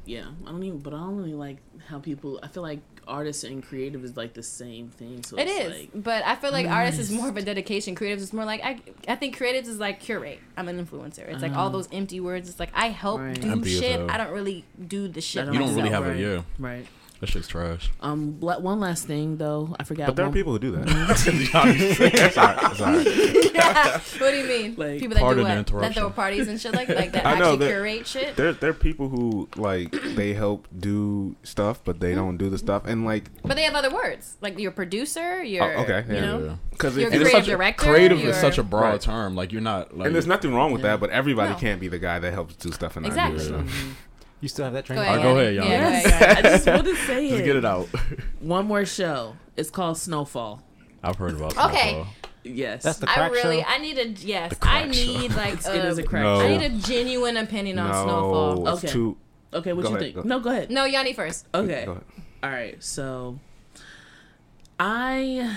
yeah 0.09 0.27
i 0.47 0.51
don't 0.53 0.63
even 0.63 0.79
but 0.79 0.95
i 0.95 0.99
don't 0.99 1.17
really 1.17 1.35
like 1.35 1.57
how 1.89 1.99
people 1.99 2.39
i 2.43 2.47
feel 2.47 2.63
like 2.63 2.79
artist 3.07 3.45
and 3.45 3.63
creative 3.63 4.05
is 4.05 4.17
like 4.17 4.35
the 4.35 4.43
same 4.43 4.89
thing 4.89 5.23
so 5.23 5.37
It 5.39 5.47
it's 5.49 5.61
is, 5.75 5.79
like 5.81 5.91
but 5.95 6.25
I 6.25 6.35
feel 6.35 6.51
like 6.53 6.67
I'm 6.67 6.73
artists 6.73 7.01
is 7.01 7.11
more 7.13 7.29
of 7.29 7.37
a 7.37 7.43
dedication. 7.43 7.95
Creatives 7.95 8.19
is 8.19 8.33
more 8.33 8.45
like 8.45 8.61
I. 8.65 8.81
I 9.07 9.15
think 9.17 9.39
creatives 9.39 9.69
is 9.69 9.79
like 9.79 10.01
curate. 10.01 10.41
I'm 10.57 10.69
an 10.69 10.85
influencer. 10.85 11.21
It's 11.29 11.43
like 11.43 11.53
all 11.53 11.67
Uh-huh. 11.67 11.77
those 11.77 11.89
empty 11.93 12.21
words. 12.21 12.49
It's 12.49 12.59
like 12.61 12.71
I 12.75 12.89
help 12.89 13.21
Right. 13.21 13.41
do 13.41 13.51
Empty 13.51 13.79
shit. 13.79 14.11
I 14.11 14.17
don't 14.19 14.33
really 14.33 14.65
do 14.89 15.09
the 15.09 15.21
shit. 15.21 15.49
I 15.49 15.53
You 15.53 15.59
don't 15.59 15.69
really 15.71 15.83
myself. 15.91 16.05
have 16.05 16.07
a 16.07 16.11
right, 16.11 16.19
yeah. 16.21 16.43
right 16.59 16.87
That 17.21 17.29
shit's 17.29 17.49
trash. 17.49 17.91
um 18.01 18.39
la- 18.41 18.59
one 18.59 18.79
last 18.79 19.07
thing 19.07 19.39
though 19.39 19.75
i 19.81 19.85
forgot 19.85 20.07
But 20.09 20.17
there 20.17 20.25
are 20.27 20.29
one- 20.29 20.35
people 20.35 20.53
who 20.53 20.59
do 20.59 20.73
that. 20.73 20.87
Mm-hmm. 20.87 21.07
It's 21.47 22.37
all 22.37 22.45
right, 22.47 22.73
it's 22.73 22.81
all 22.81 22.93
right. 22.93 24.01
what 24.21 24.31
do 24.31 24.37
you 24.37 24.47
mean? 24.47 24.75
Like, 24.77 25.01
People 25.01 25.15
that 25.17 25.21
do 25.21 25.27
what? 25.43 25.45
That 25.45 25.59
interruption. 25.59 25.93
throw 25.95 26.11
parties 26.11 26.49
and 26.49 26.61
shit 26.61 26.75
like 26.75 26.89
like 26.89 27.13
that. 27.13 27.25
I 27.31 27.39
know 27.39 27.53
actually 27.53 27.57
that- 27.67 27.69
curate 27.69 28.07
shit. 28.07 28.37
There, 28.37 28.53
there 28.53 28.71
are 28.71 28.75
people 28.75 29.09
who 29.09 29.49
like 29.57 29.93
they 30.15 30.35
help 30.35 30.69
do 30.79 31.37
stuff, 31.43 31.81
but 31.85 32.01
they 32.01 32.09
mm-hmm. 32.09 32.17
don't 32.17 32.37
do 32.37 32.51
the 32.51 32.59
stuff, 32.59 32.83
and 32.87 33.05
like, 33.05 33.31
But 33.43 33.57
they 33.57 33.63
have 33.63 33.75
other 33.75 33.93
words 33.93 34.37
like 34.41 34.59
your 34.59 34.71
producer. 34.73 35.43
Your 35.43 35.65
Oh, 35.79 35.83
okay, 35.83 36.05
You 36.09 36.15
yeah. 36.15 36.21
know. 36.21 36.59
because 36.71 36.97
You're 36.97 37.07
if 37.09 37.15
creative 37.15 37.39
it's 37.39 37.47
director, 37.47 37.85
creative 37.87 38.19
you're- 38.19 38.31
is 38.31 38.37
such 38.37 38.59
a 38.59 38.63
broad 38.63 38.91
Right. 38.91 39.01
term. 39.01 39.35
Like 39.35 39.53
you're 39.53 39.63
not 39.63 39.97
like 39.97 40.07
and 40.07 40.15
there's 40.15 40.27
nothing 40.27 40.55
wrong 40.55 40.71
with 40.73 40.83
Yeah. 40.83 40.93
that, 40.93 41.01
but 41.01 41.11
everybody 41.11 41.53
No. 41.53 41.59
can't 41.59 41.81
be 41.81 41.89
the 41.89 41.99
guy 41.99 42.19
that 42.19 42.33
helps 42.35 42.55
do 42.57 42.71
stuff 42.73 42.97
and 42.97 43.05
not 43.05 43.09
Exactly. 43.09 43.39
do 43.39 43.45
stuff. 43.45 43.61
Mm-hmm. 43.63 43.91
You 44.47 44.49
still 44.49 44.65
have 44.67 44.75
that 44.75 44.85
train. 44.85 44.99
Go 44.99 45.03
of 45.03 45.09
ahead. 45.09 45.23
thought? 45.23 45.35
go 45.35 45.41
Yanni. 45.41 45.51
ahead, 45.51 45.55
Yeah, 45.57 45.91
Yanni. 45.91 46.03
go 46.05 46.09
ahead. 46.09 46.47
I 46.47 46.51
just 46.51 46.67
want 46.69 46.85
to 46.85 46.95
say 46.95 47.29
Just 47.31 47.41
it. 47.41 47.45
get 47.47 47.57
it 47.57 47.65
out. 47.65 47.89
One 48.39 48.67
more 48.67 48.85
show. 48.87 49.35
It's 49.57 49.71
called 49.71 49.99
Snowfall. 49.99 50.63
I've 51.03 51.17
heard 51.17 51.35
about. 51.35 51.59
Okay. 51.59 51.91
Snowfall. 51.95 52.13
Yes. 52.45 52.83
That's 52.85 52.99
the 53.01 53.11
I 53.11 53.15
crack 53.15 53.33
really, 53.33 53.61
show. 53.63 53.67
I 53.67 53.79
need 53.79 53.99
a 53.99 54.07
yes. 54.07 54.51
The 54.57 54.69
I 54.69 54.83
crack 54.83 54.95
show. 54.95 55.01
need 55.19 55.35
like 55.35 55.55
it 55.55 55.85
is 55.85 55.99
a, 55.99 56.03
a 56.03 56.05
crack. 56.07 56.23
No. 56.23 56.39
I 56.43 56.57
need 56.57 56.63
a 56.65 56.69
genuine 56.79 57.37
opinion 57.39 57.81
on 57.81 57.91
no, 57.91 58.05
Snowfall. 58.05 58.69
it's 58.69 58.85
Okay. 58.85 58.93
too. 58.93 59.17
Okay, 59.53 59.73
what 59.73 59.83
Go 59.83 59.89
you 59.91 59.97
ahead, 59.97 60.13
think? 60.15 60.25
go. 60.25 60.29
No, 60.29 60.39
go 60.39 60.51
ahead. 60.51 60.71
No, 60.71 60.85
Yanni 60.85 61.13
first. 61.13 61.49
Okay. 61.53 61.87
Go 61.87 61.91
ahead. 61.91 62.05
All 62.45 62.51
right. 62.51 62.81
So 62.85 63.41
I 64.79 65.57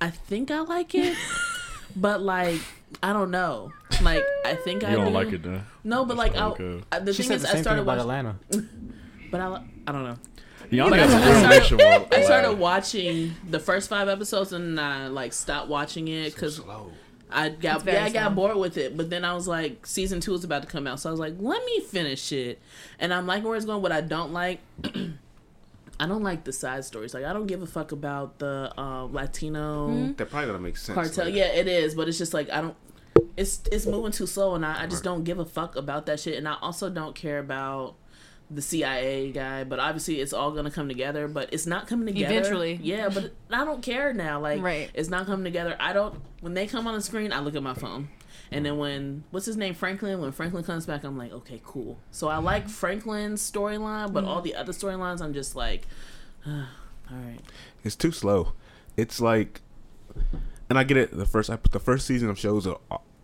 I 0.00 0.08
think 0.08 0.50
I 0.50 0.60
like 0.60 0.94
it, 0.94 1.14
but 1.94 2.22
like 2.22 2.60
I 3.02 3.12
don't 3.12 3.30
know. 3.30 3.72
Like 4.02 4.24
I 4.44 4.54
think 4.54 4.82
I 4.84 4.90
You 4.90 4.96
don't 4.96 5.06
do. 5.06 5.12
like 5.12 5.32
it, 5.32 5.42
then? 5.42 5.64
No, 5.84 6.04
but 6.04 6.16
That's 6.16 6.18
like 6.30 6.34
not 6.34 6.54
I, 6.54 6.56
good. 6.58 6.84
I, 6.90 6.98
the 7.00 7.12
She 7.12 7.22
thing 7.22 7.28
said 7.28 7.34
is, 7.36 7.42
the 7.42 7.48
I 7.48 7.50
same 7.50 7.54
thing 7.56 7.62
started 7.64 7.86
watching, 7.86 8.00
Atlanta. 8.02 8.36
but 9.30 9.40
I, 9.40 9.62
I 9.86 9.92
don't 9.92 10.04
know. 10.04 10.16
Yanni 10.70 10.90
But 10.90 10.98
has 11.00 11.12
I 11.12 11.54
a 11.54 11.62
started- 11.64 12.14
I 12.14 12.22
started 12.22 12.52
watching 12.58 13.34
the 13.48 13.60
first 13.60 13.88
five 13.90 14.08
episodes 14.08 14.52
and 14.52 14.80
I 14.80 15.08
like 15.08 15.32
stopped 15.32 15.68
watching 15.68 16.08
it 16.08 16.34
because 16.34 16.56
Slow. 16.56 16.90
I 17.30 17.48
got 17.50 17.84
yeah 17.86 18.04
I 18.04 18.10
got 18.10 18.26
slow. 18.28 18.34
bored 18.34 18.56
with 18.56 18.76
it. 18.78 18.96
But 18.96 19.10
then 19.10 19.24
I 19.24 19.34
was 19.34 19.46
like, 19.48 19.86
season 19.86 20.20
two 20.20 20.34
is 20.34 20.44
about 20.44 20.62
to 20.62 20.68
come 20.68 20.86
out, 20.86 21.00
so 21.00 21.08
I 21.08 21.12
was 21.12 21.20
like, 21.20 21.34
let 21.38 21.64
me 21.64 21.80
finish 21.80 22.32
it. 22.32 22.58
And 22.98 23.12
I'm 23.12 23.26
liking 23.26 23.44
where 23.48 23.56
it's 23.56 23.66
going. 23.66 23.82
What 23.82 23.92
I 23.92 24.00
don't 24.00 24.32
like. 24.32 24.60
I 26.00 26.06
don't 26.06 26.22
like 26.22 26.44
the 26.44 26.52
side 26.52 26.84
stories. 26.84 27.14
Like 27.14 27.24
I 27.24 27.32
don't 27.32 27.46
give 27.46 27.62
a 27.62 27.66
fuck 27.66 27.92
about 27.92 28.38
the 28.38 28.72
uh, 28.76 29.04
Latino 29.04 29.88
Hmm? 29.88 30.12
That 30.14 30.30
probably 30.30 30.46
gonna 30.46 30.58
make 30.58 30.76
sense. 30.76 30.94
cartel. 30.94 31.26
like- 31.26 31.34
Yeah, 31.34 31.46
it 31.46 31.68
is, 31.68 31.94
but 31.94 32.08
it's 32.08 32.18
just 32.18 32.34
like 32.34 32.50
I 32.50 32.60
don't. 32.60 32.76
It's 33.36 33.60
it's 33.70 33.86
moving 33.86 34.12
too 34.12 34.26
slow, 34.26 34.54
and 34.54 34.64
I, 34.66 34.82
I 34.82 34.86
just 34.86 35.04
don't 35.04 35.24
give 35.24 35.38
a 35.38 35.44
fuck 35.44 35.76
about 35.76 36.06
that 36.06 36.20
shit. 36.20 36.36
And 36.36 36.48
I 36.48 36.56
also 36.60 36.90
don't 36.90 37.14
care 37.14 37.38
about 37.38 37.94
the 38.50 38.60
CIA 38.62 39.30
guy. 39.32 39.64
But 39.64 39.78
obviously, 39.78 40.20
it's 40.20 40.32
all 40.32 40.50
gonna 40.50 40.70
come 40.70 40.88
together. 40.88 41.28
But 41.28 41.52
it's 41.52 41.66
not 41.66 41.86
coming 41.86 42.06
together 42.06 42.34
Eventually. 42.38 42.80
Yeah, 42.82 43.08
but 43.08 43.32
I 43.50 43.64
don't 43.64 43.82
care 43.82 44.12
now. 44.12 44.40
Like, 44.40 44.60
Right. 44.62 44.90
it's 44.94 45.08
not 45.08 45.26
coming 45.26 45.44
together. 45.44 45.76
I 45.78 45.92
don't. 45.92 46.20
When 46.40 46.54
they 46.54 46.66
come 46.66 46.86
on 46.86 46.94
the 46.94 47.00
screen, 47.02 47.32
I 47.32 47.40
look 47.40 47.54
at 47.54 47.62
my 47.62 47.74
phone. 47.74 48.08
And 48.52 48.66
then 48.66 48.78
when 48.78 49.24
what's 49.30 49.46
his 49.46 49.56
name 49.56 49.74
Franklin? 49.74 50.20
When 50.20 50.32
Franklin 50.32 50.64
comes 50.64 50.86
back, 50.86 51.04
I'm 51.04 51.16
like, 51.16 51.32
okay, 51.32 51.60
cool. 51.64 51.98
So 52.10 52.28
I 52.28 52.38
like 52.38 52.64
mm-hmm. 52.64 52.72
Franklin's 52.72 53.50
storyline, 53.50 54.12
but 54.12 54.24
all 54.24 54.36
mm-hmm. 54.36 54.44
the 54.44 54.54
other 54.56 54.72
storylines, 54.72 55.20
I'm 55.20 55.34
just 55.34 55.56
like, 55.56 55.86
all 56.46 56.66
right. 57.10 57.40
It's 57.84 57.96
too 57.96 58.12
slow. 58.12 58.52
It's 58.96 59.20
like, 59.20 59.60
and 60.68 60.78
I 60.78 60.84
get 60.84 60.96
it. 60.96 61.16
The 61.16 61.26
first 61.26 61.50
ep- 61.50 61.70
the 61.70 61.80
first 61.80 62.06
season 62.06 62.28
of 62.28 62.38
shows 62.38 62.66
are 62.66 62.78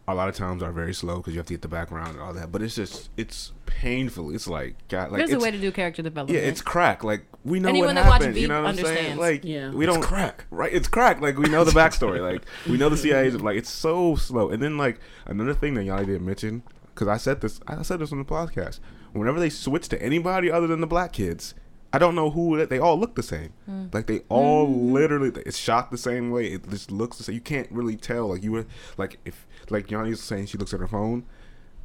a 0.09 0.15
lot 0.15 0.29
of 0.29 0.35
times 0.35 0.63
are 0.63 0.73
very 0.73 0.95
slow 0.95 1.19
because 1.19 1.35
you 1.35 1.39
have 1.39 1.47
to 1.47 1.53
get 1.53 1.63
the 1.63 1.69
background 1.69 2.15
and 2.15 2.21
all 2.21 2.33
that. 2.33 2.51
But 2.51 2.63
it's 2.63 2.75
just 2.75 3.11
it's 3.17 3.53
painful. 3.67 4.35
It's 4.35 4.49
like 4.49 4.77
God, 4.89 5.11
like 5.11 5.19
There's 5.19 5.33
a 5.33 5.39
way 5.39 5.51
to 5.51 5.59
do 5.59 5.71
character 5.71 6.03
development. 6.03 6.39
yeah, 6.39 6.49
it's 6.49 6.63
crack. 6.63 7.05
Like 7.05 7.27
we 7.49 7.61
know 7.61 7.69
Anyone 7.69 7.95
what 7.95 7.95
that 7.97 8.09
watch 8.09 8.23
happened. 8.23 8.37
you 8.37 8.49
know 8.49 8.63
what 8.63 8.69
I'm 8.71 8.77
saying? 8.77 9.17
Like 9.17 9.45
Yeah. 9.45 9.71
we 9.71 9.87
don't 9.87 10.03
crack. 10.03 10.45
right. 10.51 10.73
It's 10.73 10.89
crack. 10.89 11.21
Like 11.21 11.39
we 11.39 11.49
know 11.49 11.65
the 11.65 11.71
backstory. 11.73 12.21
like 12.21 12.43
we 12.69 12.77
know 12.77 12.89
the 12.89 12.97
CIA. 12.97 13.31
Like 13.31 13.57
it's 13.57 13.71
so 13.71 14.17
slow. 14.17 14.51
And 14.51 14.63
then 14.63 14.77
like 14.79 15.01
another 15.27 15.55
thing 15.55 15.75
that 15.75 15.85
y'all 15.85 15.99
didn't 16.05 16.25
mention 16.25 16.63
because 16.95 17.09
I 17.09 17.17
said 17.17 17.41
this. 17.41 17.61
I 17.67 17.83
said 17.83 18.01
this 18.01 18.13
on 18.13 18.19
the 18.19 18.25
podcast. 18.25 18.81
Whenever 19.13 19.41
they 19.41 19.51
switch 19.51 19.89
to 19.89 20.03
anybody 20.03 20.51
other 20.51 20.67
than 20.67 20.81
the 20.81 20.87
black 20.87 21.13
kids. 21.13 21.55
I 21.91 21.99
don't 21.99 22.15
know 22.15 22.29
who 22.29 22.67
they 22.67 22.79
all 22.79 22.99
look 22.99 23.15
the 23.15 23.23
same. 23.23 23.55
Hmm. 23.65 23.87
Like 23.93 24.09
they 24.09 24.21
all 24.29 24.67
mm-hmm. 24.67 24.93
literally 24.93 25.33
it's 25.47 25.57
shot 25.57 25.91
the 25.91 25.97
same 25.97 26.31
way. 26.31 26.49
It 26.49 26.69
just 26.69 26.91
looks 26.91 27.17
the 27.17 27.25
same. 27.25 27.35
You 27.35 27.41
can't 27.41 27.71
really 27.73 27.97
tell. 27.97 28.29
Like 28.29 28.43
you 28.43 28.53
were 28.53 28.67
like 28.99 29.19
if 29.25 29.47
like 29.71 29.91
Yanni's 29.91 30.23
saying 30.23 30.47
she 30.47 30.59
looks 30.59 30.75
at 30.75 30.81
her 30.81 30.87
phone, 30.87 31.25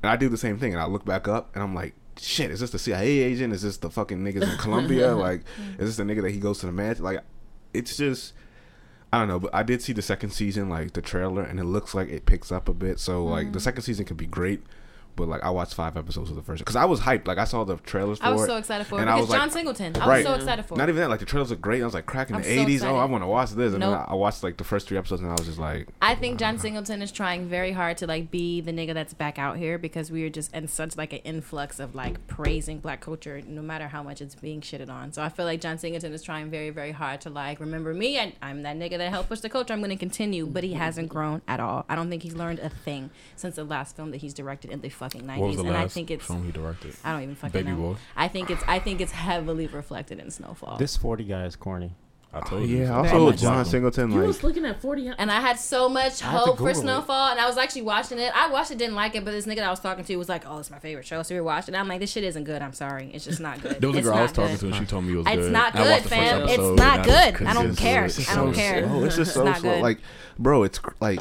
and 0.01 0.09
I 0.11 0.17
do 0.17 0.27
the 0.27 0.37
same 0.37 0.59
thing. 0.59 0.73
And 0.73 0.81
I 0.81 0.87
look 0.87 1.05
back 1.05 1.29
up 1.29 1.55
and 1.55 1.63
I'm 1.63 1.73
like, 1.73 1.95
shit, 2.19 2.51
is 2.51 2.59
this 2.59 2.71
the 2.71 2.79
CIA 2.79 3.19
agent? 3.19 3.53
Is 3.53 3.61
this 3.61 3.77
the 3.77 3.89
fucking 3.89 4.19
niggas 4.19 4.49
in 4.49 4.57
Colombia? 4.57 5.15
like, 5.15 5.43
is 5.77 5.95
this 5.95 5.97
the 5.97 6.03
nigga 6.03 6.21
that 6.23 6.31
he 6.31 6.39
goes 6.39 6.59
to 6.59 6.65
the 6.65 6.71
match? 6.71 6.99
Like, 6.99 7.21
it's 7.73 7.97
just. 7.97 8.33
I 9.11 9.19
don't 9.19 9.27
know, 9.27 9.39
but 9.39 9.53
I 9.53 9.61
did 9.61 9.83
see 9.83 9.93
the 9.93 10.01
second 10.01 10.31
season, 10.31 10.69
like 10.69 10.93
the 10.93 11.01
trailer, 11.01 11.43
and 11.43 11.59
it 11.59 11.65
looks 11.65 11.93
like 11.93 12.09
it 12.09 12.25
picks 12.25 12.51
up 12.51 12.67
a 12.67 12.73
bit. 12.73 12.99
So 12.99 13.23
like 13.23 13.51
the 13.51 13.59
mm. 13.59 13.61
second 13.61 13.83
season 13.83 14.05
could 14.05 14.17
be 14.17 14.25
great, 14.25 14.63
but 15.15 15.27
like 15.27 15.43
I 15.43 15.49
watched 15.49 15.73
five 15.73 15.95
episodes 15.97 16.29
of 16.29 16.35
the 16.35 16.41
first 16.41 16.59
because 16.59 16.75
I 16.75 16.85
was 16.85 17.01
hyped. 17.01 17.27
Like 17.27 17.37
I 17.37 17.45
saw 17.45 17.63
the 17.63 17.77
trailers 17.77 18.19
for 18.19 18.25
I 18.25 18.29
was 18.31 18.45
so 18.45 18.57
excited 18.57 18.87
for 18.87 18.97
it 18.97 19.01
and 19.01 19.09
I 19.09 19.15
because 19.15 19.29
was 19.29 19.35
John 19.37 19.47
like- 19.47 19.51
Singleton. 19.51 19.95
I 19.97 20.07
Right. 20.07 20.17
was 20.17 20.25
so 20.25 20.33
excited 20.35 20.65
for 20.65 20.75
it. 20.75 20.77
Not 20.77 20.89
even 20.89 21.01
that, 21.01 21.09
like 21.09 21.19
the 21.19 21.25
trailers 21.25 21.49
look 21.51 21.61
great. 21.61 21.81
I 21.81 21.85
was 21.85 21.93
like 21.93 22.05
cracking 22.05 22.37
the 22.37 22.43
so 22.43 22.49
eighties. 22.49 22.83
Oh, 22.83 22.95
I 22.95 23.05
want 23.05 23.23
to 23.23 23.27
watch 23.27 23.51
this. 23.51 23.71
And 23.73 23.79
Nope. 23.81 23.91
then 23.91 23.99
I 24.07 24.11
I 24.11 24.15
watched 24.15 24.43
like 24.43 24.57
the 24.57 24.63
first 24.63 24.87
three 24.87 24.97
episodes, 24.97 25.21
and 25.21 25.29
I 25.29 25.33
was 25.33 25.45
just 25.45 25.59
like, 25.59 25.87
I 26.01 26.15
think 26.15 26.39
John 26.39 26.57
Singleton 26.59 27.01
is 27.01 27.11
trying 27.11 27.47
very 27.47 27.71
hard 27.71 27.97
to 27.97 28.07
like 28.07 28.31
be 28.31 28.61
the 28.61 28.71
nigga 28.71 28.93
that's 28.93 29.13
back 29.13 29.37
out 29.39 29.57
here 29.57 29.77
because 29.77 30.11
we 30.11 30.23
are 30.23 30.29
just 30.29 30.53
in 30.53 30.67
such 30.67 30.97
like 30.97 31.13
an 31.13 31.19
influx 31.19 31.79
of 31.79 31.95
like 31.95 32.25
praising 32.27 32.79
black 32.79 33.01
culture 33.01 33.41
no 33.47 33.61
matter 33.61 33.87
how 33.87 34.03
much 34.03 34.21
it's 34.21 34.35
being 34.35 34.61
shitted 34.61 34.89
on. 34.89 35.11
So 35.13 35.21
I 35.21 35.29
feel 35.29 35.45
like 35.45 35.61
John 35.61 35.77
Singleton 35.77 36.13
is 36.13 36.21
trying 36.23 36.49
very 36.49 36.69
very 36.69 36.91
hard 36.91 37.21
to 37.21 37.29
like 37.29 37.59
remember 37.59 37.93
me 37.93 38.17
and 38.17 38.33
I'm 38.41 38.63
that 38.63 38.77
nigga 38.77 38.97
that 38.97 39.09
helped 39.09 39.29
push 39.29 39.39
the 39.39 39.49
culture. 39.49 39.73
I'm 39.73 39.79
going 39.79 39.89
to 39.89 39.95
continue, 39.95 40.45
but 40.45 40.63
he 40.63 40.73
hasn't 40.73 41.09
grown 41.09 41.41
at 41.47 41.59
all. 41.59 41.85
I 41.89 41.95
don't 41.95 42.09
think 42.09 42.23
he's 42.23 42.35
learned 42.35 42.59
a 42.59 42.69
thing 42.69 43.09
since 43.35 43.55
the 43.55 43.63
last 43.63 43.95
film 43.95 44.11
that 44.11 44.17
he's 44.17 44.33
directed 44.33 44.71
in 44.71 44.81
the 44.81 44.89
fucking 45.03 45.21
90s 45.23 45.37
What 45.37 45.47
was 45.47 45.55
the 45.57 45.63
and 45.63 45.71
last 45.71 45.83
I 45.83 45.87
think 45.89 46.11
it's 46.11 46.25
film 46.25 46.45
he 46.45 46.51
directed? 46.51 46.95
I 47.03 47.11
don't 47.13 47.23
even 47.23 47.35
fucking 47.35 47.51
Baby 47.63 47.71
know. 47.75 47.93
Boy. 47.93 47.95
I 48.15 48.27
think 48.27 48.49
it's 48.49 48.63
I 48.67 48.79
think 48.79 49.01
it's 49.01 49.11
heavily 49.11 49.67
reflected 49.67 50.19
in 50.19 50.31
Snowfall. 50.31 50.77
This 50.77 50.95
forty 50.97 51.23
guy 51.25 51.45
is 51.45 51.55
corny. 51.55 51.91
I 52.35 52.39
oh, 52.39 52.41
told 52.41 52.67
you. 52.67 52.77
yeah. 52.77 52.95
I 52.95 52.97
Also, 52.97 53.25
much 53.29 53.41
John. 53.41 53.63
Singleton, 53.63 54.09
You 54.11 54.17
like, 54.17 54.27
was 54.27 54.43
looking 54.43 54.65
at 54.65 54.81
forty. 54.81 55.07
And 55.07 55.29
I 55.31 55.39
had 55.39 55.59
so 55.59 55.87
much 55.87 56.23
I 56.23 56.27
hope 56.31 56.57
for 56.57 56.63
Google 56.63 56.67
it. 56.69 56.75
Snowfall, 56.77 57.29
and 57.29 57.39
I 57.39 57.45
was 57.45 57.57
actually 57.59 57.83
watching 57.83 58.17
it. 58.17 58.31
I 58.35 58.49
watched 58.49 58.71
it, 58.71 58.79
didn't 58.79 58.95
like 58.95 59.13
it, 59.13 59.23
but 59.23 59.31
this 59.31 59.45
nigga 59.45 59.57
that 59.57 59.65
I 59.67 59.69
was 59.69 59.79
talking 59.79 60.03
to 60.03 60.15
was 60.15 60.29
like, 60.29 60.43
"Oh, 60.47 60.57
it's 60.57 60.71
my 60.71 60.79
favorite 60.79 61.05
show." 61.05 61.21
So 61.21 61.35
we 61.35 61.41
watched 61.41 61.69
it. 61.69 61.75
I'm 61.75 61.87
like, 61.87 61.99
"This 61.99 62.11
shit 62.11 62.23
isn't 62.23 62.45
good. 62.45 62.63
I'm 62.63 62.73
sorry, 62.73 63.11
it's 63.13 63.23
just 63.23 63.39
not 63.39 63.61
good." 63.61 63.79
There 63.79 63.87
was 63.89 63.97
a 63.97 63.99
it's 63.99 64.07
girl 64.07 64.15
I 64.15 64.17
not 64.17 64.23
was 64.23 64.31
talking 64.31 64.55
good. 64.55 64.59
to, 64.61 64.65
and 64.65 64.75
she 64.77 64.85
told 64.85 65.03
me 65.03 65.13
it 65.13 65.17
was 65.17 65.27
It's 65.27 65.35
good. 65.35 65.51
not 65.51 65.73
good, 65.73 65.79
watched 65.91 66.03
the 66.03 66.09
first 66.09 66.21
fam. 66.21 66.41
It's 66.49 66.57
not 66.81 66.99
I 66.99 67.03
good. 67.05 67.47
I 67.47 67.53
don't 67.53 67.75
care. 67.75 68.09
I 68.29 68.35
don't 68.35 68.53
care. 68.53 68.89
Oh, 68.89 69.03
it's 69.03 69.15
just 69.15 69.33
so 69.35 69.53
slow. 69.53 69.79
Like, 69.79 69.99
bro, 70.39 70.63
it's 70.63 70.79
like 70.99 71.19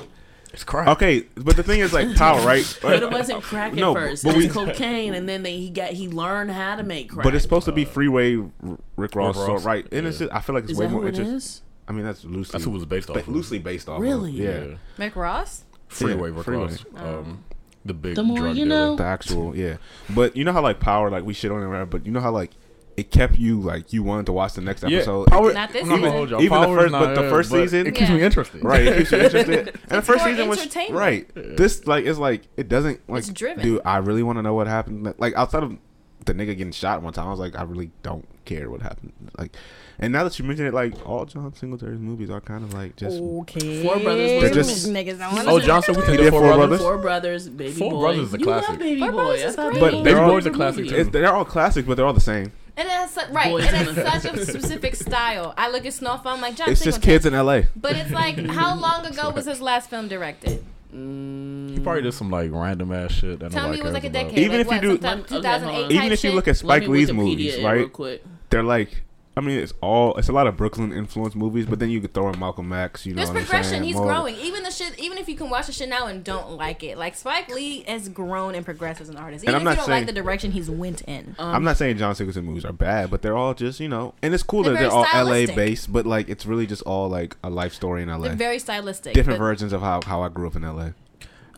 It's 0.53 0.65
crack. 0.65 0.87
okay, 0.89 1.25
but 1.37 1.57
the 1.57 1.63
thing 1.63 1.81
is, 1.81 1.93
like, 1.95 2.15
power, 2.15 2.41
right? 2.47 2.79
But 2.83 3.03
it 3.03 3.11
wasn't 3.11 3.43
crack 3.43 3.73
at 3.73 3.79
No, 3.79 3.95
first. 3.95 4.23
but 4.25 4.35
it 4.35 4.37
was 4.37 4.47
we- 4.47 4.53
cocaine, 4.53 5.15
and 5.15 5.27
then 5.29 5.43
they, 5.43 5.57
he 5.57 5.71
got 5.71 5.91
he 5.93 6.09
learned 6.09 6.51
how 6.51 6.77
to 6.77 6.83
make 6.83 7.09
crack. 7.11 7.25
But 7.25 7.35
it's 7.35 7.43
supposed 7.43 7.65
to 7.67 7.73
be 7.73 7.85
Freeway 7.87 8.37
R- 8.37 8.49
Rick 8.97 9.15
Ross, 9.15 9.37
so, 9.37 9.47
Ross, 9.55 9.65
right? 9.65 9.87
And 9.93 10.07
it's 10.07 10.19
just, 10.19 10.33
I 10.33 10.41
feel 10.41 10.55
like 10.55 10.65
it's 10.65 10.73
is 10.73 10.79
way 10.79 10.87
that 10.87 10.93
more 10.93 11.01
who 11.03 11.07
it 11.07 11.11
interesting. 11.11 11.37
is? 11.37 11.63
I 11.89 11.93
mean, 11.93 12.05
that's 12.05 12.25
loosely 12.25 12.53
That's 12.53 12.65
who 12.65 12.71
it 12.71 12.75
was 12.75 12.85
based 12.85 13.09
off. 13.11 13.15
ba- 13.15 13.21
of. 13.23 13.29
loosely 13.29 13.59
based 13.59 13.89
off. 13.89 14.01
Really? 14.01 14.31
Of. 14.31 14.37
Yeah. 14.37 14.65
Yeah. 14.99 15.09
Mick 15.09 15.17
Ross. 15.17 15.65
Freeway 15.89 16.29
Yeah, 16.31 16.37
Rick 16.37 16.45
Freeway. 16.45 16.65
Ross. 16.67 16.85
Oh. 16.97 17.19
Um, 17.21 17.45
the 17.85 17.95
big 17.95 18.15
The 18.15 18.23
more 18.23 18.37
drug 18.39 18.57
you 18.57 18.65
dealer. 18.67 18.77
know. 18.91 18.97
The 18.97 19.05
actual, 19.05 19.57
yeah. 19.57 19.79
But 20.11 20.37
you 20.37 20.45
know 20.45 20.53
how 20.53 20.61
like 20.63 20.79
power, 20.81 21.11
like 21.11 21.25
we 21.25 21.35
shit 21.35 21.51
on 21.51 21.61
it, 21.63 21.67
right? 21.67 21.85
But 21.89 22.07
you 22.07 22.13
know 22.13 22.21
how 22.21 22.31
like 22.31 22.51
it 22.97 23.11
kept 23.11 23.39
you 23.39 23.61
like 23.61 23.93
you 23.93 24.03
wanted 24.03 24.27
to 24.27 24.33
watch 24.33 24.53
the 24.55 24.61
next 24.61 24.83
Yeah, 24.83 24.97
episode. 24.99 25.29
Power, 25.29 25.53
Not 25.53 25.73
this 25.73 25.83
I'm 25.83 25.89
season. 25.89 26.01
gonna 26.03 26.13
hold 26.13 26.31
y'all. 26.31 26.43
Even 26.43 26.61
the 26.61 26.67
first- 26.69 26.93
but 26.93 27.15
the 27.15 27.31
first 27.31 27.51
but 27.51 27.63
season- 27.63 27.87
it 27.87 27.95
keeps 27.95 28.11
me 28.11 28.23
interested. 28.23 28.63
Right, 28.65 28.87
it 28.87 28.99
keeps 28.99 29.13
you 29.13 29.19
interested. 29.23 29.69
And 29.89 29.99
the 29.99 30.03
first 30.03 30.25
season 30.25 30.49
was 30.49 30.59
entertainment. 30.61 30.95
right. 30.99 31.27
This 31.35 31.87
like 31.87 32.05
is 32.05 32.19
like 32.19 32.43
it 32.57 32.69
doesn't 32.69 33.01
like 33.09 33.21
It's 33.21 33.29
driven. 33.33 33.63
Dude, 33.65 33.81
I 33.85 33.97
really 33.99 34.23
want 34.23 34.39
to 34.39 34.43
know 34.43 34.55
what 34.55 34.67
happened. 34.67 35.15
Like 35.19 35.35
outside 35.35 35.63
of 35.63 35.77
the 36.25 36.35
nigga 36.35 36.57
getting 36.57 36.71
shot 36.73 37.03
one 37.03 37.13
time, 37.13 37.27
I 37.27 37.31
was 37.31 37.41
like, 37.41 37.57
I 37.59 37.63
really 37.63 37.91
don't 38.05 38.27
care 38.45 38.71
what 38.71 38.81
happened. 38.81 39.13
Like, 39.39 39.57
and 39.99 40.13
now 40.13 40.23
that 40.25 40.39
you 40.39 40.45
mention 40.45 40.67
it, 40.67 40.75
like 40.75 40.95
all 41.09 41.25
John 41.25 41.53
Singletary's 41.55 41.99
movies 41.99 42.31
are 42.31 42.41
kind 42.41 42.63
of 42.63 42.73
like 42.75 42.95
just 42.97 43.21
Okay. 43.21 43.83
Four 43.83 43.99
Brothers 43.99 44.41
They're 44.43 44.51
just- 44.55 44.89
niggas 44.89 45.19
don't 45.19 45.49
Oh, 45.49 45.59
see 45.59 45.67
Johnson, 45.67 45.95
we 45.97 46.03
it. 46.03 46.07
think 46.07 46.19
did 46.19 46.31
Four 46.31 46.41
Four 46.41 46.49
Brothers. 46.55 46.67
Brothers? 46.69 46.81
Four 46.81 46.99
Brothers, 46.99 47.49
Baby 47.49 47.73
Four 47.73 47.91
Boy. 47.91 48.01
Brothers 48.01 48.29
is 48.29 48.35
a 48.35 48.39
you 48.39 48.45
classic. 48.45 48.69
Love 48.71 48.79
Baby 48.79 49.01
Four 49.01 49.11
Boy. 49.11 49.17
Brothers 49.17 49.43
I 49.43 49.47
is 49.49 49.55
thought 49.57 49.71
great. 49.73 49.81
But 49.81 49.91
Baby 49.91 50.03
they're 50.05 50.15
Boy 50.27 50.33
all- 50.33 50.47
a 50.47 50.51
classic 50.51 50.89
too. 50.89 51.05
they're 51.05 51.35
all 51.35 51.45
classics, 51.45 51.89
but 51.89 51.97
they're 51.97 52.07
all 52.07 52.13
the 52.13 52.21
same. 52.21 52.53
And 52.77 52.87
it 52.89 52.93
has 52.93 53.11
su- 53.13 53.21
right, 53.33 53.51
Boys 53.51 53.65
it 53.65 53.71
has 53.71 54.23
such 54.23 54.33
a 54.35 54.47
specific 54.47 54.95
style. 54.97 55.53
I 55.59 55.71
look 55.71 55.85
at 55.85 55.93
Snowfall, 55.93 56.35
I'm 56.35 56.41
like 56.41 56.57
John. 56.57 56.71
It's 56.71 56.83
just 56.83 57.03
Singleton. 57.03 57.03
kids 57.03 57.27
in 57.27 57.35
L.A. 57.35 57.67
But 57.77 57.97
it's 57.97 58.11
like, 58.11 58.39
how 58.47 58.75
long 58.77 59.05
ago 59.07 59.31
was 59.31 59.45
his 59.47 59.61
last 59.61 59.91
film 59.91 60.09
directed? 60.09 60.65
He 60.91 61.81
probably 61.83 62.03
did 62.03 62.13
some 62.15 62.31
like 62.31 62.51
random 62.53 62.93
ass 62.93 63.13
shit. 63.13 63.39
That 63.41 63.51
Tell 63.53 63.69
me 63.71 63.79
it 63.79 63.85
was 63.85 63.93
like 63.95 64.05
a 64.05 64.11
cares 64.11 64.23
about. 64.25 64.31
decade. 64.35 64.39
Even 64.45 64.59
like, 64.59 64.67
if 64.67 64.73
you 64.73 64.81
do- 64.81 64.91
sometime 65.03 65.21
Okay, 65.21 65.37
2008 65.37 65.91
Even 65.91 66.05
if 66.07 66.11
you 66.11 66.17
shit? 66.17 66.35
look 66.35 66.49
at 66.49 66.57
Spike 66.57 66.87
Lee's 66.89 67.11
Wikipedia 67.11 67.15
movies, 67.15 67.59
right? 67.63 67.73
Real 67.75 67.89
quick. 67.89 68.25
They're 68.51 68.63
like, 68.63 69.03
I 69.35 69.41
mean, 69.41 69.59
it's 69.59 69.73
all 69.81 70.15
it's 70.17 70.29
a 70.29 70.33
lot 70.33 70.47
of 70.47 70.59
Brooklyn 70.59 70.93
influence 70.93 71.35
movies, 71.35 71.65
but 71.65 71.79
then 71.79 71.89
you 71.89 72.03
could 72.03 72.13
throw 72.13 72.29
in 72.29 72.39
Malcolm 72.39 72.71
X. 72.71 73.07
You 73.07 73.15
know 73.15 73.25
There's 73.25 73.31
progression. 73.31 73.83
He's 73.83 73.97
More- 73.97 74.05
growing. 74.05 74.35
Even 74.37 74.63
the 74.63 74.71
shit. 74.71 74.99
Even 75.01 75.17
if 75.17 75.27
you 75.27 75.37
can 75.37 75.49
watch 75.49 75.69
the 75.69 75.73
shit 75.73 75.89
now 75.89 76.07
and 76.07 76.23
don't 76.23 76.53
like 76.53 76.83
it, 76.83 76.99
like 76.99 77.15
Spike 77.15 77.49
Lee 77.49 77.83
has 77.89 78.11
grown 78.11 78.55
and 78.55 78.63
progressed 78.65 79.01
as 79.01 79.09
an 79.09 79.17
artist. 79.17 79.45
And 79.47 79.55
Even 79.55 79.67
I'm 79.67 79.73
if 79.73 79.73
you 79.73 79.77
not 79.81 79.87
don't 79.87 79.91
like 79.91 79.99
saying- 80.01 80.07
the 80.07 80.13
direction 80.13 80.51
he's 80.51 80.69
went 80.69 81.01
in. 81.03 81.35
I'm 81.39 81.65
not 81.65 81.79
saying 81.79 81.97
John 81.97 82.15
Singleton 82.15 82.45
movies 82.45 82.67
are 82.67 82.73
bad, 82.75 83.11
but 83.11 83.23
they're 83.23 83.37
all 83.37 83.55
just 83.55 83.81
you 83.81 83.89
know, 83.89 84.13
and 84.23 84.35
it's 84.35 84.43
cool 84.43 84.65
They're 84.65 84.75
that 84.75 84.81
they're 84.81 84.91
all 84.91 85.07
LA 85.15 85.47
based, 85.47 85.91
but 85.91 86.05
like 86.05 86.29
it's 86.29 86.45
really 86.45 86.67
just 86.67 86.83
all 86.83 87.09
like 87.09 87.37
a 87.43 87.49
life 87.49 87.73
story 87.73 88.03
in 88.03 88.09
LA. 88.11 88.19
They're 88.29 88.37
very 88.37 88.59
stylistic. 88.59 89.15
Different 89.15 89.39
versions 89.39 89.73
of 89.73 89.81
how 89.81 90.01
how 90.05 90.21
I 90.23 90.29
grew 90.29 90.47
up 90.47 90.57
in 90.57 90.63
LA, 90.63 90.91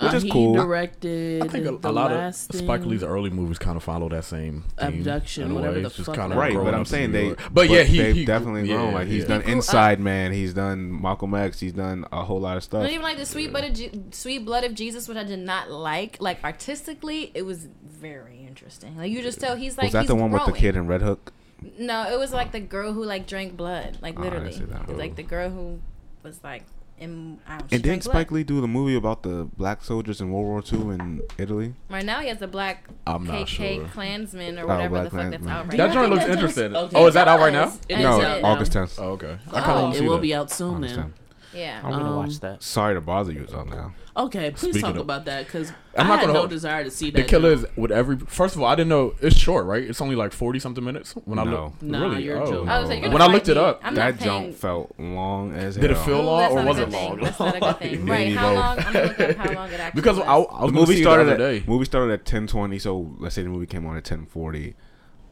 which 0.00 0.12
Uh, 0.12 0.16
is 0.16 0.22
he 0.24 0.30
cool. 0.30 0.54
directed 0.54 1.42
I 1.42 1.48
think 1.48 1.66
a, 1.66 1.72
the 1.76 1.88
a 1.88 1.92
lot 1.92 2.10
of 2.10 2.18
last 2.18 2.52
Spike 2.52 2.84
Lee's 2.84 3.02
early 3.02 3.30
movies 3.30 3.58
kind 3.58 3.76
of 3.76 3.82
follow 3.82 4.08
that 4.08 4.24
same 4.24 4.64
theme 4.78 5.00
Abduction, 5.00 5.44
in 5.44 5.54
whatever 5.54 5.74
way. 5.76 5.80
the 5.82 5.86
It's 5.86 5.96
just 5.96 6.06
fuck 6.06 6.16
kinda 6.16 6.36
Right, 6.36 6.54
but 6.54 6.74
I'm 6.74 6.84
saying 6.84 7.12
they, 7.12 7.26
York. 7.26 7.40
But 7.52 7.68
yeah, 7.70 7.82
he 7.82 7.98
they've 7.98 8.14
he- 8.16 8.24
definitely 8.24 8.68
yeah, 8.68 8.76
grown. 8.76 8.94
Like 8.94 9.08
he's 9.08 9.22
yeah. 9.22 9.28
done 9.28 9.40
He 9.40 9.44
grew 9.46 9.54
Inside 9.54 10.00
Man, 10.00 10.32
he's 10.32 10.52
done 10.54 11.00
Malcolm 11.00 11.34
X, 11.34 11.60
he's 11.60 11.72
done 11.72 12.06
a 12.12 12.24
whole 12.24 12.40
lot 12.40 12.56
of 12.56 12.64
stuff. 12.64 12.82
Not 12.82 12.90
even 12.90 13.02
like 13.02 13.16
the 13.18 13.26
sweet 13.26 13.50
blood 13.52 13.64
of 13.64 13.74
Je- 13.74 13.92
sweet 14.10 14.44
blood 14.44 14.64
of 14.64 14.74
Jesus, 14.74 15.06
which 15.08 15.16
I 15.18 15.24
did 15.24 15.38
not 15.38 15.70
like. 15.70 16.16
Like 16.20 16.42
artistically, 16.44 17.30
it 17.34 17.42
was 17.42 17.68
very 17.86 18.44
interesting. 18.46 18.96
Like 18.96 19.10
you 19.12 19.22
just 19.22 19.40
tell 19.40 19.56
he's 19.56 19.76
like 19.78 19.84
was 19.84 19.92
that 19.92 20.00
he's 20.02 20.08
the 20.08 20.14
one 20.16 20.30
with 20.30 20.44
the 20.46 20.52
kid 20.52 20.76
in 20.76 20.86
Red 20.86 21.02
Hook? 21.02 21.32
No, 21.78 22.12
it 22.12 22.18
was 22.18 22.32
like 22.32 22.52
the 22.52 22.60
girl 22.60 22.92
who 22.92 23.04
like 23.04 23.26
drank 23.26 23.56
blood, 23.56 23.98
like 24.02 24.18
Oh, 24.18 24.22
I 24.22 24.24
didn't 24.24 24.44
literally, 24.44 24.58
see 24.58 24.64
that. 24.72 24.82
It 24.82 24.88
was 24.88 24.98
like 24.98 25.14
the 25.16 25.22
girl 25.22 25.48
who 25.50 25.80
was 26.22 26.42
like 26.44 26.64
in. 26.98 27.38
I 27.46 27.58
don't 27.58 27.72
And 27.72 27.82
didn't 27.82 28.04
Spike. 28.04 28.30
Lee 28.30 28.44
do 28.44 28.60
the 28.60 28.68
movie 28.68 28.94
about 28.96 29.22
the 29.22 29.48
black 29.56 29.82
soldiers 29.84 30.20
in 30.20 30.30
World 30.30 30.46
War 30.46 30.62
II 30.80 30.94
in 30.94 31.22
Italy? 31.38 31.74
Right 31.90 32.04
now, 32.04 32.20
he 32.20 32.28
has 32.28 32.40
a 32.42 32.46
black 32.46 32.88
I'm 33.06 33.24
not 33.26 33.46
KK 33.46 33.76
sure. 33.76 33.88
Klansman 33.88 34.58
or 34.58 34.62
Oh, 34.64 34.66
whatever 34.68 34.88
Black 35.00 35.04
the 35.04 35.10
fuck 35.18 35.30
that's 35.30 35.46
out 35.46 35.66
right 35.68 35.76
That 35.76 35.92
joint 35.92 36.10
looks 36.10 36.24
that 36.24 36.30
interesting. 36.32 36.76
okay. 36.76 36.96
Oh, 36.98 37.06
is 37.06 37.14
that 37.14 37.28
out 37.28 37.40
right 37.40 37.52
now? 37.52 37.72
It 37.88 37.94
It 37.94 37.98
is 37.98 38.02
no, 38.04 38.20
out. 38.20 38.44
August 38.44 38.72
10th. 38.72 38.98
Oh, 39.00 39.10
okay. 39.12 39.38
I 39.52 39.60
Oh. 39.60 39.62
kind 39.62 39.70
of 39.70 39.82
want 39.82 39.94
It 39.94 39.98
to 39.98 39.98
see 40.02 40.08
will 40.08 40.16
that. 40.16 40.22
be 40.22 40.34
out 40.34 40.50
soon 40.50 40.74
August 40.76 40.94
then. 40.96 41.04
10th. 41.04 41.12
Yeah. 41.54 41.80
I'm 41.84 41.90
gonna 41.90 42.10
Um, 42.10 42.16
watch 42.16 42.40
that. 42.40 42.62
Sorry 42.62 42.94
to 42.94 43.00
bother 43.00 43.32
you, 43.32 43.42
it's 43.42 43.52
on 43.54 43.68
now. 43.70 43.92
Okay, 44.16 44.52
please 44.52 44.60
Speaking 44.74 44.80
talk 44.82 44.94
of- 44.94 45.00
about 45.00 45.24
that 45.24 45.44
because 45.46 45.72
I 45.96 46.02
I'm 46.02 46.06
not 46.06 46.18
had 46.20 46.26
gonna 46.26 46.32
no 46.34 46.38
hold- 46.40 46.50
desire 46.50 46.84
to 46.84 46.90
see 46.90 47.10
that. 47.10 47.22
The 47.22 47.26
killer 47.26 47.50
is 47.52 47.66
with 47.76 47.90
every. 47.90 48.16
First 48.16 48.54
of 48.54 48.60
all, 48.62 48.68
I 48.68 48.76
didn't 48.76 48.90
know 48.90 49.14
it's 49.20 49.34
short, 49.36 49.66
right? 49.66 49.82
It's 49.82 50.00
only 50.00 50.14
like 50.14 50.32
forty 50.32 50.60
something 50.60 50.84
minutes. 50.84 51.14
When 51.24 51.38
I 51.40 51.42
No. 51.44 51.50
look, 51.50 51.82
Nah, 51.82 52.02
really, 52.10 52.22
you're 52.22 52.40
oh. 52.40 52.46
joking. 52.48 52.68
I 52.68 52.78
was 52.78 52.88
like, 52.90 53.02
you're 53.02 53.10
when 53.10 53.22
I 53.22 53.26
looked 53.26 53.48
it 53.48 53.56
up. 53.56 53.80
I'm 53.82 53.96
that 53.96 54.20
jump 54.20 54.54
felt 54.54 54.94
long 54.98 55.52
as 55.52 55.74
Did 55.76 55.90
it 55.90 55.98
feel 55.98 56.20
Ooh, 56.20 56.22
long 56.22 56.38
that's 56.40 56.54
or 56.54 56.64
was 56.64 56.78
it 56.78 56.90
long? 56.90 57.18
That's 57.20 57.40
not 57.40 57.56
a 57.56 57.60
good 57.60 57.76
thing. 57.80 58.06
Right? 58.06 58.32
How 58.36 58.54
long? 58.54 58.78
I'm 58.78 58.92
gonna 58.92 59.04
look 59.08 59.20
up 59.20 59.36
how 59.36 59.52
long 59.52 59.70
it 59.72 59.80
actually 59.80 60.00
because 60.00 60.16
was. 60.18 60.26
I, 60.26 60.32
I 60.32 60.36
was 60.36 60.46
the 60.48 60.54
going 60.58 60.72
to 60.72 60.80
movie 60.80 60.86
see 60.86 60.92
it 60.92 60.96
the 60.96 61.02
started 61.10 61.22
other 61.22 61.32
at 61.32 61.38
day. 61.38 61.64
movie 61.66 61.84
started 61.84 62.12
at 62.12 62.24
ten 62.24 62.46
twenty. 62.46 62.78
So 62.78 63.16
let's 63.18 63.34
say 63.34 63.42
the 63.42 63.48
movie 63.48 63.66
came 63.66 63.84
on 63.84 63.96
at 63.96 64.04
ten 64.04 64.26
forty. 64.26 64.74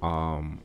Um, 0.03 0.63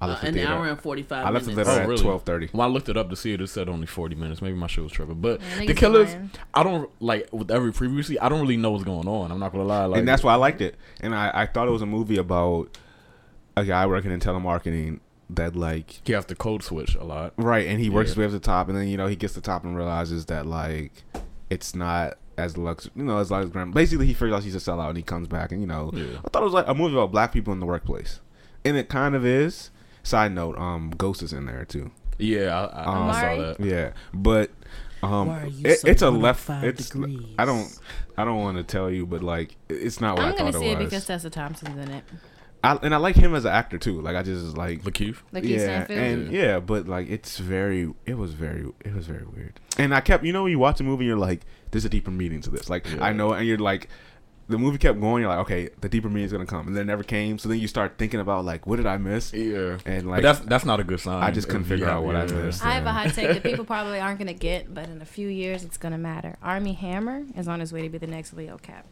I 0.00 0.06
Uh, 0.06 0.08
left 0.08 0.22
the 0.22 0.28
an 0.28 0.34
theater. 0.34 0.48
hour 0.52 0.66
and 0.66 0.80
forty 0.80 1.02
five 1.02 1.26
I 1.26 1.30
left 1.30 1.44
the 1.44 1.54
theater 1.54 1.70
Oh, 1.70 1.78
at 1.78 1.88
really? 1.88 2.02
twelve 2.02 2.22
thirty. 2.22 2.48
When 2.52 2.66
I 2.66 2.70
looked 2.70 2.88
it 2.88 2.96
up 2.96 3.10
to 3.10 3.16
see 3.16 3.32
it, 3.34 3.40
it 3.40 3.46
said 3.48 3.68
only 3.68 3.86
40 3.86 4.14
minutes. 4.16 4.40
Maybe 4.40 4.56
my 4.56 4.66
shit 4.66 4.82
was 4.82 4.92
tripping. 4.92 5.20
But 5.20 5.40
Yeah, 5.58 5.66
the 5.66 5.74
killers, 5.74 6.08
lying. 6.14 6.30
I 6.54 6.62
don't 6.62 6.90
like 7.02 7.28
with 7.32 7.50
every 7.50 7.72
previously. 7.72 8.18
I 8.18 8.28
don't 8.30 8.40
really 8.40 8.56
know 8.56 8.70
what's 8.70 8.84
going 8.84 9.06
on. 9.06 9.30
I'm 9.30 9.38
not 9.38 9.52
gonna 9.52 9.64
lie. 9.64 9.84
Like, 9.84 9.98
and 9.98 10.08
that's 10.08 10.22
why 10.24 10.32
I 10.32 10.36
liked 10.36 10.60
it. 10.62 10.76
And 11.00 11.14
I, 11.14 11.30
I 11.34 11.46
thought 11.46 11.68
it 11.68 11.72
was 11.72 11.82
a 11.82 11.86
movie 11.86 12.16
about 12.16 12.78
a 13.56 13.64
guy 13.64 13.84
working 13.86 14.10
in 14.10 14.20
telemarketing 14.20 15.00
that 15.28 15.54
like 15.54 16.00
he 16.04 16.12
has 16.14 16.24
to 16.26 16.34
code 16.34 16.62
switch 16.62 16.94
a 16.94 17.04
lot. 17.04 17.34
right, 17.36 17.66
and 17.66 17.78
he 17.78 17.90
works 17.90 18.08
Yeah. 18.08 18.10
his 18.12 18.18
way 18.18 18.24
up 18.24 18.30
to 18.30 18.38
the 18.38 18.40
top, 18.40 18.68
and 18.68 18.76
then 18.78 18.88
you 18.88 18.96
know 18.96 19.06
he 19.06 19.16
gets 19.16 19.34
to 19.34 19.40
the 19.40 19.44
top 19.46 19.64
and 19.64 19.76
realizes 19.76 20.24
that 20.26 20.46
like 20.46 21.04
it's 21.50 21.74
not 21.74 22.14
as 22.38 22.56
lux, 22.56 22.88
you 22.96 23.04
know, 23.04 23.18
as 23.18 23.30
like 23.30 23.44
as 23.44 23.50
grand. 23.50 23.74
Basically, 23.74 24.06
he 24.06 24.14
figures 24.14 24.32
out 24.34 24.42
he's 24.44 24.54
a 24.54 24.58
sellout, 24.58 24.88
and 24.88 24.96
he 24.96 25.02
comes 25.02 25.28
back, 25.28 25.52
and 25.52 25.60
you 25.60 25.66
know, 25.66 25.90
Yeah. 25.92 26.04
I 26.24 26.28
thought 26.30 26.42
it 26.42 26.46
was 26.46 26.54
like 26.54 26.66
a 26.68 26.74
movie 26.74 26.94
about 26.94 27.12
black 27.12 27.32
people 27.32 27.52
in 27.52 27.60
the 27.60 27.66
workplace, 27.66 28.20
and 28.64 28.76
it 28.78 28.88
kind 28.88 29.14
of 29.14 29.26
is. 29.26 29.70
Side 30.02 30.32
note, 30.32 30.58
um, 30.58 30.90
Ghost 30.96 31.22
is 31.22 31.32
in 31.32 31.46
there 31.46 31.64
too. 31.64 31.90
Yeah, 32.18 32.66
I, 32.66 32.82
I, 32.82 33.08
I 33.08 33.20
saw 33.36 33.42
that. 33.42 33.60
Yeah, 33.60 33.92
but 34.12 34.50
um, 35.02 35.28
Why 35.28 35.42
are 35.42 35.46
you 35.46 35.66
it, 35.66 35.80
so 35.80 35.88
it's 35.88 36.02
a 36.02 36.10
left. 36.10 36.48
It's 36.48 36.90
degrees? 36.90 37.20
I 37.38 37.44
don't 37.44 37.78
I 38.16 38.24
don't 38.24 38.38
want 38.40 38.58
to 38.58 38.64
tell 38.64 38.90
you, 38.90 39.06
but 39.06 39.22
like 39.22 39.56
it's 39.68 40.00
not 40.00 40.16
what 40.16 40.26
I'm 40.26 40.34
I 40.34 40.36
gonna 40.36 40.52
thought 40.52 40.60
see 40.60 40.68
it 40.68 40.80
it 40.80 40.84
because 40.84 41.06
Tessa 41.06 41.30
Thompson's 41.30 41.78
in 41.78 41.90
it. 41.90 42.04
I, 42.62 42.78
and 42.82 42.94
I 42.94 42.98
like 42.98 43.16
him 43.16 43.34
as 43.34 43.46
an 43.46 43.52
actor 43.52 43.78
too. 43.78 44.02
Like 44.02 44.16
I 44.16 44.22
just 44.22 44.56
like 44.56 44.82
Lakeith. 44.82 45.16
Like 45.32 45.44
you 45.44 45.56
yeah, 45.56 45.84
Stanfield. 45.84 45.98
and 45.98 46.32
yeah, 46.32 46.60
but 46.60 46.86
like 46.86 47.08
it's 47.08 47.38
very, 47.38 47.94
it 48.04 48.18
was 48.18 48.34
very, 48.34 48.66
it 48.84 48.94
was 48.94 49.06
very 49.06 49.24
weird. 49.24 49.58
And 49.78 49.94
I 49.94 50.00
kept, 50.02 50.24
you 50.24 50.32
know, 50.34 50.42
when 50.42 50.52
you 50.52 50.58
watch 50.58 50.78
a 50.80 50.84
movie, 50.84 51.04
and 51.04 51.08
you're 51.08 51.16
like, 51.16 51.40
there's 51.70 51.86
a 51.86 51.88
deeper 51.88 52.10
meaning 52.10 52.42
to 52.42 52.50
this. 52.50 52.68
Like 52.68 52.86
Yeah. 52.86 53.02
I 53.02 53.14
know, 53.14 53.32
and 53.32 53.46
you're 53.46 53.56
like, 53.56 53.88
the 54.50 54.58
movie 54.58 54.78
kept 54.78 55.00
going. 55.00 55.22
You're 55.22 55.30
like, 55.30 55.40
okay, 55.40 55.70
the 55.80 55.88
deeper 55.88 56.08
meaning 56.08 56.24
is 56.24 56.32
gonna 56.32 56.46
come, 56.46 56.66
and 56.66 56.76
then 56.76 56.82
it 56.82 56.86
never 56.86 57.02
came. 57.02 57.38
So 57.38 57.48
then 57.48 57.58
you 57.58 57.68
start 57.68 57.94
thinking 57.98 58.20
about 58.20 58.44
like, 58.44 58.66
what 58.66 58.76
did 58.76 58.86
I 58.86 58.98
miss? 58.98 59.32
Yeah, 59.32 59.78
And 59.86 60.04
but 60.04 60.10
like, 60.10 60.22
that's 60.22 60.40
that's 60.40 60.64
not 60.64 60.80
a 60.80 60.84
good 60.84 61.00
sign. 61.00 61.22
I 61.22 61.30
just 61.30 61.48
couldn't 61.48 61.64
figure 61.64 61.86
you 61.86 61.90
out 61.90 62.04
what 62.04 62.16
I 62.16 62.26
missed. 62.26 62.64
I 62.64 62.72
have 62.72 62.82
a 62.82 62.86
Yeah. 62.86 62.92
hot 62.92 63.14
take 63.14 63.28
that 63.28 63.42
people 63.42 63.64
probably 63.74 63.98
aren't 64.00 64.18
gonna 64.18 64.34
get, 64.34 64.72
but 64.74 64.88
in 64.88 65.00
a 65.00 65.06
few 65.06 65.28
years 65.28 65.64
it's 65.64 65.76
gonna 65.78 65.98
matter. 65.98 66.36
Armie 66.42 66.74
Hammer 66.74 67.24
is 67.36 67.48
on 67.48 67.60
his 67.60 67.72
way 67.72 67.82
to 67.82 67.88
be 67.88 67.98
the 67.98 68.06
next 68.06 68.32
Leo 68.34 68.58
Cap. 68.58 68.86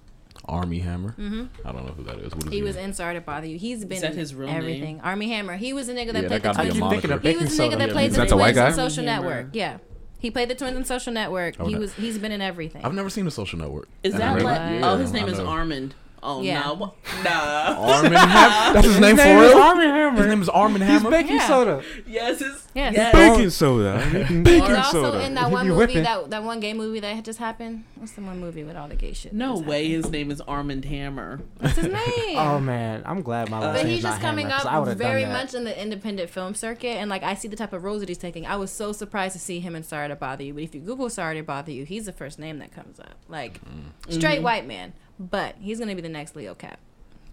Armie 0.45 0.79
Hammer. 0.79 1.11
Mm-hmm. 1.19 1.67
I 1.69 1.73
don't 1.73 1.85
know 1.85 1.93
who 1.93 2.05
that 2.05 2.19
is. 2.21 2.33
What 2.35 2.47
is 2.47 2.53
He 2.53 2.63
was 2.63 2.77
in 2.77 2.93
Sorry 2.95 3.15
to 3.15 3.21
Bother 3.21 3.47
You. 3.47 3.59
He's 3.59 3.85
been 3.85 4.01
that 4.01 4.13
in 4.13 4.19
his 4.19 4.35
real 4.35 4.49
everything. 4.49 5.01
Armie 5.01 5.29
Hammer. 5.29 5.57
He 5.57 5.73
was 5.73 5.89
a 5.89 5.95
nigga 5.95 6.13
that 6.13 6.23
Yeah, 6.23 6.29
played 6.29 6.43
that 6.43 6.43
the 6.43 6.49
gotta 6.49 6.61
I 6.61 6.63
be 6.65 6.69
a 6.69 6.73
twins. 6.73 6.83
keep 6.83 6.91
thinking 6.91 7.11
of 7.11 7.23
moniker. 7.25 7.29
He 7.29 7.45
was 7.45 7.45
a 7.45 7.53
nigga 7.53 7.57
soda. 7.57 7.77
that 7.77 7.87
Yeah, 7.89 7.93
played 7.93 8.07
is 8.07 8.13
the 8.15 8.21
that 8.21 8.29
the 8.31 8.37
white 8.37 8.53
twins 8.55 8.59
in 8.59 8.77
guy? 8.77 8.89
Social 8.89 9.05
Hammer. 9.05 9.29
Network. 9.29 9.55
Yeah, 9.55 9.79
he 10.19 10.31
played 10.31 10.49
the 10.49 10.55
twins 10.55 10.77
in 10.77 10.85
Social 10.85 11.13
Network. 11.13 11.57
Oh, 11.59 11.67
he 11.67 11.75
no. 11.75 11.81
was 11.81 11.95
he's 11.95 12.19
been 12.19 12.33
in 12.33 12.41
everything. 12.41 12.85
I've 12.85 12.95
never 12.95 13.11
seen 13.11 13.27
a 13.27 13.31
Social 13.31 13.59
Network. 13.59 13.89
Is 14.03 14.15
that 14.15 14.35
really? 14.35 14.45
like? 14.45 14.59
Yeah, 14.59 14.91
oh, 14.91 14.97
his 14.97 15.13
name 15.13 15.29
is. 15.29 15.39
Armand. 15.39 15.95
Oh 16.23 16.43
Yeah. 16.43 16.61
no, 16.65 16.75
What? 16.75 16.95
nah. 17.25 17.95
Armin 17.95 18.13
Hammer. 18.13 18.73
That's 18.75 18.87
his 18.87 19.01
name 19.01 19.17
for 19.17 19.25
name 19.25 19.39
is 19.39 19.53
real. 19.53 19.63
Armie 19.63 19.85
Hammer. 19.85 20.17
His 20.19 20.27
name 20.27 20.43
is 20.43 20.49
Armin 20.49 20.83
He's 20.83 20.91
Hammer. 20.91 21.11
baking 21.11 21.37
Yeah. 21.37 21.47
soda. 21.49 21.83
yes, 22.07 22.41
it's, 22.41 22.67
Yes. 22.75 22.95
yes. 22.95 23.13
baking 23.15 23.51
soda. 23.51 24.01
He's 24.05 24.43
baking 24.43 24.75
also 24.75 25.03
soda. 25.03 25.25
in 25.25 25.35
that 25.35 25.51
one 25.51 25.69
movie 25.69 25.79
whipping. 25.79 26.03
that 26.03 26.31
that 26.31 26.43
one 26.45 26.61
gay 26.61 26.73
movie 26.75 27.01
that 27.01 27.15
had 27.15 27.25
just 27.25 27.39
happened. 27.39 27.85
What's 27.97 28.13
the 28.13 28.23
one 28.23 28.41
movie 28.41 28.65
with 28.65 28.77
all 28.77 28.89
the 28.89 28.97
gay 28.97 29.13
shit? 29.13 29.33
No 29.33 29.57
way. 29.59 29.89
happened? 29.89 30.05
His 30.05 30.11
name 30.13 30.31
is 30.31 30.41
Armand 30.43 30.85
Hammer. 30.85 31.41
What's 31.59 31.77
his 31.77 31.87
name? 31.87 32.37
Oh 32.39 32.61
man, 32.61 33.03
I'm 33.05 33.23
glad 33.23 33.51
my 33.51 33.59
uh, 33.59 33.61
last 33.61 33.73
But 33.75 33.83
name's 33.85 33.95
he's 33.97 34.03
just 34.03 34.21
not 34.21 34.29
coming 34.29 34.47
Hammer, 34.49 34.63
'cause 34.63 34.67
I 34.67 34.93
up 34.93 34.99
very 34.99 35.25
much 35.25 35.55
in 35.55 35.65
the 35.65 35.81
independent 35.81 36.31
film 36.31 36.55
circuit, 36.55 36.97
and 36.97 37.11
like 37.11 37.23
I 37.23 37.35
see 37.35 37.49
the 37.49 37.57
type 37.57 37.73
of 37.73 37.83
roles 37.85 38.01
that 38.01 38.09
he's 38.09 38.19
taking. 38.19 38.47
I 38.47 38.57
was 38.57 38.71
so 38.71 38.93
surprised 38.93 39.33
to 39.35 39.39
see 39.39 39.61
him 39.61 39.75
in 39.75 39.83
Sorry 39.83 40.09
to 40.09 40.17
Bother 40.17 40.45
You. 40.45 40.55
But 40.55 40.63
if 40.63 40.75
you 40.75 40.81
Google 40.81 41.11
Sorry 41.11 41.37
to 41.37 41.43
Bother 41.43 41.73
You, 41.73 41.85
he's 41.85 42.07
the 42.07 42.13
first 42.13 42.39
name 42.39 42.59
that 42.59 42.73
comes 42.73 43.01
up. 43.01 43.17
Like 43.29 43.61
mm-hmm. 43.65 44.11
straight 44.13 44.37
mm-hmm. 44.37 44.45
white 44.45 44.67
man, 44.67 44.93
but 45.19 45.57
he's 45.61 45.79
gonna 45.79 45.95
be 45.95 46.01
the 46.03 46.09
next 46.09 46.37
Leo 46.37 46.55
Cap. 46.55 46.79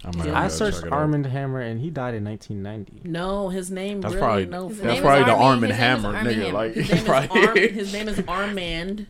I, 0.04 0.12
Yeah. 0.26 0.40
I 0.40 0.48
searched 0.50 0.78
check 0.78 0.86
it. 0.88 0.92
Armand 0.94 1.26
Hammer 1.26 1.62
and 1.62 1.80
he 1.82 1.90
died 1.90 2.14
in 2.14 2.24
1990. 2.24 3.10
No, 3.10 3.50
his 3.50 3.72
name 3.72 4.02
That's 4.02 4.14
really 4.14 4.24
probably 4.26 4.46
no. 4.46 4.68
His 4.68 4.78
that's 4.78 4.86
name 4.88 4.96
is 4.98 5.02
probably 5.02 5.24
the 5.24 5.32
Armin- 5.32 5.46
Armin 5.46 5.70
his 5.72 5.80
name 5.80 5.98
is 5.98 6.04
Hammer 6.04 6.18
Armin 6.18 6.34
nigga. 6.34 6.44
Hammer. 6.44 6.54
Like 6.54 6.74
His 6.74 6.90
name, 6.90 6.98
is 6.98 7.04
probably- 7.04 7.48
Arm, 7.48 7.58
his 7.76 7.94
name 7.94 8.08
is 8.10 8.24
Armand 8.28 9.08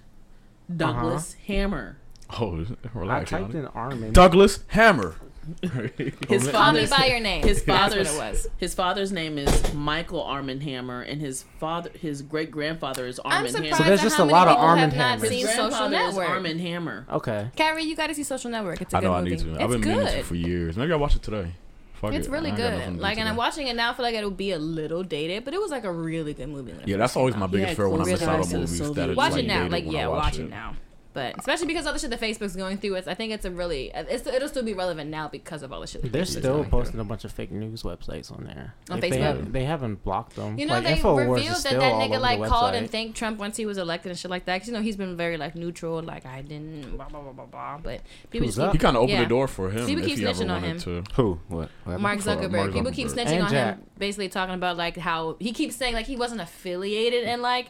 Douglas 0.75 1.33
uh-huh. 1.33 1.43
Hammer. 1.53 1.97
Oh, 2.39 2.65
relax. 2.93 3.33
I 3.33 3.37
typed 3.39 3.53
Yanni. 3.53 3.65
in 3.67 3.71
Armand. 3.73 4.13
Douglas 4.15 4.59
Hammer. 4.67 5.15
His 5.61 6.47
Call 6.47 6.73
me 6.73 6.85
father's 6.85 6.89
by 6.89 7.05
your 7.05 7.19
name. 7.19 7.43
his 7.43 7.63
That's 7.63 7.93
father's 7.93 8.07
what 8.15 8.27
it 8.27 8.31
was. 8.31 8.47
his 8.57 8.73
father's 8.73 9.11
name 9.11 9.37
is 9.37 9.73
Michael 9.73 10.21
Armand 10.23 10.63
Hammer, 10.63 11.01
and 11.01 11.21
his 11.21 11.43
father 11.59 11.91
his 11.99 12.21
great 12.21 12.51
grandfather 12.51 13.05
is 13.05 13.19
I'm 13.23 13.31
Armand 13.31 13.49
surprised 13.51 13.73
Hammer. 13.73 13.77
So 13.77 13.83
there's 13.87 13.99
at 13.99 14.03
just 14.03 14.17
how 14.17 14.23
a 14.23 14.25
many 14.25 14.33
lot 14.33 14.47
of 14.47 14.53
people 14.55 14.67
Armand 14.67 14.93
have 14.93 14.97
not 14.99 15.09
Hammers. 15.19 15.29
seen 15.29 15.39
his 15.45 15.49
Social 15.55 15.67
grandfather 15.69 15.95
is 15.97 16.15
Network. 16.15 16.29
Armand 16.29 16.61
Hammer. 16.61 17.05
Okay. 17.11 17.47
Carrie, 17.55 17.83
you 17.83 17.95
got 17.95 18.07
to 18.07 18.15
see 18.15 18.23
Social 18.23 18.49
Network. 18.51 18.81
It's 18.81 18.93
a 18.93 18.97
I 18.97 18.99
good 19.01 19.05
know 19.07 19.13
I 19.13 19.21
movie. 19.21 19.29
need 19.31 19.39
to. 19.39 19.63
I've 19.63 19.69
been 19.69 19.81
meaning 19.81 19.99
to 20.05 20.11
good. 20.13 20.25
for 20.25 20.35
years. 20.35 20.77
Maybe 20.77 20.91
I'll 20.91 20.99
watch 20.99 21.15
it 21.15 21.21
today. 21.23 21.51
Fuck 21.93 22.13
It's 22.13 22.27
it. 22.27 22.31
really 22.31 22.47
I 22.47 22.49
ain't 22.49 22.57
got 22.57 22.71
nothing 22.73 22.89
good. 22.93 22.95
do 22.97 23.01
Like, 23.03 23.17
and 23.19 23.29
I'm 23.29 23.35
today. 23.35 23.37
watching 23.37 23.67
it 23.67 23.75
now. 23.75 23.91
I 23.91 23.93
feel 23.93 24.03
like 24.03 24.15
it'll 24.15 24.31
be 24.31 24.51
a 24.51 24.59
little 24.59 25.03
dated, 25.03 25.45
but 25.45 25.53
it 25.53 25.61
was 25.61 25.71
like 25.71 25.83
a 25.85 25.91
really 25.91 26.33
good 26.33 26.49
movie. 26.49 26.71
When 26.73 26.81
it 26.81 26.87
Yeah, 26.87 26.95
first 26.95 26.99
that's 26.99 27.13
came 27.13 27.19
always 27.21 27.35
my 27.37 27.47
biggest 27.47 27.69
Yeah, 27.69 27.75
fear 27.75 27.89
when 27.89 28.01
I'm 28.01 28.07
close 28.07 28.19
inside 28.21 28.35
ties 28.37 28.47
to 28.47 28.51
the 28.53 28.59
movies. 28.59 28.77
Soviet 28.77 28.93
That 28.95 29.09
it's 29.11 29.17
Watch 29.17 29.31
like 29.31 29.43
it 29.43 29.47
now. 29.47 29.55
dated 29.59 29.71
Like, 29.71 29.85
when 29.85 29.95
I 29.95 29.99
yeah, 29.99 30.07
watch 30.07 30.23
watch 30.23 30.39
it 30.39 30.49
now. 30.49 30.75
But 31.15 31.39
especially 31.39 31.67
because 31.67 31.87
all 31.87 31.93
the 31.93 31.99
shit 31.99 32.09
that 32.11 32.19
Facebook's 32.19 32.55
going 32.57 32.77
through, 32.77 32.95
it's 32.95 33.07
I 33.07 33.13
think 33.15 33.31
it's 33.31 33.45
a 33.45 33.49
really 33.51 33.89
it's, 33.95 34.27
it'll 34.27 34.49
still 34.49 34.63
be 34.63 34.73
relevant 34.73 35.09
now 35.09 35.29
because 35.29 35.63
of 35.63 35.71
all 35.73 35.79
the 35.81 35.87
shit. 35.87 36.01
That 36.03 36.11
They're 36.11 36.23
Facebook's 36.23 36.37
still 36.39 36.63
posting 36.65 36.91
through. 36.91 37.01
a 37.01 37.05
bunch 37.05 37.23
of 37.23 37.31
fake 37.31 37.51
news 37.51 37.83
websites 37.83 38.31
on 38.31 38.43
there. 38.43 38.73
On 38.91 38.99
Like, 38.99 39.01
They, 39.09 39.17
Facebook? 39.17 39.21
have, 39.21 39.51
they 39.53 39.63
haven't 39.63 40.03
blocked 40.03 40.35
them. 40.35 40.59
You 40.59 40.65
know, 40.65 40.73
like, 40.73 40.83
they 40.83 40.95
Infowars 40.97 41.29
revealed 41.33 41.55
that 41.55 41.57
still 41.57 41.79
that 41.79 41.93
nigga 41.93 42.19
like 42.19 42.43
called 42.49 42.75
and 42.75 42.87
website. 42.87 42.91
thanked 42.91 43.17
Trump 43.17 43.39
once 43.39 43.55
he 43.57 43.65
was 43.65 43.77
elected 43.77 44.09
and 44.11 44.19
shit 44.19 44.29
like 44.29 44.43
that. 44.45 44.55
Because 44.57 44.67
you 44.67 44.73
know 44.73 44.81
he's 44.81 44.97
been 44.97 45.15
very 45.15 45.37
like 45.37 45.55
neutral, 45.55 46.03
like 46.03 46.25
I 46.25 46.41
didn't 46.41 46.97
blah 46.97 47.07
blah 47.07 47.21
blah 47.21 47.31
blah 47.31 47.45
blah. 47.45 47.77
But 47.81 48.01
people 48.29 48.47
Who's 48.47 48.55
just 48.55 48.65
that? 48.67 48.71
He 48.73 48.77
kind 48.77 48.97
of 48.97 49.03
opened 49.03 49.13
Yeah. 49.17 49.23
the 49.23 49.29
door 49.29 49.47
for 49.47 49.69
him 49.71 49.85
People 49.85 50.03
if 50.03 50.09
keep 50.09 50.19
he 50.19 50.27
ever 50.27 50.33
snitching 50.43 50.51
on 50.51 50.61
wanted 50.63 50.81
him. 50.83 51.03
to. 51.05 51.13
Who? 51.15 51.39
What? 51.47 51.69
what? 51.85 51.99
Mark 52.01 52.19
Zuckerberg. 52.19 52.51
Mark 52.51 52.73
People 52.73 52.91
keep 52.91 53.07
snitching 53.07 53.27
And 53.27 53.43
on 53.43 53.51
Jack. 53.51 53.77
him, 53.77 53.85
basically 53.97 54.27
talking 54.27 54.55
about 54.55 54.75
like 54.75 54.97
how 54.97 55.37
he 55.39 55.53
keeps 55.53 55.77
saying 55.77 55.93
like 55.93 56.07
he 56.07 56.17
wasn't 56.17 56.41
affiliated 56.41 57.23
and 57.23 57.41
like 57.41 57.67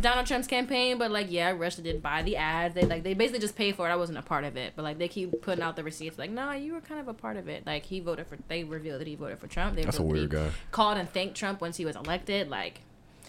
Donald 0.00 0.26
Trump's 0.26 0.46
campaign, 0.46 0.96
but 0.96 1.10
like 1.10 1.30
yeah, 1.30 1.50
Russia 1.50 1.82
did 1.82 2.02
buy 2.02 2.22
the 2.22 2.36
ads. 2.36 2.74
They 2.74 2.82
like 2.82 3.02
they 3.02 3.14
basically 3.14 3.40
just 3.40 3.56
paid 3.56 3.76
for 3.76 3.88
it. 3.88 3.92
I 3.92 3.96
wasn't 3.96 4.18
a 4.18 4.22
part 4.22 4.44
of 4.44 4.56
it, 4.56 4.72
but 4.74 4.82
like 4.82 4.98
they 4.98 5.08
keep 5.08 5.42
putting 5.42 5.62
out 5.62 5.76
the 5.76 5.84
receipts. 5.84 6.18
Like 6.18 6.30
nah, 6.30 6.52
you 6.52 6.72
were 6.72 6.80
kind 6.80 7.00
of 7.00 7.08
a 7.08 7.14
part 7.14 7.36
of 7.36 7.48
it. 7.48 7.66
Like 7.66 7.84
he 7.84 8.00
voted 8.00 8.26
for. 8.26 8.38
They 8.48 8.64
revealed 8.64 9.00
that 9.00 9.06
he 9.06 9.14
voted 9.14 9.38
for 9.38 9.48
Trump. 9.48 9.76
They 9.76 9.84
That's 9.84 9.98
a 9.98 10.02
weird 10.02 10.30
guy. 10.30 10.50
Called 10.70 10.96
and 10.96 11.08
thanked 11.08 11.36
Trump 11.36 11.60
once 11.60 11.76
he 11.76 11.84
was 11.84 11.96
elected. 11.96 12.48
Like 12.48 12.80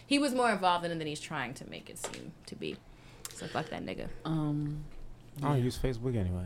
he 0.05 0.19
was 0.19 0.33
more 0.33 0.51
involved 0.51 0.85
in 0.85 0.91
it 0.91 0.97
than 0.97 1.07
he's 1.07 1.19
trying 1.19 1.53
to 1.55 1.69
make 1.69 1.89
it 1.89 1.97
seem 1.97 2.31
to 2.45 2.55
be. 2.55 2.77
So 3.33 3.47
fuck 3.47 3.69
that 3.69 3.85
nigga. 3.85 4.07
Um, 4.23 4.85
I 5.41 5.47
don't 5.47 5.63
use 5.63 5.77
Facebook 5.77 6.15
anyway. 6.15 6.45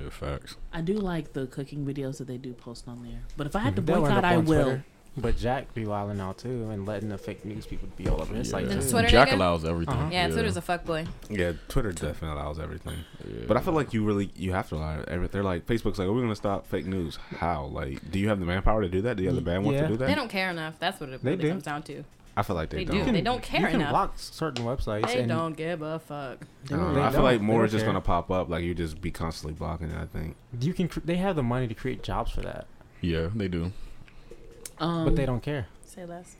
Yeah, 0.00 0.10
facts. 0.10 0.56
I 0.72 0.80
do 0.80 0.94
like 0.94 1.32
the 1.32 1.46
cooking 1.46 1.84
videos 1.84 2.18
that 2.18 2.28
they 2.28 2.36
do 2.36 2.52
post 2.52 2.86
on 2.86 3.02
there. 3.02 3.20
But 3.36 3.46
if 3.48 3.56
I 3.56 3.60
had 3.60 3.76
to 3.76 3.82
They'll 3.82 4.00
boycott, 4.00 4.24
I 4.24 4.36
will. 4.36 4.62
Twitter. 4.64 4.84
But 5.20 5.36
Jack 5.36 5.74
be 5.74 5.84
wilding 5.84 6.20
out 6.20 6.38
too 6.38 6.70
and 6.70 6.86
letting 6.86 7.08
the 7.08 7.18
fake 7.18 7.44
news 7.44 7.66
people 7.66 7.88
be 7.96 8.08
all 8.08 8.20
over 8.20 8.34
his 8.34 8.50
Yeah. 8.52 8.60
Then 8.62 8.80
too. 8.80 8.90
Twitter 8.90 9.08
Jack 9.08 9.28
nigga? 9.28 9.34
allows 9.34 9.64
everything. 9.64 9.94
Uh-huh. 9.94 10.10
Yeah, 10.12 10.28
Twitter's 10.28 10.56
a 10.56 10.62
fuck 10.62 10.84
boy. 10.84 11.06
Yeah, 11.28 11.52
Twitter 11.68 11.92
definitely 11.92 12.40
allows 12.40 12.58
everything. 12.58 12.98
Yeah. 13.26 13.44
But 13.48 13.56
I 13.56 13.60
feel 13.60 13.74
like 13.74 13.92
you 13.92 14.04
really 14.04 14.30
you 14.36 14.52
have 14.52 14.68
to 14.70 14.76
allow 14.76 15.00
it. 15.00 15.32
They're 15.32 15.42
like 15.42 15.66
Facebook's 15.66 15.98
like, 15.98 16.08
we're 16.08 16.20
gonna 16.20 16.36
stop 16.36 16.66
fake 16.66 16.86
news. 16.86 17.18
How? 17.38 17.64
Like, 17.66 18.10
do 18.10 18.18
you 18.18 18.28
have 18.28 18.40
the 18.40 18.46
manpower 18.46 18.82
to 18.82 18.88
do 18.88 19.02
that? 19.02 19.16
Do 19.16 19.22
you 19.24 19.28
have 19.32 19.42
the 19.44 19.50
bandwidth 19.50 19.72
Yeah. 19.72 19.82
to 19.82 19.88
do 19.88 19.96
that? 19.98 20.06
They 20.06 20.14
don't 20.14 20.30
care 20.30 20.50
enough. 20.50 20.78
That's 20.78 21.00
what 21.00 21.10
it 21.10 21.22
They 21.22 21.30
really 21.32 21.42
do. 21.42 21.50
comes 21.50 21.62
down 21.64 21.82
to. 21.84 22.04
I 22.36 22.42
feel 22.42 22.54
like 22.54 22.70
they, 22.70 22.78
They 22.78 22.84
don't. 22.84 23.06
do. 23.06 23.12
They 23.12 23.20
don't 23.20 23.42
care 23.42 23.58
enough. 23.62 23.72
you 23.72 23.78
can 23.78 23.80
enough. 23.80 23.90
block 23.90 24.12
certain 24.16 24.64
websites. 24.64 25.08
They 25.08 25.18
and 25.20 25.28
don't 25.28 25.56
give 25.56 25.82
a 25.82 25.98
fuck. 25.98 26.38
I, 26.70 26.76
know. 26.76 27.02
I 27.02 27.10
feel 27.10 27.22
like 27.22 27.40
more 27.40 27.64
is 27.64 27.72
just 27.72 27.82
care. 27.82 27.88
gonna 27.92 28.00
pop 28.00 28.30
up. 28.30 28.48
Like 28.48 28.62
you 28.62 28.76
just 28.76 29.00
be 29.00 29.10
constantly 29.10 29.54
blocking 29.54 29.90
it. 29.90 29.96
I 30.00 30.06
think. 30.06 30.36
You 30.60 30.72
can. 30.72 30.86
Cr- 30.86 31.00
they 31.04 31.16
have 31.16 31.34
the 31.34 31.42
money 31.42 31.66
to 31.66 31.74
create 31.74 32.04
jobs 32.04 32.30
for 32.30 32.42
that, 32.42 32.66
yeah, 33.00 33.28
they 33.34 33.48
do 33.48 33.72
Um, 34.80 35.04
but 35.06 35.16
they 35.16 35.26
don't 35.26 35.42
care. 35.42 35.66
Say 35.84 36.04
less. 36.04 36.36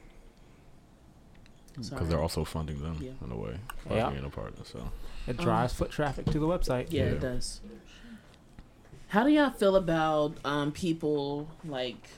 because 1.91 2.09
they're 2.09 2.21
also 2.21 2.43
funding 2.45 2.83
them 2.83 2.97
Yeah. 3.01 3.13
in 3.25 3.31
a 3.31 3.37
way, 3.37 3.57
by 3.89 3.97
Yeah. 3.97 4.11
being 4.11 4.25
a 4.25 4.31
partner. 4.31 4.65
So 4.65 4.91
It 5.29 5.39
Um, 5.39 5.45
drives 5.45 5.73
foot 5.75 5.91
traffic 5.91 6.27
to 6.27 6.39
the 6.41 6.47
website. 6.47 6.89
Yeah, 6.91 7.05
it 7.05 7.21
does. 7.21 7.61
How 9.09 9.23
do 9.25 9.31
y'all 9.31 9.51
feel 9.51 9.77
about 9.77 10.37
um 10.45 10.73
people 10.73 11.49
like 11.65 12.09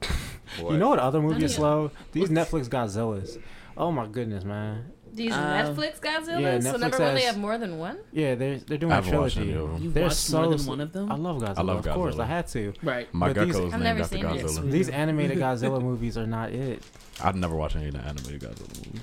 You 0.58 0.76
know 0.76 0.88
what 0.90 0.98
other 0.98 1.20
movie 1.20 1.44
is 1.44 1.54
slow? 1.56 1.90
These 2.12 2.28
Netflix 2.28 2.68
Godzillas. 2.68 3.40
Oh 3.76 3.90
my 3.92 4.06
goodness, 4.06 4.44
man. 4.44 4.92
These 5.12 5.32
Uh, 5.32 5.36
Netflix 5.36 5.98
Godzillas. 6.00 6.40
yeah, 6.40 6.60
so 6.60 6.74
Netflix 6.74 6.78
number 6.80 6.98
one, 6.98 7.14
they 7.14 7.22
have 7.22 7.36
more 7.38 7.58
than 7.58 7.78
one. 7.78 7.98
Yeah, 8.12 8.34
they're 8.36 8.58
they're 8.58 8.78
doing 8.78 8.92
I 8.92 8.98
a 8.98 9.02
haven't 9.02 9.20
watched 9.20 9.34
trilogy. 9.36 9.52
any 9.52 9.62
of 9.62 9.72
them. 9.72 9.82
you've 9.82 9.94
They're 9.94 10.02
watched 10.04 10.16
so 10.16 10.42
more 10.42 10.56
than 10.56 10.66
one 10.66 10.80
of 10.80 10.92
them? 10.92 11.10
I 11.12 11.14
love 11.16 11.42
Godzilla. 11.42 11.58
I 11.58 11.62
love 11.62 11.86
Of 11.86 11.94
course, 11.94 12.18
I 12.18 12.24
had 12.26 12.46
to. 12.48 12.72
right. 12.82 13.12
my 13.14 13.32
But 13.32 13.44
these- 13.44 13.54
gecko's 13.56 13.74
I've 13.74 13.80
named 13.80 13.82
never 13.84 14.00
after 14.02 14.16
seen 14.16 14.26
it. 14.26 14.44
Godzilla. 14.44 14.70
These 14.70 14.88
animated 15.02 15.38
Godzilla 15.38 15.82
movies 15.82 16.16
are 16.16 16.26
not 16.26 16.50
it. 16.50 16.82
I've 17.22 17.36
never 17.36 17.54
watched 17.56 17.76
any 17.76 17.88
of 17.88 17.94
the 17.94 18.00
animated 18.00 18.40
Godzilla 18.40 18.86
movies. 18.86 19.02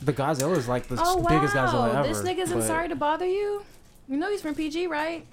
The 0.00 0.12
Godzilla 0.12 0.56
is 0.56 0.68
like 0.68 0.86
the 0.88 0.96
Oh 0.98 1.18
s- 1.18 1.24
wow! 1.24 1.28
biggest 1.28 1.54
Godzilla 1.54 1.94
ever. 1.94 2.08
this 2.08 2.22
nigga's 2.22 2.50
in 2.52 2.58
but- 2.58 2.66
Sorry 2.66 2.88
to 2.88 2.96
Bother 2.96 3.26
You. 3.26 3.62
You 4.08 4.16
know 4.16 4.30
he's 4.30 4.42
from 4.42 4.54
PG, 4.54 4.86
right? 4.86 5.26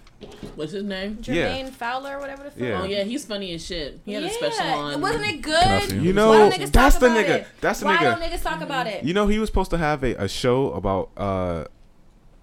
What's 0.56 0.74
his 0.74 0.84
name? 0.84 1.18
Yeah. 1.22 1.48
Jermaine 1.58 1.70
Fowler, 1.70 2.20
whatever 2.20 2.44
the 2.44 2.52
fuck. 2.52 2.60
Yeah. 2.60 2.82
Oh 2.82 2.86
yeah, 2.86 3.04
he's 3.04 3.24
funny 3.26 3.54
as 3.54 3.66
shit. 3.66 4.00
He 4.06 4.14
had 4.14 4.24
a 4.24 4.30
special 4.30 4.66
on. 4.66 5.00
Wasn't 5.02 5.24
it 5.26 5.42
Can 5.44 5.54
I 5.56 5.80
good? 5.80 5.90
see 5.90 5.96
You 6.00 6.10
him? 6.10 6.16
Why 6.18 6.22
know, 6.24 6.38
don't 6.38 6.54
niggas 6.54 6.72
that's 6.72 6.96
talk 6.96 7.00
the 7.02 7.06
about 7.08 7.18
nigga. 7.26 7.30
it? 7.30 7.48
That's 7.62 7.80
the 7.80 7.86
Why 7.86 7.98
nigga. 7.98 8.02
don't 8.02 8.22
niggas 8.22 8.44
talk 8.44 8.62
about 8.62 8.88
it? 8.88 9.04
You 9.06 9.14
know, 9.14 9.28
he 9.28 9.40
was 9.40 9.48
supposed 9.50 9.72
to 9.72 9.78
have 9.78 10.04
a, 10.04 10.16
a 10.16 10.28
show 10.28 10.74
about 10.74 11.12
uh, 11.16 11.66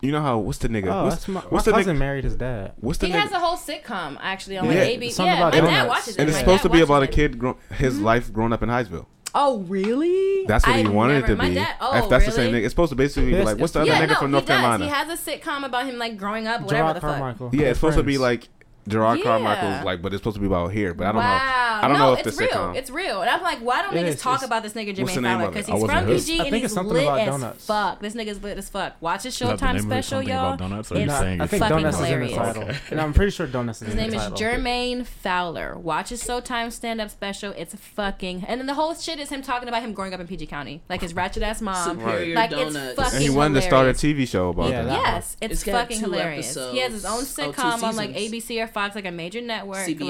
you 0.01 0.11
know 0.13 0.23
how 0.23 0.39
what's 0.39 0.59
the 0.59 0.69
nigga? 0.69 0.87
Oh, 0.87 1.05
what's 1.05 1.17
that's 1.17 1.29
my, 1.29 1.41
what's 1.41 1.67
my 1.67 1.73
the 1.73 1.77
cousin 1.79 1.97
nigga? 1.97 1.99
married 1.99 2.25
his 2.25 2.37
dad. 2.37 2.73
What's 2.81 2.99
the 2.99 3.09
he 3.09 3.13
nigga? 3.13 3.21
has 3.21 3.33
a 3.33 3.39
whole 3.41 3.57
sitcom 3.57 4.17
actually 4.23 4.57
on 4.59 4.67
like 4.69 4.77
Yeah, 4.77 4.85
ABC. 4.87 5.13
something 5.13 5.35
Yeah, 5.37 5.49
about 5.49 5.63
my 5.65 5.71
dad 5.71 5.89
watches 5.89 6.17
it. 6.17 6.21
and 6.21 6.29
it's 6.31 6.39
supposed 6.39 6.63
to 6.63 6.69
be 6.71 6.81
about 6.81 6.97
a 6.99 7.01
watches 7.01 7.09
it. 7.11 7.17
kid, 7.17 7.39
grow, 7.39 7.59
his 7.75 8.01
life 8.01 8.33
growing 8.33 8.53
up 8.55 8.63
in 8.63 8.69
Hivesville. 8.71 9.07
Oh 9.39 9.59
really? 9.69 10.47
That's 10.47 10.67
what 10.67 10.77
he 10.77 10.83
I've 10.83 10.91
wanted 10.91 11.13
never- 11.21 11.27
it 11.27 11.29
to 11.29 11.37
my 11.37 11.49
be. 11.51 11.55
Dad, 11.57 11.75
oh, 11.79 11.99
if 12.03 12.09
that's 12.09 12.25
the 12.25 12.33
same 12.33 12.47
really? 12.47 12.61
nigga, 12.61 12.65
it's 12.65 12.73
supposed 12.73 12.89
to 12.91 12.97
basically 12.97 13.33
be 13.33 13.43
like, 13.45 13.59
what's 13.59 13.75
the 13.75 13.81
other 13.83 13.91
yeah, 13.91 14.01
nigga 14.07 14.09
no, 14.09 14.15
from 14.15 14.31
North 14.31 14.47
does. 14.47 14.57
Carolina? 14.57 14.85
He 14.87 14.91
has 14.91 15.09
a 15.29 15.31
sitcom 15.31 15.65
about 15.67 15.85
him 15.85 15.99
like 15.99 16.17
growing 16.17 16.47
up, 16.47 16.63
whatever 16.63 16.89
Jerrod 16.89 16.95
the 16.95 17.01
fuck. 17.03 17.19
Carmichael. 17.19 17.51
yeah, 17.53 17.67
it's 17.67 17.79
supposed 17.79 17.99
to 17.99 18.03
be 18.03 18.17
like 18.17 18.49
Jerrod 18.89 19.19
Yeah. 19.19 19.25
Carmichael's 19.25 19.85
like, 19.85 20.01
but 20.03 20.13
it's 20.15 20.21
supposed 20.21 20.37
to 20.37 20.41
be 20.41 20.47
about 20.47 20.73
here. 20.73 20.95
But 20.95 21.09
I 21.09 21.13
don't 21.13 21.23
know. 21.23 21.29
I 21.29 21.81
don't 21.89 21.93
no, 21.99 21.99
know 21.99 22.13
if 22.15 22.27
it's 22.27 22.37
the 22.37 22.45
real. 22.45 22.53
sitcom- 22.53 22.77
It's 22.77 22.91
real. 22.91 23.21
And 23.21 23.31
I'm 23.31 23.43
like, 23.43 23.59
why 23.59 23.83
don't 23.83 23.97
It 23.97 24.07
niggas 24.07 24.21
talk 24.21 24.35
It's- 24.37 24.47
about 24.47 24.63
this 24.63 24.73
nigga 24.75 24.99
what's 25.01 25.15
the 25.15 25.21
Jermaine 25.21 25.23
name 25.23 25.39
Fowler? 25.39 25.45
of 25.49 25.57
it? 25.57 25.67
Because 25.67 25.67
he's 25.67 25.91
from. 25.91 26.07
PG 26.07 26.39
and 26.47 26.57
he's 26.57 26.77
lit 26.77 27.09
as 27.21 27.27
donuts. 27.27 27.67
fuck. 27.67 28.01
This 28.01 28.15
nigga's 28.15 28.43
lit 28.43 28.59
as 28.59 28.69
fuck. 28.69 28.97
Watch 29.01 29.23
his 29.25 29.35
Is 29.35 29.39
that 29.41 29.59
Showtime 29.59 29.61
name 29.61 29.71
of 29.71 29.77
it? 29.77 29.83
special, 29.83 30.09
Something 30.19 30.29
y'all. 30.35 30.47
about 30.47 30.59
donuts, 30.59 30.93
or 30.93 30.95
you 30.97 31.01
It's 31.03 31.13
No, 31.13 31.19
saying 31.21 31.41
I 31.41 31.47
think 31.47 31.63
fucking 31.63 31.77
Donuts 31.77 31.97
is 31.97 32.03
in 32.03 32.03
the 32.03 32.09
hilarious. 32.27 32.37
title, 32.37 32.63
Okay. 32.63 32.79
and 32.91 33.01
I'm 33.01 33.13
pretty 33.13 33.31
sure 33.33 33.47
Donuts 33.47 33.83
is 33.83 33.87
His 33.89 33.95
in 33.95 34.01
name 34.01 34.15
is 34.15 34.23
title. 34.23 34.39
Jermaine 34.39 35.07
Fowler. 35.07 35.77
Watch 35.77 36.09
his 36.11 36.23
Showtime 36.23 36.73
stand 36.73 37.01
up 37.01 37.11
special. 37.11 37.53
It's 37.57 37.75
fucking. 37.75 38.45
And 38.47 38.61
then 38.61 38.67
the 38.67 38.75
whole 38.75 38.95
shit 38.95 39.19
is 39.19 39.29
him 39.31 39.43
talking 39.43 39.69
about 39.69 39.83
him 39.83 39.93
growing 39.93 40.15
up 40.15 40.21
in 40.21 40.27
PG 40.27 40.47
County. 40.47 40.83
Like 40.89 41.01
his 41.01 41.15
ratchet 41.15 41.43
ass 41.43 41.61
mom. 41.61 41.99
Superior 41.99 42.35
Like, 42.37 42.53
it's 42.53 42.75
Donuts. 42.75 42.95
fucking- 42.97 43.15
and 43.15 43.23
he 43.23 43.31
wanted 43.31 43.55
to 43.55 43.63
start 43.63 43.89
a. 43.89 43.93
TV 43.97 44.27
show 44.27 44.51
about 44.51 44.71
Yeah, 44.71 44.83
that. 44.83 44.89
that- 44.89 45.15
Yes, 45.15 45.37
it's, 45.41 45.53
It's 45.55 45.65
fucking 45.65 46.01
hilarious. 46.01 46.55
He 46.55 46.79
has 46.81 46.93
his 46.93 47.05
own 47.05 47.19
episodes. 47.19 47.39
Oh, 47.39 47.53
two 47.53 47.53
sitcom 47.63 47.83
on 47.83 47.97
like. 47.97 48.15
ABC 48.15 48.61
or 48.63 48.67
Fox, 48.77 48.95
like 48.95 49.07
a 49.07 49.11
major 49.11 49.41
network. 49.41 49.87
CBS. 49.87 50.01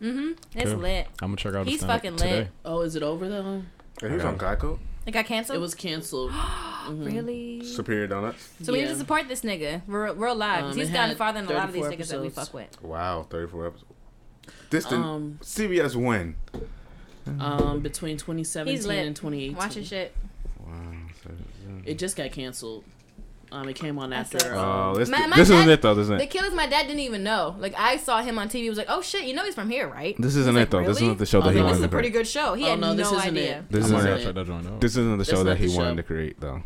Like, 0.00 0.10
mm-hmm. 0.10 0.32
It's 0.58 0.70
Cool. 0.72 0.80
lit. 0.80 1.06
I'm 1.22 1.28
gonna 1.28 1.36
check 1.36 1.54
out. 1.54 1.64
the 1.64 1.70
He's 1.70 1.78
stand-up 1.78 1.98
fucking 1.98 2.16
today. 2.16 2.36
lit. 2.38 2.48
oh, 2.64 2.80
is 2.80 2.96
it 2.96 3.04
over 3.04 3.28
though? 3.28 3.62
And 4.02 4.10
he 4.10 4.16
was 4.16 4.24
on 4.24 4.36
Geico. 4.36 4.80
It 5.06 5.12
got 5.12 5.26
canceled. 5.26 5.56
It 5.56 5.60
was 5.60 5.74
canceled. 5.76 6.32
Mhm. 6.88 7.06
really. 7.06 7.62
Superior 7.64 8.06
Donuts. 8.08 8.48
So 8.62 8.72
we 8.72 8.78
need 8.80 8.86
Yeah. 8.86 8.92
to 8.94 8.98
support 8.98 9.28
this 9.28 9.42
nigga. 9.42 9.82
We're, 9.86 10.12
we're 10.14 10.26
alive. 10.28 10.62
'cause 10.64 10.72
Um, 10.72 10.78
He's 10.78 10.88
it 10.88 10.92
gotten 10.92 11.08
had 11.10 11.18
farther 11.18 11.40
than 11.42 11.50
a 11.50 11.54
lot 11.54 11.68
of 11.68 11.72
these 11.74 11.84
34 11.84 12.04
niggas 12.04 12.08
that 12.10 12.20
we 12.20 12.26
episodes. 12.26 12.48
fuck 12.48 12.54
with. 12.54 12.82
Wow, 12.82 13.26
34 13.30 13.66
episodes. 13.68 13.92
This 14.70 14.84
didn't. 14.86 15.04
Um, 15.04 15.38
CBS 15.42 15.94
win. 15.94 16.34
um, 17.38 17.80
between 17.80 18.16
2017 18.16 18.88
lit. 18.88 19.06
and 19.06 19.14
2018. 19.14 19.56
Watch 19.56 19.74
his 19.74 19.86
shit. 19.86 20.12
Wow. 20.66 20.72
It 21.84 21.98
just 21.98 22.16
got 22.16 22.32
canceled. 22.32 22.84
Um, 23.52 23.68
it 23.68 23.74
came 23.74 23.98
on 23.98 24.12
after. 24.12 24.38
sucks. 24.38 24.52
um, 24.52 24.58
Oh, 24.58 24.94
this, 24.94 25.08
My- 25.08 25.26
my 25.26 25.36
this 25.36 25.50
isn't 25.50 25.68
it 25.68 25.82
though. 25.82 25.94
This 25.94 26.04
isn't 26.04 26.18
The 26.18 26.26
killers 26.26 26.54
my 26.54 26.66
dad 26.66 26.86
didn't 26.86 27.00
even 27.00 27.24
know. 27.24 27.56
Like 27.58 27.74
I 27.76 27.96
saw 27.96 28.22
him 28.22 28.38
on 28.38 28.48
TV. 28.48 28.68
Was 28.68 28.78
like, 28.78 28.86
oh 28.88 29.02
shit, 29.02 29.24
you 29.24 29.34
know 29.34 29.44
he's 29.44 29.54
from 29.56 29.68
here, 29.70 29.88
right? 29.88 30.14
This 30.18 30.36
isn't 30.36 30.54
like, 30.54 30.64
it 30.64 30.70
though. 30.70 30.84
This 30.84 30.98
isn't 30.98 31.18
the 31.18 31.26
show 31.26 31.38
Oh, 31.40 31.42
that 31.42 31.54
he 31.54 31.60
no, 31.60 31.68
This 31.68 31.78
is 31.78 31.84
a 31.84 31.88
pretty 31.88 32.10
good 32.10 32.26
show. 32.28 32.54
He 32.54 32.64
Oh, 32.66 32.70
had 32.70 32.80
no, 32.80 32.94
this 32.94 33.10
no 33.10 33.18
isn't 33.18 33.30
idea. 33.36 33.58
it. 33.58 33.70
This 33.72 33.84
isn't 33.86 33.96
gonna 33.98 34.10
it. 34.16 34.22
check 34.24 34.34
that 34.34 34.46
joint 34.46 34.66
out. 34.66 34.80
This 34.80 34.92
isn't 34.96 35.18
the 35.18 35.24
show 35.24 35.36
not 35.36 35.44
that 35.44 35.58
he 35.58 35.66
the 35.66 35.76
wanted 35.76 35.90
show. 35.90 35.96
to 35.96 36.02
create 36.04 36.40
though. 36.40 36.62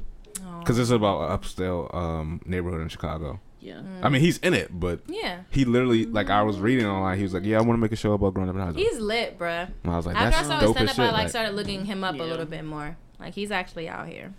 Oh. 0.47 0.59
Because 0.61 0.77
this 0.77 0.85
is 0.85 0.91
about 0.91 1.31
an 1.31 1.39
upscale 1.39 1.95
um, 1.95 2.41
neighborhood 2.45 2.83
in 2.83 2.89
Chicago. 2.89 3.41
yeah. 3.61 3.81
I 4.03 4.11
mean, 4.11 4.21
he's 4.21 4.37
in 4.39 4.53
it, 4.53 4.69
but 4.79 5.01
yeah, 5.07 5.41
he 5.51 5.65
literally, 5.65 6.05
like, 6.05 6.29
I 6.29 6.43
was 6.43 6.59
reading 6.61 6.85
online. 6.87 7.17
He 7.17 7.23
was 7.23 7.33
like, 7.33 7.45
"Yeah, 7.45 7.57
I 7.59 7.61
want 7.63 7.79
to 7.79 7.81
make 7.81 7.93
a 7.93 7.97
show 7.97 8.13
about 8.13 8.35
growing 8.35 8.51
up 8.51 8.57
in 8.57 8.61
high 8.61 8.71
school." 8.73 8.83
he's 8.83 8.99
lit, 8.99 9.39
bruh. 9.39 9.71
And 9.83 9.93
I 9.93 9.97
was 9.97 10.05
like, 10.07 10.17
After 10.17 10.27
I 10.27 10.31
"That's 10.31 10.47
saw 10.49 10.55
his 10.55 10.63
dope 10.65 10.77
stand 10.77 10.91
as 10.91 10.99
up, 10.99 11.03
I 11.05 11.07
like 11.09 11.13
Like, 11.15 11.29
started 11.31 11.55
looking 11.55 11.87
him 11.87 12.05
up 12.05 12.17
Yeah. 12.17 12.25
a 12.25 12.27
little 12.27 12.45
bit 12.47 12.65
more. 12.65 12.97
Like 13.19 13.33
he's 13.35 13.51
actually 13.51 13.89
out 13.89 14.07
here. 14.09 14.35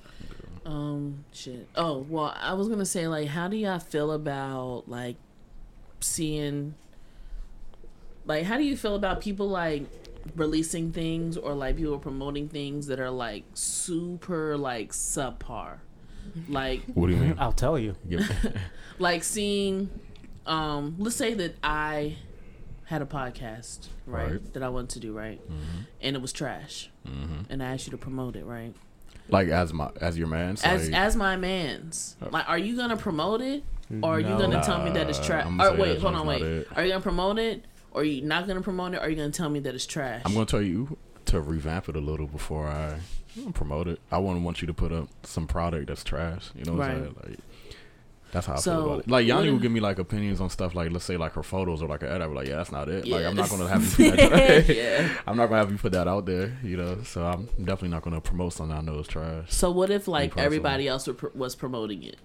Um, 0.66 1.26
shit. 1.32 1.68
Oh, 1.76 2.06
well, 2.10 2.36
I 2.40 2.54
was 2.54 2.68
gonna 2.68 2.86
say, 2.86 3.08
like, 3.08 3.28
how 3.30 3.48
do 3.48 3.56
y'all 3.56 3.80
feel 3.80 4.12
about 4.12 4.84
like 4.88 5.16
seeing, 6.00 6.76
like, 8.26 8.46
how 8.46 8.58
do 8.58 8.64
you 8.64 8.76
feel 8.76 8.96
about 8.96 9.22
people 9.22 9.48
like 9.48 9.84
releasing 10.36 10.92
things 10.92 11.38
or 11.38 11.54
like 11.54 11.78
people 11.78 12.00
promoting 12.00 12.50
things 12.50 12.88
that 12.88 13.00
are 13.00 13.12
like 13.12 13.44
super 13.54 14.58
like 14.58 14.92
subpar, 14.92 15.78
like 16.50 16.82
What 16.96 17.08
do 17.08 17.14
you 17.14 17.20
mean? 17.20 17.36
I'll 17.38 17.52
tell 17.54 17.78
you. 17.78 17.96
Like 18.98 19.24
seeing, 19.26 19.90
um, 20.46 20.96
let's 20.98 21.18
say 21.18 21.34
that 21.34 21.56
I 21.62 22.16
had 22.86 23.02
a 23.02 23.06
podcast, 23.06 23.90
right, 24.08 24.32
Right. 24.32 24.54
that 24.54 24.64
I 24.64 24.70
wanted 24.70 24.92
to 24.92 25.00
do, 25.02 25.12
right, 25.14 25.42
Mm-hmm. 25.46 25.82
and 26.02 26.16
it 26.16 26.22
was 26.22 26.32
trash, 26.32 26.90
and 27.50 27.62
I 27.62 27.74
asked 27.74 27.88
you 27.88 27.92
to 27.92 27.98
promote 27.98 28.36
it, 28.38 28.46
right. 28.46 28.74
Like 29.30 29.48
as 29.48 29.74
my 29.74 29.90
as 30.02 30.18
your 30.18 30.28
man. 30.28 30.58
so 30.58 30.68
as 30.68 30.90
like, 30.90 31.00
as 31.00 31.16
my 31.16 31.36
man's. 31.36 32.16
Uh, 32.22 32.28
like, 32.32 32.48
are 32.50 32.58
you 32.58 32.76
gonna 32.78 32.98
promote 32.98 33.42
it, 33.42 33.64
or 34.04 34.16
are 34.16 34.20
you 34.20 34.28
gonna 34.28 34.64
tell 34.64 34.84
me 34.84 34.92
that 34.92 35.10
it's 35.10 35.26
trash? 35.26 35.46
Or 35.46 35.76
wait, 35.76 36.00
hold 36.00 36.16
on, 36.16 36.28
wait. 36.28 36.42
it. 36.42 36.68
Are 36.76 36.84
you 36.84 36.90
gonna 36.92 37.02
promote 37.02 37.40
it, 37.40 37.66
or 37.92 38.02
are 38.02 38.04
you 38.06 38.22
not 38.22 38.48
gonna 38.48 38.62
promote 38.62 38.94
it? 38.94 38.98
Or 38.98 39.02
are 39.02 39.10
you 39.10 39.16
gonna 39.16 39.32
tell 39.32 39.50
me 39.50 39.60
that 39.62 39.74
it's 39.74 39.86
trash? 39.86 40.22
I'm 40.26 40.34
gonna 40.34 40.46
tell 40.46 40.62
you 40.62 40.98
to 41.26 41.42
revamp 41.42 41.90
it 41.90 41.96
a 41.96 42.00
little 42.00 42.28
before 42.28 42.68
I 42.68 43.00
promote 43.54 43.88
it. 43.88 44.00
I 44.12 44.18
wouldn't 44.20 44.46
want 44.46 44.62
you 44.62 44.68
to 44.68 44.74
put 44.74 44.92
up 44.92 45.10
some 45.24 45.48
product 45.48 45.88
that's 45.88 46.04
trash. 46.04 46.50
You 46.56 46.66
know 46.66 46.74
what 46.74 46.88
I'm 46.90 47.02
Right. 47.02 47.04
saying? 47.04 47.16
Like 47.30 47.40
that's 48.32 48.48
how 48.48 48.54
I 48.54 48.58
So, 48.58 48.72
feel 48.76 48.86
about 48.86 49.00
it. 49.00 49.08
Like 49.08 49.12
what 49.12 49.26
Yanni 49.26 49.52
will 49.52 49.60
give 49.60 49.72
me 49.72 49.80
like 49.80 50.00
opinions 50.00 50.42
on 50.42 50.50
stuff 50.50 50.76
like 50.76 50.92
let's 50.92 51.06
say 51.06 51.16
like 51.18 51.34
her 51.34 51.44
photos 51.44 51.82
or 51.82 51.88
like 51.88 52.04
an 52.04 52.10
edit. 52.10 52.22
I'm 52.24 52.34
like, 52.36 52.48
yeah, 52.48 52.58
that's 52.58 52.72
not 52.72 52.90
it. 52.90 53.08
Like 53.08 53.26
I'm 53.26 53.36
not 53.36 53.50
gonna 53.50 53.68
have 53.68 53.84
you 54.00 54.12
put 54.12 54.18
that 54.18 54.68
yeah. 54.76 55.10
I'm 55.28 55.38
not 55.38 55.48
gonna 55.48 55.60
have 55.60 55.72
you 55.72 55.78
put 55.78 55.92
that 55.94 56.08
out 56.08 56.26
there, 56.26 56.58
you 56.64 56.78
know. 56.78 57.02
So 57.04 57.26
I'm 57.26 57.46
definitely 57.58 57.90
not 57.90 58.02
gonna 58.04 58.22
promote 58.22 58.54
something 58.54 58.76
I 58.78 58.82
know 58.82 59.00
is 59.00 59.08
trash. 59.08 59.52
So 59.52 59.72
what 59.72 59.90
if 59.90 60.08
like 60.08 60.32
personally. 60.32 60.46
everybody 60.46 60.88
else 60.88 61.08
were, 61.08 61.14
pr- 61.14 61.28
was 61.34 61.56
promoting 61.56 62.04
it? 62.04 62.18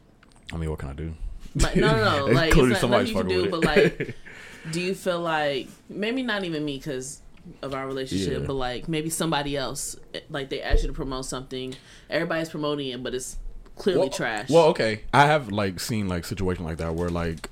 I 0.53 0.57
mean, 0.57 0.71
what 0.71 0.79
can 0.81 0.89
I 0.91 0.95
do? 0.95 1.15
Like, 1.55 1.77
no, 1.77 1.91
no, 1.93 2.27
no. 2.27 2.27
Like, 2.33 2.49
Including 2.49 2.73
it's 2.73 2.83
not 2.83 2.91
nothing 2.91 3.07
somebody's 3.07 3.09
you 3.11 3.15
can 3.17 3.29
do, 3.29 3.43
with 3.43 3.51
but 3.51 3.65
like, 3.65 4.17
do 4.73 4.81
you 4.81 4.95
feel 4.95 5.21
like 5.21 5.69
maybe 5.89 6.23
not 6.23 6.45
even 6.45 6.65
me 6.65 6.77
because 6.79 7.23
of 7.63 7.73
our 7.75 7.87
relationship, 7.87 8.41
Yeah. 8.41 8.47
but 8.47 8.55
like 8.55 8.89
maybe 8.89 9.11
somebody 9.11 9.57
else, 9.57 9.97
eh, 10.15 10.21
like 10.29 10.51
they 10.51 10.61
ask 10.63 10.83
you 10.83 10.89
to 10.89 10.93
promote 10.95 11.25
something, 11.25 11.75
everybody's 12.09 12.49
promoting 12.51 12.89
it, 12.89 13.03
but 13.03 13.15
it's 13.15 13.37
clearly 13.81 14.01
well, 14.01 14.11
trash. 14.11 14.51
Well, 14.51 14.67
okay, 14.67 15.03
I 15.13 15.27
have 15.27 15.51
like 15.51 15.81
seen 15.81 16.09
like 16.09 16.25
situation 16.25 16.65
like 16.65 16.77
that 16.79 16.95
where 16.95 17.09
like, 17.09 17.49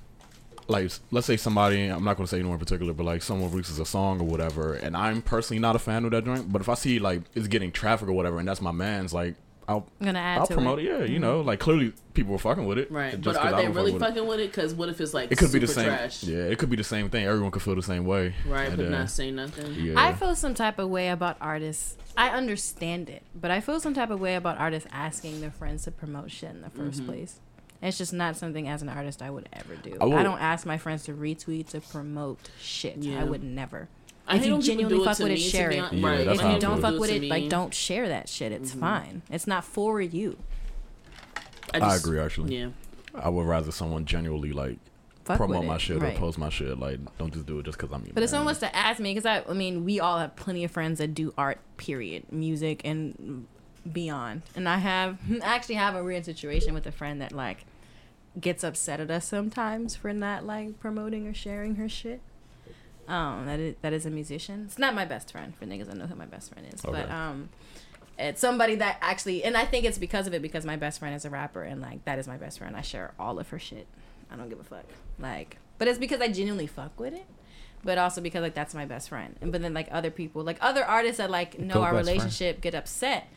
like 0.68 0.90
let's 1.10 1.26
say 1.26 1.36
somebody 1.36 1.86
I'm 1.86 2.04
not 2.04 2.16
gonna 2.16 2.26
say 2.26 2.38
anyone 2.38 2.54
in 2.54 2.58
particular, 2.60 2.92
but 2.92 3.04
like 3.04 3.22
someone 3.22 3.50
releases 3.50 3.78
a 3.78 3.86
song 3.86 4.20
or 4.20 4.24
whatever, 4.24 4.74
and 4.74 4.96
I'm 4.96 5.22
personally 5.22 5.60
not 5.60 5.76
a 5.76 5.78
fan 5.78 6.04
of 6.04 6.10
that 6.12 6.24
joint. 6.24 6.52
But 6.52 6.60
if 6.60 6.68
I 6.68 6.74
see 6.74 6.98
like 6.98 7.22
it's 7.34 7.48
getting 7.48 7.72
traffic 7.72 8.08
or 8.08 8.12
whatever, 8.12 8.38
and 8.38 8.46
that's 8.46 8.60
my 8.60 8.72
man's, 8.72 9.12
like 9.12 9.34
I'll 9.68 9.86
I'm 10.00 10.06
gonna 10.06 10.18
add 10.18 10.38
I'll 10.38 10.46
to 10.46 10.54
promote 10.54 10.78
it. 10.78 10.86
it. 10.86 11.00
Yeah, 11.00 11.04
you 11.04 11.18
know, 11.18 11.42
like 11.42 11.60
clearly 11.60 11.92
people 12.14 12.32
were 12.32 12.38
fucking 12.38 12.64
with 12.66 12.78
it, 12.78 12.90
right? 12.90 13.20
just 13.20 13.22
But 13.24 13.34
'cause 13.34 13.36
are 13.36 13.54
I 13.54 13.56
they 13.58 13.62
don't 13.64 13.74
fuck 13.74 13.76
really 13.76 13.92
with 13.92 14.02
it. 14.02 14.06
fucking 14.06 14.26
with 14.26 14.40
it? 14.40 14.50
Because 14.50 14.74
what 14.74 14.88
if 14.88 15.00
it's 15.00 15.12
like 15.14 15.30
It 15.30 15.36
could 15.38 15.52
be 15.52 15.58
the 15.58 15.66
same. 15.66 15.84
trash, 15.84 16.24
Yeah, 16.24 16.38
it 16.38 16.58
could 16.58 16.70
be 16.70 16.76
the 16.76 16.84
same 16.84 17.10
thing. 17.10 17.26
Everyone 17.26 17.50
could 17.50 17.60
feel 17.62 17.74
the 17.74 17.82
same 17.82 18.06
way, 18.06 18.34
right? 18.46 18.68
And 18.68 18.76
But 18.78 18.82
then- 18.84 18.92
not 18.92 19.10
say 19.10 19.30
nothing. 19.30 19.74
Yeah. 19.74 19.94
I 19.96 20.14
feel 20.14 20.34
some 20.34 20.54
type 20.54 20.78
of 20.78 20.88
way 20.88 21.10
about 21.10 21.36
artists. 21.40 21.96
I 22.16 22.30
understand 22.30 23.10
it, 23.10 23.22
but 23.34 23.50
I 23.50 23.60
feel 23.60 23.78
some 23.78 23.92
type 23.94 24.10
of 24.10 24.18
way 24.20 24.34
about 24.36 24.58
artists 24.58 24.88
asking 24.90 25.40
their 25.42 25.50
friends 25.52 25.84
to 25.84 25.90
promote 25.90 26.30
shit 26.30 26.50
in 26.50 26.62
the 26.62 26.70
1st 26.70 26.96
Mm-hmm. 27.00 27.06
place. 27.06 27.38
It's 27.80 27.96
just 27.98 28.12
not 28.12 28.36
something 28.36 28.66
as 28.66 28.82
an 28.82 28.88
artist 28.88 29.22
I 29.22 29.30
would 29.30 29.48
ever 29.52 29.76
do. 29.76 29.96
I 30.00 30.06
I 30.06 30.22
don't 30.24 30.40
ask 30.40 30.66
my 30.66 30.78
friends 30.78 31.04
to 31.04 31.12
retweet 31.12 31.68
to 31.68 31.80
promote 31.80 32.38
shit. 32.60 32.96
Yeah. 32.96 33.20
I 33.20 33.24
would 33.24 33.44
never. 33.44 33.88
I 34.28 34.36
if 34.36 34.46
you 34.46 34.52
when 34.52 34.60
people 34.60 34.74
genuinely 34.74 35.04
fuck 35.04 35.18
with 35.18 35.32
it, 35.32 35.38
share 35.38 35.70
it. 35.70 35.92
Yeah, 35.92 36.06
right? 36.06 36.26
if 36.26 36.42
you 36.42 36.58
don't 36.58 36.80
fuck 36.80 36.98
with 36.98 37.10
it, 37.10 37.24
like 37.24 37.48
don't 37.48 37.72
share 37.72 38.08
that 38.08 38.28
shit. 38.28 38.52
It's 38.52 38.70
mm-hmm. 38.70 38.80
fine. 38.80 39.22
It's 39.30 39.46
not 39.46 39.64
for 39.64 40.00
you. 40.00 40.36
I 41.74 41.80
just- 41.80 42.04
agree. 42.04 42.20
Actually, 42.20 42.56
Yeah, 42.56 42.68
I 43.14 43.28
would 43.28 43.46
rather 43.46 43.72
someone 43.72 44.04
genuinely 44.04 44.52
like 44.52 44.78
Fuck 45.24 45.36
promote 45.36 45.66
my 45.66 45.76
shit 45.76 46.00
right. 46.00 46.16
or 46.16 46.18
post 46.18 46.38
my 46.38 46.48
shit. 46.48 46.78
Like, 46.78 47.00
don't 47.18 47.32
just 47.32 47.44
do 47.44 47.58
it 47.58 47.64
just 47.64 47.76
because 47.76 47.92
I'm. 47.92 48.02
your 48.02 48.14
But 48.14 48.22
if 48.22 48.30
someone 48.30 48.46
was 48.46 48.60
to 48.60 48.74
ask 48.74 48.98
me, 48.98 49.12
because 49.12 49.26
I, 49.26 49.42
I 49.46 49.52
mean, 49.52 49.84
we 49.84 50.00
all 50.00 50.18
have 50.18 50.36
plenty 50.36 50.64
of 50.64 50.70
friends 50.70 50.98
that 50.98 51.14
do 51.14 51.34
art, 51.36 51.58
period, 51.76 52.32
music 52.32 52.80
and 52.84 53.46
beyond. 53.92 54.42
And 54.56 54.66
I 54.66 54.78
have, 54.78 55.18
I 55.42 55.54
actually 55.54 55.74
have 55.74 55.94
a 55.94 56.02
weird 56.02 56.24
situation 56.24 56.72
with 56.72 56.86
a 56.86 56.92
friend 56.92 57.20
that 57.20 57.32
like 57.32 57.66
gets 58.40 58.64
upset 58.64 59.00
at 59.00 59.10
us 59.10 59.26
sometimes 59.26 59.96
for 59.96 60.12
not 60.12 60.46
like 60.46 60.80
promoting 60.80 61.26
or 61.26 61.34
sharing 61.34 61.74
her 61.74 61.88
shit. 61.88 62.20
Um, 63.08 63.46
that 63.46 63.58
is 63.58 63.74
that 63.82 63.92
is 63.92 64.06
a 64.06 64.10
musician. 64.10 64.64
It's 64.66 64.78
not 64.78 64.94
my 64.94 65.04
best 65.04 65.32
friend 65.32 65.56
for 65.56 65.64
niggas. 65.64 65.90
I 65.90 65.94
know 65.94 66.06
who 66.06 66.14
my 66.14 66.26
best 66.26 66.52
friend 66.52 66.66
is, 66.72 66.82
but 66.82 67.10
um, 67.10 67.48
it's 68.18 68.40
somebody 68.40 68.74
that 68.76 68.98
actually, 69.00 69.42
and 69.44 69.56
I 69.56 69.64
think 69.64 69.84
it's 69.84 69.98
because 69.98 70.26
of 70.26 70.34
it 70.34 70.42
because 70.42 70.64
my 70.66 70.76
best 70.76 70.98
friend 70.98 71.14
is 71.14 71.24
a 71.24 71.30
rapper 71.30 71.62
and 71.62 71.80
like 71.80 72.04
that 72.04 72.18
is 72.18 72.28
my 72.28 72.36
best 72.36 72.58
friend. 72.58 72.76
I 72.76 72.82
share 72.82 73.14
all 73.18 73.38
of 73.38 73.48
her 73.48 73.58
shit. 73.58 73.86
I 74.30 74.36
don't 74.36 74.48
give 74.50 74.60
a 74.60 74.64
fuck. 74.64 74.84
Like, 75.18 75.56
but 75.78 75.88
it's 75.88 75.98
because 75.98 76.20
I 76.20 76.28
genuinely 76.28 76.66
fuck 76.66 77.00
with 77.00 77.14
it 77.14 77.26
but 77.84 77.98
also 77.98 78.20
because 78.20 78.42
like 78.42 78.54
that's 78.54 78.74
my 78.74 78.84
best 78.84 79.08
friend. 79.08 79.36
And 79.40 79.52
but 79.52 79.62
then 79.62 79.74
like 79.74 79.88
other 79.90 80.10
people, 80.10 80.42
like 80.42 80.58
other 80.60 80.84
artists 80.84 81.18
that 81.18 81.30
like 81.30 81.58
know 81.58 81.82
our 81.82 81.92
best 81.92 82.06
friend. 82.06 82.06
relationship 82.06 82.60
get 82.60 82.74
upset, 82.74 83.28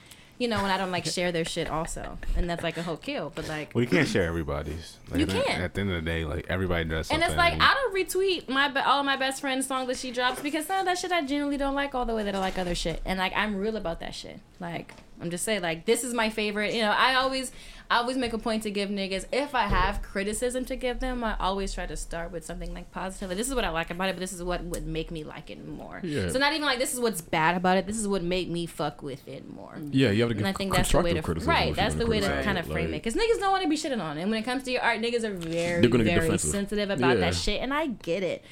you 0.41 0.47
know, 0.47 0.59
when 0.61 0.71
I 0.71 0.77
don't 0.77 0.91
like 0.91 1.05
share 1.17 1.31
their 1.31 1.45
shit 1.45 1.69
also, 1.69 2.17
and 2.35 2.49
that's 2.49 2.63
like 2.63 2.75
a 2.77 2.81
whole 2.83 2.97
kill. 2.97 3.31
But 3.35 3.47
like, 3.47 3.75
Well, 3.75 3.83
you 3.83 3.89
can't 3.89 4.07
share 4.07 4.23
everybody's. 4.23 4.97
Like, 5.09 5.19
You 5.19 5.27
can't. 5.27 5.61
At 5.61 5.75
the 5.75 5.81
end 5.81 5.91
of 5.91 6.03
the 6.03 6.09
day, 6.09 6.25
like 6.25 6.47
everybody 6.49 6.85
does 6.85 7.11
and 7.11 7.21
it's 7.21 7.35
like 7.35 7.53
I 7.61 7.73
don't 7.75 7.95
retweet 7.95 8.49
my 8.49 8.67
be- 8.67 8.79
all 8.79 8.99
of 9.01 9.05
my 9.05 9.17
best 9.17 9.39
friend's 9.41 9.67
songs 9.67 9.87
that 9.87 9.97
she 9.97 10.11
drops 10.11 10.41
because 10.41 10.65
some 10.65 10.79
of 10.79 10.85
that 10.85 10.97
shit 10.97 11.11
I 11.11 11.21
genuinely 11.21 11.57
don't 11.57 11.75
like 11.75 11.93
all 11.93 12.05
the 12.05 12.15
way 12.15 12.23
that 12.23 12.33
I 12.33 12.39
like 12.39 12.57
other 12.57 12.73
shit, 12.73 13.01
and 13.05 13.19
like 13.19 13.33
I'm 13.35 13.55
real 13.55 13.77
about 13.77 13.99
that 13.99 14.15
shit. 14.15 14.39
Like 14.59 14.93
I'm 15.21 15.29
just 15.29 15.45
saying, 15.45 15.61
like 15.61 15.85
this 15.85 16.03
is 16.03 16.13
my 16.15 16.31
favorite. 16.31 16.73
You 16.73 16.81
know, 16.81 16.91
I 16.91 17.13
always, 17.15 17.51
I 17.91 17.97
always 17.97 18.15
make 18.15 18.31
a 18.31 18.37
point 18.37 18.63
to 18.63 18.71
give 18.71 18.89
niggas 18.89 19.25
if 19.33 19.53
I 19.53 19.63
have 19.67 20.01
criticism 20.01 20.63
to 20.65 20.77
give 20.77 21.01
them, 21.01 21.25
I 21.25 21.35
always 21.41 21.73
try 21.73 21.85
to 21.85 21.97
start 21.97 22.31
with 22.31 22.45
something 22.45 22.73
like 22.73 22.89
positive. 22.91 23.27
Like, 23.27 23.37
this 23.37 23.49
is 23.49 23.53
what 23.53 23.65
I 23.65 23.69
like 23.69 23.91
about 23.91 24.07
it, 24.07 24.13
but 24.13 24.21
this 24.21 24.31
is 24.31 24.41
what 24.41 24.63
would 24.63 24.87
make 24.87 25.11
me 25.11 25.25
like 25.25 25.49
it 25.49 25.67
more. 25.67 25.99
Yeah. 26.01 26.29
So 26.29 26.39
not 26.39 26.53
even 26.53 26.65
like 26.65 26.79
this 26.79 26.93
is 26.93 27.01
what's 27.01 27.19
bad 27.19 27.57
about 27.57 27.75
it. 27.75 27.85
This 27.85 27.97
is 27.97 28.07
what 28.07 28.23
made 28.23 28.49
me 28.49 28.65
fuck 28.65 29.03
with 29.03 29.27
it 29.27 29.53
more. 29.53 29.73
Mm-hmm. 29.73 29.89
yeah, 29.91 30.09
you 30.11 30.21
have 30.21 30.29
to 30.29 30.35
give 30.35 30.45
And 30.45 30.47
I 30.47 30.57
think 30.57 30.73
that's 30.73 30.89
the 30.89 30.99
way 30.99 31.13
constructive 31.15 31.17
to 31.17 31.25
criticism. 31.25 31.53
right. 31.53 31.75
That's 31.75 31.95
the 31.95 32.07
way 32.07 32.21
to 32.21 32.43
kind 32.43 32.57
it, 32.57 32.61
of 32.65 32.71
frame 32.71 32.93
it 32.93 33.03
because 33.03 33.15
niggas 33.15 33.39
don't 33.41 33.51
want 33.51 33.63
to 33.63 33.69
be 33.69 33.75
shitting 33.75 34.01
on, 34.01 34.17
and 34.17 34.31
when 34.31 34.39
it 34.39 34.45
comes 34.45 34.63
to 34.63 34.71
your 34.71 34.81
art, 34.81 35.01
niggas 35.01 35.25
are 35.25 35.33
very, 35.33 35.81
They're 35.81 35.89
gonna 35.89 36.05
get 36.05 36.13
very 36.15 36.27
defensive. 36.27 36.49
sensitive 36.49 36.89
about 36.91 37.15
Yeah. 37.17 37.25
that 37.25 37.35
shit, 37.35 37.61
and 37.61 37.73
I 37.73 37.87
get 37.87 38.23
it, 38.23 38.45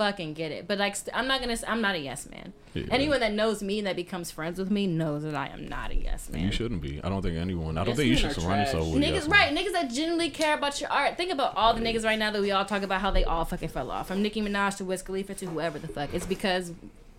fucking 0.00 0.32
get 0.32 0.50
it. 0.50 0.66
But 0.66 0.78
like, 0.78 0.96
st- 0.96 1.14
I'm 1.14 1.26
not 1.28 1.40
gonna. 1.40 1.56
I'm 1.68 1.82
not 1.82 1.94
a 1.94 1.98
yes 1.98 2.26
man. 2.30 2.54
Yeah. 2.72 2.84
Anyone 2.90 3.20
that 3.20 3.32
knows 3.34 3.62
me 3.62 3.78
and 3.80 3.86
that 3.86 3.96
becomes 3.96 4.30
friends 4.30 4.58
with 4.58 4.70
me 4.70 4.86
knows 4.86 5.24
that 5.24 5.34
I 5.34 5.48
am 5.48 5.68
not 5.68 5.90
a 5.90 5.94
yes 5.94 6.30
man. 6.30 6.40
You 6.42 6.50
shouldn't 6.50 6.80
be. 6.80 7.00
I 7.04 7.10
don't 7.10 7.20
think 7.20 7.36
anyone. 7.36 7.76
I 7.76 7.80
don't 7.84 7.88
Yes 7.90 7.96
think 7.98 8.08
you 8.08 8.16
should 8.16 8.32
surround 8.32 8.64
trash. 8.64 8.72
yourself 8.72 8.94
with 8.94 9.02
Niggas, 9.02 9.12
yes 9.12 9.28
men. 9.28 9.38
right? 9.38 9.54
Niggas 9.54 9.72
that 9.72 9.90
genuinely 9.90 10.30
care 10.30 10.56
about 10.56 10.80
your 10.80 10.90
art. 10.90 11.18
Think 11.18 11.30
about 11.32 11.54
all 11.54 11.74
the 11.74 11.80
niggas 11.82 12.04
right 12.04 12.18
now 12.18 12.30
that 12.30 12.40
we 12.40 12.50
all 12.50 12.64
talk 12.64 12.82
about 12.82 13.02
how 13.02 13.10
they 13.10 13.24
all 13.24 13.44
fucking 13.44 13.68
fell 13.68 13.90
off. 13.90 14.08
From 14.08 14.22
Nicki 14.22 14.40
Minaj 14.40 14.78
to 14.78 14.84
Wiz 14.86 15.02
Khalifa 15.02 15.34
to 15.34 15.46
whoever 15.46 15.78
the 15.78 15.88
fuck. 15.88 16.14
It's 16.14 16.24
because 16.26 16.72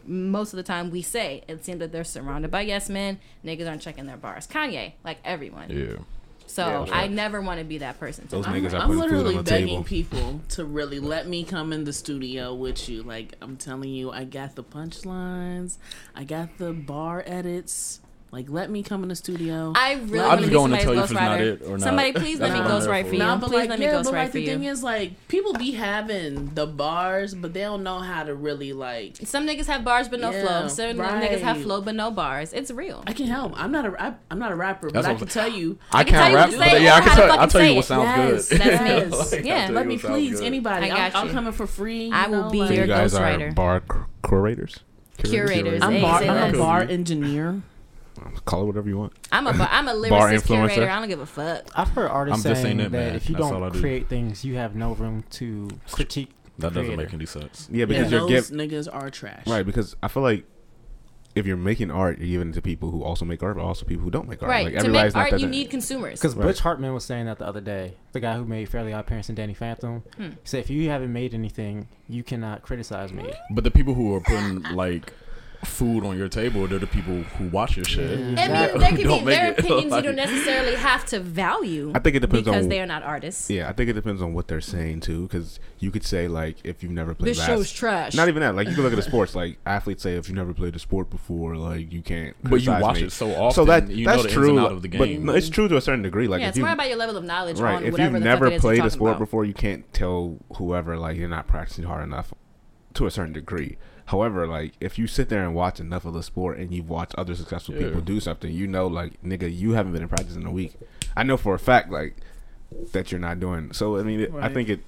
most 0.08 0.52
of 0.54 0.58
the 0.58 0.64
time 0.64 0.90
we 0.90 1.04
say 1.04 1.44
it 1.48 1.64
seems 1.64 1.78
that 1.80 1.92
they're 1.92 2.04
surrounded 2.04 2.50
by 2.50 2.62
yes 2.62 2.90
men. 2.90 3.20
Niggas 3.46 3.70
aren't 3.70 3.84
checking 3.84 4.08
their 4.08 4.18
bars. 4.18 4.48
Kanye, 4.48 4.94
like 5.04 5.20
everyone. 5.24 5.70
Yeah. 5.70 5.98
So 6.52 6.86
Yeah. 6.86 6.94
I 6.94 7.08
never 7.08 7.40
want 7.42 7.60
to 7.60 7.66
be 7.66 7.78
that 7.80 7.98
person. 8.00 8.26
To 8.28 8.36
Those 8.36 8.46
them. 8.46 8.54
niggas 8.56 8.74
are 8.74 8.78
I'm 8.84 8.98
literally 8.98 9.42
begging 9.42 9.68
table. 9.70 9.84
people 9.86 10.42
to 10.50 10.66
really 10.66 11.00
let 11.00 11.26
me 11.28 11.46
come 11.46 11.72
in 11.72 11.86
the 11.86 11.94
studio 11.94 12.54
with 12.54 12.90
you. 12.90 13.04
Like 13.04 13.36
I'm 13.42 13.56
telling 13.56 13.90
you, 13.90 14.12
I 14.12 14.26
got 14.26 14.56
the 14.56 14.64
punchlines, 14.64 15.78
I 16.14 16.26
got 16.26 16.58
the 16.58 16.74
bar 16.74 17.24
edits. 17.26 18.01
Like 18.32 18.50
let 18.50 18.70
me 18.70 18.82
come 18.82 19.04
in 19.04 19.10
the 19.10 19.16
studio. 19.16 19.74
I 19.76 19.96
really 19.96 20.20
I'll 20.22 20.28
want 20.30 20.40
to 20.40 20.46
just 20.46 20.50
be 20.50 20.54
go 20.54 20.66
in 20.66 20.72
and 20.74 20.82
somebody's 20.82 20.84
tell 20.84 20.94
you 20.96 21.00
if 21.00 21.04
it's 21.04 21.12
not 21.14 21.42
it 21.42 21.62
or 21.64 21.72
not. 21.72 21.82
Somebody 21.82 22.12
please 22.14 22.40
let 22.40 22.48
That's 22.52 22.60
me 22.60 22.64
what 22.64 22.72
I'm 22.72 22.82
ghostwrite 22.82 22.86
there 22.88 23.04
for 23.04 23.10
for. 23.10 23.14
you. 23.16 23.20
No, 23.20 23.38
but 23.38 23.48
please 23.50 23.56
like 23.58 23.70
let 23.70 23.80
me 23.80 23.86
yeah, 23.86 23.92
but 23.92 24.06
ghostwrite 24.06 24.12
like 24.14 24.32
for 24.32 24.38
the 24.38 24.46
thing 24.46 24.64
you. 24.64 24.72
is 24.72 24.84
like 24.84 25.28
people 25.28 25.54
be 25.54 25.72
having 25.72 26.54
the 26.56 26.66
bars, 26.66 27.36
but 27.36 27.54
they 27.54 27.60
don't 27.60 27.84
know 27.84 28.00
how 28.00 28.24
to 28.24 28.34
really 28.34 28.72
like. 28.72 29.18
Some 29.26 29.46
niggas 29.46 29.66
have 29.66 29.84
bars 29.84 30.08
but 30.08 30.22
no 30.22 30.32
Yeah, 30.32 30.46
flow. 30.46 30.68
Some 30.70 30.96
niggas 30.96 31.42
have 31.42 31.62
flow 31.62 31.82
but 31.82 31.94
no 31.94 32.10
bars. 32.10 32.54
It's 32.54 32.72
real. 32.72 33.04
I 33.06 33.12
can 33.12 33.28
help. 33.28 33.52
I'm 33.62 33.72
not 33.74 33.86
a 33.86 34.02
I, 34.02 34.14
I'm 34.32 34.40
not 34.40 34.54
a 34.54 34.56
rapper, 34.56 34.88
but 34.88 34.94
That's 34.94 35.08
I 35.08 35.12
what 35.12 35.18
can 35.20 35.28
I'm 35.28 35.32
tell 35.50 35.60
you. 35.60 35.78
I 35.92 36.04
can 36.06 36.14
tell 36.14 36.22
can't 36.22 36.32
you 36.32 36.38
rap, 36.38 36.46
what 36.48 36.52
to 36.54 36.58
but 36.60 36.70
say 36.70 36.84
yeah, 36.86 36.90
or 36.90 36.94
I 36.94 37.00
can 37.02 37.10
how 37.10 37.16
to 37.16 37.22
tell. 37.22 37.32
I'll 37.32 37.38
fucking 37.38 37.50
tell 37.50 37.60
say 37.62 37.66
you 37.68 37.72
it. 37.74 37.76
what 37.76 37.86
sounds 37.86 38.04
Yes, 38.32 38.50
good. 38.50 38.62
That's 38.62 39.32
me. 39.34 39.40
Yeah. 39.44 39.56
I'll 39.56 39.66
tell 39.68 39.76
Let 39.76 39.88
me 39.88 39.96
what 39.96 40.02
sounds 40.04 40.14
please 40.14 40.40
good. 40.40 40.46
anybody. 40.46 40.86
I 40.86 40.88
got 40.90 41.16
I'm, 41.16 41.22
I'm 41.24 41.28
you. 41.28 41.34
coming 41.34 41.52
for 41.52 41.68
free. 41.68 42.06
you 42.06 42.14
I 42.14 42.28
will 42.28 42.44
know, 42.46 42.50
be 42.50 42.60
like- 42.60 42.70
your 42.72 42.82
you 42.86 42.88
guys 42.88 43.14
ghostwriter. 43.14 43.50
are 43.50 43.54
bar 43.54 43.80
cur- 43.82 44.06
curators. 44.24 44.80
Curators. 45.18 45.82
I'm, 45.84 46.02
bar, 46.02 46.20
say 46.22 46.30
I'm 46.30 46.38
a 46.38 46.48
less. 46.48 46.58
bar 46.58 46.82
engineer. 46.84 47.62
Call 48.46 48.64
it 48.64 48.66
whatever 48.66 48.88
you 48.90 48.98
want. 48.98 49.14
I'm 49.32 49.48
a 49.48 49.54
bar, 49.54 49.68
I'm 49.72 49.88
a 49.88 49.94
Bar 50.10 50.30
lyricist 50.30 50.42
influencer. 50.42 50.46
curator. 50.74 50.90
I 50.90 51.00
don't 51.00 51.08
give 51.08 51.20
a 51.20 51.26
fuck. 51.26 51.66
I've 51.76 51.90
heard 51.90 52.10
artists 52.10 52.46
I'm 52.46 52.52
just 52.52 52.62
saying 52.62 52.78
saying 52.80 52.92
that, 52.92 53.16
if 53.16 53.30
you 53.30 53.36
That's 53.36 53.50
don't 53.50 53.74
do. 53.74 53.80
create 53.80 54.08
things, 54.10 54.44
you 54.46 54.56
have 54.56 54.76
no 54.76 54.94
room 54.94 55.24
to 55.32 55.70
critique. 55.92 56.32
That 56.60 56.70
doesn't 56.74 56.84
creator. 56.86 57.02
make 57.04 57.14
any 57.14 57.26
sense. 57.26 57.68
Yeah, 57.72 57.84
And 57.84 57.90
because 57.90 58.12
you're 58.12 58.28
those 58.30 58.50
giving 58.52 58.70
niggas 58.70 58.88
are 58.94 59.10
trash. 59.10 59.48
right 59.48 59.66
because 59.66 59.96
I 60.04 60.08
feel 60.10 60.22
like 60.24 60.46
if 61.34 61.46
you're 61.46 61.56
making 61.56 61.90
art, 61.90 62.20
you're 62.20 62.28
giving 62.28 62.50
it 62.50 62.54
to 62.56 62.62
people 62.62 62.92
who 62.92 63.04
also 63.04 63.24
make 63.24 63.42
art, 63.42 63.56
but 63.56 63.64
also 63.64 63.86
people 63.86 64.04
who 64.04 64.12
don't 64.12 64.28
make 64.28 64.44
art. 64.44 64.50
Right. 64.50 64.66
Like, 64.66 64.84
to 64.84 64.90
make 64.90 65.14
not 65.14 65.16
art, 65.16 65.32
that- 65.32 65.40
you 65.40 65.48
need 65.48 65.70
consumers. 65.70 66.20
Because 66.20 66.36
Right. 66.36 66.44
Butch 66.48 66.60
Hartman 66.60 66.94
was 66.94 67.06
saying 67.06 67.26
that 67.28 67.40
the 67.40 67.48
other 67.48 67.62
day. 67.62 67.94
The 68.12 68.20
guy 68.20 68.36
who 68.36 68.44
made 68.44 68.68
Fairly 68.68 68.92
Odd 68.92 69.08
Parents 69.08 69.30
and 69.30 69.36
Danny 69.38 69.54
Phantom. 69.54 70.04
Hmm. 70.18 70.32
Said, 70.44 70.60
if 70.60 70.70
you 70.70 70.90
haven't 70.90 71.14
made 71.14 71.34
anything, 71.34 71.88
you 72.10 72.22
cannot 72.22 72.64
criticize 72.64 73.14
me. 73.14 73.32
But 73.50 73.64
the 73.64 73.72
people 73.72 73.94
who 73.94 74.14
are 74.14 74.20
putting 74.20 74.62
like 74.76 75.14
food 75.66 76.04
on 76.04 76.18
your 76.18 76.28
table, 76.28 76.66
they're 76.68 76.80
the 76.80 76.88
people 76.88 77.14
who 77.38 77.48
watch 77.50 77.76
your 77.76 77.86
shit. 77.86 78.20
Yeah. 78.20 78.26
I 78.26 78.72
mean, 78.72 78.80
there 78.80 78.90
could 78.90 78.98
be 78.98 79.04
Don't 79.04 79.26
make 79.26 79.38
their 79.40 79.52
it. 79.52 79.60
opinions 79.60 79.94
you 79.96 80.02
don't 80.02 80.16
necessarily 80.16 80.76
have 80.76 81.06
to 81.06 81.20
value 81.20 81.92
I 81.94 82.00
think 82.00 82.16
it 82.16 82.20
depends 82.22 82.46
because 82.48 82.64
on 82.64 82.70
they 82.70 82.80
are 82.82 82.86
not 82.86 83.04
artists. 83.04 83.50
Yeah, 83.50 83.70
I 83.70 83.74
think 83.74 83.90
it 83.90 83.94
depends 83.94 84.22
on 84.22 84.34
what 84.34 84.48
they're 84.48 84.62
saying 84.62 85.02
too. 85.02 85.24
Because 85.24 85.60
you 85.80 85.92
could 85.92 86.04
say 86.04 86.28
like 86.28 86.58
if 86.64 86.82
you've 86.82 86.92
never 86.92 87.14
played 87.14 87.30
This 87.32 87.38
bas- 87.38 87.46
show's 87.48 87.72
trash. 87.72 88.16
Not 88.16 88.28
even 88.28 88.42
that. 88.42 88.56
Like 88.56 88.68
you 88.68 88.74
can 88.74 88.84
look 88.84 88.94
at 88.94 88.96
the 88.96 89.02
sports. 89.02 89.36
Like 89.36 89.58
athletes 89.66 90.04
say 90.04 90.16
if 90.16 90.28
you've 90.28 90.38
never 90.38 90.54
played 90.54 90.76
a 90.76 90.80
sport 90.80 91.10
before, 91.10 91.56
like 91.56 91.92
you 91.92 92.02
can't. 92.02 92.36
But 92.44 92.62
you 92.62 92.72
watch 92.72 92.96
me. 93.02 93.04
it 93.08 93.12
so 93.12 93.30
often, 93.36 93.54
So 93.56 93.66
that 93.66 93.90
you 93.90 94.06
that's 94.06 94.18
know 94.18 94.24
the 94.24 94.30
ins 94.30 94.34
true. 94.34 94.50
and 94.50 94.60
out 94.60 94.72
of 94.72 94.82
the 94.82 94.90
But 94.90 95.10
no, 95.10 95.34
it's 95.34 95.50
true 95.50 95.68
to 95.68 95.78
a 95.78 95.82
certain 95.82 96.02
degree. 96.02 96.28
Like 96.28 96.40
yeah, 96.42 96.48
if 96.48 96.50
it's 96.50 96.58
you 96.58 96.64
more 96.64 96.74
about 96.74 96.88
your 96.90 96.98
level 96.98 97.18
of 97.18 97.24
knowledge 97.24 97.60
right, 97.60 97.76
on 97.76 97.84
if 97.86 97.92
whatever 97.92 98.14
you've 98.18 98.24
the 98.24 98.30
never 98.30 98.46
fuck 98.46 98.54
it 98.54 98.56
is 98.58 98.64
you're 98.64 98.74
played 98.74 98.86
a 98.86 98.90
sport 98.90 99.12
about. 99.12 99.20
before, 99.20 99.46
you 99.46 99.54
can't 99.54 99.92
tell 99.94 100.38
whoever 100.58 100.98
like 100.98 101.18
you're 101.18 101.30
not 101.30 101.48
practicing 101.48 101.84
hard 101.84 102.04
enough 102.04 102.34
to 102.96 103.06
a 103.06 103.12
certain 103.12 103.34
degree. 103.34 103.78
However, 104.06 104.48
like 104.48 104.74
if 104.80 104.98
you 105.00 105.08
sit 105.08 105.30
there 105.30 105.44
and 105.44 105.54
watch 105.56 105.80
enough 105.80 106.06
of 106.06 106.14
the 106.14 106.24
sport 106.24 106.58
and 106.58 106.74
you've 106.74 106.90
watched 106.90 107.16
other 107.16 107.36
successful 107.36 107.76
Yeah. 107.76 107.88
people 107.88 108.02
do 108.02 108.20
something, 108.20 108.52
you 108.52 108.68
know, 108.68 108.88
like 108.88 109.22
nigga, 109.24 109.54
you 109.56 109.72
haven't 109.72 109.94
been 109.94 110.02
in 110.02 110.10
practice 110.10 110.36
in 110.36 110.46
a 110.46 110.52
week. 110.52 110.76
I 111.16 111.24
know 111.24 111.38
for 111.38 111.54
a 111.56 111.60
fact, 111.60 111.92
like 111.92 112.18
that 112.94 113.12
you're 113.12 113.20
not 113.20 113.40
doing. 113.40 113.74
So 113.74 113.98
I 113.98 114.04
mean, 114.04 114.20
it, 114.22 114.34
I 114.40 114.50
think 114.50 114.70
it 114.70 114.82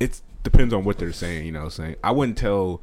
it 0.00 0.20
depends 0.42 0.72
on 0.74 0.84
what 0.84 0.98
they're 0.98 1.12
saying. 1.12 1.46
You 1.46 1.52
know, 1.52 1.60
what 1.60 1.64
I'm 1.66 1.70
saying 1.70 1.96
I 2.02 2.10
wouldn't 2.10 2.38
tell 2.38 2.82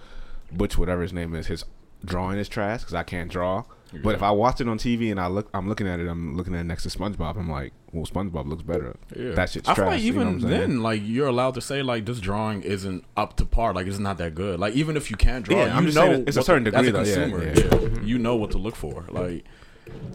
Butch 0.51 0.77
whatever 0.77 1.01
his 1.01 1.13
name 1.13 1.33
is 1.35 1.47
his 1.47 1.65
drawing 2.03 2.37
is 2.37 2.47
trash 2.47 2.81
because 2.81 2.93
I 2.93 3.03
can't 3.03 3.29
draw. 3.31 3.63
But 4.03 4.13
if 4.15 4.23
I 4.23 4.31
watch 4.31 4.59
it 4.59 4.67
on 4.67 4.77
TV 4.77 5.09
and 5.09 5.19
I 5.19 5.27
look, 5.27 5.49
I'm 5.53 5.69
looking 5.69 5.87
at 5.87 5.99
it. 6.01 6.07
I'm 6.07 6.35
looking 6.35 6.53
at 6.53 6.59
it 6.61 6.63
next 6.65 6.83
to 6.83 6.89
SpongeBob. 6.89 7.37
I'm 7.37 7.49
like, 7.49 7.71
well, 7.95 8.05
SpongeBob 8.05 8.47
looks 8.47 8.61
better. 8.63 8.95
Yeah. 9.15 9.31
That 9.31 9.49
shit's 9.49 9.67
I 9.67 9.73
feel 9.73 9.85
trash. 9.85 9.93
like 9.95 10.03
you 10.03 10.11
know 10.13 10.21
even 10.21 10.27
I'm 10.35 10.41
saying? 10.41 10.51
then, 10.59 10.83
like 10.83 11.01
you're 11.03 11.27
allowed 11.27 11.53
to 11.55 11.61
say 11.61 11.81
like 11.81 12.05
this 12.05 12.19
drawing 12.19 12.61
isn't 12.63 13.03
up 13.17 13.37
to 13.37 13.45
par. 13.45 13.73
Like 13.73 13.87
it's 13.87 13.97
not 13.99 14.17
that 14.19 14.35
good. 14.35 14.59
Like 14.59 14.73
even 14.75 14.97
if 14.97 15.09
you 15.09 15.17
can't 15.17 15.45
draw, 15.45 15.57
Yeah, 15.57 15.65
you 15.65 15.71
I'm 15.71 15.85
just 15.85 15.95
know 15.97 16.23
it's 16.27 16.37
a 16.37 16.43
certain 16.43 16.67
as 16.67 16.73
degree, 16.73 16.91
though, 16.91 16.99
yeah, 17.01 17.15
consumer, 17.15 17.43
yeah. 17.45 17.89
yeah, 17.95 18.01
you 18.03 18.17
know 18.17 18.35
what 18.35 18.51
to 18.51 18.57
look 18.57 18.75
for. 18.75 19.05
Like 19.09 19.45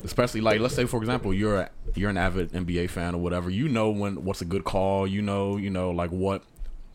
Especially 0.05 0.41
like, 0.41 0.61
let's 0.61 0.75
say 0.75 0.85
for 0.85 0.97
example, 0.99 1.33
you're 1.33 1.57
a, 1.61 1.71
you're 1.95 2.11
an 2.11 2.17
avid 2.17 2.53
NBA 2.53 2.91
fan 2.91 3.15
or 3.15 3.19
whatever. 3.19 3.51
You 3.51 3.69
know 3.69 3.91
when 3.91 4.25
what's 4.25 4.41
a 4.43 4.45
good 4.45 4.65
call. 4.65 5.07
You 5.07 5.23
know, 5.23 5.57
you 5.57 5.71
know 5.71 5.91
like 5.91 6.11
what 6.11 6.43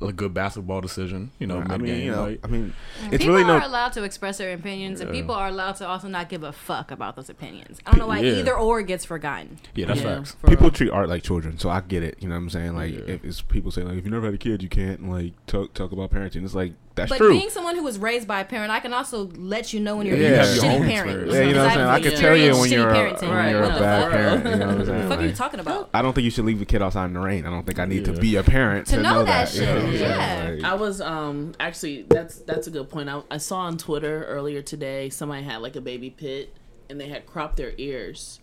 a 0.02 0.12
good 0.12 0.34
basketball 0.34 0.82
decision. 0.82 1.32
You 1.40 1.48
know, 1.48 1.60
I 1.60 1.78
mean, 1.78 1.86
game. 1.86 2.06
you 2.06 2.12
know, 2.12 2.24
like, 2.26 2.40
I 2.44 2.48
mean, 2.48 2.74
it's 3.12 3.24
people 3.24 3.36
really 3.36 3.50
are 3.50 3.62
allowed 3.64 3.94
to 3.94 4.04
express 4.04 4.38
their 4.38 4.54
opinions, 4.54 5.00
and 5.02 5.10
people 5.12 5.34
are 5.34 5.48
allowed 5.48 5.74
to 5.78 5.88
also 5.88 6.08
not 6.10 6.28
give 6.30 6.44
a 6.44 6.52
fuck 6.52 6.92
about 6.92 7.16
those 7.16 7.30
opinions. 7.30 7.80
I 7.86 7.92
don't 7.92 8.00
know 8.00 8.08
why 8.08 8.20
Yeah. 8.20 8.34
either 8.34 8.56
or 8.58 8.82
gets 8.82 9.06
forgotten. 9.06 9.58
yeah, 9.74 9.86
that's 9.88 10.02
Yeah, 10.02 10.18
facts. 10.18 10.32
for 10.42 10.48
People 10.48 10.64
real. 10.66 10.72
treat 10.72 10.90
art 10.92 11.08
like 11.10 11.24
children, 11.24 11.58
so 11.58 11.70
I 11.70 11.80
get 11.82 12.04
it. 12.04 12.18
You 12.20 12.28
know 12.28 12.36
what 12.36 12.42
I'm 12.42 12.50
saying? 12.50 12.76
Like, 12.76 12.94
Yeah. 12.94 13.14
if 13.16 13.24
it's 13.24 13.42
people 13.42 13.72
say 13.72 13.84
like, 13.84 13.98
if 13.98 14.04
you 14.06 14.12
never 14.12 14.26
had 14.26 14.36
a 14.36 14.38
kid, 14.38 14.62
you 14.62 14.70
can't 14.70 15.10
like 15.10 15.34
talk 15.48 15.74
talk 15.74 15.92
about 15.94 16.12
parenting. 16.12 16.44
It's 16.44 16.54
like 16.56 16.74
that's 16.96 17.10
but 17.10 17.18
true. 17.18 17.30
being 17.32 17.50
someone 17.50 17.76
who 17.76 17.84
was 17.84 17.98
raised 18.00 18.28
by 18.28 18.40
a 18.40 18.46
parent, 18.46 18.72
I 18.72 18.80
can 18.80 18.94
also 18.94 19.30
let 19.36 19.74
you 19.74 19.80
know 19.80 19.98
when 19.98 20.08
you're 20.08 20.16
Yeah. 20.18 20.30
being 20.44 20.56
You 20.56 20.60
a 20.62 20.64
shitty 20.64 20.76
own 20.82 20.88
parent. 20.88 21.32
yeah, 21.32 21.42
you 21.42 21.54
know 21.54 21.62
what 21.64 21.72
I'm 21.72 21.76
saying. 21.78 21.88
I 21.88 22.00
can 22.00 22.12
tell 22.20 22.36
you 22.38 22.58
when 22.58 22.72
you're 22.72 22.90
a, 22.90 22.94
shitty 22.94 23.18
parenting. 23.20 23.30
when 23.30 23.50
you're 23.52 23.64
a 23.64 23.68
bad 23.70 24.02
What 24.02 24.10
the 24.12 24.18
parent. 24.18 24.46
You 24.46 24.56
know 24.56 24.68
what 24.68 24.76
I'm 24.78 24.86
saying? 24.86 25.02
the 25.04 25.08
fuck 25.10 25.20
are 25.20 25.26
you 25.26 25.34
talking 25.34 25.60
about? 25.60 25.90
I 25.94 26.02
don't 26.02 26.14
think 26.14 26.26
you 26.26 26.32
should 26.32 26.46
leave 26.46 26.62
a 26.62 26.66
kid 26.66 26.82
outside 26.82 27.06
in 27.06 27.14
the 27.14 27.20
rain. 27.20 27.46
I 27.46 27.50
don't 27.50 27.66
think 27.66 27.80
I 27.80 27.86
need 27.86 28.06
to 28.06 28.14
be 28.14 28.36
a 28.38 28.44
parent 28.44 28.88
To 28.88 28.96
to, 28.96 29.02
know 29.02 29.24
that 29.26 29.54
you 29.54 29.62
know 29.62 29.76
what 29.76 29.84
I'm 29.84 29.92
shit, 29.92 30.00
saying? 30.00 30.10
yeah. 30.10 30.50
Like, 30.56 30.64
I 30.64 30.74
was 30.76 31.02
um 31.02 31.54
actually 31.60 32.04
that's 32.10 32.38
that's 32.40 32.68
a 32.68 32.72
good 32.72 32.90
point. 32.90 33.10
I, 33.10 33.22
I 33.30 33.38
saw 33.38 33.58
on 33.60 33.78
Twitter 33.78 34.24
earlier 34.26 34.62
today 34.62 35.10
somebody 35.10 35.44
had 35.44 35.58
like 35.58 35.76
a 35.76 35.82
baby 35.82 36.10
pit 36.10 36.54
and 36.90 37.00
they 37.00 37.10
had 37.10 37.26
cropped 37.26 37.58
their 37.58 37.74
ears. 37.78 38.40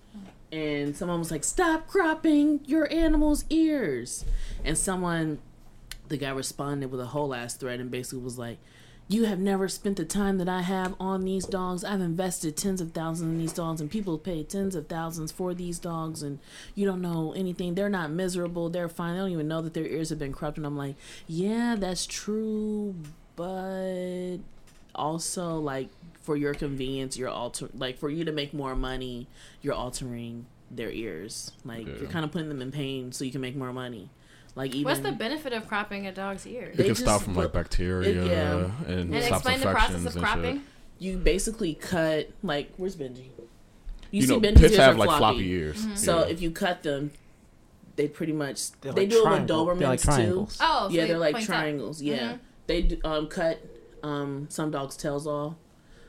And 0.50 0.94
someone 0.94 1.18
was 1.18 1.30
like, 1.30 1.44
"Stop 1.44 1.86
cropping 1.88 2.61
your 2.66 2.90
animal's 2.92 3.46
ears." 3.48 4.26
And 4.66 4.76
someone 4.76 5.38
the 6.09 6.16
guy 6.16 6.30
responded 6.30 6.90
with 6.90 7.00
a 7.00 7.07
whole 7.07 7.34
ass 7.34 7.55
thread 7.55 7.80
and 7.80 7.90
basically 7.90 8.22
was 8.22 8.38
like, 8.38 8.59
"You 9.09 9.24
have 9.24 9.38
never 9.38 9.68
spent 9.68 9.96
the 9.96 10.05
time 10.05 10.38
that 10.38 10.48
I 10.48 10.62
have 10.62 10.94
on 11.00 11.22
these 11.24 11.46
dogs. 11.46 11.84
I've 11.84 12.00
invested 12.00 12.57
tens 12.57 12.80
of 12.80 12.92
thousands 12.92 13.30
in 13.32 13.38
these 13.38 13.53
dogs 13.53 13.80
and 13.80 13.90
people 13.90 14.18
pay 14.18 14.42
tens 14.42 14.74
of 14.74 14.88
thousands 14.88 15.32
for 15.32 15.55
these 15.55 15.78
dogs 15.78 16.22
and 16.22 16.38
you 16.74 16.84
don't 16.86 17.00
know 17.03 17.32
anything. 17.34 17.74
They're 17.74 17.88
not 17.88 18.11
miserable. 18.11 18.68
They're 18.70 18.88
fine. 18.88 19.14
They 19.14 19.20
don't 19.20 19.30
even 19.30 19.48
know 19.48 19.62
that 19.62 19.74
their 19.74 19.86
ears 19.86 20.11
have 20.11 20.18
been 20.18 20.32
cropped." 20.32 20.57
And 20.59 20.66
I'm 20.66 20.76
like, 20.76 20.96
"Yeah, 21.26 21.76
that's 21.78 22.07
true, 22.07 22.94
but 23.36 24.38
also 24.94 25.59
like 25.59 25.88
for 26.20 26.36
your 26.36 26.55
convenience, 26.55 27.16
you're 27.16 27.28
alter 27.28 27.68
like 27.74 27.98
for 27.98 28.11
you 28.11 28.24
to 28.24 28.32
make 28.32 28.53
more 28.55 28.76
money, 28.76 29.26
you're 29.61 29.74
altering 29.74 30.46
their 30.70 30.90
ears. 30.90 31.53
Like 31.64 31.86
Yeah. 31.86 31.94
you're 32.00 32.11
kind 32.11 32.24
of 32.24 32.30
putting 32.30 32.48
them 32.48 32.62
in 32.62 32.70
pain 32.70 33.12
so 33.12 33.24
you 33.24 33.32
can 33.32 33.40
make 33.40 33.57
more 33.57 33.72
money. 33.72 34.11
Like 34.55 34.74
even 34.74 34.84
What's 34.84 35.00
the 35.00 35.12
benefit 35.12 35.53
of 35.53 35.66
cropping 35.66 36.07
a 36.07 36.12
dog's 36.12 36.46
ears? 36.46 36.74
It 36.74 36.76
They 36.78 36.84
can 36.84 36.94
stop 36.94 37.22
from 37.22 37.34
like 37.34 37.46
put- 37.46 37.53
bacteria 37.55 38.22
it- 38.22 38.26
yeah. 38.28 38.70
and, 38.86 39.14
And 39.14 39.24
stops 39.24 39.36
explain 39.46 39.61
the 39.61 39.68
infections 39.68 40.03
process 40.03 40.07
of 40.07 40.16
and 40.16 40.24
cropping. 40.24 40.55
shit. 40.57 40.62
you 40.98 41.16
basically 41.18 41.74
cut 41.74 42.30
like 42.42 42.72
where's 42.76 42.96
Benji? 42.96 43.24
You, 43.26 43.30
You, 44.11 44.22
see 44.22 44.28
know, 44.28 44.40
Benji's 44.40 44.61
pits 44.61 44.72
ears 44.74 44.76
have 44.80 44.94
are 44.96 44.98
like 44.98 45.07
floppy. 45.09 45.20
floppy 45.36 45.50
ears. 45.53 45.76
Mm-hmm. 45.86 45.94
So 45.96 46.18
Yeah. 46.20 46.26
if 46.26 46.42
you 46.42 46.50
cut 46.50 46.82
them, 46.82 47.12
they 47.96 48.09
pretty 48.09 48.32
much 48.34 48.72
They're 48.82 48.92
they 48.92 49.03
like 49.03 49.11
do 49.11 49.16
it 49.16 49.18
with 49.20 49.24
triangle- 49.46 49.64
they're 49.74 49.88
like 49.88 50.00
Dobermans 50.00 50.16
too. 50.16 50.48
Oh, 50.61 50.88
so 50.88 50.94
yeah, 50.94 51.03
they 51.03 51.09
they're 51.09 51.18
like 51.18 51.34
point 51.34 51.44
up. 51.44 51.57
triangles. 51.57 52.03
Yeah, 52.03 52.32
Mhm. 52.32 52.38
they 52.66 52.82
do, 52.82 52.98
um 53.05 53.26
cut 53.28 53.59
um 54.03 54.46
some 54.50 54.70
dogs' 54.70 54.96
tails 54.96 55.26
off. 55.26 55.55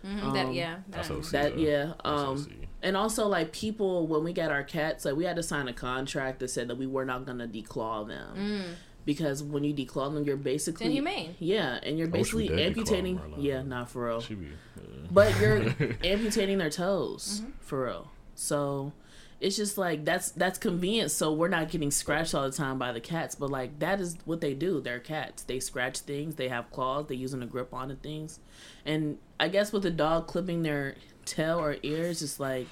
Mhm, 0.06 0.34
that, 0.34 0.46
Um, 0.48 0.52
yeah. 0.54 0.76
That- 0.90 1.08
That 1.32 1.58
Yeah. 1.58 1.70
yeah. 1.86 1.94
Um, 2.04 2.38
OC. 2.38 2.52
And 2.84 2.96
also 2.98 3.28
like 3.28 3.52
people 3.54 4.06
when 4.08 4.24
we 4.24 4.34
got 4.34 4.52
our 4.52 4.64
cats, 4.64 5.06
like 5.06 5.16
we 5.16 5.24
had 5.26 5.36
to 5.38 5.44
sign 5.44 5.68
a 5.68 5.74
contract 5.74 6.40
that 6.40 6.50
said 6.50 6.68
that 6.68 6.76
we 6.78 6.86
were 6.88 7.06
not 7.06 7.26
gonna 7.26 7.48
declaw 7.48 8.08
them 8.08 8.36
Mm. 8.38 8.64
because 9.06 9.42
when 9.42 9.64
you 9.64 9.74
declaw 9.74 10.14
them, 10.14 10.24
you're 10.24 10.38
basically 10.38 10.86
inhumane. 10.88 11.36
Yeah, 11.40 11.80
and 11.84 11.98
you're 11.98 12.08
I 12.08 12.12
wish 12.12 12.34
we 12.34 12.50
basically 12.50 12.66
amputating. 12.66 13.20
Yeah, 13.38 13.62
not 13.64 13.90
for 13.90 14.06
real. 14.08 14.22
Be, 14.22 14.36
yeah. 14.36 15.08
But 15.12 15.40
you're 15.40 15.58
amputating 16.04 16.58
their 16.60 16.70
toes 16.70 17.42
Mm-hmm. 17.42 17.52
for 17.62 17.86
real. 17.86 18.12
So 18.36 18.92
it's 19.40 19.58
just 19.58 19.78
like 19.78 20.06
that's 20.06 20.32
that's 20.32 20.58
convenient. 20.58 21.12
So 21.12 21.34
we're 21.34 21.50
not 21.50 21.70
getting 21.70 21.92
scratched 21.92 22.34
all 22.34 22.50
the 22.50 22.56
time 22.56 22.80
by 22.80 22.92
the 22.94 23.02
cats. 23.02 23.36
But 23.36 23.50
like 23.50 23.80
that 23.80 24.00
is 24.00 24.18
what 24.26 24.40
they 24.42 24.54
do. 24.54 24.80
They're 24.82 25.00
cats. 25.00 25.44
They 25.44 25.60
scratch 25.60 26.00
things. 26.00 26.36
They 26.36 26.48
have 26.48 26.72
claws. 26.72 27.08
They 27.08 27.16
using 27.16 27.44
a 27.44 27.46
grip 27.46 27.74
onto 27.74 27.96
things. 27.96 28.40
And 28.86 29.18
I 29.40 29.50
guess 29.50 29.74
with 29.74 29.86
a 29.86 29.92
dog 29.92 30.28
clipping 30.28 30.64
their 30.64 30.96
tail 31.26 31.60
or 31.60 31.78
ears, 31.84 32.22
it's 32.22 32.40
like 32.40 32.68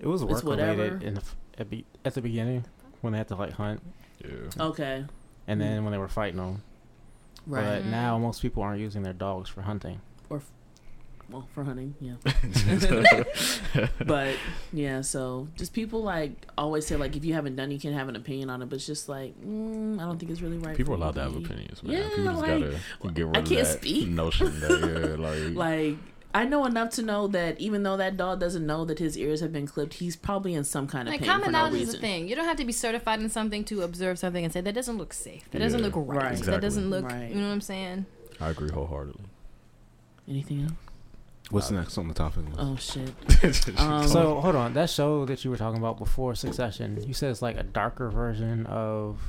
It 0.00 0.06
was 0.06 0.22
It's 0.22 0.30
work 0.30 0.44
whatever. 0.44 0.82
related 0.84 1.02
in 1.02 1.14
the, 1.14 1.22
at, 1.58 1.70
be, 1.70 1.84
at 2.04 2.14
the 2.14 2.22
beginning 2.22 2.64
when 3.00 3.12
they 3.12 3.18
had 3.18 3.28
to 3.28 3.36
like 3.36 3.52
hunt, 3.52 3.82
yeah. 4.24 4.30
okay, 4.60 5.04
and 5.46 5.60
then 5.60 5.84
when 5.84 5.92
they 5.92 5.98
were 5.98 6.08
fighting 6.08 6.38
them. 6.38 6.62
right. 7.46 7.62
But 7.82 7.86
now 7.86 8.18
most 8.18 8.42
people 8.42 8.62
aren't 8.62 8.80
using 8.80 9.02
their 9.02 9.12
dogs 9.12 9.48
for 9.48 9.62
hunting. 9.62 10.00
Or 10.28 10.42
well, 11.30 11.46
for 11.54 11.64
hunting, 11.64 11.94
yeah. 12.00 12.14
but 14.06 14.34
yeah, 14.72 15.00
so 15.00 15.48
just 15.56 15.72
people 15.72 16.02
like 16.02 16.46
always 16.56 16.86
say 16.86 16.96
like 16.96 17.16
if 17.16 17.24
you 17.24 17.34
haven't 17.34 17.56
done, 17.56 17.70
you 17.70 17.78
can't 17.78 17.94
have 17.94 18.08
an 18.08 18.16
opinion 18.16 18.50
on 18.50 18.62
it. 18.62 18.68
But 18.68 18.76
it's 18.76 18.86
just 18.86 19.08
like 19.08 19.38
mm, 19.40 19.98
I 20.00 20.04
don't 20.04 20.18
think 20.18 20.30
it's 20.30 20.40
really 20.40 20.58
right. 20.58 20.76
People 20.76 20.94
are 20.94 20.96
for 20.98 21.02
allowed 21.02 21.14
to 21.16 21.22
have 21.22 21.36
opinions, 21.36 21.82
man. 21.82 21.92
Yeah, 21.96 22.08
People 22.08 22.24
just 22.24 22.40
like, 22.40 22.48
gotta 22.48 23.12
get 23.14 23.26
rid 23.26 23.36
I 23.36 23.40
of 23.40 23.46
can't 23.46 23.66
that 23.66 23.78
speak. 23.78 24.08
notion 24.08 24.60
that 24.60 24.70
yeah, 24.80 25.54
like, 25.54 25.54
Like 25.54 25.96
I 26.36 26.44
know 26.44 26.66
enough 26.66 26.90
to 26.90 27.02
know 27.02 27.28
that 27.28 27.58
even 27.58 27.82
though 27.82 27.96
that 27.96 28.18
dog 28.18 28.40
doesn't 28.40 28.66
know 28.66 28.84
that 28.84 28.98
his 28.98 29.16
ears 29.16 29.40
have 29.40 29.54
been 29.54 29.66
clipped, 29.66 29.94
he's 29.94 30.16
probably 30.16 30.52
in 30.52 30.64
some 30.64 30.86
kind 30.86 31.08
of 31.08 31.12
Like 31.12 31.20
pain 31.20 31.28
for 31.28 31.32
common 31.32 31.52
no 31.52 31.58
knowledge 31.58 31.80
is 31.80 31.94
a 31.94 31.98
thing. 31.98 32.28
You 32.28 32.36
don't 32.36 32.44
have 32.44 32.58
to 32.58 32.64
be 32.66 32.72
certified 32.72 33.20
in 33.20 33.30
something 33.30 33.64
to 33.64 33.80
observe 33.80 34.18
something 34.18 34.44
and 34.44 34.52
say 34.52 34.60
that 34.60 34.74
doesn't 34.74 34.98
look 34.98 35.14
safe. 35.14 35.50
That 35.52 35.60
doesn't 35.60 35.80
look 35.80 35.94
right. 35.96 36.32
Right. 36.32 36.38
That 36.40 36.60
doesn't 36.60 36.90
look. 36.90 37.06
Right. 37.06 37.30
You 37.30 37.36
know 37.36 37.46
what 37.46 37.54
I'm 37.54 37.62
saying? 37.62 38.04
I 38.38 38.50
agree 38.50 38.68
wholeheartedly. 38.68 39.24
Anything 40.28 40.64
else? 40.64 40.72
What's 41.48 41.70
next 41.70 41.96
on 41.96 42.08
the 42.08 42.14
topic 42.14 42.44
list? 42.48 42.58
Oh 42.58 42.76
shit. 42.76 43.78
Um, 43.78 44.06
so 44.06 44.40
hold 44.40 44.56
on, 44.56 44.74
that 44.74 44.90
show 44.90 45.24
that 45.26 45.42
you 45.44 45.50
were 45.50 45.56
talking 45.56 45.78
about 45.78 45.98
before 45.98 46.34
Succession, 46.34 47.02
you 47.06 47.14
said 47.14 47.30
it's 47.30 47.40
like 47.40 47.56
a 47.56 47.62
darker 47.62 48.10
version 48.10 48.66
of 48.66 49.20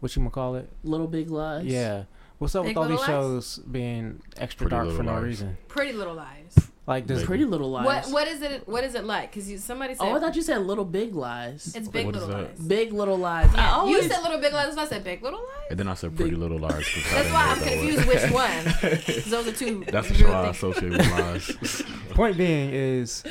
what 0.00 0.14
you 0.14 0.20
gonna 0.20 0.30
call 0.30 0.54
it? 0.54 0.70
Little 0.84 1.06
Big 1.06 1.30
Lies. 1.30 1.66
Yeah. 1.66 2.04
What's 2.38 2.54
up 2.54 2.64
Big 2.64 2.76
with 2.76 2.82
all 2.82 2.88
these 2.88 3.00
Little 3.00 3.06
shows 3.40 3.58
being 3.58 4.20
extra 4.36 4.68
Pretty 4.68 4.76
dark 4.76 4.86
for 4.88 5.02
Little 5.02 5.04
no 5.06 5.12
Lies. 5.14 5.22
reason? 5.24 5.56
Pretty 5.68 5.92
Little 5.92 6.14
Lies. 6.14 6.54
Like 6.86 7.06
does 7.06 7.24
Pretty 7.24 7.44
Little 7.44 7.70
Lies. 7.70 7.84
What 7.86 8.06
What 8.12 8.28
is 8.28 8.42
it? 8.42 8.68
What 8.68 8.84
is 8.84 8.94
it 8.94 9.04
like? 9.04 9.32
Because 9.34 9.64
somebody 9.64 9.94
said. 9.94 10.04
Oh, 10.06 10.14
I 10.14 10.20
thought 10.20 10.36
you 10.36 10.42
said 10.42 10.58
Little 10.66 10.84
Big 10.84 11.14
Lies. 11.16 11.74
It's 11.74 11.88
Big 11.88 12.06
What 12.06 12.14
is 12.14 12.22
Little 12.22 12.42
that? 12.42 12.58
Lies. 12.58 12.68
Big 12.68 12.92
Little 12.92 13.16
Lies. 13.16 13.52
I 13.54 13.56
Yeah. 13.56 13.72
always, 13.74 14.04
You 14.04 14.10
said 14.10 14.22
Little 14.22 14.38
Big 14.38 14.52
Lies. 14.52 14.76
I 14.76 14.84
said 14.86 15.02
Big 15.02 15.22
Little 15.22 15.40
Lies. 15.40 15.66
And 15.70 15.80
then 15.80 15.88
I 15.88 15.94
said 15.94 16.14
Pretty 16.14 16.30
Big- 16.32 16.38
Little 16.40 16.58
Lies. 16.58 16.72
'cause 16.72 16.84
I 16.86 17.14
That's 17.14 17.14
didn't 17.14 17.32
why 17.32 17.42
know 17.44 17.50
I'm 17.50 17.58
what 17.58 17.64
that 17.64 17.72
confused 17.72 18.06
was. 18.06 18.22
which 18.22 18.30
one. 18.32 19.00
'Cause 19.16 19.24
Those 19.30 19.48
are 19.48 19.52
two. 19.52 19.84
That's 19.90 20.08
the 20.08 20.14
real 20.14 20.26
show 20.28 20.34
I 20.34 20.44
things. 20.44 20.56
associate 20.56 20.92
with 20.92 21.10
lies. 21.10 21.82
point 22.10 22.36
being 22.36 22.70
is 22.70 23.24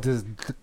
does 0.00 0.22
th- 0.24 0.58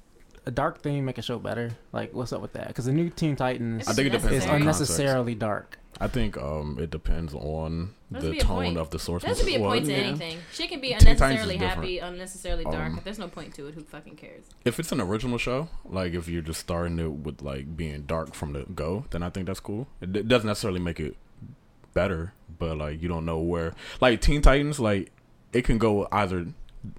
a 0.45 0.51
dark 0.51 0.81
theme 0.81 1.05
make 1.05 1.17
a 1.17 1.21
show 1.21 1.39
better? 1.39 1.71
Like 1.91 2.13
what's 2.13 2.31
up 2.33 2.41
with 2.41 2.53
that? 2.53 2.67
Because 2.69 2.85
the 2.85 2.93
new 2.93 3.09
Teen 3.09 3.35
Titans 3.35 3.87
I 3.87 3.93
think 3.93 4.07
it 4.07 4.11
depends 4.11 4.37
is 4.37 4.43
on 4.43 4.49
context. 4.61 4.79
unnecessarily 4.81 5.35
dark. 5.35 5.79
I 5.99 6.07
think 6.09 6.37
um, 6.37 6.77
it 6.77 6.89
depends 6.91 7.33
on 7.33 7.93
There 8.11 8.19
the 8.19 8.27
to 8.27 8.31
be 8.33 8.39
a 8.39 8.41
tone 8.41 8.75
of 8.75 8.89
the 8.89 8.99
source. 8.99 9.23
There 9.23 9.29
has 9.29 9.39
to 9.39 9.45
be 9.45 9.55
a 9.55 9.61
Well, 9.61 9.71
point 9.71 9.85
to 9.85 9.91
yeah. 9.93 9.97
anything. 9.99 10.39
She 10.51 10.67
can 10.67 10.81
be 10.81 10.89
Teen 10.89 10.97
unnecessarily 11.07 11.55
happy, 11.55 11.99
unnecessarily 11.99 12.65
dark. 12.65 12.75
Um, 12.87 12.95
but 12.95 13.05
there's 13.05 13.17
no 13.17 13.29
point 13.29 13.53
to 13.55 13.67
it. 13.67 13.75
Who 13.75 13.81
fucking 13.81 14.17
cares? 14.17 14.43
If 14.65 14.77
it's 14.77 14.91
an 14.91 14.99
original 14.99 15.37
show, 15.37 15.69
like 15.85 16.13
if 16.13 16.27
you're 16.27 16.41
just 16.41 16.59
starting 16.59 16.99
it 16.99 17.07
with 17.11 17.41
like 17.41 17.77
being 17.77 18.01
dark 18.01 18.33
from 18.35 18.51
the 18.51 18.63
go, 18.65 19.05
then 19.11 19.23
I 19.23 19.29
think 19.29 19.47
that's 19.47 19.61
cool. 19.61 19.87
It, 20.01 20.11
d- 20.11 20.23
doesn't 20.23 20.47
necessarily 20.47 20.81
make 20.81 20.99
it 20.99 21.15
better, 21.93 22.33
but 22.59 22.77
like 22.77 23.01
you 23.01 23.07
don't 23.07 23.25
know 23.25 23.39
where. 23.39 23.73
Like 24.01 24.19
Teen 24.19 24.41
Titans, 24.41 24.81
like 24.81 25.13
it 25.53 25.63
can 25.63 25.77
go 25.77 26.09
either 26.11 26.47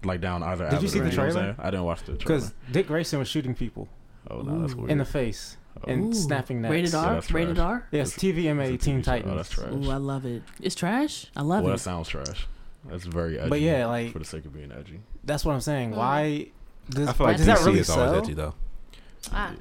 like 0.05 0.21
down 0.21 0.43
either. 0.43 0.69
Did 0.71 0.83
you 0.83 0.89
see 0.89 0.99
the 1.01 1.07
I'm 1.07 1.11
trailer? 1.13 1.33
saying? 1.33 1.55
I 1.59 1.71
didn't 1.71 1.85
watch 1.85 2.01
the 2.01 2.17
trailer. 2.17 2.19
Because 2.19 2.55
Dick 2.71 2.87
Grayson 2.89 3.19
was 3.19 3.29
shooting 3.29 3.55
people 3.55 3.89
Oh 4.31 4.41
no, 4.43 4.61
that's 4.61 4.75
weird. 4.75 4.91
in 4.91 4.99
the 4.99 5.05
face 5.05 5.57
and 5.87 6.13
Ooh. 6.13 6.15
snapping 6.17 6.63
necks. 6.63 6.73
Rated 6.73 6.93
Yeah, 6.93 6.99
R. 7.01 7.15
that's 7.15 7.31
Rated 7.31 7.57
trash. 7.57 7.67
R. 7.67 7.89
Yes, 7.93 8.13
TVMA 8.15 8.73
It's 8.75 8.83
a 8.85 8.87
Teen 8.87 9.03
show. 9.03 9.13
Titans. 9.13 9.33
Oh, 9.33 9.37
that's 9.37 9.51
trash. 9.51 9.73
Ooh, 9.73 9.91
I 9.91 9.97
love 9.97 10.25
it. 10.25 10.43
It's 10.61 10.75
trash. 10.75 11.27
I 11.37 11.43
love 11.43 11.61
it. 11.61 11.65
well, 11.65 11.73
that 11.75 11.81
sounds 11.81 12.09
trash. 12.09 12.47
That's 12.89 13.05
very 13.05 13.39
edgy. 13.39 13.51
But 13.51 13.61
yeah, 13.61 13.87
like- 13.87 14.13
for 14.13 14.19
the 14.21 14.25
sake 14.25 14.45
of 14.45 14.55
being 14.55 14.73
edgy. 14.73 15.01
That's 15.25 15.45
what 15.45 15.53
I'm 15.55 15.61
saying. 15.61 15.91
Mhm. 15.93 15.97
Why 15.97 16.47
does, 16.89 17.09
I 17.09 17.13
feel 17.13 17.27
like 17.27 17.37
does 17.37 17.47
that 17.47 17.59
DC 17.59 17.67
really 17.67 17.79
is 17.81 17.91
always 17.91 18.11
sell? 18.11 18.19
edgy 18.23 18.35
though, 18.35 18.55
Ah, 19.33 19.53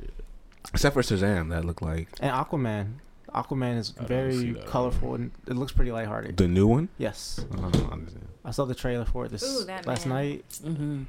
except 0.74 0.94
for 0.94 1.02
Shazam. 1.02 1.50
That 1.50 1.66
looked 1.66 1.82
like 1.82 2.08
And 2.20 2.32
Aquaman. 2.32 2.94
Aquaman 3.34 3.78
is 3.78 3.90
very 3.90 4.38
see 4.38 4.52
that. 4.54 4.66
colorful 4.68 5.16
and 5.16 5.32
it 5.48 5.56
looks 5.58 5.72
pretty 5.74 5.92
lighthearted. 5.92 6.38
the 6.38 6.48
new 6.48 6.68
one. 6.68 6.88
Yes, 6.98 7.44
I 7.52 7.56
don't 7.56 7.92
understand. 7.92 8.28
I 8.46 8.52
saw 8.52 8.66
the 8.66 8.76
trailer 8.76 9.06
for 9.06 9.26
it 9.26 9.32
this 9.32 9.44
Ooh, 9.44 9.66
last 9.66 10.06
man. 10.06 10.16
night. 10.16 10.46
Mm-hmm. 10.64 11.04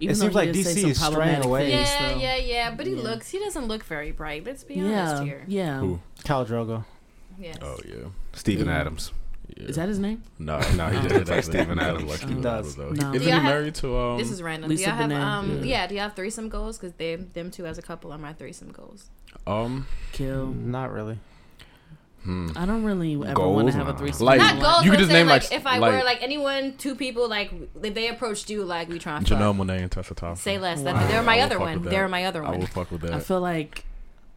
It 0.00 0.14
seems 0.16 0.34
like 0.34 0.50
DC 0.50 0.88
is 0.88 1.00
straying 1.02 1.44
away. 1.44 1.70
yeah, 1.70 2.16
yeah, 2.16 2.36
yeah. 2.36 2.74
But 2.74 2.86
he 2.86 2.94
Yeah. 2.94 3.02
looks. 3.02 3.30
He 3.30 3.38
doesn't 3.38 3.66
look 3.68 3.84
very 3.84 4.10
bright. 4.10 4.44
Let's 4.44 4.64
be 4.64 4.74
Yeah, 4.74 5.08
honest 5.10 5.22
here. 5.22 5.44
yeah. 5.46 5.78
Who? 5.78 6.00
Khal 6.24 6.44
Drogo. 6.46 6.84
Yes. 7.38 7.56
Oh 7.62 7.78
yeah. 7.88 8.08
Stephen 8.32 8.66
Yeah. 8.66 8.80
Adams. 8.80 9.12
yeah. 9.56 9.64
Is 9.68 9.76
that 9.76 9.88
his 9.88 9.98
name? 10.00 10.22
No, 10.38 10.58
No, 10.74 10.88
he 10.88 10.96
doesn't. 10.96 11.26
doesn't 11.26 11.28
like 11.28 11.36
He 11.36 11.42
Steven 11.42 11.78
Adams. 11.78 12.04
like 12.10 12.28
He 12.28 12.34
does. 12.34 12.44
Adams, 12.44 12.74
though. 12.76 12.90
No. 12.90 12.90
Isn't 12.90 13.12
Do 13.12 13.18
he 13.20 13.24
y'all 13.26 13.34
have- 13.34 13.44
married 13.44 13.74
to 13.76 13.96
um? 13.96 14.18
this 14.18 14.30
is 14.32 14.42
random. 14.42 14.68
Lisa 14.68 14.84
do 14.84 14.90
y'all 14.90 14.96
have 14.98 15.10
Bonet. 15.10 15.20
um? 15.20 15.50
Yeah. 15.58 15.64
Yeah. 15.64 15.86
Do 15.86 15.94
y'all 15.94 16.02
have 16.04 16.16
threesome 16.16 16.48
goals? 16.48 16.76
Because 16.76 16.92
they 16.94 17.14
them 17.16 17.50
two 17.52 17.64
as 17.66 17.78
a 17.78 17.82
couple 17.82 18.12
are 18.12 18.18
my 18.18 18.32
threesome 18.32 18.72
goals. 18.72 19.10
um. 19.46 19.86
Kill. 20.12 20.46
Not 20.48 20.92
really. 20.92 21.18
I 22.26 22.64
don't 22.66 22.84
really 22.84 23.14
ever 23.14 23.46
want 23.48 23.68
to 23.68 23.74
have 23.74 23.88
a 23.88 23.94
threesome. 23.96 24.26
Like- 24.26 24.38
Not 24.38 24.60
goals. 24.60 24.84
You 24.84 24.90
could 24.90 25.00
just 25.00 25.12
name, 25.12 25.26
like, 25.26 25.42
like, 25.44 25.52
if 25.52 25.66
I 25.66 25.78
like- 25.78 25.92
were 25.92 26.04
like 26.04 26.22
anyone, 26.22 26.74
two 26.78 26.94
people, 26.94 27.28
like 27.28 27.52
if 27.82 27.94
they 27.94 28.08
approached 28.08 28.48
you, 28.50 28.64
like 28.64 28.88
we 28.88 28.98
trying 28.98 29.24
to 29.24 29.34
Janelle. 29.34 29.54
Monae 29.56 29.82
and 29.82 29.90
Tessa 29.92 30.14
Thompson. 30.14 30.42
Say 30.42 30.58
less. 30.58 30.78
Wow. 30.78 30.94
That, 30.94 31.10
they're 31.10 31.22
my 31.22 31.38
I 31.38 31.40
other 31.42 31.58
one. 31.60 31.82
They're 31.82 32.08
my 32.08 32.24
other 32.24 32.40
one. 32.42 32.48
I 32.48 32.50
one. 32.52 32.60
would 32.60 32.70
fuck 32.70 32.90
with 32.90 33.02
that. 33.02 33.12
I 33.12 33.20
feel 33.20 33.40
like 33.40 33.84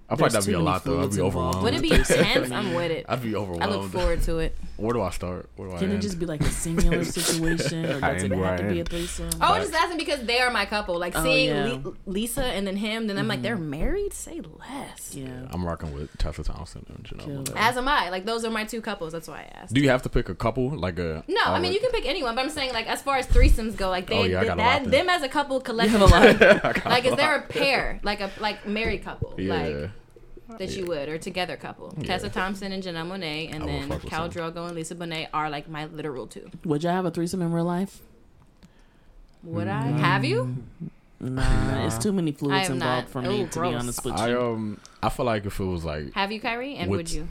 I 0.10 0.16
feel 0.16 0.24
like 0.24 0.32
there's 0.32 0.46
that'd 0.46 0.48
be 0.48 0.54
a 0.54 0.64
lot 0.64 0.84
though. 0.86 1.02
I'd 1.04 1.10
be 1.12 1.16
involved. 1.20 1.36
overwhelmed. 1.58 1.64
Would 1.64 1.74
it 1.74 1.82
be 1.82 1.90
Threesome. 1.90 2.20
intense? 2.26 2.52
I'm 2.52 2.74
with 2.74 2.92
it. 2.92 3.06
I'd 3.10 3.22
be 3.22 3.36
overwhelmed. 3.36 3.64
I 3.64 3.76
look 3.76 3.92
forward 3.92 4.22
to 4.24 4.38
it. 4.40 4.56
Where 4.78 4.94
do 4.94 5.02
I 5.02 5.10
start? 5.10 5.50
Where 5.58 5.68
do 5.70 5.76
I 5.76 5.80
can 5.80 5.92
it 5.92 6.00
just 6.00 6.18
be 6.20 6.26
like 6.26 6.40
a 6.42 6.46
singular 6.50 7.04
situation, 7.32 7.86
or 7.86 8.06
I 8.06 8.14
does 8.14 8.24
it 8.24 8.32
end 8.32 8.42
have 8.44 8.54
I 8.54 8.58
to 8.58 8.64
be 8.70 8.76
a 8.78 8.80
end. 8.80 8.90
threesome? 8.90 9.30
I 9.42 9.58
was 9.60 9.70
just 9.70 9.84
asking 9.84 9.98
because 9.98 10.22
they 10.26 10.40
are 10.40 10.50
my 10.52 10.66
couple. 10.66 10.98
Like 10.98 11.14
Oh, 11.18 11.24
seeing 11.24 11.50
yeah. 11.50 11.66
Mm-hmm. 11.68 11.88
Li- 11.90 11.96
Lisa 12.06 12.46
and 12.46 12.66
then 12.66 12.78
him, 12.78 13.08
then 13.08 13.18
I'm 13.18 13.28
like, 13.28 13.42
they're 13.42 13.58
married. 13.58 14.14
Say 14.14 14.40
less. 14.60 15.14
yeah. 15.16 15.28
I'm 15.52 15.66
rocking 15.66 15.94
with 15.94 16.16
Tessa 16.18 16.44
Thompson 16.44 16.86
and 16.90 17.04
Janelle 17.04 17.44
Monae. 17.46 17.54
As 17.58 17.76
am 17.76 17.88
I. 17.90 18.10
Like 18.10 18.26
those 18.26 18.46
are 18.46 18.50
my 18.52 18.64
two 18.66 18.80
couples. 18.82 19.12
That's 19.14 19.28
why 19.28 19.40
I 19.40 19.58
asked. 19.62 19.74
Do 19.74 19.82
you 19.82 19.90
have 19.90 20.04
to 20.04 20.10
pick 20.10 20.30
a 20.30 20.36
couple? 20.36 20.70
Like 20.70 21.00
a 21.00 21.24
no, 21.28 21.42
I 21.44 21.60
mean 21.60 21.74
you 21.74 21.80
can 21.82 21.92
pick 21.92 22.06
anyone, 22.08 22.34
but 22.36 22.46
I'm 22.46 22.50
saying 22.52 22.72
like 22.72 22.88
as 22.88 23.02
far 23.02 23.18
as 23.18 23.28
threesomes 23.28 23.76
go, 23.76 23.90
like 23.90 24.08
they, 24.08 24.18
Oh, 24.20 24.24
yeah, 24.24 24.40
I 24.42 24.46
got 24.46 24.58
a 24.58 24.62
lot 24.62 24.66
that, 24.66 24.82
then. 24.84 24.92
them 24.92 25.10
as 25.10 25.22
a 25.24 25.28
couple 25.30 25.58
You 25.58 25.64
collectively. 25.64 26.08
have 26.12 26.42
a 26.42 26.68
lot. 26.68 26.86
Like 26.86 27.04
is 27.06 27.16
there 27.16 27.36
a 27.36 27.42
pair, 27.42 28.00
like 28.04 28.22
a 28.22 28.30
like 28.40 28.66
married 28.68 29.04
couple, 29.04 29.34
Yeah. 29.38 29.54
like 29.56 29.90
that 30.58 30.70
you 30.76 30.86
would, 30.86 31.10
or 31.10 31.18
together 31.18 31.56
couple? 31.58 31.94
Yeah. 31.98 32.04
Tessa 32.06 32.30
Thompson 32.30 32.72
and 32.72 32.82
Janelle 32.84 33.08
Monae, 33.08 33.54
and 33.54 33.64
I 33.64 33.66
then 33.66 33.90
Khal 33.90 34.32
some. 34.34 34.54
Drogo 34.54 34.68
and 34.68 34.76
Lisa 34.76 34.96
Bonet 34.96 35.28
are 35.34 35.50
like 35.50 35.70
my 35.70 35.86
literal 35.86 36.28
two. 36.28 36.50
Would 36.66 36.84
y'all 36.84 36.94
have 36.94 37.06
a 37.06 37.12
threesome 37.12 37.42
in 37.42 37.52
real 37.52 37.66
life? 37.66 38.02
Would 39.44 39.68
I 39.68 39.82
have 39.88 40.26
you? 40.26 40.58
Nah, 41.20 41.86
it's 41.88 41.98
too 41.98 42.12
many 42.12 42.32
I 42.32 42.36
fluids 42.36 42.70
involved 42.70 43.08
not. 43.08 43.10
for 43.10 43.20
Ooh, 43.20 43.30
me. 43.30 43.46
to 43.46 43.60
gross. 43.60 43.72
be 43.72 43.76
honest 43.80 44.06
with 44.06 44.14
I 44.16 44.34
um 44.34 44.80
I 45.02 45.10
feel 45.10 45.26
like 45.26 45.46
if 45.46 45.60
it 45.60 45.64
was 45.64 45.84
like 45.84 46.14
Have 46.14 46.32
you, 46.32 46.40
Kyrie? 46.40 46.76
And 46.76 46.90
would 46.92 46.98
Would- 46.98 47.12
you? 47.12 47.28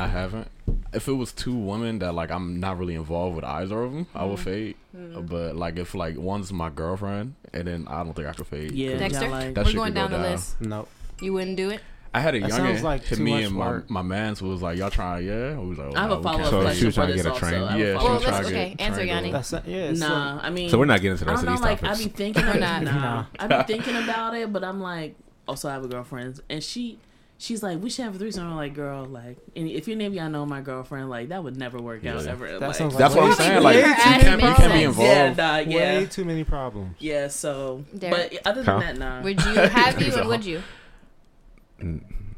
I 0.00 0.06
haven't. 0.06 0.48
If 0.92 1.08
it 1.08 1.12
was 1.14 1.32
two 1.32 1.56
women 1.56 1.98
that 1.98 2.14
like 2.14 2.30
I'm 2.30 2.60
not 2.60 2.78
really 2.78 2.94
involved 2.94 3.34
with 3.36 3.44
either 3.44 3.82
of 3.82 3.92
them, 3.92 4.06
I 4.14 4.22
Mm. 4.24 4.30
would 4.30 4.38
fade. 4.40 4.76
But 4.94 5.56
like 5.56 5.76
if 5.76 5.94
like 5.94 6.16
one's 6.16 6.52
my 6.52 6.70
girlfriend, 6.70 7.34
and 7.52 7.66
then 7.66 7.86
I 7.88 8.04
don't 8.04 8.14
think 8.14 8.28
I 8.28 8.32
could 8.32 8.46
fade. 8.46 8.72
yeah, 8.72 8.92
'cause 8.92 9.00
Dexter? 9.00 9.22
y'all 9.24 9.30
like 9.32 9.56
We're 9.56 9.64
going 9.64 9.66
could 9.66 9.74
go 9.74 9.90
down 9.94 10.10
the 10.12 10.18
list. 10.18 10.60
Nope. 10.60 10.88
You 11.20 11.32
wouldn't 11.32 11.56
do 11.56 11.70
it. 11.70 11.80
I 12.18 12.20
had 12.20 12.34
a 12.34 12.40
That 12.40 12.50
youngin 12.50 12.82
like 12.82 13.04
hit 13.04 13.16
too 13.18 13.22
me 13.24 13.42
and 13.44 13.54
my 13.54 13.68
work. 13.68 13.90
my 13.90 14.02
man's 14.02 14.42
was 14.42 14.60
like, 14.62 14.76
y'all 14.78 14.90
trying, 14.90 15.26
yeah? 15.26 15.56
We 15.56 15.68
was 15.68 15.78
like, 15.78 15.88
oh, 15.88 15.96
I 15.96 16.00
have 16.02 16.10
a 16.10 16.22
follow 16.22 16.40
up 16.40 16.50
So 16.50 16.60
question 16.62 16.78
she 16.80 16.86
was 16.86 16.94
for 16.94 17.00
trying 17.02 17.08
to 17.08 17.12
this 17.14 17.22
get 17.22 17.28
a 17.28 17.32
also. 17.32 17.46
train? 17.48 17.62
I 17.62 17.70
have 17.70 17.80
a 17.80 17.82
Yeah, 17.82 17.98
she 18.00 18.08
was 18.08 18.22
trying 18.24 18.42
to 18.42 18.48
okay. 18.48 18.68
get- 18.70 18.80
Answer, 18.80 18.94
trying 18.96 19.06
to 19.06 19.12
Yanni. 19.14 19.28
go. 19.28 19.32
That's 19.32 19.52
yeah. 19.52 19.76
It's 19.76 20.00
Nah, 20.00 20.40
I 20.42 20.50
mean, 20.50 20.68
So 20.70 20.78
we're 20.78 20.84
not 20.86 21.00
getting 21.00 21.18
to 21.18 21.24
the 21.24 21.30
I 21.30 21.34
rest 21.34 21.44
don't 21.44 21.54
of 21.54 21.60
know. 21.60 21.66
these 21.68 21.80
Like 21.82 21.84
I 21.84 21.94
topics. 21.94 22.04
be 22.04 22.10
thinking, 22.10 22.46
We're 22.46 22.58
not. 22.58 22.82
Nah, 22.82 22.92
Nah. 22.92 23.24
I 23.38 23.46
be 23.46 23.62
thinking 23.72 23.96
about 23.96 24.34
it, 24.36 24.52
but 24.52 24.64
I'm 24.64 24.80
like, 24.80 25.14
also 25.46 25.68
I 25.68 25.72
have 25.74 25.84
a 25.84 25.88
girlfriend, 25.88 26.40
and 26.50 26.62
she. 26.62 26.98
She's 27.40 27.62
like, 27.62 27.80
we 27.80 27.88
should 27.88 28.04
have 28.04 28.16
a 28.16 28.18
threesome. 28.18 28.48
I'm 28.50 28.56
like, 28.56 28.74
girl, 28.74 29.04
like, 29.04 29.36
and 29.54 29.68
if 29.68 29.86
you 29.86 29.94
name 29.94 30.12
y'all 30.12 30.28
know 30.28 30.44
my 30.44 30.60
girlfriend, 30.60 31.08
like, 31.08 31.28
that 31.28 31.44
would 31.44 31.56
never 31.56 31.78
work 31.80 32.04
out 32.04 32.24
Yeah. 32.24 32.32
ever. 32.32 32.48
That 32.58 32.60
like, 32.60 32.74
sounds 32.74 32.96
That's 32.96 33.14
what 33.14 33.26
I'm 33.26 33.34
saying. 33.34 33.62
Like 33.62 33.76
you 33.76 33.82
can't, 33.84 34.22
you 34.24 34.28
can't 34.28 34.40
be 34.40 34.46
sense. 34.48 34.58
yeah, 34.98 35.24
involved. 35.28 35.36
nah, 35.38 35.56
yeah, 35.58 35.98
way 36.00 36.06
too 36.06 36.24
many 36.24 36.42
problems. 36.42 36.96
yeah. 36.98 37.28
So, 37.28 37.84
Derek. 37.96 38.40
but 38.42 38.44
other 38.50 38.64
Huh? 38.64 38.80
than 38.80 38.98
that, 38.98 38.98
nah. 38.98 39.22
Would 39.22 39.40
you 39.40 39.54
have 39.54 40.02
you 40.04 40.12
and 40.16 40.28
would 40.28 40.44
you 40.44 40.64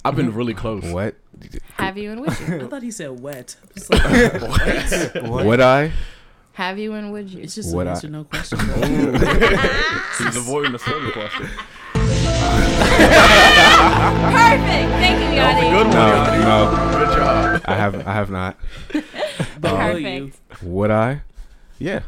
I've 0.04 0.16
been 0.16 0.32
really 0.34 0.54
close. 0.54 0.84
What? 0.84 1.14
have 1.78 1.96
you 1.96 2.10
and 2.12 2.20
would 2.20 2.38
you? 2.40 2.60
I 2.60 2.66
thought 2.68 2.82
he 2.82 2.90
said 2.90 3.20
wet. 3.20 3.56
It's, 3.74 3.88
like, 5.14 5.14
What? 5.24 5.46
Would 5.46 5.60
I? 5.60 5.92
have 6.52 6.78
you 6.78 6.92
and 6.92 7.12
would 7.12 7.30
you? 7.30 7.42
it's 7.42 7.54
just 7.54 7.74
Would 7.74 7.86
a 7.86 7.90
I- 7.90 7.92
yes 7.94 8.04
or 8.04 8.08
no 8.08 8.24
question. 8.24 8.58
He's 10.18 10.36
avoiding 10.36 10.72
the 10.72 10.78
certain 10.78 11.10
question. 11.12 11.48
Perfect. 13.50 14.90
Thank 15.00 15.18
you, 15.20 15.36
That 15.36 15.54
was 15.56 15.64
good 15.64 15.86
one, 15.86 15.90
No, 15.90 16.06
Yanni. 16.06 16.44
no. 16.44 16.98
Good 16.98 17.16
job. 17.16 17.62
I 17.66 17.74
have. 17.76 18.06
I 18.06 18.12
have 18.12 18.30
not. 18.30 18.56
But 19.60 19.72
um, 19.72 19.78
will 19.94 20.02
Perfect. 20.02 20.62
Would 20.62 20.90
I? 20.90 21.22
Yeah. 21.78 22.00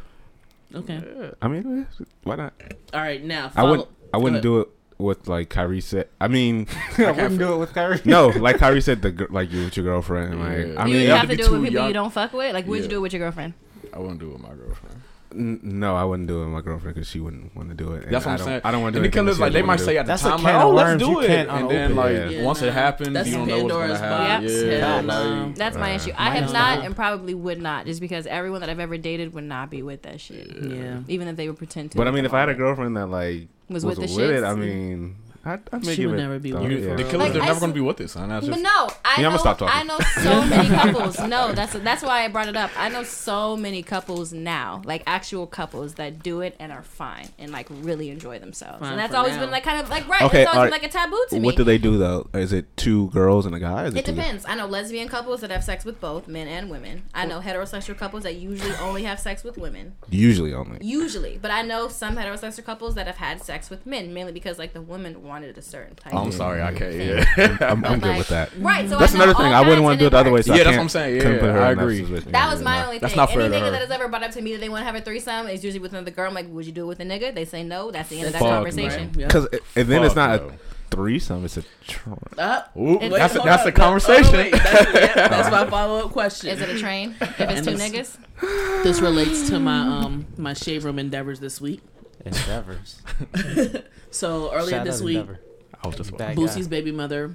Okay. 0.75 1.31
I 1.41 1.49
mean, 1.49 1.87
why 2.25 2.37
not? 2.37 2.53
All 2.93 3.01
right. 3.01 3.23
Now, 3.23 3.51
I 3.57 3.63
wouldn't. 3.63 3.89
I 4.13 4.19
wouldn't 4.19 4.43
do 4.43 4.61
it 4.61 4.69
with 5.03 5.29
like 5.29 5.51
Kyrie 5.51 5.81
said. 5.81 6.09
I 6.21 6.29
mean, 6.29 6.67
I 6.99 7.11
wouldn't 7.13 7.39
do 7.39 7.53
it 7.55 7.59
with 7.59 7.75
Kyrie. 7.75 8.01
no, 8.05 8.29
like 8.37 8.59
Kyrie 8.59 8.81
said, 8.81 9.03
the 9.03 9.27
like 9.31 9.53
you 9.53 9.65
with 9.65 9.77
your 9.77 9.85
girlfriend. 9.85 10.41
Like 10.41 10.67
Yeah. 10.75 10.81
I 10.83 10.85
mean, 10.87 10.95
would 10.97 11.07
have 11.09 11.19
have 11.21 11.31
to 11.31 11.37
to 11.37 11.43
do 11.43 11.49
it 11.49 11.51
with 11.51 11.61
too 11.61 11.65
people 11.65 11.81
you 11.81 11.85
young. 11.87 11.93
don't 11.93 12.13
fuck 12.13 12.33
with. 12.33 12.55
Like, 12.55 12.67
would 12.67 12.83
you 12.83 12.89
do 12.89 12.97
it 12.97 13.01
with 13.01 13.13
your 13.13 13.21
girlfriend? 13.21 13.55
I 13.93 13.99
wouldn't 13.99 14.21
do 14.21 14.31
it 14.31 14.33
with 14.35 14.43
my 14.43 14.55
girlfriend. 14.55 15.02
N- 15.35 15.61
no, 15.63 15.97
I 15.97 16.05
wouldn't 16.05 16.29
do 16.29 16.39
it 16.39 16.45
with 16.45 16.49
my 16.55 16.61
girlfriend 16.61 16.95
because 16.95 17.09
she 17.09 17.21
wouldn't 17.21 17.55
want 17.57 17.69
to 17.71 17.75
do 17.75 17.93
it. 17.93 18.05
and 18.05 18.13
That's 18.13 18.25
what 18.25 18.31
I 18.31 18.35
I'm 18.35 18.39
don't, 18.39 18.47
saying. 18.47 18.61
I 18.65 18.71
don't 18.73 18.83
want 18.83 18.93
to 18.95 19.01
do 19.01 19.05
And 19.05 19.15
it. 19.15 19.19
because 19.25 19.41
like 19.41 19.53
they 19.53 19.63
might 19.63 19.81
say 19.81 19.97
at 19.99 20.07
the 20.07 20.13
That's 20.13 20.23
a 20.25 20.29
time, 20.31 20.37
can 20.39 20.45
like, 20.45 20.55
of 20.55 20.63
oh, 20.63 20.71
let's 20.71 20.89
worms 20.89 21.03
you 21.03 21.09
do 21.15 21.21
it, 21.21 21.27
can't 21.27 21.49
and 21.51 21.71
then 21.71 21.91
unopen. 21.93 21.97
like 21.97 22.31
Yeah. 22.33 22.43
once 22.45 22.61
nah. 22.61 22.67
it 22.69 22.73
happens, 22.73 23.13
That's 23.15 23.29
you 23.29 23.35
don't 23.37 23.49
the 23.49 23.57
know 23.57 23.63
what's 23.65 23.73
gonna 23.73 23.89
Pandora's 23.89 24.01
happen. 24.01 24.43
box. 24.47 24.63
Yeah, 24.63 24.95
Hell 24.97 25.03
like. 25.47 25.55
That's 25.57 25.77
my 25.77 25.93
Uh, 25.93 25.97
issue. 25.97 26.13
I 26.17 26.31
have 26.31 26.53
not 26.53 26.77
not. 26.79 26.85
and 26.87 26.97
probably 26.97 27.35
would 27.35 27.61
not, 27.63 27.87
just 27.87 28.01
because 28.01 28.27
everyone 28.27 28.61
that 28.61 28.71
I've 28.71 28.81
ever 28.81 28.97
dated 28.99 29.35
would 29.35 29.45
not 29.45 29.71
be 29.71 29.83
with 29.83 30.03
that 30.03 30.21
shit. 30.21 30.49
Yeah. 30.61 31.01
Even 31.09 31.29
if 31.29 31.37
they 31.37 31.49
would 31.49 31.59
pretend 31.59 31.91
to. 31.93 31.97
But 31.99 32.09
I 32.09 32.11
mean, 32.11 32.25
if 32.25 32.33
I 32.35 32.41
had 32.41 32.49
a 32.49 32.55
girlfriend 32.55 32.97
that 32.97 33.07
like 33.07 33.49
Was 33.69 33.85
was, 33.85 33.99
with 33.99 34.09
the 34.11 34.17
with 34.17 34.31
it. 34.31 34.45
I 34.45 34.55
mean, 34.55 35.17
I'd, 35.45 35.61
I'd 35.73 35.85
make 35.85 35.97
She 35.97 36.03
it 36.03 36.07
would 36.07 36.13
with 36.13 36.21
never 36.21 36.39
be 36.39 36.53
the- 36.53 36.61
with 36.61 36.71
you 36.71 36.79
yeah. 36.79 36.95
The 36.97 37.03
killers, 37.05 37.15
Like, 37.19 37.33
they're 37.33 37.43
I 37.43 37.47
never 37.47 37.61
gonna 37.61 37.73
be 37.73 37.81
with 37.81 38.01
us, 38.01 38.13
son. 38.13 38.29
That's 38.29 38.47
But 38.47 38.53
just 38.55 38.63
no, 38.63 38.89
I 39.05 39.21
Yeah, 39.21 39.27
I'ma 39.27 39.31
know. 39.31 39.37
stop 39.39 39.59
talking. 39.59 39.75
I 39.77 39.83
know 39.83 39.99
so 40.23 40.45
many 40.45 40.69
couples. 40.69 41.19
No, 41.21 41.53
that's 41.53 41.73
that's 41.73 42.03
why 42.03 42.25
I 42.25 42.29
brought 42.29 42.49
it 42.49 42.57
up. 42.57 42.71
I 42.79 42.89
know 42.89 43.03
so 43.03 43.57
many 43.57 43.83
couples 43.83 44.33
now, 44.33 44.83
like 44.85 45.03
actual 45.07 45.47
couples 45.47 45.95
that 45.95 46.23
do 46.23 46.41
it 46.43 46.55
and 46.61 46.71
are 46.71 46.83
fine 46.83 47.29
and 47.39 47.51
like 47.51 47.67
really 47.71 48.11
enjoy 48.11 48.39
themselves. 48.39 48.81
Fine 48.81 48.91
and 48.93 48.99
that's 49.01 49.11
for 49.13 49.19
always 49.19 49.35
now. 49.35 49.41
been 49.41 49.51
like 49.51 49.65
kind 49.65 49.81
of 49.83 49.89
like 49.91 50.07
right. 50.09 50.23
Okay, 50.23 50.43
it's 50.43 50.49
always 50.49 50.57
alright. 50.71 50.73
been 50.73 50.81
like 50.83 50.91
a 50.91 50.93
taboo 50.93 51.25
to 51.31 51.41
me. 51.41 51.47
What 51.47 51.57
do 51.57 51.65
they 51.65 51.79
do 51.79 51.99
though? 51.99 52.29
Is 52.35 52.53
it 52.53 52.77
two 52.77 53.09
girls 53.11 53.45
and 53.47 53.55
a 53.55 53.59
guy? 53.61 53.87
Is 53.87 53.95
It 53.95 54.05
two 54.05 54.13
depends. 54.13 54.45
I 54.47 54.55
know 54.55 54.67
lesbian 54.67 55.09
couples 55.09 55.41
that 55.41 55.51
have 55.51 55.65
sex 55.65 55.85
with 55.85 56.01
both 56.01 56.29
men 56.29 56.47
and 56.47 56.71
women. 56.71 57.03
I 57.15 57.27
know 57.27 57.41
heterosexual 57.41 57.97
couples 57.99 58.23
that 58.23 58.37
usually 58.37 58.75
only 58.77 59.03
have 59.05 59.19
sex 59.19 59.43
with 59.45 59.59
women. 59.59 59.95
Usually 60.09 60.55
only. 60.55 60.79
Usually, 60.83 61.39
but 61.41 61.51
I 61.51 61.63
know 61.63 61.89
some 61.89 62.17
heterosexual 62.17 62.65
couples 62.65 62.95
that 62.95 63.07
have 63.07 63.17
had 63.17 63.43
sex 63.43 63.71
with 63.71 63.87
men, 63.87 64.15
mainly 64.15 64.33
because 64.33 64.59
like 64.59 64.73
the 64.73 64.83
woman 64.83 65.23
wanted 65.33 65.57
a 65.57 65.63
certain 65.63 65.97
type. 65.97 66.15
I'm 66.15 66.29
of 66.29 66.35
sorry, 66.35 66.61
I 66.63 66.73
can't. 66.75 66.93
thing. 66.95 67.09
Yeah, 67.09 67.57
I'm, 67.61 67.85
I'm 67.85 67.99
good 68.01 68.09
like, 68.09 68.19
with 68.19 68.29
that. 68.29 68.51
Right. 68.59 68.89
So 68.89 68.99
That's 68.99 69.13
I 69.15 69.17
another 69.17 69.35
thing. 69.35 69.47
I 69.47 69.61
wouldn't 69.63 69.83
want 69.83 69.99
to 69.99 70.03
do 70.03 70.07
it 70.07 70.11
the 70.11 70.17
other 70.19 70.31
way. 70.31 70.35
works. 70.39 70.47
So 70.47 70.53
I 70.55 70.57
Yeah, 70.59 70.65
that's 70.65 70.77
can't- 70.77 70.79
what 70.79 70.83
I'm 70.83 70.89
saying. 70.91 71.21
couldn't 71.21 71.35
Yeah, 71.37 71.41
put 71.41 71.51
her 71.51 71.63
I 71.63 71.71
agree. 71.73 72.01
That 72.03 72.51
was 72.53 72.63
my 72.63 72.77
Yeah. 72.77 72.85
only 72.85 72.99
That's 72.99 73.13
thing. 73.13 73.17
not 73.17 73.29
fair 73.31 73.39
to 73.39 73.45
Anything 73.47 73.65
her. 73.65 73.71
that 73.71 73.81
has 73.81 73.91
ever 73.91 74.09
brought 74.09 74.23
up 74.23 74.31
to 74.33 74.43
me 74.43 74.53
that 74.53 74.61
they 74.61 74.69
want 74.69 74.83
to 74.83 74.85
have 74.87 74.95
a 74.95 75.01
threesome 75.01 75.49
is 75.49 75.65
usually 75.65 75.81
with 75.81 75.93
another 75.93 76.11
girl. 76.11 76.29
I'm 76.29 76.35
like, 76.35 76.49
would 76.51 76.67
you 76.67 76.73
do 76.73 76.83
it 76.85 76.87
with 76.87 77.01
a 77.01 77.05
nigga? 77.05 77.35
They 77.35 77.45
say 77.45 77.63
no. 77.65 77.91
That's 77.91 78.09
the 78.11 78.19
end 78.19 78.27
of 78.27 78.33
that 78.35 78.39
Fuck 78.41 78.49
no. 78.51 78.55
conversation. 78.57 79.11
Yeah. 79.17 79.27
Because 79.27 79.47
and 79.77 79.89
then 79.89 80.05
it's 80.05 80.15
not 80.15 80.41
no. 80.43 80.49
a 80.49 80.53
threesome. 80.91 81.45
It's 81.47 81.57
a 81.57 81.63
tr- 81.89 82.11
Uh, 82.37 82.63
Ooh, 82.77 82.99
Wait, 82.99 83.11
that's 83.11 83.35
a, 83.35 83.39
that's 83.39 83.63
up. 83.63 83.69
a 83.69 83.73
conversation. 83.73 84.35
oh, 84.35 84.39
wait, 84.39 84.53
that's, 84.53 84.95
yeah, 84.95 85.15
that's 85.29 85.51
my 85.51 85.69
follow 85.71 86.05
up 86.07 86.13
question. 86.13 86.51
Is 86.51 86.61
it 86.61 86.69
a 86.69 86.79
train? 86.79 87.15
If 87.23 87.41
it's 87.41 87.41
And 87.41 87.65
two 87.67 87.77
this- 87.79 88.17
niggas, 88.41 88.83
this 88.85 89.01
relates 89.01 89.49
to 89.49 89.59
my 89.59 89.81
um 89.81 90.27
my 90.37 90.53
shave 90.53 90.85
room 90.85 90.99
endeavors 90.99 91.41
this 91.41 91.61
week. 91.61 91.81
Endeavors. 92.25 93.03
So 94.11 94.53
earlier 94.53 94.77
Shout 94.77 94.85
this 94.85 95.01
week, 95.01 95.17
Endeavor. 95.17 95.41
I 95.83 95.87
was 95.87 95.97
just 95.97 96.15
Bad 96.19 96.37
guy. 96.37 96.43
Boosie's 96.43 96.69
baby 96.69 96.93
mother, 96.93 97.35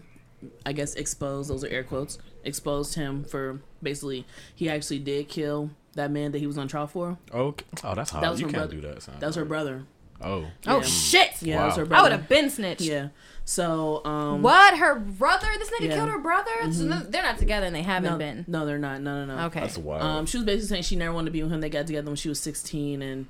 I 0.63 0.73
guess 0.73 0.93
exposed. 0.93 1.49
Those 1.49 1.63
are 1.63 1.67
air 1.69 1.83
quotes. 1.83 2.19
Exposed 2.43 2.93
him 2.93 3.23
for 3.23 3.61
basically 3.81 4.25
he 4.55 4.69
actually 4.69 4.99
did 4.99 5.27
kill 5.27 5.71
that 5.95 6.11
man 6.11 6.31
that 6.33 6.37
he 6.37 6.45
was 6.45 6.57
on 6.57 6.67
trial 6.67 6.85
for. 6.85 7.17
okay. 7.33 7.65
Oh, 7.83 7.95
that's 7.95 8.11
hard. 8.11 8.23
That 8.23 8.29
was 8.29 8.39
you 8.39 8.45
her 8.45 8.51
can't 8.53 8.69
brother. 8.69 8.75
do 8.75 8.81
that, 8.93 9.01
son. 9.01 9.15
That 9.19 9.25
was 9.25 9.35
her 9.37 9.45
brother. 9.45 9.85
Oh, 10.21 10.45
oh 10.67 10.81
shit! 10.83 11.41
Yeah, 11.41 11.57
that 11.57 11.65
was 11.65 11.77
Wow. 11.77 11.85
her 11.85 11.95
I 11.95 12.01
would 12.03 12.11
have 12.11 12.27
been 12.29 12.49
snitched. 12.51 12.81
Yeah. 12.81 13.07
So 13.43 14.03
um. 14.05 14.43
What? 14.43 14.77
Her 14.77 14.99
brother? 14.99 15.47
This 15.57 15.69
nigga 15.71 15.89
Yeah. 15.89 15.95
killed 15.95 16.09
her 16.09 16.19
brother? 16.19 16.71
So 16.73 16.83
they're 16.87 17.23
not 17.23 17.39
together 17.39 17.65
and 17.65 17.75
they 17.75 17.81
haven't 17.83 18.11
No, 18.13 18.17
been. 18.19 18.45
no, 18.47 18.65
they're 18.67 18.77
not. 18.77 19.01
No, 19.01 19.25
no, 19.25 19.35
no. 19.35 19.45
Okay. 19.47 19.61
that's 19.61 19.77
wild. 19.79 20.03
Um, 20.03 20.25
she 20.27 20.37
was 20.37 20.45
basically 20.45 20.67
saying 20.67 20.83
she 20.83 20.95
never 20.95 21.13
wanted 21.13 21.25
to 21.25 21.31
be 21.31 21.41
with 21.43 21.51
him. 21.51 21.61
They 21.61 21.69
got 21.69 21.87
together 21.87 22.07
when 22.07 22.15
she 22.15 22.29
was 22.29 22.39
16, 22.39 23.01
and 23.01 23.25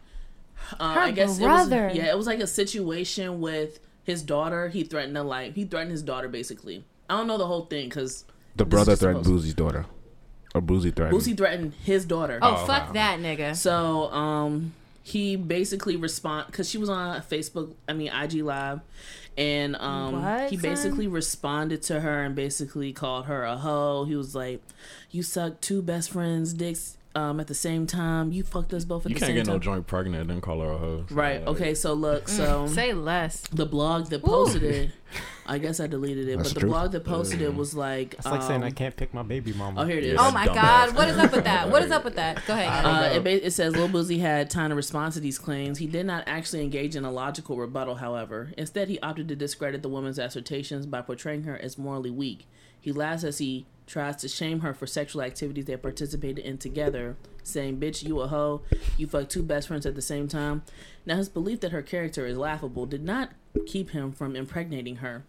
uh, 0.80 0.93
Her 0.93 0.99
I 1.01 1.12
guess 1.12 1.39
brother. 1.39 1.86
it 1.86 1.88
was 1.89 1.97
yeah, 1.97 2.10
it 2.12 2.18
was 2.18 2.28
like 2.28 2.39
a 2.39 2.47
situation 2.47 3.39
with 3.41 3.80
his 4.03 4.22
daughter. 4.22 4.70
He 4.70 4.84
threatened 4.84 5.16
to 5.16 5.24
like 5.24 5.55
he 5.55 5.66
threatened 5.66 5.91
his 5.91 6.01
daughter 6.03 6.28
basically. 6.28 6.84
I 7.10 7.18
don't 7.18 7.28
know 7.28 7.38
the 7.38 7.47
whole 7.47 7.66
thing 7.66 7.89
because 7.89 8.26
the 8.55 8.66
brother 8.66 8.95
threatened 8.95 9.26
supposed- 9.26 9.45
Boosie's 9.45 9.53
daughter, 9.53 9.86
or 10.55 10.62
Boosie 10.62 10.95
threatened. 10.95 11.18
Boosie 11.20 11.38
threatened 11.38 11.74
his 11.84 12.05
daughter. 12.05 12.39
oh, 12.41 12.58
Oh, 12.62 12.66
fuck 12.66 12.88
wow. 12.88 12.93
that 12.93 13.20
nigga. 13.20 13.55
So 13.55 14.12
um, 14.12 14.73
he 15.03 15.36
basically 15.36 15.95
respond 15.95 16.48
because 16.48 16.69
she 16.69 16.77
was 16.77 16.90
on 16.90 17.22
Facebook. 17.22 17.73
I 17.88 17.94
mean 17.94 18.11
IG 18.11 18.41
live. 18.44 18.81
And 19.38 19.76
um, 19.76 20.23
What, 20.23 20.49
he 20.49 20.56
son? 20.57 20.64
basically 20.64 21.07
responded 21.07 21.84
to 21.84 21.99
her 21.99 22.23
and 22.23 22.34
basically 22.36 22.91
called 22.91 23.27
her 23.27 23.44
a 23.44 23.56
hoe. 23.57 24.06
He 24.06 24.15
was 24.15 24.34
like, 24.34 24.64
"You 25.11 25.22
suck 25.22 25.61
two 25.61 25.84
best 25.84 26.10
friends' 26.10 26.53
dicks 26.53 26.98
um, 27.15 27.39
at 27.39 27.47
the 27.47 27.55
same 27.55 27.88
time. 27.88 28.31
You 28.31 28.43
fucked 28.43 28.73
us 28.73 28.85
both 28.85 29.05
at 29.05 29.09
you 29.09 29.15
the 29.15 29.19
same 29.19 29.27
time. 29.29 29.35
You 29.38 29.41
can't 29.43 29.47
get 29.47 29.53
no 29.53 29.59
joint 29.59 29.88
pregnant 29.88 30.21
and 30.21 30.29
then 30.29 30.41
call 30.41 30.61
her 30.61 30.69
a 30.71 30.77
hoe. 30.77 31.05
So, 31.09 31.15
Right. 31.15 31.39
like, 31.39 31.47
Okay. 31.55 31.73
So 31.73 31.93
look. 31.93 32.27
So 32.29 32.67
Say 32.67 32.93
less. 32.93 33.41
the 33.51 33.65
blog 33.65 34.07
that 34.09 34.23
posted 34.23 34.63
it, 34.63 34.91
I 35.47 35.57
guess 35.57 35.79
I 35.79 35.88
deleted 35.88 36.27
it, 36.27 36.38
That's 36.38 36.49
but 36.49 36.53
the 36.55 36.59
true. 36.61 36.69
blog 36.69 36.91
that 36.91 37.05
posted 37.05 37.41
it 37.41 37.55
was 37.55 37.73
like, 37.73 38.15
It's 38.15 38.25
like 38.25 38.41
saying 38.41 38.63
I 38.63 38.67
um, 38.67 38.73
can't 38.73 38.95
pick 38.95 39.13
my 39.13 39.23
baby 39.23 39.53
mama. 39.53 39.81
Oh, 39.81 39.85
here 39.85 39.97
it 39.97 40.03
is. 40.03 40.13
Yeah, 40.13 40.27
Oh 40.27 40.31
my 40.31 40.45
god, 40.45 40.57
ass. 40.89 40.93
what 40.93 41.07
is 41.07 41.17
up 41.17 41.31
with 41.31 41.45
that? 41.45 41.69
What 41.71 41.81
is 41.84 41.91
up 41.91 42.03
with 42.03 42.15
that? 42.15 42.45
Go 42.45 42.53
ahead. 42.53 42.85
Uh, 42.85 43.19
it, 43.19 43.25
it 43.45 43.51
says 43.53 43.73
Lil 43.75 43.88
Boosie 43.88 44.19
had 44.19 44.49
time 44.49 44.69
to 44.69 44.75
respond 44.75 45.13
to 45.13 45.19
these 45.21 45.39
claims. 45.39 45.77
He 45.77 45.88
did 45.88 46.05
not 46.05 46.25
actually 46.27 46.61
engage 46.63 46.95
in 46.95 47.05
a 47.05 47.11
logical 47.11 47.55
rebuttal, 47.57 47.95
however. 47.95 48.51
Instead, 48.57 48.89
he 48.89 48.99
opted 48.99 49.27
to 49.29 49.35
discredit 49.35 49.81
the 49.81 49.89
woman's 49.89 50.19
assertions 50.19 50.85
by 50.85 51.01
portraying 51.01 51.43
her 51.43 51.57
as 51.57 51.77
morally 51.77 52.11
weak. 52.11 52.45
He 52.79 52.91
laughs 52.91 53.23
as 53.23 53.38
he 53.38 53.65
tries 53.88 54.18
to 54.18 54.27
shame 54.27 54.59
her 54.59 54.73
for 54.73 54.85
sexual 54.85 55.22
activities 55.22 55.65
they 55.65 55.77
participated 55.77 56.45
in 56.45 56.57
together, 56.57 57.15
saying, 57.43 57.80
Bitch, 57.80 58.03
you 58.03 58.19
a 58.19 58.27
hoe, 58.27 58.61
you 58.97 59.07
fuck 59.07 59.30
two 59.30 59.41
best 59.41 59.69
friends 59.69 59.85
at 59.85 59.95
the 59.95 60.01
same 60.01 60.27
time. 60.27 60.61
Now, 61.05 61.15
his 61.15 61.30
belief 61.30 61.61
that 61.61 61.72
her 61.72 61.81
character 61.81 62.26
is 62.26 62.38
laughable 62.38 62.85
did 62.85 63.03
not 63.03 63.31
keep 63.65 63.91
him 63.91 64.11
from 64.11 64.35
impregnating 64.35 64.97
her. 64.97 65.23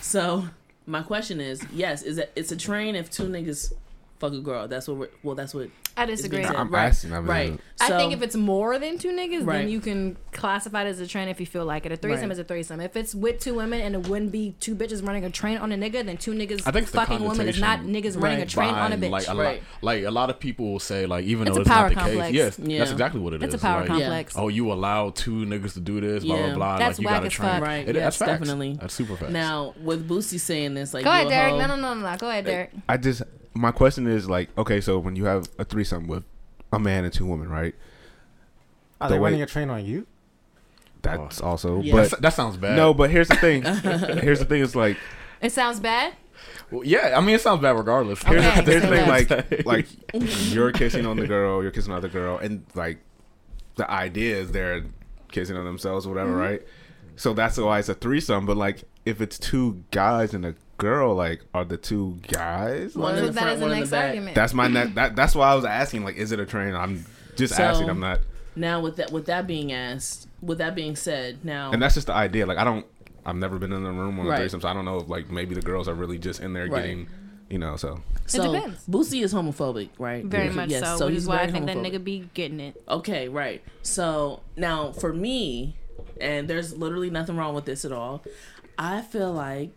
So, 0.00 0.48
my 0.86 1.02
question 1.02 1.40
is 1.40 1.62
yes, 1.72 2.02
is 2.02 2.18
it, 2.18 2.32
it's 2.34 2.50
a 2.50 2.56
train 2.56 2.96
if 2.96 3.10
two 3.10 3.28
niggas 3.28 3.72
fuck 4.20 4.32
a 4.34 4.40
girl. 4.40 4.68
That's 4.68 4.86
what 4.86 4.96
we're, 4.98 5.08
well, 5.22 5.34
that's 5.34 5.52
what 5.54 5.68
I 5.96 6.04
disagree. 6.06 6.38
being 6.38 6.46
said. 6.48 6.56
I'm 6.56 6.70
right. 6.70 6.86
asking, 6.86 7.12
I'm 7.12 7.26
right. 7.26 7.40
asking. 7.52 7.60
I 7.80 7.88
So- 7.88 7.98
think 7.98 8.12
if 8.12 8.22
it's 8.22 8.36
more 8.36 8.78
than 8.78 8.98
two 8.98 9.08
niggas, 9.10 9.44
Right. 9.46 9.58
then 9.60 9.68
you 9.70 9.80
can 9.80 10.16
classify 10.32 10.84
it 10.84 10.88
as 10.88 11.00
a 11.00 11.06
train 11.06 11.28
if 11.28 11.40
you 11.40 11.46
feel 11.46 11.64
like 11.64 11.86
it. 11.86 11.92
A 11.92 11.96
threesome 11.96 12.24
Right. 12.28 12.32
is 12.32 12.38
a 12.38 12.44
threesome. 12.44 12.80
If 12.80 12.96
it's 12.96 13.14
with 13.14 13.40
two 13.40 13.54
women 13.54 13.80
and 13.80 13.94
it 13.94 14.06
wouldn't 14.08 14.30
be 14.30 14.54
two 14.60 14.74
bitches 14.76 15.04
running 15.04 15.24
a 15.24 15.30
train 15.30 15.56
on 15.58 15.72
a 15.72 15.76
nigga, 15.76 16.04
then 16.04 16.16
two 16.16 16.32
niggas 16.32 16.62
I 16.66 16.70
think 16.70 16.86
fucking 16.88 17.20
women 17.26 17.48
is 17.48 17.58
not 17.58 17.80
connotation 17.80 18.12
niggas 18.12 18.22
running 18.22 18.38
a 18.38 18.40
Right. 18.42 18.48
train 18.48 18.74
on 18.74 18.92
a 18.92 18.96
bitch. 18.98 19.10
Like 19.10 19.28
a, 19.28 19.34
Right. 19.34 19.56
lot, 19.56 19.62
like 19.82 20.04
a 20.04 20.10
lot 20.10 20.30
of 20.30 20.38
people 20.38 20.70
will 20.72 20.78
say, 20.78 21.06
like 21.06 21.24
even 21.24 21.48
It's 21.48 21.54
though 21.56 21.60
a 21.60 21.62
it's 21.62 21.68
not 21.70 21.88
the 21.88 21.94
complex. 21.94 22.26
case, 22.28 22.34
yes, 22.36 22.58
Yeah. 22.62 22.78
that's 22.78 22.92
exactly 22.92 23.20
what 23.20 23.32
it 23.34 23.42
is. 23.42 23.54
it's 23.54 23.62
a 23.62 23.66
power 23.66 23.80
like, 23.80 23.88
complex. 23.88 24.34
Oh, 24.36 24.48
you 24.48 24.70
allow 24.72 25.10
two 25.10 25.46
niggas 25.46 25.72
to 25.74 25.80
do 25.80 26.00
this, 26.00 26.24
blah 26.24 26.36
Yeah. 26.36 26.46
blah 26.48 26.54
blah. 26.54 26.78
That's 26.78 26.98
like 26.98 27.02
you 27.02 27.06
whack 27.06 27.14
got 27.16 27.20
to 27.20 27.26
as 27.26 27.32
train. 27.32 27.50
fuck. 27.50 27.62
Right. 27.62 27.88
It, 27.88 27.94
yes, 27.96 28.04
that's 28.04 28.16
facts. 28.18 28.30
definitely. 28.40 28.78
That's 28.80 28.94
super 28.94 29.16
facts. 29.16 29.32
Now, 29.32 29.74
with 29.82 30.08
Boosie 30.08 30.38
saying 30.38 30.74
this, 30.74 30.92
like, 30.94 31.04
Go 31.04 31.10
ahead, 31.10 31.28
Derek. 31.28 31.54
No, 31.54 31.66
no, 31.66 31.76
no, 31.76 31.94
no, 31.94 32.10
no. 32.10 32.16
Go 32.18 32.28
ahead, 32.28 32.44
Derek. 32.44 32.70
I 32.88 32.96
just 32.96 33.22
my 33.54 33.70
question 33.72 34.06
is 34.06 34.28
like, 34.28 34.48
okay, 34.58 34.80
so 34.80 34.98
when 34.98 35.16
you 35.16 35.24
have 35.24 35.48
a 35.58 35.64
threesome 35.64 36.06
with 36.06 36.24
a 36.72 36.78
man 36.78 37.04
and 37.04 37.12
two 37.12 37.26
women, 37.26 37.48
right? 37.48 37.74
Are 39.00 39.08
The 39.08 39.14
they 39.14 39.18
way- 39.18 39.30
running 39.30 39.42
a 39.42 39.46
train 39.46 39.70
on 39.70 39.84
you? 39.84 40.06
That's 41.02 41.40
also, 41.40 41.80
Yeah. 41.80 41.92
but 41.94 42.02
That's- 42.02 42.20
that 42.20 42.32
sounds 42.34 42.56
bad. 42.58 42.76
no, 42.76 42.92
but 42.92 43.10
here's 43.10 43.28
the 43.28 43.36
thing. 43.36 43.62
here's 44.22 44.38
the 44.38 44.44
thing. 44.44 44.62
It's 44.62 44.76
like 44.76 44.98
It 45.40 45.50
sounds 45.52 45.80
bad. 45.80 46.14
Well, 46.70 46.84
yeah, 46.84 47.14
I 47.16 47.20
mean 47.20 47.34
it 47.34 47.40
sounds 47.40 47.62
bad 47.62 47.76
regardless. 47.76 48.22
Okay. 48.24 48.40
here's, 48.40 48.66
here's 48.68 48.82
the 48.82 48.88
so 48.88 48.94
thing. 48.94 49.66
Like 49.66 49.66
like 49.66 49.86
you're 50.52 50.72
kissing 50.72 51.06
on 51.06 51.16
the 51.16 51.26
girl, 51.26 51.62
you're 51.62 51.70
kissing 51.72 51.92
on 51.92 52.02
the 52.02 52.08
girl, 52.08 52.36
and 52.38 52.64
like 52.74 52.98
the 53.76 53.90
idea 53.90 54.36
is 54.36 54.52
they're 54.52 54.84
kissing 55.32 55.56
on 55.56 55.64
themselves, 55.64 56.06
or 56.06 56.10
whatever, 56.10 56.30
Mm-hmm. 56.32 56.40
right? 56.40 56.62
So 57.16 57.32
that's 57.34 57.56
why 57.58 57.78
it's 57.78 57.88
a 57.88 57.94
threesome. 57.94 58.44
But 58.46 58.56
like 58.58 58.84
if 59.06 59.20
it's 59.22 59.38
two 59.38 59.82
guys 59.90 60.34
and 60.34 60.44
a 60.44 60.54
girl, 60.80 61.14
like 61.14 61.40
are 61.54 61.64
the 61.64 61.76
two 61.76 62.18
guys? 62.28 62.94
One 62.96 63.14
Like, 63.14 63.18
in 63.18 63.18
So 63.20 63.26
the 63.26 63.32
that 63.32 63.40
front, 63.42 63.54
is 63.56 63.60
one 63.62 63.70
in 63.72 63.76
next 63.78 63.90
the 63.90 63.96
back. 63.96 64.04
argument. 64.06 64.34
that's 64.34 64.54
my 64.54 64.68
ne- 64.68 64.86
that 64.94 65.14
that's 65.16 65.34
why 65.34 65.50
I 65.50 65.54
was 65.54 65.64
asking. 65.64 66.04
Like, 66.04 66.16
is 66.16 66.32
it 66.32 66.40
a 66.40 66.46
train? 66.46 66.74
I'm 66.74 67.04
just 67.36 67.54
So- 67.54 67.62
asking. 67.62 67.88
I'm 67.90 68.00
not. 68.00 68.20
Now, 68.56 68.80
with 68.80 68.96
that, 68.96 69.12
with 69.12 69.26
that 69.26 69.46
being 69.46 69.72
asked, 69.72 70.26
with 70.42 70.58
that 70.58 70.74
being 70.74 70.96
said, 70.96 71.44
now, 71.44 71.70
And 71.70 71.80
that's 71.80 71.94
just 71.94 72.08
the 72.08 72.12
idea. 72.14 72.46
Like 72.46 72.58
I 72.58 72.64
don't. 72.64 72.84
I've 73.24 73.36
never 73.36 73.58
been 73.58 73.72
in 73.72 73.84
a 73.84 73.92
room 73.92 74.18
on 74.18 74.26
a 74.26 74.30
Right. 74.30 74.38
threesome, 74.38 74.60
so 74.62 74.68
I 74.68 74.72
don't 74.74 74.84
know 74.84 74.96
if 74.98 75.08
like 75.08 75.30
maybe 75.30 75.54
the 75.54 75.60
girls 75.62 75.86
are 75.88 75.94
really 75.94 76.18
just 76.18 76.40
in 76.40 76.52
there 76.54 76.66
Right. 76.66 76.82
getting, 76.82 77.06
you 77.48 77.58
know. 77.58 77.76
So 77.76 78.00
so 78.26 78.52
depends. 78.52 78.82
Boosie 78.88 79.22
is 79.22 79.32
homophobic, 79.34 79.90
right? 79.98 80.24
Very 80.24 80.46
Yes. 80.46 80.54
much 80.54 80.70
yes, 80.70 80.98
so, 80.98 81.06
which 81.06 81.14
he's 81.14 81.22
is 81.24 81.28
why 81.28 81.36
I 81.36 81.38
very 81.46 81.52
think 81.52 81.66
that 81.66 81.76
nigga 81.76 82.02
be 82.02 82.28
getting 82.34 82.60
it. 82.60 82.82
Okay, 82.88 83.28
right. 83.28 83.62
So 83.82 84.40
now 84.56 84.92
for 84.92 85.12
me, 85.12 85.76
and 86.20 86.48
there's 86.48 86.76
literally 86.76 87.10
nothing 87.10 87.36
wrong 87.36 87.54
with 87.54 87.66
this 87.66 87.84
at 87.84 87.92
all. 87.92 88.22
I 88.78 89.02
feel 89.02 89.32
like 89.32 89.70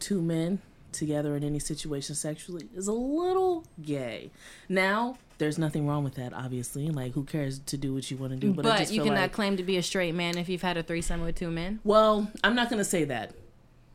two 0.00 0.20
men 0.20 0.60
together 0.92 1.36
in 1.36 1.44
any 1.44 1.60
situation 1.60 2.14
sexually 2.16 2.68
is 2.74 2.88
a 2.88 2.92
little 2.92 3.64
gay. 3.80 4.30
Now, 4.68 5.18
there's 5.38 5.56
nothing 5.56 5.86
wrong 5.86 6.02
with 6.02 6.16
that, 6.16 6.32
obviously. 6.34 6.88
Like, 6.90 7.12
who 7.12 7.22
cares 7.24 7.60
to 7.60 7.76
do 7.76 7.94
what 7.94 8.10
you 8.10 8.16
want 8.16 8.32
to 8.32 8.38
do? 8.38 8.52
But, 8.52 8.66
I 8.66 8.78
just 8.78 8.92
you 8.92 9.02
cannot 9.02 9.20
like, 9.20 9.32
claim 9.32 9.56
to 9.56 9.62
be 9.62 9.76
a 9.76 9.82
straight 9.82 10.14
man 10.14 10.36
if 10.36 10.48
you've 10.48 10.62
had 10.62 10.76
a 10.76 10.82
threesome 10.82 11.20
with 11.22 11.36
two 11.36 11.50
men. 11.50 11.78
well, 11.84 12.28
I'm 12.42 12.54
not 12.56 12.70
gonna 12.70 12.82
say 12.84 13.04
that. 13.04 13.34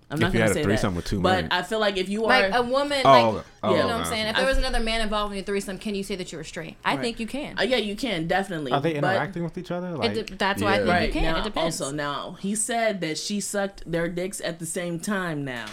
I'm 0.10 0.18
If 0.18 0.22
not 0.22 0.28
you 0.28 0.40
gonna 0.40 0.44
had 0.44 0.52
a 0.52 0.54
say 0.54 0.64
threesome 0.64 0.94
that. 0.94 0.98
with 0.98 1.06
two 1.08 1.20
but 1.20 1.42
men. 1.46 1.48
I 1.52 1.64
feel 1.64 1.80
like 1.80 1.98
if 1.98 2.08
you 2.10 2.26
are 2.26 2.50
Like 2.50 2.54
a 2.54 2.62
woman, 2.62 3.02
Oh, 3.04 3.10
like 3.32 3.44
oh, 3.64 3.72
you 3.72 3.78
know 3.78 3.88
no. 3.88 3.98
what 3.98 4.02
I'm 4.02 4.06
saying. 4.06 4.28
If 4.28 4.36
there 4.36 4.46
was 4.46 4.60
another 4.60 4.80
man 4.80 5.02
involved 5.02 5.32
in 5.34 5.38
your 5.38 5.46
threesome, 5.46 5.80
can 5.80 5.96
you 5.96 6.04
say 6.04 6.16
that 6.16 6.32
you're 6.32 6.44
straight? 6.44 6.78
I 6.86 6.94
Right. 6.94 7.02
think 7.02 7.20
you 7.20 7.26
can. 7.26 7.58
Uh, 7.58 7.64
yeah, 7.64 7.78
you 7.78 7.96
can 7.96 8.28
definitely. 8.28 8.72
Are 8.72 8.80
they 8.80 8.94
but- 9.00 9.10
interacting 9.16 9.44
with 9.44 9.58
each 9.58 9.72
other? 9.72 9.98
Like, 9.98 10.14
de- 10.14 10.36
that's 10.36 10.62
why 10.62 10.76
I 10.76 10.78
think 10.78 10.90
Right 10.90 11.08
you 11.08 11.14
can. 11.14 11.24
now, 11.24 11.40
it 11.40 11.44
depends. 11.44 11.82
also 11.82 11.94
now 11.94 12.38
he 12.40 12.54
said 12.56 13.02
that 13.02 13.18
she 13.18 13.40
sucked 13.42 13.92
their 13.92 14.08
dicks 14.08 14.40
at 14.42 14.60
the 14.60 14.66
same 14.68 15.00
time. 15.00 15.44
Now, 15.44 15.66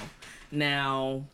now, 0.52 1.24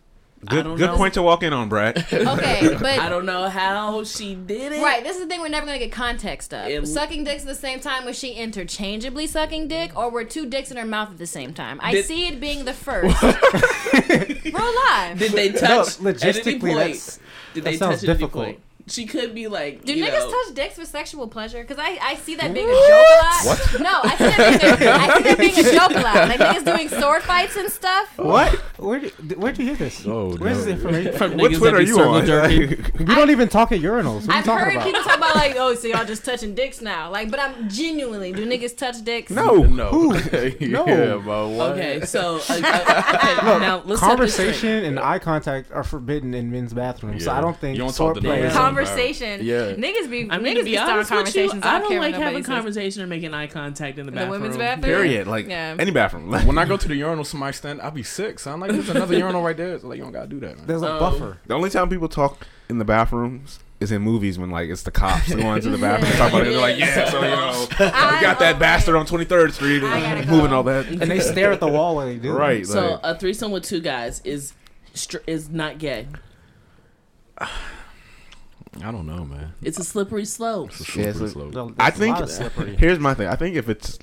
I 0.46 0.50
good 0.52 0.62
don't 0.64 0.76
good 0.76 0.86
know. 0.90 0.96
point 0.96 1.14
to 1.14 1.22
walk 1.22 1.42
in 1.42 1.52
on, 1.52 1.68
Brad. 1.68 1.98
okay, 2.12 2.76
but 2.80 2.98
I 3.00 3.08
don't 3.08 3.26
know 3.26 3.48
how 3.48 4.04
she 4.04 4.34
did 4.36 4.72
it. 4.72 4.80
Right, 4.82 5.02
this 5.02 5.16
is 5.16 5.22
the 5.22 5.28
thing 5.28 5.40
we're 5.40 5.48
never 5.48 5.66
gonna 5.66 5.78
get 5.80 5.90
context 5.92 6.54
of. 6.54 6.68
It- 6.68 6.86
sucking 6.86 7.24
dicks 7.24 7.42
at 7.42 7.48
the 7.48 7.54
same 7.54 7.80
time, 7.80 8.04
was 8.04 8.16
she 8.18 8.32
interchangeably 8.34 9.26
sucking 9.26 9.66
dick, 9.68 9.96
or 9.96 10.10
were 10.10 10.24
two 10.24 10.46
dicks 10.46 10.70
in 10.70 10.76
her 10.76 10.84
mouth 10.86 11.10
at 11.10 11.18
the 11.18 11.26
same 11.26 11.52
time? 11.54 11.80
I 11.82 11.92
Did- 11.92 12.04
see 12.04 12.26
it 12.28 12.40
being 12.40 12.64
the 12.64 12.72
first. 12.74 13.20
Real 13.22 14.74
live. 14.90 15.18
Did 15.18 15.32
they 15.32 15.50
No, 15.50 15.58
touch? 15.58 15.86
logistically, 15.98 16.24
at 16.38 16.46
any 16.46 16.58
point? 16.60 16.76
that's- 16.76 17.18
Did 17.54 17.64
that 17.64 17.70
they 17.70 17.76
sounds 17.76 18.00
touch 18.00 18.04
at 18.04 18.08
any 18.10 18.18
difficult. 18.18 18.56
Point? 18.88 18.92
She 18.92 19.06
could 19.06 19.34
be 19.34 19.48
like, 19.48 19.84
Do 19.84 19.94
you 19.94 20.04
niggas 20.04 20.18
know, 20.20 20.30
touch 20.46 20.54
dicks 20.54 20.74
for 20.76 20.84
sexual 20.84 21.28
pleasure? 21.28 21.62
Because 21.62 21.78
I, 21.78 21.98
I 22.02 22.14
see 22.16 22.34
that 22.36 22.52
being 22.54 22.68
a 22.68 22.72
joke 22.72 22.82
a 22.82 23.22
lot. 23.22 23.44
What? 23.46 23.80
No, 23.80 24.00
I 24.02 24.16
see 24.16 24.24
that 24.24 24.78
being 24.78 24.88
a, 24.88 24.92
I 24.94 25.16
see 25.16 25.22
that 25.22 25.38
being 25.38 25.58
a 25.58 25.72
joke 25.78 25.90
a 25.90 26.00
lot. 26.02 26.28
Like 26.28 26.38
niggas 26.40 26.64
doing 26.64 26.88
sword 26.88 27.22
fights 27.22 27.56
and 27.56 27.70
stuff. 27.70 28.16
what? 28.18 28.52
Where 28.78 29.00
did, 29.00 29.36
where'd 29.36 29.58
you 29.58 29.66
hear 29.66 29.74
this? 29.76 30.04
Oh, 30.06 30.36
Where's 30.36 30.58
no. 30.58 30.64
this 30.64 30.66
information? 30.66 31.12
From 31.14 31.36
what 31.36 31.50
niggas 31.52 31.58
Twitter 31.58 31.76
are 31.78 31.80
you 31.82 32.00
on? 32.00 32.24
we 32.98 33.14
don't 33.14 33.30
even 33.30 33.48
talk 33.48 33.72
at 33.72 33.80
urinals. 33.80 34.26
What 34.26 34.30
are 34.30 34.32
you 34.32 34.38
I've 34.38 34.44
talking 34.44 34.64
heard 34.64 34.72
about? 34.76 34.86
people 34.86 35.02
talk 35.02 35.16
about 35.18 35.34
like, 35.34 35.54
oh, 35.56 35.74
so 35.74 35.88
y'all 35.88 36.04
just 36.04 36.24
touching 36.24 36.54
dicks 36.54 36.80
now. 36.80 37.10
Like, 37.10 37.30
but 37.30 37.40
I'm 37.40 37.68
genuinely, 37.68 38.32
do 38.32 38.46
niggas 38.46 38.76
touch 38.76 39.02
dicks? 39.04 39.30
no, 39.30 39.62
No, 39.64 39.90
No. 40.60 40.86
yeah, 40.86 41.20
but 41.24 41.48
what? 41.48 41.72
Okay, 41.72 42.00
so 42.04 42.36
uh, 42.36 42.38
uh, 42.48 43.12
okay, 43.18 43.58
now 43.58 43.82
let's 43.84 44.00
set 44.00 44.18
this 44.18 44.34
straight. 44.34 44.46
Conversation 44.48 44.84
and 44.84 44.98
eye 45.00 45.18
contact 45.18 45.70
are 45.72 45.84
forbidden 45.84 46.34
in 46.34 46.50
men's 46.50 46.72
bathrooms, 46.72 47.24
so 47.24 47.32
I 47.32 47.40
don't 47.40 47.56
think 47.56 47.76
You 47.76 47.82
don't 47.84 47.94
talk 47.94 48.14
to 48.14 48.20
swordplay 48.20 48.42
niggas. 48.42 48.46
is- 48.48 48.54
Conversation. 48.86 49.44
Yeah. 49.44 49.72
Niggas 49.74 50.10
be 50.10 50.28
I 50.30 50.38
mean, 50.38 50.56
niggas 50.56 50.64
be 50.64 50.70
be 50.70 50.74
starting 50.76 50.94
honest 50.96 51.10
with 51.12 51.34
you. 51.54 51.60
I 51.62 51.78
don't 51.78 51.90
don't 51.90 51.98
like 52.00 52.14
having 52.14 52.26
nobody 52.34 52.44
conversation 52.44 53.02
or 53.02 53.06
making 53.06 53.34
eye 53.34 53.46
contact 53.46 53.98
in 53.98 54.06
the 54.06 54.10
In 54.10 54.14
the 54.14 54.20
bathroom. 54.20 54.30
women's 54.42 54.56
bathroom? 54.56 54.84
Period. 54.84 55.26
Like 55.26 55.48
Yeah. 55.48 55.76
any 55.78 55.90
bathroom. 55.90 56.30
When 56.46 56.58
I 56.58 56.64
go 56.64 56.76
to 56.76 56.88
the 56.88 56.96
urinal, 56.96 57.24
somebody 57.24 57.52
stand, 57.54 57.80
I'll 57.82 57.90
be 57.90 58.02
sick. 58.02 58.38
So 58.38 58.52
I'm 58.52 58.60
like, 58.60 58.70
there's 58.72 58.88
another 58.88 59.16
urinal 59.18 59.42
right 59.42 59.56
there. 59.56 59.74
It's 59.74 59.84
like 59.84 59.96
you 59.98 60.04
don't 60.04 60.12
gotta 60.12 60.28
do 60.28 60.40
that, 60.40 60.56
man. 60.58 60.66
There's 60.66 60.82
a 60.82 60.92
Um, 60.92 60.98
buffer. 60.98 61.38
the 61.46 61.54
only 61.54 61.70
time 61.70 61.88
people 61.88 62.08
talk 62.08 62.46
in 62.68 62.78
the 62.78 62.84
bathrooms 62.84 63.60
is 63.80 63.92
in 63.92 64.02
movies 64.02 64.38
when 64.40 64.50
like 64.50 64.68
it's 64.68 64.82
the 64.82 64.90
cops 64.90 65.32
going 65.32 65.60
to 65.62 65.70
the 65.70 65.78
bathroom 65.78 66.10
talk 66.12 66.30
about 66.30 66.42
it. 66.46 66.50
They're 66.50 66.60
like, 66.60 66.78
yeah, 66.78 67.08
so 67.08 67.22
you 67.22 67.30
know, 67.30 67.66
we 67.70 68.20
got 68.20 68.40
that 68.40 68.58
bastard 68.58 68.96
on 68.96 69.06
23rd 69.06 69.52
Street 69.52 69.84
and 69.84 70.28
moving 70.28 70.50
go. 70.50 70.56
all 70.56 70.62
that. 70.64 70.86
And 70.88 71.02
they 71.10 71.20
stare 71.20 71.52
at 71.52 71.60
the 71.60 71.68
wall 71.68 71.94
when 71.96 72.08
they 72.08 72.16
do. 72.16 72.30
it. 72.34 72.38
Right. 72.38 72.66
So 72.66 72.92
like, 72.94 73.00
a 73.04 73.16
threesome 73.18 73.52
with 73.52 73.62
two 73.64 73.80
guys 73.80 74.20
is 74.24 74.52
is 75.28 75.48
not 75.48 75.78
gay. 75.78 76.08
I 78.84 78.90
don't 78.92 79.06
know, 79.06 79.24
man. 79.24 79.52
It's 79.62 79.78
a 79.78 79.84
slippery 79.84 80.24
slope. 80.24 80.70
It's 80.70 80.80
a 80.80 80.84
Yeah, 81.00 81.12
slippery 81.12 81.24
it's 81.24 81.32
slope. 81.32 81.52
There's 81.52 81.72
I 81.80 81.88
a 81.88 81.92
think 81.92 82.28
slippery. 82.28 82.76
here's 82.76 82.98
my 82.98 83.14
thing. 83.14 83.26
I 83.28 83.36
think 83.36 83.56
if 83.56 83.68
it's 83.68 83.98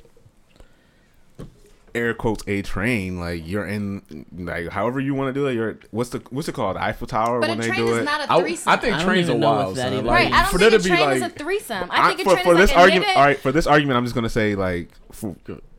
air 1.93 2.13
quotes 2.13 2.43
a 2.47 2.61
train, 2.61 3.19
like 3.19 3.47
you're 3.47 3.65
in, 3.65 4.25
like 4.37 4.67
however 4.69 4.99
you 4.99 5.13
want 5.13 5.33
to 5.33 5.39
do 5.39 5.47
it. 5.47 5.53
You're 5.53 5.79
what's 5.91 6.09
the 6.09 6.21
what's 6.29 6.47
it 6.49 6.53
called? 6.55 6.75
Eiffel 6.77 7.07
Tower 7.07 7.39
But 7.39 7.49
when 7.51 7.59
a 7.59 7.63
they 7.63 7.71
do 7.71 7.87
is 7.93 7.99
it. 7.99 8.03
not 8.03 8.21
a 8.21 8.31
I, 8.33 8.41
threesome. 8.41 8.71
I 8.73 8.75
think 8.77 8.95
I 8.97 9.03
trains 9.03 9.29
are 9.29 9.35
wild. 9.37 9.69
if 9.71 9.75
that 9.77 9.81
son. 9.83 9.93
even- 9.93 10.05
Like, 10.05 10.23
right. 10.25 10.33
I 10.33 10.41
don't 10.41 10.51
for 10.51 10.57
think 10.59 10.73
a 10.73 10.77
to 10.77 10.83
be 10.83 10.89
train 10.89 10.99
like, 11.01 11.15
is 11.17 11.21
a 11.23 11.29
threesome. 11.29 11.87
I 11.91 12.07
think 12.13 12.19
a 12.19 12.23
for, 12.25 12.31
train 12.33 12.43
for 12.43 12.51
is 12.53 12.57
this 12.59 12.69
like 12.71 12.79
argument, 12.79 13.09
nigga. 13.11 13.15
all 13.17 13.23
right. 13.25 13.39
For 13.39 13.51
this 13.53 13.67
argument, 13.67 13.97
I'm 13.97 14.03
just 14.03 14.15
gonna 14.15 14.29
say 14.29 14.55
like, 14.55 14.89
for, 15.13 15.35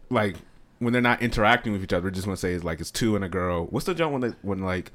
like 0.09 0.37
when 0.79 0.93
they're 0.95 1.03
not 1.03 1.21
interacting 1.23 1.73
with 1.73 1.83
each 1.83 1.93
other, 1.93 2.05
we're 2.05 2.11
just 2.11 2.25
gonna 2.27 2.37
say 2.37 2.55
it's 2.55 2.65
like 2.65 2.81
it's 2.81 2.91
two 2.91 3.15
and 3.15 3.25
a 3.25 3.29
girl. 3.29 3.67
What's 3.67 3.85
the 3.87 3.95
jump 3.95 4.13
when 4.13 4.23
they 4.23 4.29
when 4.41 4.61
like 4.61 4.93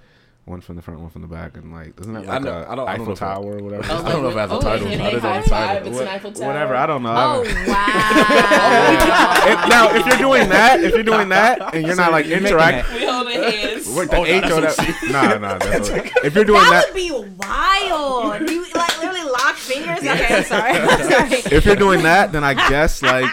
one 0.51 0.61
from 0.61 0.75
the 0.75 0.81
front, 0.83 0.99
one 0.99 1.09
from 1.09 1.21
the 1.23 1.27
back, 1.27 1.57
and 1.57 1.71
like 1.73 1.95
doesn't 1.95 2.13
that 2.13 2.25
Yeah, 2.25 2.29
I 2.31 2.33
like 2.35 2.43
know- 2.43 2.51
a 2.51 2.53
I 2.53 2.59
don't- 2.59 2.69
I 2.69 2.75
don't 2.75 2.89
Eiffel 2.89 3.05
know 3.07 3.15
Tower 3.15 3.57
or 3.57 3.63
whatever? 3.63 3.83
Oh, 3.89 3.95
I 4.05 4.11
don't 4.11 4.21
know 4.21 4.29
if 4.29 4.35
like, 4.35 4.49
that's 4.49 4.51
a 4.51 4.55
oh, 4.55 4.61
title. 4.61 4.87
I 4.87 4.91
don't 4.91 4.99
know 4.99 5.07
if 5.07 5.21
five, 5.21 5.37
it's 5.37 5.47
a 5.47 5.49
title. 5.49 5.87
It's 5.91 5.99
an 6.01 6.07
Eiffel 6.07 6.31
Tower. 6.33 6.47
Whatever. 6.47 6.75
I 6.75 6.85
don't 6.85 7.03
know. 7.03 7.09
Oh 7.15 7.43
wow! 7.67 9.47
If- 9.51 9.69
now, 9.69 9.95
if 9.95 10.05
you're 10.05 10.17
doing 10.17 10.49
that, 10.49 10.83
if 10.83 10.93
you're 10.93 11.03
doing 11.03 11.29
that, 11.29 11.73
and 11.73 11.85
you're 11.87 11.95
not 11.95 12.11
like 12.11 12.25
you're 12.27 12.39
making 12.39 12.57
interacting, 12.57 12.95
We 12.99 13.05
holding 13.07 13.41
hands. 13.41 13.89
Wait, 13.95 14.09
the 14.09 14.17
Oh, 14.17 14.25
H 14.25 14.43
no, 14.43 14.57
or 14.57 14.61
that's 14.61 14.75
that? 14.77 14.97
Nah, 15.11 15.37
nah. 15.37 15.57
That's 15.57 15.89
what, 15.89 16.25
if 16.25 16.35
you're 16.35 16.43
doing 16.45 16.61
that 16.61 16.85
that, 16.85 16.93
would 16.93 16.95
be 16.95 17.11
wild. 17.37 18.49
You 18.49 18.65
like 18.75 18.97
literally 19.01 19.29
lock 19.31 19.55
fingers. 19.55 19.99
Okay, 19.99 20.35
I'm 20.37 20.43
sorry. 20.43 20.71
I'm 20.73 21.09
sorry. 21.09 21.55
if 21.55 21.65
you're 21.65 21.75
doing 21.75 22.03
that, 22.03 22.31
then 22.31 22.43
I 22.43 22.53
guess 22.53 23.01
like 23.01 23.29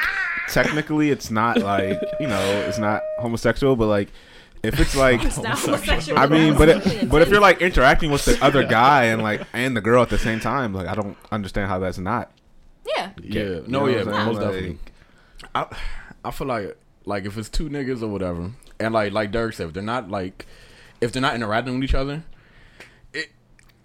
technically 0.48 1.10
it's 1.10 1.30
not 1.30 1.58
like 1.58 2.00
you 2.20 2.26
know 2.26 2.40
it's 2.66 2.78
not 2.78 3.02
homosexual, 3.18 3.76
but 3.76 3.86
like 3.86 4.08
if 4.62 4.78
it's 4.80 4.96
like 4.96 5.20
It's. 5.24 5.38
I 6.10 6.26
mean, 6.26 6.56
but 6.56 6.68
it, 6.68 7.08
but 7.08 7.22
if 7.22 7.28
you're 7.28 7.40
like 7.40 7.60
interacting 7.62 8.10
with 8.10 8.24
the 8.24 8.38
other 8.44 8.64
guy 8.64 9.04
and 9.04 9.22
like 9.22 9.42
and 9.52 9.76
the 9.76 9.80
girl 9.80 10.02
at 10.02 10.10
the 10.10 10.18
same 10.18 10.40
time, 10.40 10.72
like 10.74 10.86
I 10.86 10.94
don't 10.94 11.16
understand 11.30 11.68
how 11.68 11.78
that's 11.78 11.98
not. 11.98 12.30
yeah, 12.86 13.12
Yeah, 13.22 13.42
You 13.42 13.64
no, 13.66 13.80
know 13.80 13.86
yeah, 13.86 14.04
what 14.04 14.14
I'm 14.14 14.26
most 14.26 14.36
Like, 14.36 14.44
definitely. 14.44 14.78
I, 15.54 15.76
I 16.24 16.30
feel 16.30 16.46
like 16.46 16.76
like 17.04 17.24
if 17.24 17.36
it's 17.38 17.48
two 17.48 17.68
niggas 17.68 18.02
or 18.02 18.08
whatever, 18.08 18.50
and 18.80 18.94
like 18.94 19.12
like 19.12 19.30
Derek 19.30 19.54
said, 19.54 19.68
if 19.68 19.72
they're 19.74 19.82
not 19.82 20.10
like 20.10 20.46
if 21.00 21.12
they're 21.12 21.22
not 21.22 21.34
interacting 21.34 21.74
with 21.74 21.84
each 21.84 21.94
other, 21.94 22.14
it 22.14 22.22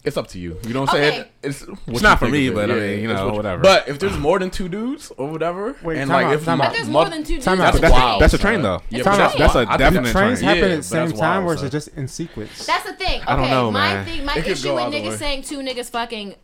It's 0.04 0.18
up 0.18 0.28
to 0.30 0.40
you. 0.40 0.60
You 0.68 0.74
know 0.74 0.82
what 0.82 0.90
I'm 0.94 0.96
saying? 1.02 1.26
It's, 1.42 1.66
what 1.66 1.80
It's 1.88 2.02
not 2.02 2.20
for 2.20 2.28
me, 2.28 2.48
of 2.48 2.54
it. 2.54 2.56
but 2.56 2.72
I 2.72 2.74
mean, 2.76 3.00
you 3.00 3.08
know, 3.08 3.28
what 3.28 3.36
whatever. 3.36 3.62
But 3.64 3.88
if 3.88 4.00
there's 4.00 4.18
more 4.18 4.38
than 4.38 4.50
two 4.50 4.68
dudes 4.68 5.12
or 5.18 5.30
whatever, 5.32 5.78
Wait, 5.82 5.98
and 5.98 6.10
time 6.10 6.24
like 6.24 6.26
out, 6.28 6.34
if 6.34 6.44
time 6.46 6.58
But 6.58 6.68
out. 6.68 6.74
there's 6.74 6.90
more 6.90 7.06
than 7.10 7.24
two 7.24 7.36
dudes. 7.36 7.46
Time. 7.46 7.58
That's, 7.58 7.80
That's 7.80 7.82
that's, 7.94 7.94
wild, 7.94 8.22
that's 8.22 8.34
a 8.34 8.38
train 8.38 8.62
though. 8.62 8.82
Yeah, 8.90 9.04
Time 9.04 9.14
but 9.18 9.22
out. 9.22 9.38
that's 9.38 9.40
That's 9.40 9.56
a 9.56 9.58
wild. 9.60 9.68
I 9.70 9.72
think 9.72 9.80
definite 9.80 10.02
that's 10.04 10.12
Trains 10.14 10.40
train. 10.40 10.48
happen 10.50 10.64
Yeah, 10.70 10.74
at 10.74 10.78
the 10.78 10.84
same 10.84 11.08
that's 11.08 11.20
time, 11.20 11.46
wild, 11.46 11.52
or 11.52 11.56
is 11.62 11.64
it 11.64 11.70
just 11.72 11.88
in 11.90 12.08
sequence? 12.10 12.66
That's 12.66 12.84
the 12.84 12.94
thing. 12.94 13.22
Okay, 13.22 13.32
I 13.32 13.36
don't 13.38 13.50
know, 13.50 13.72
my 13.72 14.04
thing, 14.04 14.26
my 14.26 14.36
issue 14.38 14.76
with 14.76 14.84
niggas 14.94 15.18
saying 15.18 15.44
two 15.44 15.60
niggas 15.60 15.90
fucking 15.90 16.36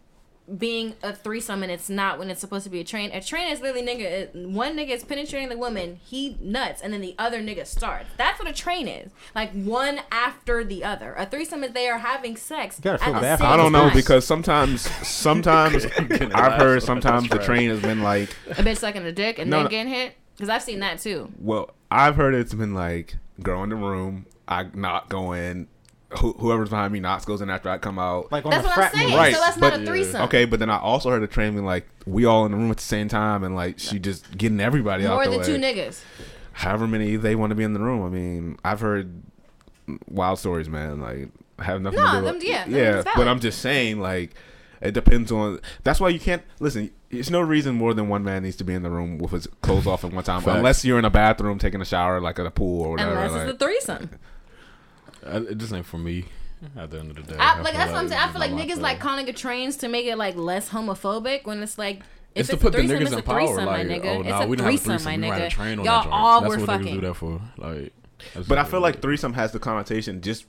being 0.58 0.96
a 1.04 1.14
threesome 1.14 1.62
and 1.64 1.72
it's 1.72 1.90
not 1.90 2.18
when 2.18 2.30
it's 2.30 2.42
supposed 2.42 2.64
to 2.64 2.70
be 2.70 2.80
a 2.80 2.84
train. 2.84 3.12
A 3.14 3.22
train 3.22 3.52
is 3.52 3.62
literally 3.62 3.86
nigga. 3.86 4.52
One 4.52 4.76
nigga 4.76 4.90
is 4.90 5.04
penetrating 5.04 5.50
the 5.50 5.58
woman, 5.58 6.00
he 6.04 6.38
nuts, 6.42 6.82
and 6.82 6.92
then 6.94 7.02
the 7.02 7.16
other 7.20 7.42
nigga 7.42 7.66
starts. 7.66 8.10
That's 8.18 8.40
what 8.40 8.48
a 8.50 8.54
train 8.54 8.88
is. 8.88 9.12
Like 9.36 9.52
one 9.54 10.02
after 10.12 10.64
the 10.64 10.84
other. 10.84 11.14
A 11.18 11.26
threesome 11.26 11.64
is 11.64 11.72
they 11.74 11.88
are 11.88 12.00
having 12.00 12.36
sex. 12.36 12.80
gotta 12.80 12.98
feel 12.98 13.14
bad 13.14 13.42
I 13.42 13.58
don't 13.58 13.72
know 13.72 13.90
because 13.94 14.26
sometimes, 14.26 14.82
sometimes 15.08 15.86
I've 16.34 16.54
heard 16.60 16.82
sometimes 16.84 17.30
the 17.30 17.40
train 17.40 17.70
has 17.70 17.82
been 17.82 18.02
like, 18.02 18.30
a 18.50 18.64
bitch 18.64 18.78
sucking 18.78 19.04
a 19.04 19.12
dick 19.12 19.40
and 19.40 19.50
No, 19.50 19.58
then 19.58 19.64
no. 19.66 19.70
getting 19.70 19.94
hit. 19.94 20.14
Because 20.36 20.50
I've 20.50 20.64
seen 20.64 20.80
that 20.80 21.00
too. 21.00 21.32
well, 21.40 21.72
I've 21.92 22.16
heard 22.16 22.34
it's 22.34 22.54
been 22.54 22.74
like, 22.74 23.18
girl 23.44 23.62
in 23.64 23.70
the 23.70 23.76
room, 23.76 24.26
I 24.48 24.68
not 24.74 25.10
go 25.10 25.34
in, 25.34 25.68
who, 26.18 26.34
whoever's 26.34 26.70
behind 26.70 26.92
me 26.92 27.00
knocks 27.00 27.24
goes 27.26 27.42
in 27.42 27.50
after 27.50 27.70
I 27.70 27.78
come 27.78 28.00
out. 28.00 28.32
Like 28.32 28.46
on 28.46 28.52
That's 28.52 28.64
the 28.64 28.68
what 28.70 28.76
frat 28.76 28.92
I'm 28.96 29.00
saying. 29.00 29.16
Right, 29.16 29.34
So 29.34 29.40
that's 29.42 29.58
but- 29.58 29.70
not 29.70 29.82
a 29.82 29.86
threesome. 29.86 30.22
Okay, 30.24 30.46
but 30.46 30.60
then 30.60 30.70
I 30.70 30.80
also 30.80 31.10
heard 31.12 31.22
a 31.24 31.28
train 31.28 31.54
being 31.54 31.66
like, 31.66 31.88
we 32.06 32.26
all 32.26 32.46
in 32.46 32.52
the 32.52 32.58
room 32.58 32.72
at 32.72 32.78
the 32.78 32.84
same 32.84 33.08
time, 33.08 33.44
and 33.44 33.56
like 33.56 33.78
she 33.80 34.00
just 34.00 34.38
getting 34.38 34.60
everybody 34.60 35.04
More 35.06 35.24
out 35.24 35.30
the 35.32 35.38
than 35.38 35.46
two 35.46 35.58
niggas. 35.58 36.02
However 36.54 36.88
many 36.88 37.16
they 37.16 37.36
want 37.36 37.52
to 37.52 37.56
be 37.56 37.64
in 37.64 37.74
the 37.74 37.80
room. 37.80 38.04
I 38.04 38.10
mean, 38.10 38.58
I've 38.66 38.80
heard 38.82 39.22
wild 40.08 40.40
stories, 40.40 40.68
man. 40.70 41.00
Like 41.02 41.30
have 41.60 41.82
nothing 41.82 42.00
No, 42.00 42.06
to 42.06 42.20
do 42.20 42.24
with 42.26 42.34
them- 42.42 42.50
yeah, 42.50 42.64
them 42.66 42.74
yeah. 42.74 43.04
But. 43.16 43.28
I'm 43.28 43.40
just 43.40 43.60
saying, 43.60 44.00
like, 44.00 44.34
it 44.82 44.94
depends 44.94 45.32
on. 45.32 45.60
That's 45.84 46.00
why 46.00 46.10
you 46.10 46.20
can't 46.20 46.42
listen. 46.60 46.92
There's 47.12 47.32
no 47.32 47.42
reason 47.42 47.76
more 47.76 47.94
than 47.94 48.08
one 48.08 48.24
man 48.24 48.44
needs 48.44 48.56
to 48.58 48.64
be 48.64 48.74
in 48.74 48.84
the 48.84 48.90
room 48.90 49.18
with 49.18 49.32
his 49.32 49.48
clothes 49.62 49.88
off 49.88 50.04
at 50.06 50.12
one 50.14 50.24
time, 50.24 50.42
Facts. 50.42 50.58
unless 50.58 50.86
you're 50.86 51.00
in 51.00 51.06
a 51.06 51.10
bathroom 51.10 51.58
taking 51.60 51.82
a 51.82 51.86
shower, 51.86 52.20
like 52.22 52.38
at 52.40 52.46
a 52.46 52.52
pool 52.52 52.84
or 52.84 52.92
whatever. 52.92 53.12
Unless 53.14 53.32
like- 53.32 53.48
it's 53.50 53.56
a 53.56 53.58
threesome. 53.66 54.10
Uh, 55.26 55.42
it 55.50 55.58
just 55.58 55.74
ain't 55.74 55.86
for 55.86 55.98
me. 55.98 56.26
At 56.76 56.92
the 56.92 57.00
end 57.00 57.12
of 57.12 57.16
the 57.16 57.22
day, 57.34 57.38
I, 57.40 57.58
I 57.58 57.62
like 57.62 57.74
that's 57.74 57.90
what 57.92 58.00
I'm 58.02 58.10
saying. 58.10 58.22
I 58.22 58.30
feel 58.32 58.42
like 58.42 58.52
niggas 58.52 58.74
thing. 58.74 58.82
like 58.82 59.00
calling 59.00 59.28
it 59.30 59.38
trains 59.38 59.78
to 59.78 59.88
make 59.88 60.06
it 60.06 60.18
like 60.18 60.36
less 60.36 60.68
homophobic 60.68 61.46
when 61.46 61.64
it's 61.64 61.78
like 61.78 62.02
It's 62.36 62.50
if 62.50 62.60
to 62.60 62.62
put 62.62 62.76
a 62.76 62.82
the 62.82 62.88
threesome, 62.88 62.98
niggas 62.98 63.02
it's 63.08 63.12
a 63.14 63.18
in 63.20 63.24
power. 63.24 63.36
threesome, 63.40 63.66
Like, 63.66 63.88
my 63.88 63.94
nigga. 63.96 64.06
oh 64.06 64.20
it's 64.20 64.30
no, 64.30 64.40
a 64.42 64.48
we 64.48 64.56
didn't 64.58 64.66
have 64.66 64.74
a 64.74 64.78
threesome, 64.78 64.90
threesome. 64.98 65.22
my 65.22 65.28
We 65.28 65.32
ran 65.32 65.42
a 65.42 65.46
nigga. 65.46 65.50
train 65.52 65.80
on 65.80 65.86
Y'all 65.86 65.96
that 65.96 66.04
joint. 66.04 66.14
all 66.14 66.42
That's 66.42 66.58
were 66.58 66.60
what 66.66 66.70
niggas 66.70 66.78
do 66.80 66.84
fucking. 66.88 67.02
that 67.02 67.14
for. 67.14 67.42
Like, 67.58 67.94
But 68.50 68.58
I 68.58 68.64
feel 68.66 68.82
like 68.82 69.02
threesome 69.02 69.34
has 69.34 69.54
the 69.54 69.60
connotation 69.60 70.20
just 70.22 70.46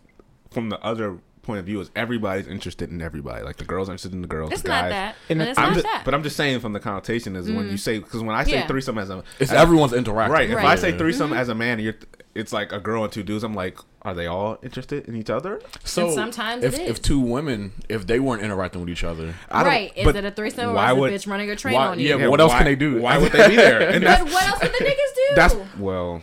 from 0.50 0.68
the 0.68 0.80
other 0.80 1.18
point 1.42 1.60
of 1.60 1.64
view 1.66 1.80
is 1.80 1.90
everybody's 1.94 2.48
interested 2.48 2.90
in 2.90 3.00
everybody. 3.00 3.44
Like 3.44 3.56
the 3.58 3.64
girls 3.64 3.88
are 3.88 3.92
interested 3.92 4.12
in 4.12 4.20
the 4.22 4.28
girls. 4.28 4.50
It's 4.50 4.62
the 4.62 4.68
not 4.68 4.88
that. 4.90 5.14
And 5.28 5.40
And 5.40 5.50
it's 5.50 5.58
I'm 5.60 5.66
not 5.68 5.74
just, 5.74 5.86
that. 5.86 6.02
but 6.04 6.12
I'm 6.12 6.24
just 6.24 6.36
saying 6.36 6.58
from 6.58 6.72
the 6.72 6.80
connotation 6.80 7.36
is 7.36 7.48
when 7.50 7.68
you 7.70 7.76
say 7.76 8.00
because 8.00 8.20
when 8.22 8.34
I 8.34 8.42
say 8.42 8.54
Yeah. 8.54 8.66
threesome 8.66 8.98
as 8.98 9.10
a 9.10 9.22
It's 9.38 9.52
as- 9.52 9.56
everyone's 9.62 9.92
interacting. 9.92 10.32
right. 10.32 10.50
If 10.50 10.58
I 10.58 10.62
Right. 10.64 10.78
say 10.78 10.90
Yeah. 10.90 10.98
threesome 10.98 11.32
as 11.32 11.48
a 11.48 11.54
man, 11.54 11.74
and 11.78 11.82
you're 11.82 11.94
it's 12.34 12.52
like 12.52 12.72
a 12.72 12.78
girl 12.80 13.04
and 13.04 13.12
two 13.12 13.22
dudes. 13.22 13.42
I'm 13.44 13.54
like, 13.54 13.76
are 14.02 14.14
they 14.14 14.26
all 14.26 14.58
interested 14.62 15.06
in 15.08 15.16
each 15.16 15.30
other? 15.30 15.60
So 15.84 16.06
And 16.06 16.14
sometimes 16.14 16.64
if 16.64 16.74
it 16.74 16.82
is. 16.82 16.90
if 16.90 17.02
two 17.02 17.18
women, 17.20 17.72
if 17.88 18.06
they 18.06 18.20
weren't 18.20 18.42
interacting 18.42 18.80
with 18.80 18.90
each 18.90 19.04
other, 19.04 19.34
I 19.50 19.62
don't- 19.62 19.72
right? 19.72 19.92
Is 19.96 20.04
but 20.04 20.16
it 20.16 20.24
a 20.24 20.30
threesome 20.30 20.70
or 20.70 20.74
why 20.74 20.92
is 20.92 20.98
would- 20.98 21.12
a 21.12 21.16
bitch 21.16 21.26
running 21.30 21.50
a 21.50 21.56
train 21.56 21.74
why- 21.74 21.86
on 21.88 21.98
you? 21.98 22.08
yeah, 22.08 22.16
but 22.16 22.30
what 22.30 22.40
else 22.40 22.52
why- 22.52 22.58
can 22.58 22.64
they 22.66 22.76
do? 22.76 23.00
Why 23.00 23.18
would 23.18 23.32
they 23.32 23.48
be 23.48 23.56
there? 23.56 23.80
And 23.90 24.04
But 24.04 24.18
that's 24.18 24.32
what 24.32 24.46
else 24.48 24.62
would 24.62 24.72
the 24.72 24.84
niggas 24.84 25.14
do? 25.14 25.34
that's 25.34 25.54
well, 25.78 26.22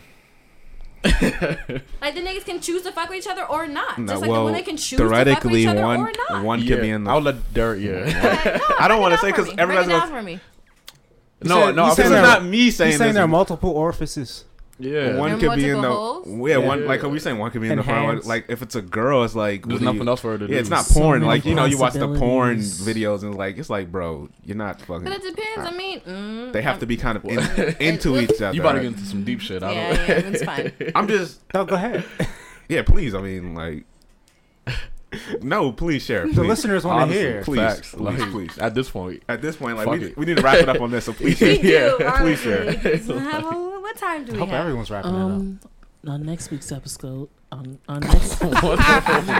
like 1.04 2.14
the 2.14 2.20
niggas 2.20 2.44
can 2.44 2.60
choose 2.60 2.82
to 2.82 2.92
fuck 2.92 3.08
with 3.08 3.18
each 3.18 3.26
other 3.28 3.44
or 3.44 3.66
not. 3.66 3.98
no, 3.98 4.06
Just 4.12 4.22
like 4.22 4.30
well, 4.30 4.40
the 4.40 4.46
women 4.46 4.64
can 4.64 4.76
choose 4.76 4.98
to 4.98 5.08
fuck 5.08 5.10
with 5.10 5.10
theoretically 5.26 5.62
each 5.62 5.68
other 5.68 5.82
one 5.82 6.00
or 6.00 6.12
not. 6.30 6.44
one 6.44 6.60
yeah, 6.60 6.68
could 6.74 6.82
be 6.82 6.90
in 6.90 7.04
the. 7.04 7.10
I'll 7.10 7.20
let 7.20 7.54
Derek. 7.54 7.80
Yeah. 7.80 7.90
Okay, 8.40 8.58
no, 8.58 8.74
I 8.78 8.88
don't 8.88 9.00
wanna 9.00 9.18
say 9.18 9.30
because 9.30 9.48
everybody's 9.56 9.88
break 9.88 10.00
gonna- 10.00 10.12
for 10.12 10.22
me. 10.22 10.40
no, 11.44 11.70
no. 11.70 11.82
you 11.82 11.82
I'm 11.82 11.88
this 11.90 11.96
saying 11.96 12.12
is 12.12 12.22
not 12.22 12.44
me 12.44 12.58
He's 12.58 12.76
saying 12.76 12.92
saying 12.98 13.08
this. 13.10 13.14
there 13.14 13.24
are 13.24 13.28
multiple 13.28 13.70
orifices. 13.70 14.44
Yeah. 14.80 15.16
One 15.16 15.38
There 15.38 15.50
could 15.50 15.56
be 15.56 15.68
in 15.70 15.80
the 15.82 15.88
holes? 15.90 16.26
yeah, 16.48 16.56
one 16.58 16.80
Yeah. 16.82 16.86
like 16.86 17.02
are 17.02 17.08
we 17.08 17.18
saying 17.18 17.36
one 17.38 17.50
could 17.50 17.60
be 17.60 17.66
in 17.66 17.72
And 17.72 17.80
the 17.80 17.84
front? 17.84 18.06
hands. 18.06 18.26
Like 18.26 18.44
if 18.48 18.62
it's 18.62 18.76
a 18.76 18.82
girl, 18.82 19.24
it's 19.24 19.34
like 19.34 19.66
There's 19.66 19.80
nothing 19.80 20.02
you- 20.02 20.08
else 20.08 20.20
for 20.20 20.32
her 20.32 20.38
to 20.38 20.46
do. 20.46 20.52
Yeah, 20.54 20.60
it's 20.60 20.70
not 20.70 20.84
So 20.84 21.00
porn. 21.00 21.20
many 21.20 21.26
Like 21.28 21.44
you 21.44 21.54
know, 21.56 21.64
you 21.64 21.78
watch 21.78 21.94
the 21.94 22.06
porn 22.16 22.58
videos 22.58 23.22
and 23.22 23.34
like 23.34 23.58
it's 23.58 23.68
like, 23.70 23.90
bro, 23.90 24.28
you're 24.44 24.56
not 24.56 24.80
fucking. 24.80 25.04
But 25.04 25.14
it 25.14 25.22
depends. 25.36 25.68
I 25.68 25.70
mean, 25.76 26.00
mm, 26.00 26.52
They 26.52 26.62
have 26.62 26.78
to 26.78 26.86
be 26.86 26.96
kind 26.96 27.16
of 27.16 27.24
in, 27.24 27.38
into 27.80 28.18
each 28.20 28.40
other. 28.40 28.54
You 28.54 28.60
about 28.60 28.72
to 28.72 28.80
get 28.80 28.86
into 28.88 29.04
some 29.04 29.24
deep 29.24 29.40
shit. 29.40 29.62
I 29.64 29.72
Yeah, 29.72 29.96
don't 29.96 30.08
yeah, 30.08 30.14
it's 30.32 30.42
fine. 30.44 30.72
I'm 30.94 31.08
just 31.08 31.40
No, 31.52 31.64
go 31.64 31.74
ahead. 31.74 32.04
yeah, 32.68 32.82
please. 32.82 33.14
I 33.14 33.20
mean, 33.20 33.54
like, 33.56 33.84
no, 35.40 35.72
please 35.72 36.02
share. 36.02 36.26
The 36.30 36.44
listeners 36.44 36.84
want 36.84 37.10
to 37.10 37.16
hear. 37.16 37.42
Please, 37.42 37.58
Facts. 37.58 37.90
please, 37.94 38.00
Like, 38.20 38.30
please. 38.30 38.58
At 38.58 38.74
this 38.74 38.90
point, 38.90 39.22
At 39.28 39.40
this 39.42 39.56
point, 39.56 39.76
like 39.76 39.88
we, 39.88 40.04
it. 40.06 40.16
we 40.16 40.26
need 40.26 40.36
to 40.36 40.42
wrap 40.42 40.56
it 40.58 40.68
up 40.68 40.80
on 40.80 40.90
this. 40.90 41.04
So 41.06 41.12
please 41.14 41.38
share. 41.38 41.56
do. 41.58 41.66
Yeah, 42.00 42.20
please 42.20 42.40
share. 42.40 42.76
How- 43.20 43.80
what 43.80 43.96
time 43.96 44.24
do 44.26 44.32
I 44.32 44.34
we 44.34 44.38
hope 44.40 44.48
have? 44.50 44.60
everyone's 44.60 44.90
wrapping 44.90 45.14
Um, 45.14 45.60
on 46.06 46.22
next 46.26 46.50
week's 46.50 46.70
episode, 46.70 47.30
on 47.50 47.78
on 47.88 48.00
next 48.00 48.34
what? 48.42 48.78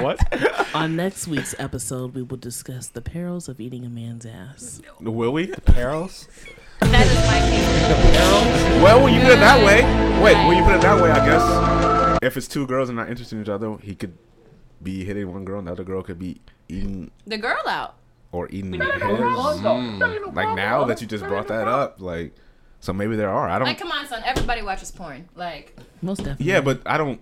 what? 0.02 0.74
on 0.74 0.96
next 0.96 1.28
week's 1.28 1.54
episode, 1.58 2.14
we 2.14 2.22
will 2.22 2.38
discuss 2.38 2.88
the 2.88 3.02
perils 3.02 3.48
of 3.50 3.60
eating 3.60 3.84
a 3.84 3.90
man's 3.90 4.24
ass. 4.24 4.80
Will 5.00 5.32
we? 5.34 5.52
it. 5.52 5.64
Perils. 5.66 6.28
That 6.80 7.06
is 7.06 7.14
my 7.26 7.40
favorite. 7.50 8.82
Well, 8.82 9.04
when 9.04 9.12
you 9.14 9.20
put 9.20 9.32
it 9.32 9.40
that 9.40 9.58
way, 9.64 9.82
wait. 10.22 10.34
When 10.48 10.56
you 10.56 10.62
put 10.64 10.76
it 10.76 10.80
that 10.82 11.02
way, 11.02 11.10
I 11.10 11.26
guess 11.26 12.18
if 12.22 12.36
it's 12.38 12.48
two 12.48 12.66
girls 12.66 12.88
and 12.88 12.96
not 12.96 13.10
interested 13.10 13.36
in 13.36 13.42
each 13.42 13.48
other, 13.50 13.76
he 13.82 13.94
could 13.94 14.16
be 14.82 15.04
hitting 15.04 15.32
one 15.32 15.44
girl, 15.44 15.58
and 15.58 15.68
the 15.68 15.72
other 15.72 15.84
girl 15.84 16.02
could 16.02 16.18
be 16.18 16.40
eating 16.68 17.10
The 17.26 17.38
girl 17.38 17.62
out. 17.66 17.96
or 18.32 18.48
eating 18.50 18.70
the 18.70 18.78
his. 18.78 19.02
Mm. 19.02 20.34
Like 20.34 20.54
now 20.54 20.84
that 20.84 21.00
you 21.00 21.06
just 21.06 21.24
brought 21.24 21.48
that 21.48 21.66
up, 21.66 22.00
like 22.00 22.34
so 22.80 22.92
maybe 22.92 23.16
there 23.16 23.30
are. 23.30 23.48
I 23.48 23.58
don't. 23.58 23.66
Like, 23.66 23.78
come 23.78 23.90
on, 23.90 24.06
son. 24.06 24.22
Everybody 24.24 24.62
watches 24.62 24.90
porn. 24.90 25.28
Like, 25.34 25.76
Most 26.00 26.18
definitely. 26.18 26.46
Yeah, 26.46 26.60
but 26.60 26.82
I 26.86 26.96
don't. 26.96 27.20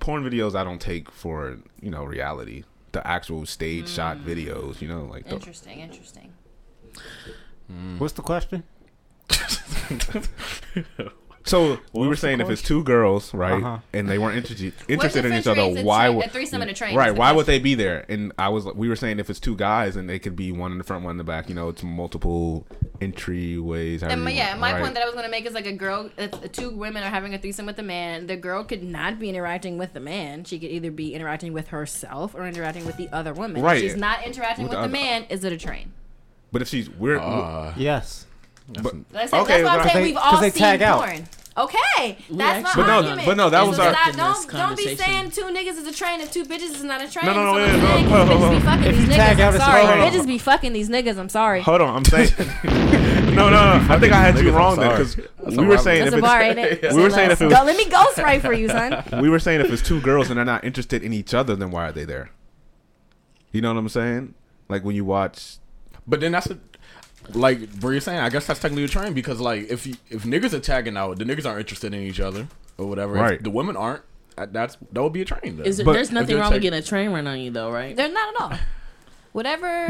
Porn 0.00 0.24
videos 0.24 0.54
I 0.54 0.64
don't 0.64 0.80
take 0.80 1.10
for 1.10 1.58
you 1.80 1.90
know 1.90 2.04
reality. 2.04 2.64
The 2.92 3.04
actual 3.06 3.44
stage 3.46 3.88
shot 3.88 4.18
mm. 4.18 4.24
videos, 4.24 4.80
you 4.80 4.86
know, 4.86 5.04
like 5.04 5.26
the, 5.26 5.34
interesting, 5.34 5.80
interesting. 5.80 6.32
What's 7.98 8.12
the 8.12 8.22
question? 8.22 8.62
So 11.46 11.78
we 11.92 12.08
were 12.08 12.16
saying 12.16 12.40
if 12.40 12.48
it's 12.48 12.62
two 12.62 12.82
girls, 12.84 13.34
right, 13.34 13.52
Uh-huh. 13.62 13.78
and 13.92 14.08
they 14.08 14.16
weren't 14.18 14.36
interested 14.38 14.72
interested 14.88 15.26
in 15.26 15.34
each 15.34 15.46
other, 15.46 15.82
why 15.82 16.08
would 16.08 16.24
a 16.24 16.28
threesome 16.30 16.62
and 16.62 16.70
a 16.70 16.74
train? 16.74 16.96
right? 16.96 17.14
Why 17.14 17.32
would 17.32 17.44
they 17.44 17.58
be 17.58 17.74
there? 17.74 18.06
And 18.08 18.32
I 18.38 18.48
was 18.48 18.64
we 18.64 18.88
were 18.88 18.96
saying 18.96 19.18
if 19.18 19.28
it's 19.28 19.38
two 19.40 19.54
guys 19.54 19.94
and 19.94 20.08
they 20.08 20.18
could 20.18 20.36
be 20.36 20.52
one 20.52 20.72
in 20.72 20.78
the 20.78 20.84
front, 20.84 21.04
one 21.04 21.10
in 21.12 21.18
the 21.18 21.24
back. 21.24 21.50
You 21.50 21.54
know, 21.54 21.68
it's 21.68 21.82
multiple 21.82 22.66
entryways. 23.00 24.00
however 24.00 24.12
And 24.14 24.24
my, 24.24 24.30
yeah, 24.30 24.48
want, 24.50 24.60
my 24.60 24.72
right? 24.72 24.82
point 24.82 24.94
that 24.94 25.02
I 25.02 25.06
was 25.06 25.14
gonna 25.14 25.28
make 25.28 25.44
is 25.46 25.52
like 25.52 25.66
a 25.66 25.72
girl, 25.72 26.08
if 26.16 26.52
two 26.52 26.70
women 26.70 27.02
are 27.02 27.10
having 27.10 27.34
a 27.34 27.38
threesome 27.38 27.66
with 27.66 27.78
a 27.78 27.82
man. 27.82 28.26
The 28.26 28.36
girl 28.36 28.64
could 28.64 28.82
not 28.82 29.18
be 29.18 29.28
interacting 29.28 29.76
with 29.76 29.92
the 29.92 30.00
man. 30.00 30.44
She 30.44 30.58
could 30.58 30.70
either 30.70 30.90
be 30.90 31.14
interacting 31.14 31.52
with 31.52 31.68
herself 31.68 32.34
or 32.34 32.46
interacting 32.46 32.86
with 32.86 32.96
the 32.96 33.08
other 33.12 33.34
woman. 33.34 33.58
If 33.58 33.64
Right. 33.64 33.80
she's 33.80 33.96
not 33.96 34.24
interacting 34.26 34.64
With 34.64 34.70
with, 34.70 34.76
the 34.82 34.88
the, 34.88 34.96
other- 34.98 35.04
man. 35.04 35.24
Is 35.28 35.44
it 35.44 35.52
a 35.52 35.58
train? 35.58 35.92
But 36.52 36.62
if 36.62 36.68
she's 36.68 36.88
we're 36.88 37.18
Uh, 37.18 37.74
Yes. 37.76 38.23
But, 38.68 38.94
That's, 39.12 39.32
it. 39.32 39.36
Okay, 39.36 39.62
that's 39.62 39.64
what 39.64 39.80
I'm 39.80 39.88
saying. 39.88 39.96
they- 39.96 40.02
We've 40.10 40.14
'cause 40.16 40.34
all 40.34 40.40
they 40.40 40.50
seen 40.50 40.60
tag 40.60 40.82
out. 40.82 41.04
porn. 41.04 41.24
Okay, 41.56 42.18
that's 42.30 42.30
my 42.64 42.68
actually- 42.68 42.82
But 42.82 42.86
no, 43.02 43.16
but 43.26 43.36
no, 43.36 43.50
that 43.50 43.62
Is 43.62 43.68
was 43.68 43.78
our- 43.78 43.92
that- 43.92 43.96
Stop, 43.96 44.08
in 44.12 44.16
don't 44.18 44.50
don't 44.50 44.76
be 44.76 44.96
saying 44.96 45.30
two 45.30 45.42
niggas 45.44 45.78
is 45.78 45.86
a 45.86 45.92
train 45.92 46.20
if 46.20 46.32
two 46.32 46.44
bitches 46.44 46.74
is 46.74 46.82
not 46.82 47.00
a 47.00 47.08
train. 47.08 47.26
No, 47.26 47.32
no, 47.34 47.44
no, 47.44 47.54
That's 47.60 47.72
what 47.80 47.82
wait, 47.82 47.94
I'm 47.94 48.04
no, 48.04 48.08
saying, 48.08 48.08
hold 48.08 48.26
'cause 48.28 48.34
on, 48.34 48.38
hold 48.40 48.50
bitches 48.50 48.58
be 48.58 48.64
fucking 48.66 48.86
If 48.86 48.96
these 48.96 49.08
you 49.08 49.14
tag 49.14 49.36
niggas. 49.36 49.40
out, 49.40 49.54
I'm 49.54 49.60
sorry. 49.60 49.82
okay. 50.02 50.18
Bitches 50.18 50.26
be 50.26 50.38
fucking 50.38 50.72
these 50.72 50.88
niggas. 50.88 51.16
I'm 51.18 51.28
sorry. 51.28 51.60
hold 51.62 51.80
on, 51.80 51.96
I'm 51.96 52.04
saying 52.04 52.30
no, 53.36 53.50
no, 53.50 53.50
no. 53.50 53.86
I 53.88 53.98
think 54.00 54.12
I 54.12 54.20
had 54.20 54.38
you 54.40 54.50
wrong 54.50 54.76
there 54.76 54.86
sorry. 54.90 54.98
because 55.04 55.16
That's 55.44 55.56
we 55.56 55.64
a 55.64 55.68
were 55.68 55.78
saying 55.78 56.06
if 56.08 56.14
a 56.14 56.20
bar, 56.20 56.42
ain't 56.42 56.58
it's 56.58 56.94
we 56.96 57.02
were 57.02 57.10
saying 57.10 57.30
if 57.30 57.40
it 57.40 57.44
was 57.44 57.54
let 57.54 57.76
me 57.76 57.88
ghost 57.88 58.18
right 58.18 58.42
for 58.42 58.52
you, 58.52 58.68
son. 58.68 59.04
we 59.22 59.28
were 59.28 59.38
saying 59.38 59.60
if 59.60 59.70
it's 59.70 59.82
two 59.82 60.00
girls 60.00 60.30
and 60.30 60.38
they're 60.38 60.44
not 60.44 60.64
interested 60.64 61.04
in 61.04 61.12
each 61.12 61.34
other, 61.34 61.54
then 61.54 61.70
why 61.70 61.86
are 61.88 61.92
they 61.92 62.04
there? 62.04 62.30
You 63.52 63.60
know 63.60 63.72
what 63.72 63.78
I'm 63.78 63.88
saying? 63.88 64.34
Like 64.68 64.82
when 64.84 64.96
you 64.96 65.04
watch 65.04 65.58
But 66.06 66.18
then 66.20 66.32
that's 66.32 66.50
a, 66.50 66.58
like 67.32 67.68
where 67.80 67.92
you're 67.92 68.00
saying. 68.00 68.18
I 68.20 68.28
guess 68.28 68.46
that's 68.46 68.60
technically 68.60 68.84
a 68.84 68.88
train 68.88 69.14
because 69.14 69.40
like 69.40 69.70
if 69.70 69.86
you, 69.86 69.94
if 70.10 70.24
niggas 70.24 70.52
are 70.52 70.60
tagging 70.60 70.96
out, 70.96 71.18
the 71.18 71.24
niggas 71.24 71.46
aren't 71.46 71.60
interested 71.60 71.94
in 71.94 72.00
each 72.02 72.20
other 72.20 72.48
or 72.78 72.86
whatever. 72.86 73.14
If 73.16 73.20
Right. 73.22 73.42
the 73.42 73.50
women 73.50 73.76
aren't. 73.76 74.02
uh, 74.36 74.46
That's 74.50 74.76
that 74.92 75.02
would 75.02 75.12
be 75.12 75.22
a 75.22 75.24
train. 75.24 75.56
Then. 75.58 75.66
Is 75.66 75.80
it, 75.80 75.84
But 75.84 75.92
there's 75.94 76.10
nothing 76.10 76.28
they're 76.34 76.42
wrong 76.42 76.52
with 76.52 76.62
getting 76.62 76.78
a 76.78 76.82
train 76.82 77.10
run 77.12 77.26
on 77.26 77.38
you, 77.40 77.50
though, 77.50 77.70
right? 77.70 77.94
They're 77.96 78.08
not 78.12 78.34
at 78.34 78.40
all. 78.40 78.58
Whatever. 79.32 79.88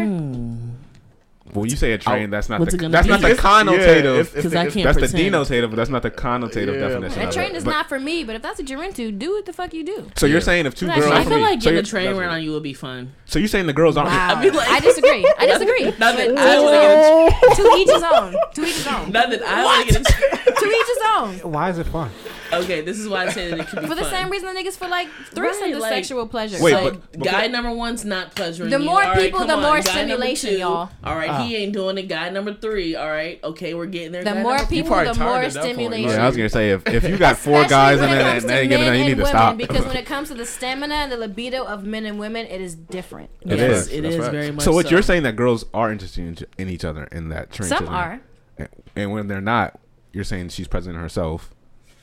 When 1.52 1.68
you 1.68 1.76
say 1.76 1.92
a 1.92 1.98
train, 1.98 2.28
oh, 2.28 2.30
that's 2.30 2.48
not 2.48 2.58
What's 2.58 2.74
the 2.74 2.86
it 2.86 2.90
that's 2.90 3.06
be? 3.06 3.10
not 3.12 3.20
the 3.20 3.28
connotative. 3.34 4.18
if- 4.20 4.28
if- 4.28 4.34
Because 4.34 4.54
I 4.54 4.62
can't 4.70 4.84
that's 4.86 4.98
pretend. 4.98 5.34
the 5.34 5.38
denotative, 5.38 5.70
but 5.70 5.76
that's 5.76 5.90
not 5.90 6.02
the 6.02 6.10
connotative 6.10 6.74
Yeah, 6.80 6.88
definition. 6.88 7.22
A 7.22 7.28
of 7.28 7.34
train 7.34 7.50
it. 7.50 7.56
is 7.56 7.64
But- 7.64 7.70
not 7.72 7.88
for 7.88 8.00
me, 8.00 8.24
but 8.24 8.34
if 8.34 8.42
that's 8.42 8.58
what 8.58 8.68
you're 8.68 8.82
into, 8.82 9.12
do 9.12 9.32
what 9.32 9.44
the 9.46 9.52
fuck 9.52 9.74
you 9.74 9.84
do. 9.84 10.10
So 10.16 10.26
you're 10.26 10.40
saying 10.40 10.64
if 10.66 10.74
two 10.74 10.86
That's 10.86 11.00
girls, 11.00 11.10
not 11.12 11.20
I 11.20 11.24
feel 11.24 11.36
me. 11.36 11.42
like 11.42 11.60
so 11.62 11.64
getting 11.70 11.80
a 11.80 11.82
train 11.82 12.16
run 12.16 12.30
on 12.30 12.42
you 12.42 12.52
would 12.52 12.62
be 12.62 12.72
fun. 12.72 13.12
so 13.26 13.38
you're 13.38 13.46
saying 13.48 13.66
the 13.66 13.72
girls 13.74 13.96
aren't. 13.96 14.10
Wow. 14.10 14.34
I 14.36 14.42
mean, 14.42 14.54
like- 14.54 14.68
I 14.70 14.80
disagree. 14.80 15.26
I 15.38 15.46
disagree. 15.46 15.84
Not 15.98 16.16
that 16.16 16.36
I 16.38 16.60
wanna 16.60 17.30
get 17.30 17.56
to 17.56 17.76
each 17.76 17.90
his 17.90 18.02
own. 18.02 18.32
To 18.54 18.62
each 18.62 18.74
his 18.76 18.86
own. 18.86 19.12
Not 19.12 19.30
that 19.30 19.42
I 19.42 19.64
want 19.64 19.86
to 19.88 19.92
get 19.94 20.00
a 20.00 20.04
train. 20.12 20.54
To 20.56 20.66
each 20.70 20.86
his 20.86 20.98
own. 21.44 21.52
Why 21.52 21.68
is 21.70 21.78
it 21.78 21.86
fun? 21.86 22.10
Okay, 22.52 22.80
this 22.82 22.98
is 22.98 23.08
why 23.08 23.26
I 23.26 23.30
say 23.30 23.50
that 23.50 23.60
it 23.60 23.66
could 23.68 23.80
be 23.80 23.86
For 23.86 23.94
the 23.94 24.02
fun. 24.02 24.10
same 24.10 24.30
reason 24.30 24.52
the 24.54 24.60
niggas 24.60 24.76
feel 24.76 24.90
like 24.90 25.08
threesomes 25.32 25.60
Right, 25.60 25.70
is 25.72 25.78
like- 25.80 25.92
sexual 25.92 26.26
pleasure. 26.28 26.62
Wait, 26.62 26.72
So, 26.72 26.90
but- 27.12 27.20
guy 27.22 27.46
number 27.48 27.72
one's 27.72 28.04
not 28.04 28.34
pleasuring 28.34 28.70
The 28.70 28.78
more 28.78 29.02
All 29.02 29.10
right, 29.10 29.18
people, 29.20 29.38
come 29.40 29.48
the 29.48 29.54
on. 29.54 29.62
more 29.62 29.76
Guy 29.76 29.80
stimulation, 29.80 30.50
two, 30.50 30.58
y'all. 30.58 30.90
All 31.02 31.16
right, 31.16 31.30
Ah. 31.30 31.42
he 31.44 31.56
ain't 31.56 31.72
doing 31.72 31.98
it. 31.98 32.08
Guy 32.08 32.28
number 32.30 32.54
three. 32.54 32.94
All 32.96 33.08
right, 33.08 33.40
okay, 33.42 33.74
we're 33.74 33.86
getting 33.86 34.12
there. 34.12 34.24
the 34.24 34.32
Guy 34.32 34.42
more 34.42 34.58
people, 34.66 34.90
the 34.96 35.14
more 35.14 35.36
at 35.38 35.42
point, 35.42 35.52
stimulation. 35.52 36.10
Yeah, 36.10 36.22
I 36.24 36.26
was 36.26 36.36
gonna 36.36 36.48
say 36.48 36.70
if, 36.70 36.86
if 36.86 37.08
you 37.08 37.16
got 37.16 37.36
four 37.38 37.64
guys 37.64 37.98
when 38.00 38.10
and 38.10 38.20
it 38.20 38.22
then 38.22 38.32
comes 38.32 38.44
and 38.44 38.50
they 38.50 38.66
get 38.68 38.80
men 38.80 38.86
you 38.86 38.92
and 38.92 39.00
need 39.08 39.08
to 39.14 39.22
women, 39.22 39.26
stop. 39.26 39.56
Because 39.56 39.86
when 39.86 39.96
it 39.96 40.06
comes 40.06 40.28
to 40.28 40.34
the 40.34 40.46
stamina 40.46 40.94
and 40.94 41.12
the 41.12 41.16
libido 41.16 41.64
of 41.64 41.84
men 41.84 42.04
and 42.06 42.18
women, 42.18 42.46
it 42.46 42.60
is 42.60 42.74
different. 42.74 43.30
It 43.42 43.58
yes, 43.58 43.86
is. 43.86 43.88
It 43.88 44.02
That's 44.02 44.14
is 44.14 44.20
facts. 44.20 44.32
very 44.32 44.50
much. 44.52 44.64
so 44.64 44.72
what 44.72 44.90
you're 44.90 45.02
saying 45.02 45.22
that 45.24 45.34
girls 45.36 45.64
are 45.74 45.90
interested 45.90 46.24
in, 46.24 46.38
in 46.58 46.68
each 46.68 46.84
other 46.84 47.04
in 47.10 47.30
that 47.30 47.50
train. 47.52 47.68
Some 47.68 47.88
are. 47.88 48.20
and, 48.58 48.68
and 48.94 49.12
when 49.12 49.28
they're 49.28 49.40
not, 49.40 49.78
you're 50.12 50.24
saying 50.24 50.50
she's 50.50 50.68
present 50.68 50.96
herself. 50.96 51.50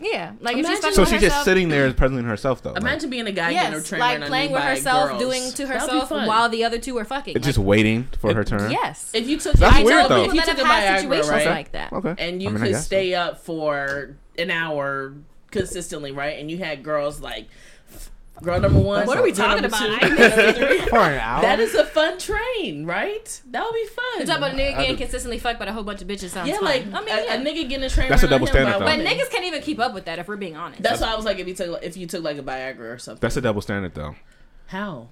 Yeah, 0.02 0.32
like 0.42 0.58
if 0.58 0.66
she's 0.68 0.80
So 0.82 0.90
she's 1.06 1.14
herself, 1.14 1.22
just 1.22 1.46
sitting 1.46 1.70
there 1.70 1.94
presenting 1.94 2.26
herself 2.26 2.64
though. 2.64 2.72
like, 2.72 2.82
Imagine 2.82 3.10
being 3.10 3.28
a 3.28 3.32
guy 3.32 3.54
getting 3.54 3.72
her 3.74 3.78
Yes, 3.78 3.88
train 3.88 4.00
like 4.02 4.22
playing 4.26 4.52
with 4.52 4.64
herself, 4.64 5.10
girls. 5.12 5.22
doing 5.22 5.52
to 5.54 5.68
herself 5.68 6.10
while 6.12 6.50
the 6.50 6.64
other 6.64 6.80
two 6.80 6.98
are 6.98 7.06
fucking. 7.06 7.36
it's 7.36 7.46
Like, 7.46 7.56
just 7.56 7.58
waiting 7.60 8.08
for 8.20 8.34
her 8.34 8.44
turn. 8.44 8.72
yes. 8.72 9.12
If 9.14 9.28
you 9.28 9.38
took 9.38 9.54
That's 9.54 9.74
if 9.76 9.80
you 9.82 9.86
weird, 9.86 10.02
took- 10.02 10.10
though. 10.10 10.24
If 10.24 10.34
you 10.34 10.42
took 10.42 10.58
a 10.58 10.66
have 10.66 10.84
Viagra, 10.98 11.02
situations 11.02 11.30
right? 11.30 11.46
like 11.46 11.72
that. 11.74 11.94
Okay. 11.94 12.16
and 12.18 12.42
you 12.42 12.50
I 12.50 12.52
mean, 12.54 12.62
could 12.62 12.72
guess 12.72 12.82
so. 12.82 12.86
stay 12.86 13.14
up 13.14 13.40
for 13.46 14.16
an 14.38 14.50
hour 14.50 15.14
consistently, 15.52 16.12
right? 16.12 16.40
And 16.40 16.50
you 16.50 16.58
had 16.58 16.82
girls 16.84 17.20
like 17.20 17.48
girl 18.42 18.60
number 18.60 18.80
one. 18.80 19.08
What 19.08 19.18
are 19.18 19.24
we 19.24 19.32
talking 19.32 19.64
about? 19.64 19.82
I 19.82 20.00
girl 20.00 20.10
number 20.30 20.54
three. 20.54 20.80
For 20.90 20.98
an 21.00 21.20
hour. 21.20 21.42
That 21.42 21.60
is 21.60 21.74
a 21.76 21.86
fun 21.86 22.18
train, 22.18 22.86
right? 22.86 23.42
That 23.52 23.64
would 23.64 23.74
be 23.74 23.86
fun. 23.88 24.20
You 24.20 24.26
talk 24.26 24.38
about 24.38 24.52
a 24.52 24.56
nigga 24.56 24.78
getting 24.78 24.98
consistently 24.98 25.40
fucked 25.40 25.60
by 25.60 25.66
a 25.66 25.74
whole 25.74 25.84
bunch 25.84 26.02
of 26.02 26.08
bitches. 26.08 26.30
Sounds 26.30 26.50
yeah, 26.50 26.56
fun. 26.56 26.66
like 26.66 26.86
I 26.88 27.00
mean, 27.02 27.10
a, 27.10 27.24
yeah. 27.24 27.34
a 27.36 27.38
nigga 27.38 27.70
getting 27.70 27.84
a 27.84 27.90
train. 27.90 28.10
That's 28.10 28.24
a 28.24 28.28
double 28.28 28.48
standard, 28.48 28.74
though. 28.74 28.80
but 28.80 28.98
woman. 28.98 29.06
niggas 29.06 29.30
can't 29.32 29.46
even 29.46 29.62
keep 29.62 29.80
up 29.80 29.94
with 29.94 30.06
that 30.06 30.20
if 30.20 30.28
we're 30.28 30.38
being 30.38 30.56
honest. 30.56 30.82
That's 30.82 31.02
why 31.02 31.12
I 31.12 31.16
was 31.16 31.26
like, 31.26 31.40
if 31.40 31.48
you 31.48 31.54
took 31.56 31.84
if 31.84 31.98
you 31.98 32.08
took 32.08 32.24
like 32.24 32.38
a 32.38 32.44
Viagra 32.44 32.94
or 32.94 32.98
something. 32.98 33.22
That's 33.22 33.38
a 33.38 33.42
double 33.42 33.62
standard 33.62 33.94
though. 33.94 34.16
How? 34.68 35.10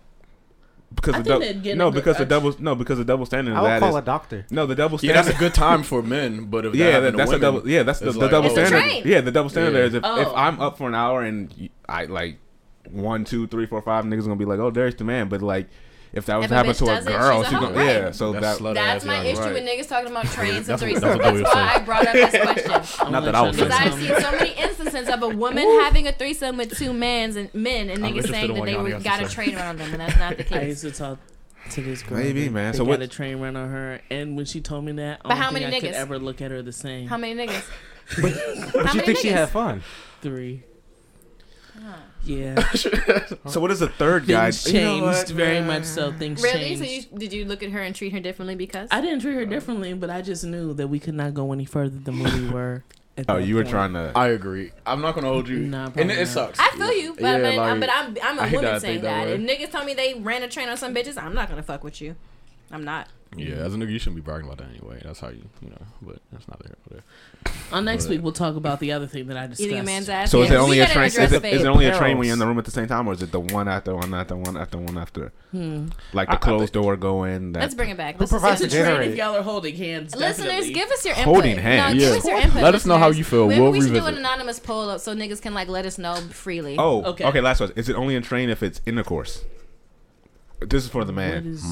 Because 0.95 1.13
I 1.13 1.21
the 1.21 1.39
think 1.39 1.63
dou- 1.63 1.75
no, 1.75 1.89
a 1.89 1.91
good- 1.91 1.95
because 1.97 2.17
the 2.17 2.23
I- 2.23 2.27
double 2.27 2.55
no, 2.57 2.73
because 2.73 2.97
the 2.97 3.05
double 3.05 3.25
standard 3.27 3.53
I 3.53 3.57
of 3.57 3.63
would 3.63 3.79
call 3.79 3.89
is 3.97 4.01
a 4.01 4.05
doctor. 4.05 4.45
no, 4.49 4.65
the 4.65 4.73
double 4.73 4.95
Yeah, 4.95 5.11
standard. 5.11 5.23
that's 5.25 5.35
a 5.35 5.39
good 5.39 5.53
time 5.53 5.83
for 5.83 6.01
men, 6.01 6.45
but 6.45 6.65
if 6.65 6.73
yeah, 6.73 6.85
that 6.85 6.91
that, 6.91 6.93
happened 6.93 7.11
to 7.13 7.17
that's 7.17 7.31
a 7.31 7.39
double. 7.39 7.69
Yeah, 7.69 7.83
that's 7.83 7.99
the, 7.99 8.07
it's 8.07 8.15
the 8.15 8.21
like, 8.21 8.31
double 8.31 8.47
oh, 8.49 8.51
It's 8.53 8.57
a 8.57 8.65
standard. 8.67 9.05
Yeah, 9.05 9.21
the 9.21 9.31
double 9.31 9.49
standard 9.49 9.77
Yeah. 9.77 9.83
is 9.85 9.93
if, 9.93 10.03
if 10.03 10.27
Oh. 10.27 10.33
I'm 10.35 10.59
up 10.59 10.79
for 10.79 10.87
an 10.87 10.95
hour 10.95 11.21
and 11.21 11.69
I 11.87 12.05
like 12.05 12.39
one, 12.91 13.25
two, 13.25 13.47
three, 13.47 13.65
four, 13.65 13.81
five 13.81 14.05
niggas 14.05 14.23
gonna 14.23 14.35
be 14.35 14.45
like, 14.45 14.59
oh, 14.59 14.71
there's 14.71 14.95
the 14.95 15.03
man. 15.03 15.29
But 15.29 15.41
like, 15.41 15.67
if 16.11 16.25
that 16.25 16.37
was 16.37 16.45
If 16.45 16.51
a 16.51 16.55
happen 16.55 16.71
bitch 16.71 16.77
to 16.79 16.85
a 16.85 17.03
girl, 17.03 17.43
she's 17.43 17.49
she's 17.51 17.59
gonna 17.59 17.75
right. 17.77 17.85
yeah. 17.85 18.11
So 18.11 18.31
That's 18.33 18.57
that 18.57 18.63
slut 18.63 18.73
That's 18.73 19.05
my 19.05 19.17
young, 19.17 19.25
issue 19.27 19.39
right. 19.41 19.53
with 19.53 19.63
niggas 19.63 19.87
talking 19.87 20.09
about 20.11 20.25
trains 20.31 20.67
and 20.69 20.79
That's 20.79 20.81
threesomes. 20.83 21.17
that's 21.21 21.37
That's, 21.41 21.55
why 21.55 21.73
I 21.75 21.79
brought 21.79 22.07
up 22.07 22.13
this 22.13 22.31
question. 22.65 22.71
Not 23.11 23.25
that 23.25 23.35
I 23.35 23.37
y'all 23.39 23.47
was 23.47 23.57
do 23.57 23.63
Because 23.63 23.79
I've 23.79 23.93
seen 23.93 24.19
so 24.19 24.31
many 24.31 24.51
instances 24.53 25.07
of 25.09 25.21
a 25.21 25.27
woman 25.35 25.63
having 25.81 26.07
a 26.07 26.11
threesome 26.11 26.57
with 26.57 26.75
two 26.77 26.93
mans 26.93 27.35
and 27.35 27.53
men 27.53 27.89
and 27.91 28.03
niggas 28.03 28.27
saying 28.29 28.53
that 28.55 28.65
they 28.65 28.75
were, 28.75 28.89
has 28.89 29.03
to 29.03 29.07
got 29.09 29.21
a 29.23 29.29
train 29.29 29.55
around 29.55 29.77
them, 29.79 29.91
and 29.91 30.01
that's 30.01 30.17
not 30.17 30.37
the 30.37 30.43
case. 30.43 30.53
I 30.53 30.59
case. 30.61 30.83
used 30.83 30.95
to 30.95 30.99
talk 31.03 31.19
to 31.71 31.81
this 31.81 32.01
girl. 32.01 32.17
Maybe, 32.17 32.49
man. 32.49 32.71
They 32.71 32.77
So 32.79 32.85
got 32.85 32.89
what- 32.89 33.01
a 33.03 33.07
train 33.07 33.39
ran 33.39 33.55
on 33.55 33.69
her, 33.69 34.01
and 34.09 34.35
when 34.35 34.45
she 34.45 34.61
told 34.61 34.85
me 34.85 34.93
that, 34.93 35.19
I 35.23 35.27
But 35.27 35.29
don't 35.29 35.37
how 35.37 35.51
think 35.51 35.63
many 35.65 35.75
I 35.77 35.79
could 35.79 35.89
niggas? 35.91 35.93
ever 35.93 36.17
look 36.17 36.41
at 36.41 36.49
her 36.49 36.63
the 36.63 36.71
same. 36.73 37.07
How 37.07 37.17
many 37.17 37.35
niggas? 37.45 37.65
But 38.19 38.31
How 38.87 38.93
you 38.93 38.97
many 39.01 39.01
think 39.05 39.17
she 39.19 39.27
had 39.27 39.49
fun? 39.49 39.83
Three. 40.23 40.63
Yeah, 42.29 42.69
So 43.47 43.59
what 43.59 43.71
is 43.71 43.79
the 43.79 43.89
third 43.89 44.27
guy? 44.27 44.51
things 44.51 44.71
You 44.71 44.81
know 44.81 45.11
changed 45.11 45.29
very 45.31 45.59
man? 45.59 45.67
much. 45.67 45.83
So 45.85 46.11
things 46.11 46.41
changed. 46.41 46.59
Really? 46.59 46.75
So 46.75 46.83
you 46.83 47.19
did 47.19 47.33
you 47.33 47.45
look 47.45 47.63
at 47.63 47.71
her 47.71 47.81
and 47.81 47.95
treat 47.95 48.13
her 48.13 48.19
differently 48.19 48.55
because? 48.55 48.87
I 48.91 49.01
didn't 49.01 49.21
treat 49.21 49.33
her 49.33 49.45
differently, 49.45 49.93
but 49.93 50.09
I 50.09 50.21
just 50.21 50.43
knew 50.43 50.73
that 50.75 50.87
we 50.87 50.99
could 50.99 51.15
not 51.15 51.33
go 51.33 51.51
any 51.53 51.65
further 51.65 51.97
than 51.97 52.19
where 52.19 52.31
we 52.35 52.49
were. 52.51 52.83
At 53.17 53.25
Oh, 53.27 53.37
that 53.39 53.45
you 53.47 53.55
were 53.55 53.63
point. 53.63 53.71
trying 53.71 53.93
to. 53.93 54.11
I 54.15 54.27
agree. 54.29 54.71
I'm 54.85 55.01
not 55.01 55.15
gonna 55.15 55.27
hold 55.27 55.49
you. 55.49 55.57
Nah, 55.59 55.85
and 55.85 55.93
probably 55.95 56.13
it, 56.13 56.19
it 56.19 56.27
sucks. 56.27 56.59
I 56.59 56.69
feel 56.69 56.93
you, 56.93 57.13
but, 57.15 57.23
Yeah, 57.23 57.41
but, 57.41 57.55
like, 57.57 57.79
but 57.81 57.89
I'm 57.91 58.17
I'm 58.23 58.39
a 58.39 58.41
I 58.43 58.47
hate 58.47 58.55
woman 58.57 58.71
that 58.73 58.81
saying 58.81 59.01
that 59.01 59.25
that. 59.25 59.33
If 59.33 59.41
niggas 59.41 59.71
tell 59.71 59.83
me 59.83 59.93
they 59.93 60.13
ran 60.13 60.43
a 60.43 60.47
train 60.47 60.69
on 60.69 60.77
some 60.77 60.93
bitches, 60.95 61.17
I'm 61.21 61.33
not 61.33 61.49
gonna 61.49 61.63
fuck 61.63 61.83
with 61.83 61.99
you. 61.99 62.15
I'm 62.71 62.83
not. 62.85 63.07
Yeah, 63.37 63.57
as 63.57 63.75
a 63.75 63.77
nigga, 63.77 63.91
you 63.91 63.99
shouldn't 63.99 64.15
be 64.15 64.21
bragging 64.23 64.47
about 64.47 64.57
that 64.57 64.69
anyway. 64.75 64.99
That's 65.05 65.19
how 65.19 65.29
you, 65.29 65.43
you 65.61 65.69
know. 65.69 65.81
But 66.01 66.17
that's 66.31 66.47
not 66.47 66.59
there. 66.63 66.73
But 66.89 67.53
On 67.71 67.85
next 67.85 68.05
But- 68.05 68.09
week, 68.11 68.23
we'll 68.23 68.31
talk 68.33 68.55
about 68.55 68.79
the 68.79 68.91
other 68.91 69.05
thing 69.05 69.27
that 69.27 69.37
I 69.37 69.45
discussed. 69.45 69.61
Eating 69.67 69.77
a 69.79 69.83
man's 69.83 70.09
ass. 70.09 70.31
So 70.31 70.41
is 70.41 70.49
it 70.49 70.55
only 70.55 70.79
a 70.79 70.87
train? 70.87 71.05
Is 71.05 71.13
address 71.13 71.31
it, 71.33 71.41
fate. 71.43 71.53
is 71.53 71.61
it 71.61 71.67
only 71.67 71.85
a 71.85 71.95
train 71.95 72.17
when 72.17 72.25
you're 72.25 72.33
in 72.33 72.39
the 72.39 72.47
room 72.47 72.57
at 72.57 72.65
the 72.65 72.71
same 72.71 72.87
time, 72.87 73.07
or 73.07 73.13
is 73.13 73.21
it 73.21 73.31
the 73.31 73.39
one 73.39 73.67
after 73.67 73.95
one 73.95 74.11
after 74.15 74.35
one 74.35 74.57
after 74.57 74.79
one 74.79 74.97
after? 74.97 75.31
Hmm. 75.51 75.89
Like 76.11 76.29
I- 76.29 76.31
I 76.31 76.35
the 76.37 76.41
closed 76.41 76.73
door 76.73 76.97
going. 76.97 77.51
That 77.53 77.59
Let's 77.59 77.75
bring 77.75 77.91
it 77.91 77.97
back. 77.97 78.15
Who 78.15 78.21
Let's 78.25 78.31
It's 78.33 78.41
the 78.41 78.65
a 78.65 78.69
train 78.69 78.69
generator? 78.71 79.11
if 79.11 79.17
y'all 79.17 79.35
are 79.37 79.43
holding 79.43 79.75
hands. 79.75 80.15
Listeners, 80.15 80.47
definitely. 80.47 80.73
give 80.73 80.89
us 80.89 81.05
your 81.05 81.13
input. 81.13 81.33
Holding 81.33 81.55
No, 81.57 81.61
hands. 81.61 81.93
give 81.93 82.01
Yeah. 82.11 82.17
us 82.17 82.25
your 82.25 82.39
input. 82.39 82.63
Let 82.63 82.73
us 82.75 82.85
know 82.87 82.97
how 82.97 83.09
you 83.11 83.23
feel. 83.23 83.47
Maybe 83.47 83.61
We'll 83.61 83.71
we 83.73 83.81
should 83.81 83.93
do 83.93 84.05
an 84.07 84.17
anonymous 84.17 84.59
poll 84.59 84.89
up 84.89 85.01
so 85.01 85.13
niggas 85.15 85.39
can 85.39 85.53
like 85.53 85.67
let 85.67 85.85
us 85.85 85.99
know 85.99 86.15
freely. 86.31 86.77
Oh, 86.79 87.03
Okay. 87.03 87.25
okay. 87.25 87.41
Last 87.41 87.59
one. 87.59 87.71
Is 87.75 87.89
it 87.89 87.95
only 87.95 88.15
a 88.15 88.21
train 88.21 88.49
if 88.49 88.63
it's 88.63 88.81
intercourse? 88.87 89.43
This 90.61 90.83
is 90.83 90.89
for 90.89 91.05
the 91.05 91.13
What 91.13 91.17
man. 91.21 91.45
is? 91.45 91.63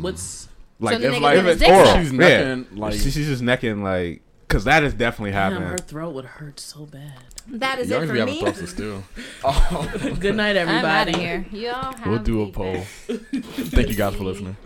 What's 0.00 0.48
Like 0.80 0.98
the 1.00 1.14
if 1.14 1.20
like 1.20 1.38
if 1.38 1.46
it's 1.46 1.62
oral, 1.62 1.84
sucked. 1.86 2.00
She's 2.02 2.12
yeah. 2.12 2.18
necking, 2.54 2.76
like- 2.76 2.92
She- 2.94 3.10
she's 3.10 3.26
just 3.26 3.42
necking 3.42 3.82
like 3.82 4.22
because 4.48 4.64
that 4.64 4.84
is 4.84 4.94
definitely 4.94 5.30
damn? 5.32 5.52
happening. 5.52 5.68
Her 5.70 5.78
throat 5.78 6.10
would 6.14 6.24
hurt 6.26 6.60
so 6.60 6.86
bad. 6.86 7.12
that 7.48 7.78
is 7.78 7.90
y'all 7.90 7.98
it 8.02 8.02
be 8.02 8.08
for 8.08 8.14
having 8.16 8.34
me. 8.34 8.40
thoughts 8.40 8.60
of 8.60 8.68
still. 8.68 9.02
Good 10.20 10.36
night, 10.36 10.56
everybody. 10.56 10.78
I'm 10.78 10.84
out 10.84 11.08
of 11.08 11.16
here. 11.16 11.46
Y'all 11.50 11.92
have 11.96 12.06
We'll 12.06 12.18
do 12.20 12.42
a 12.42 12.50
poll. 12.50 12.80
Thank 13.06 13.88
you 13.88 13.94
guys 13.94 14.14
for 14.14 14.24
listening. 14.24 14.56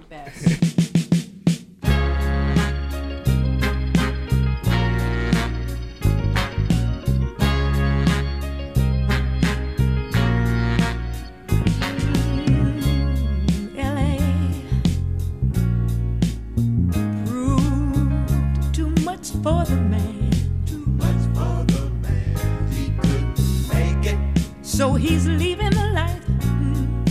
So 24.78 24.94
he's 24.94 25.26
leaving 25.26 25.70
the 25.70 25.88
life 25.92 26.24
mm, 26.28 27.02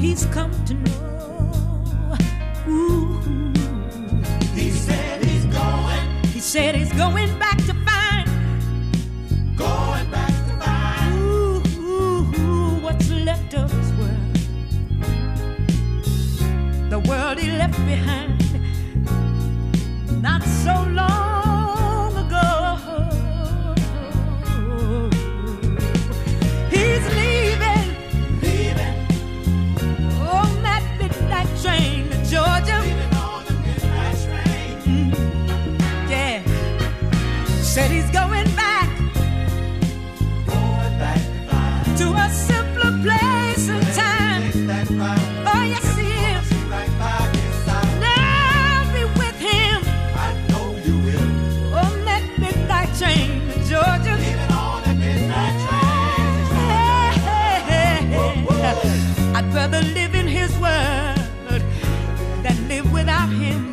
he's 0.00 0.26
come 0.26 0.50
to 0.64 0.74
know. 0.74 2.16
Ooh. 2.66 3.20
He 4.52 4.72
said 4.72 5.24
he's 5.24 5.44
going. 5.44 6.24
He 6.34 6.40
said 6.40 6.74
he's 6.74 6.92
going 6.94 7.38
back 7.38 7.58
to 7.68 7.74
find. 7.86 8.28
Going 9.56 10.10
back 10.10 10.34
to 10.48 10.56
find. 10.58 11.14
Ooh, 11.22 11.62
ooh, 11.78 12.34
ooh, 12.34 12.80
what's 12.82 13.08
left 13.10 13.54
of 13.54 13.70
his 13.70 13.92
world 13.92 14.34
the 16.90 16.98
world 16.98 17.38
he 17.38 17.52
left 17.52 17.78
behind 17.86 18.34
not 20.20 20.42
so 20.42 20.74
long 20.90 21.35
without 63.16 63.32
him 63.32 63.65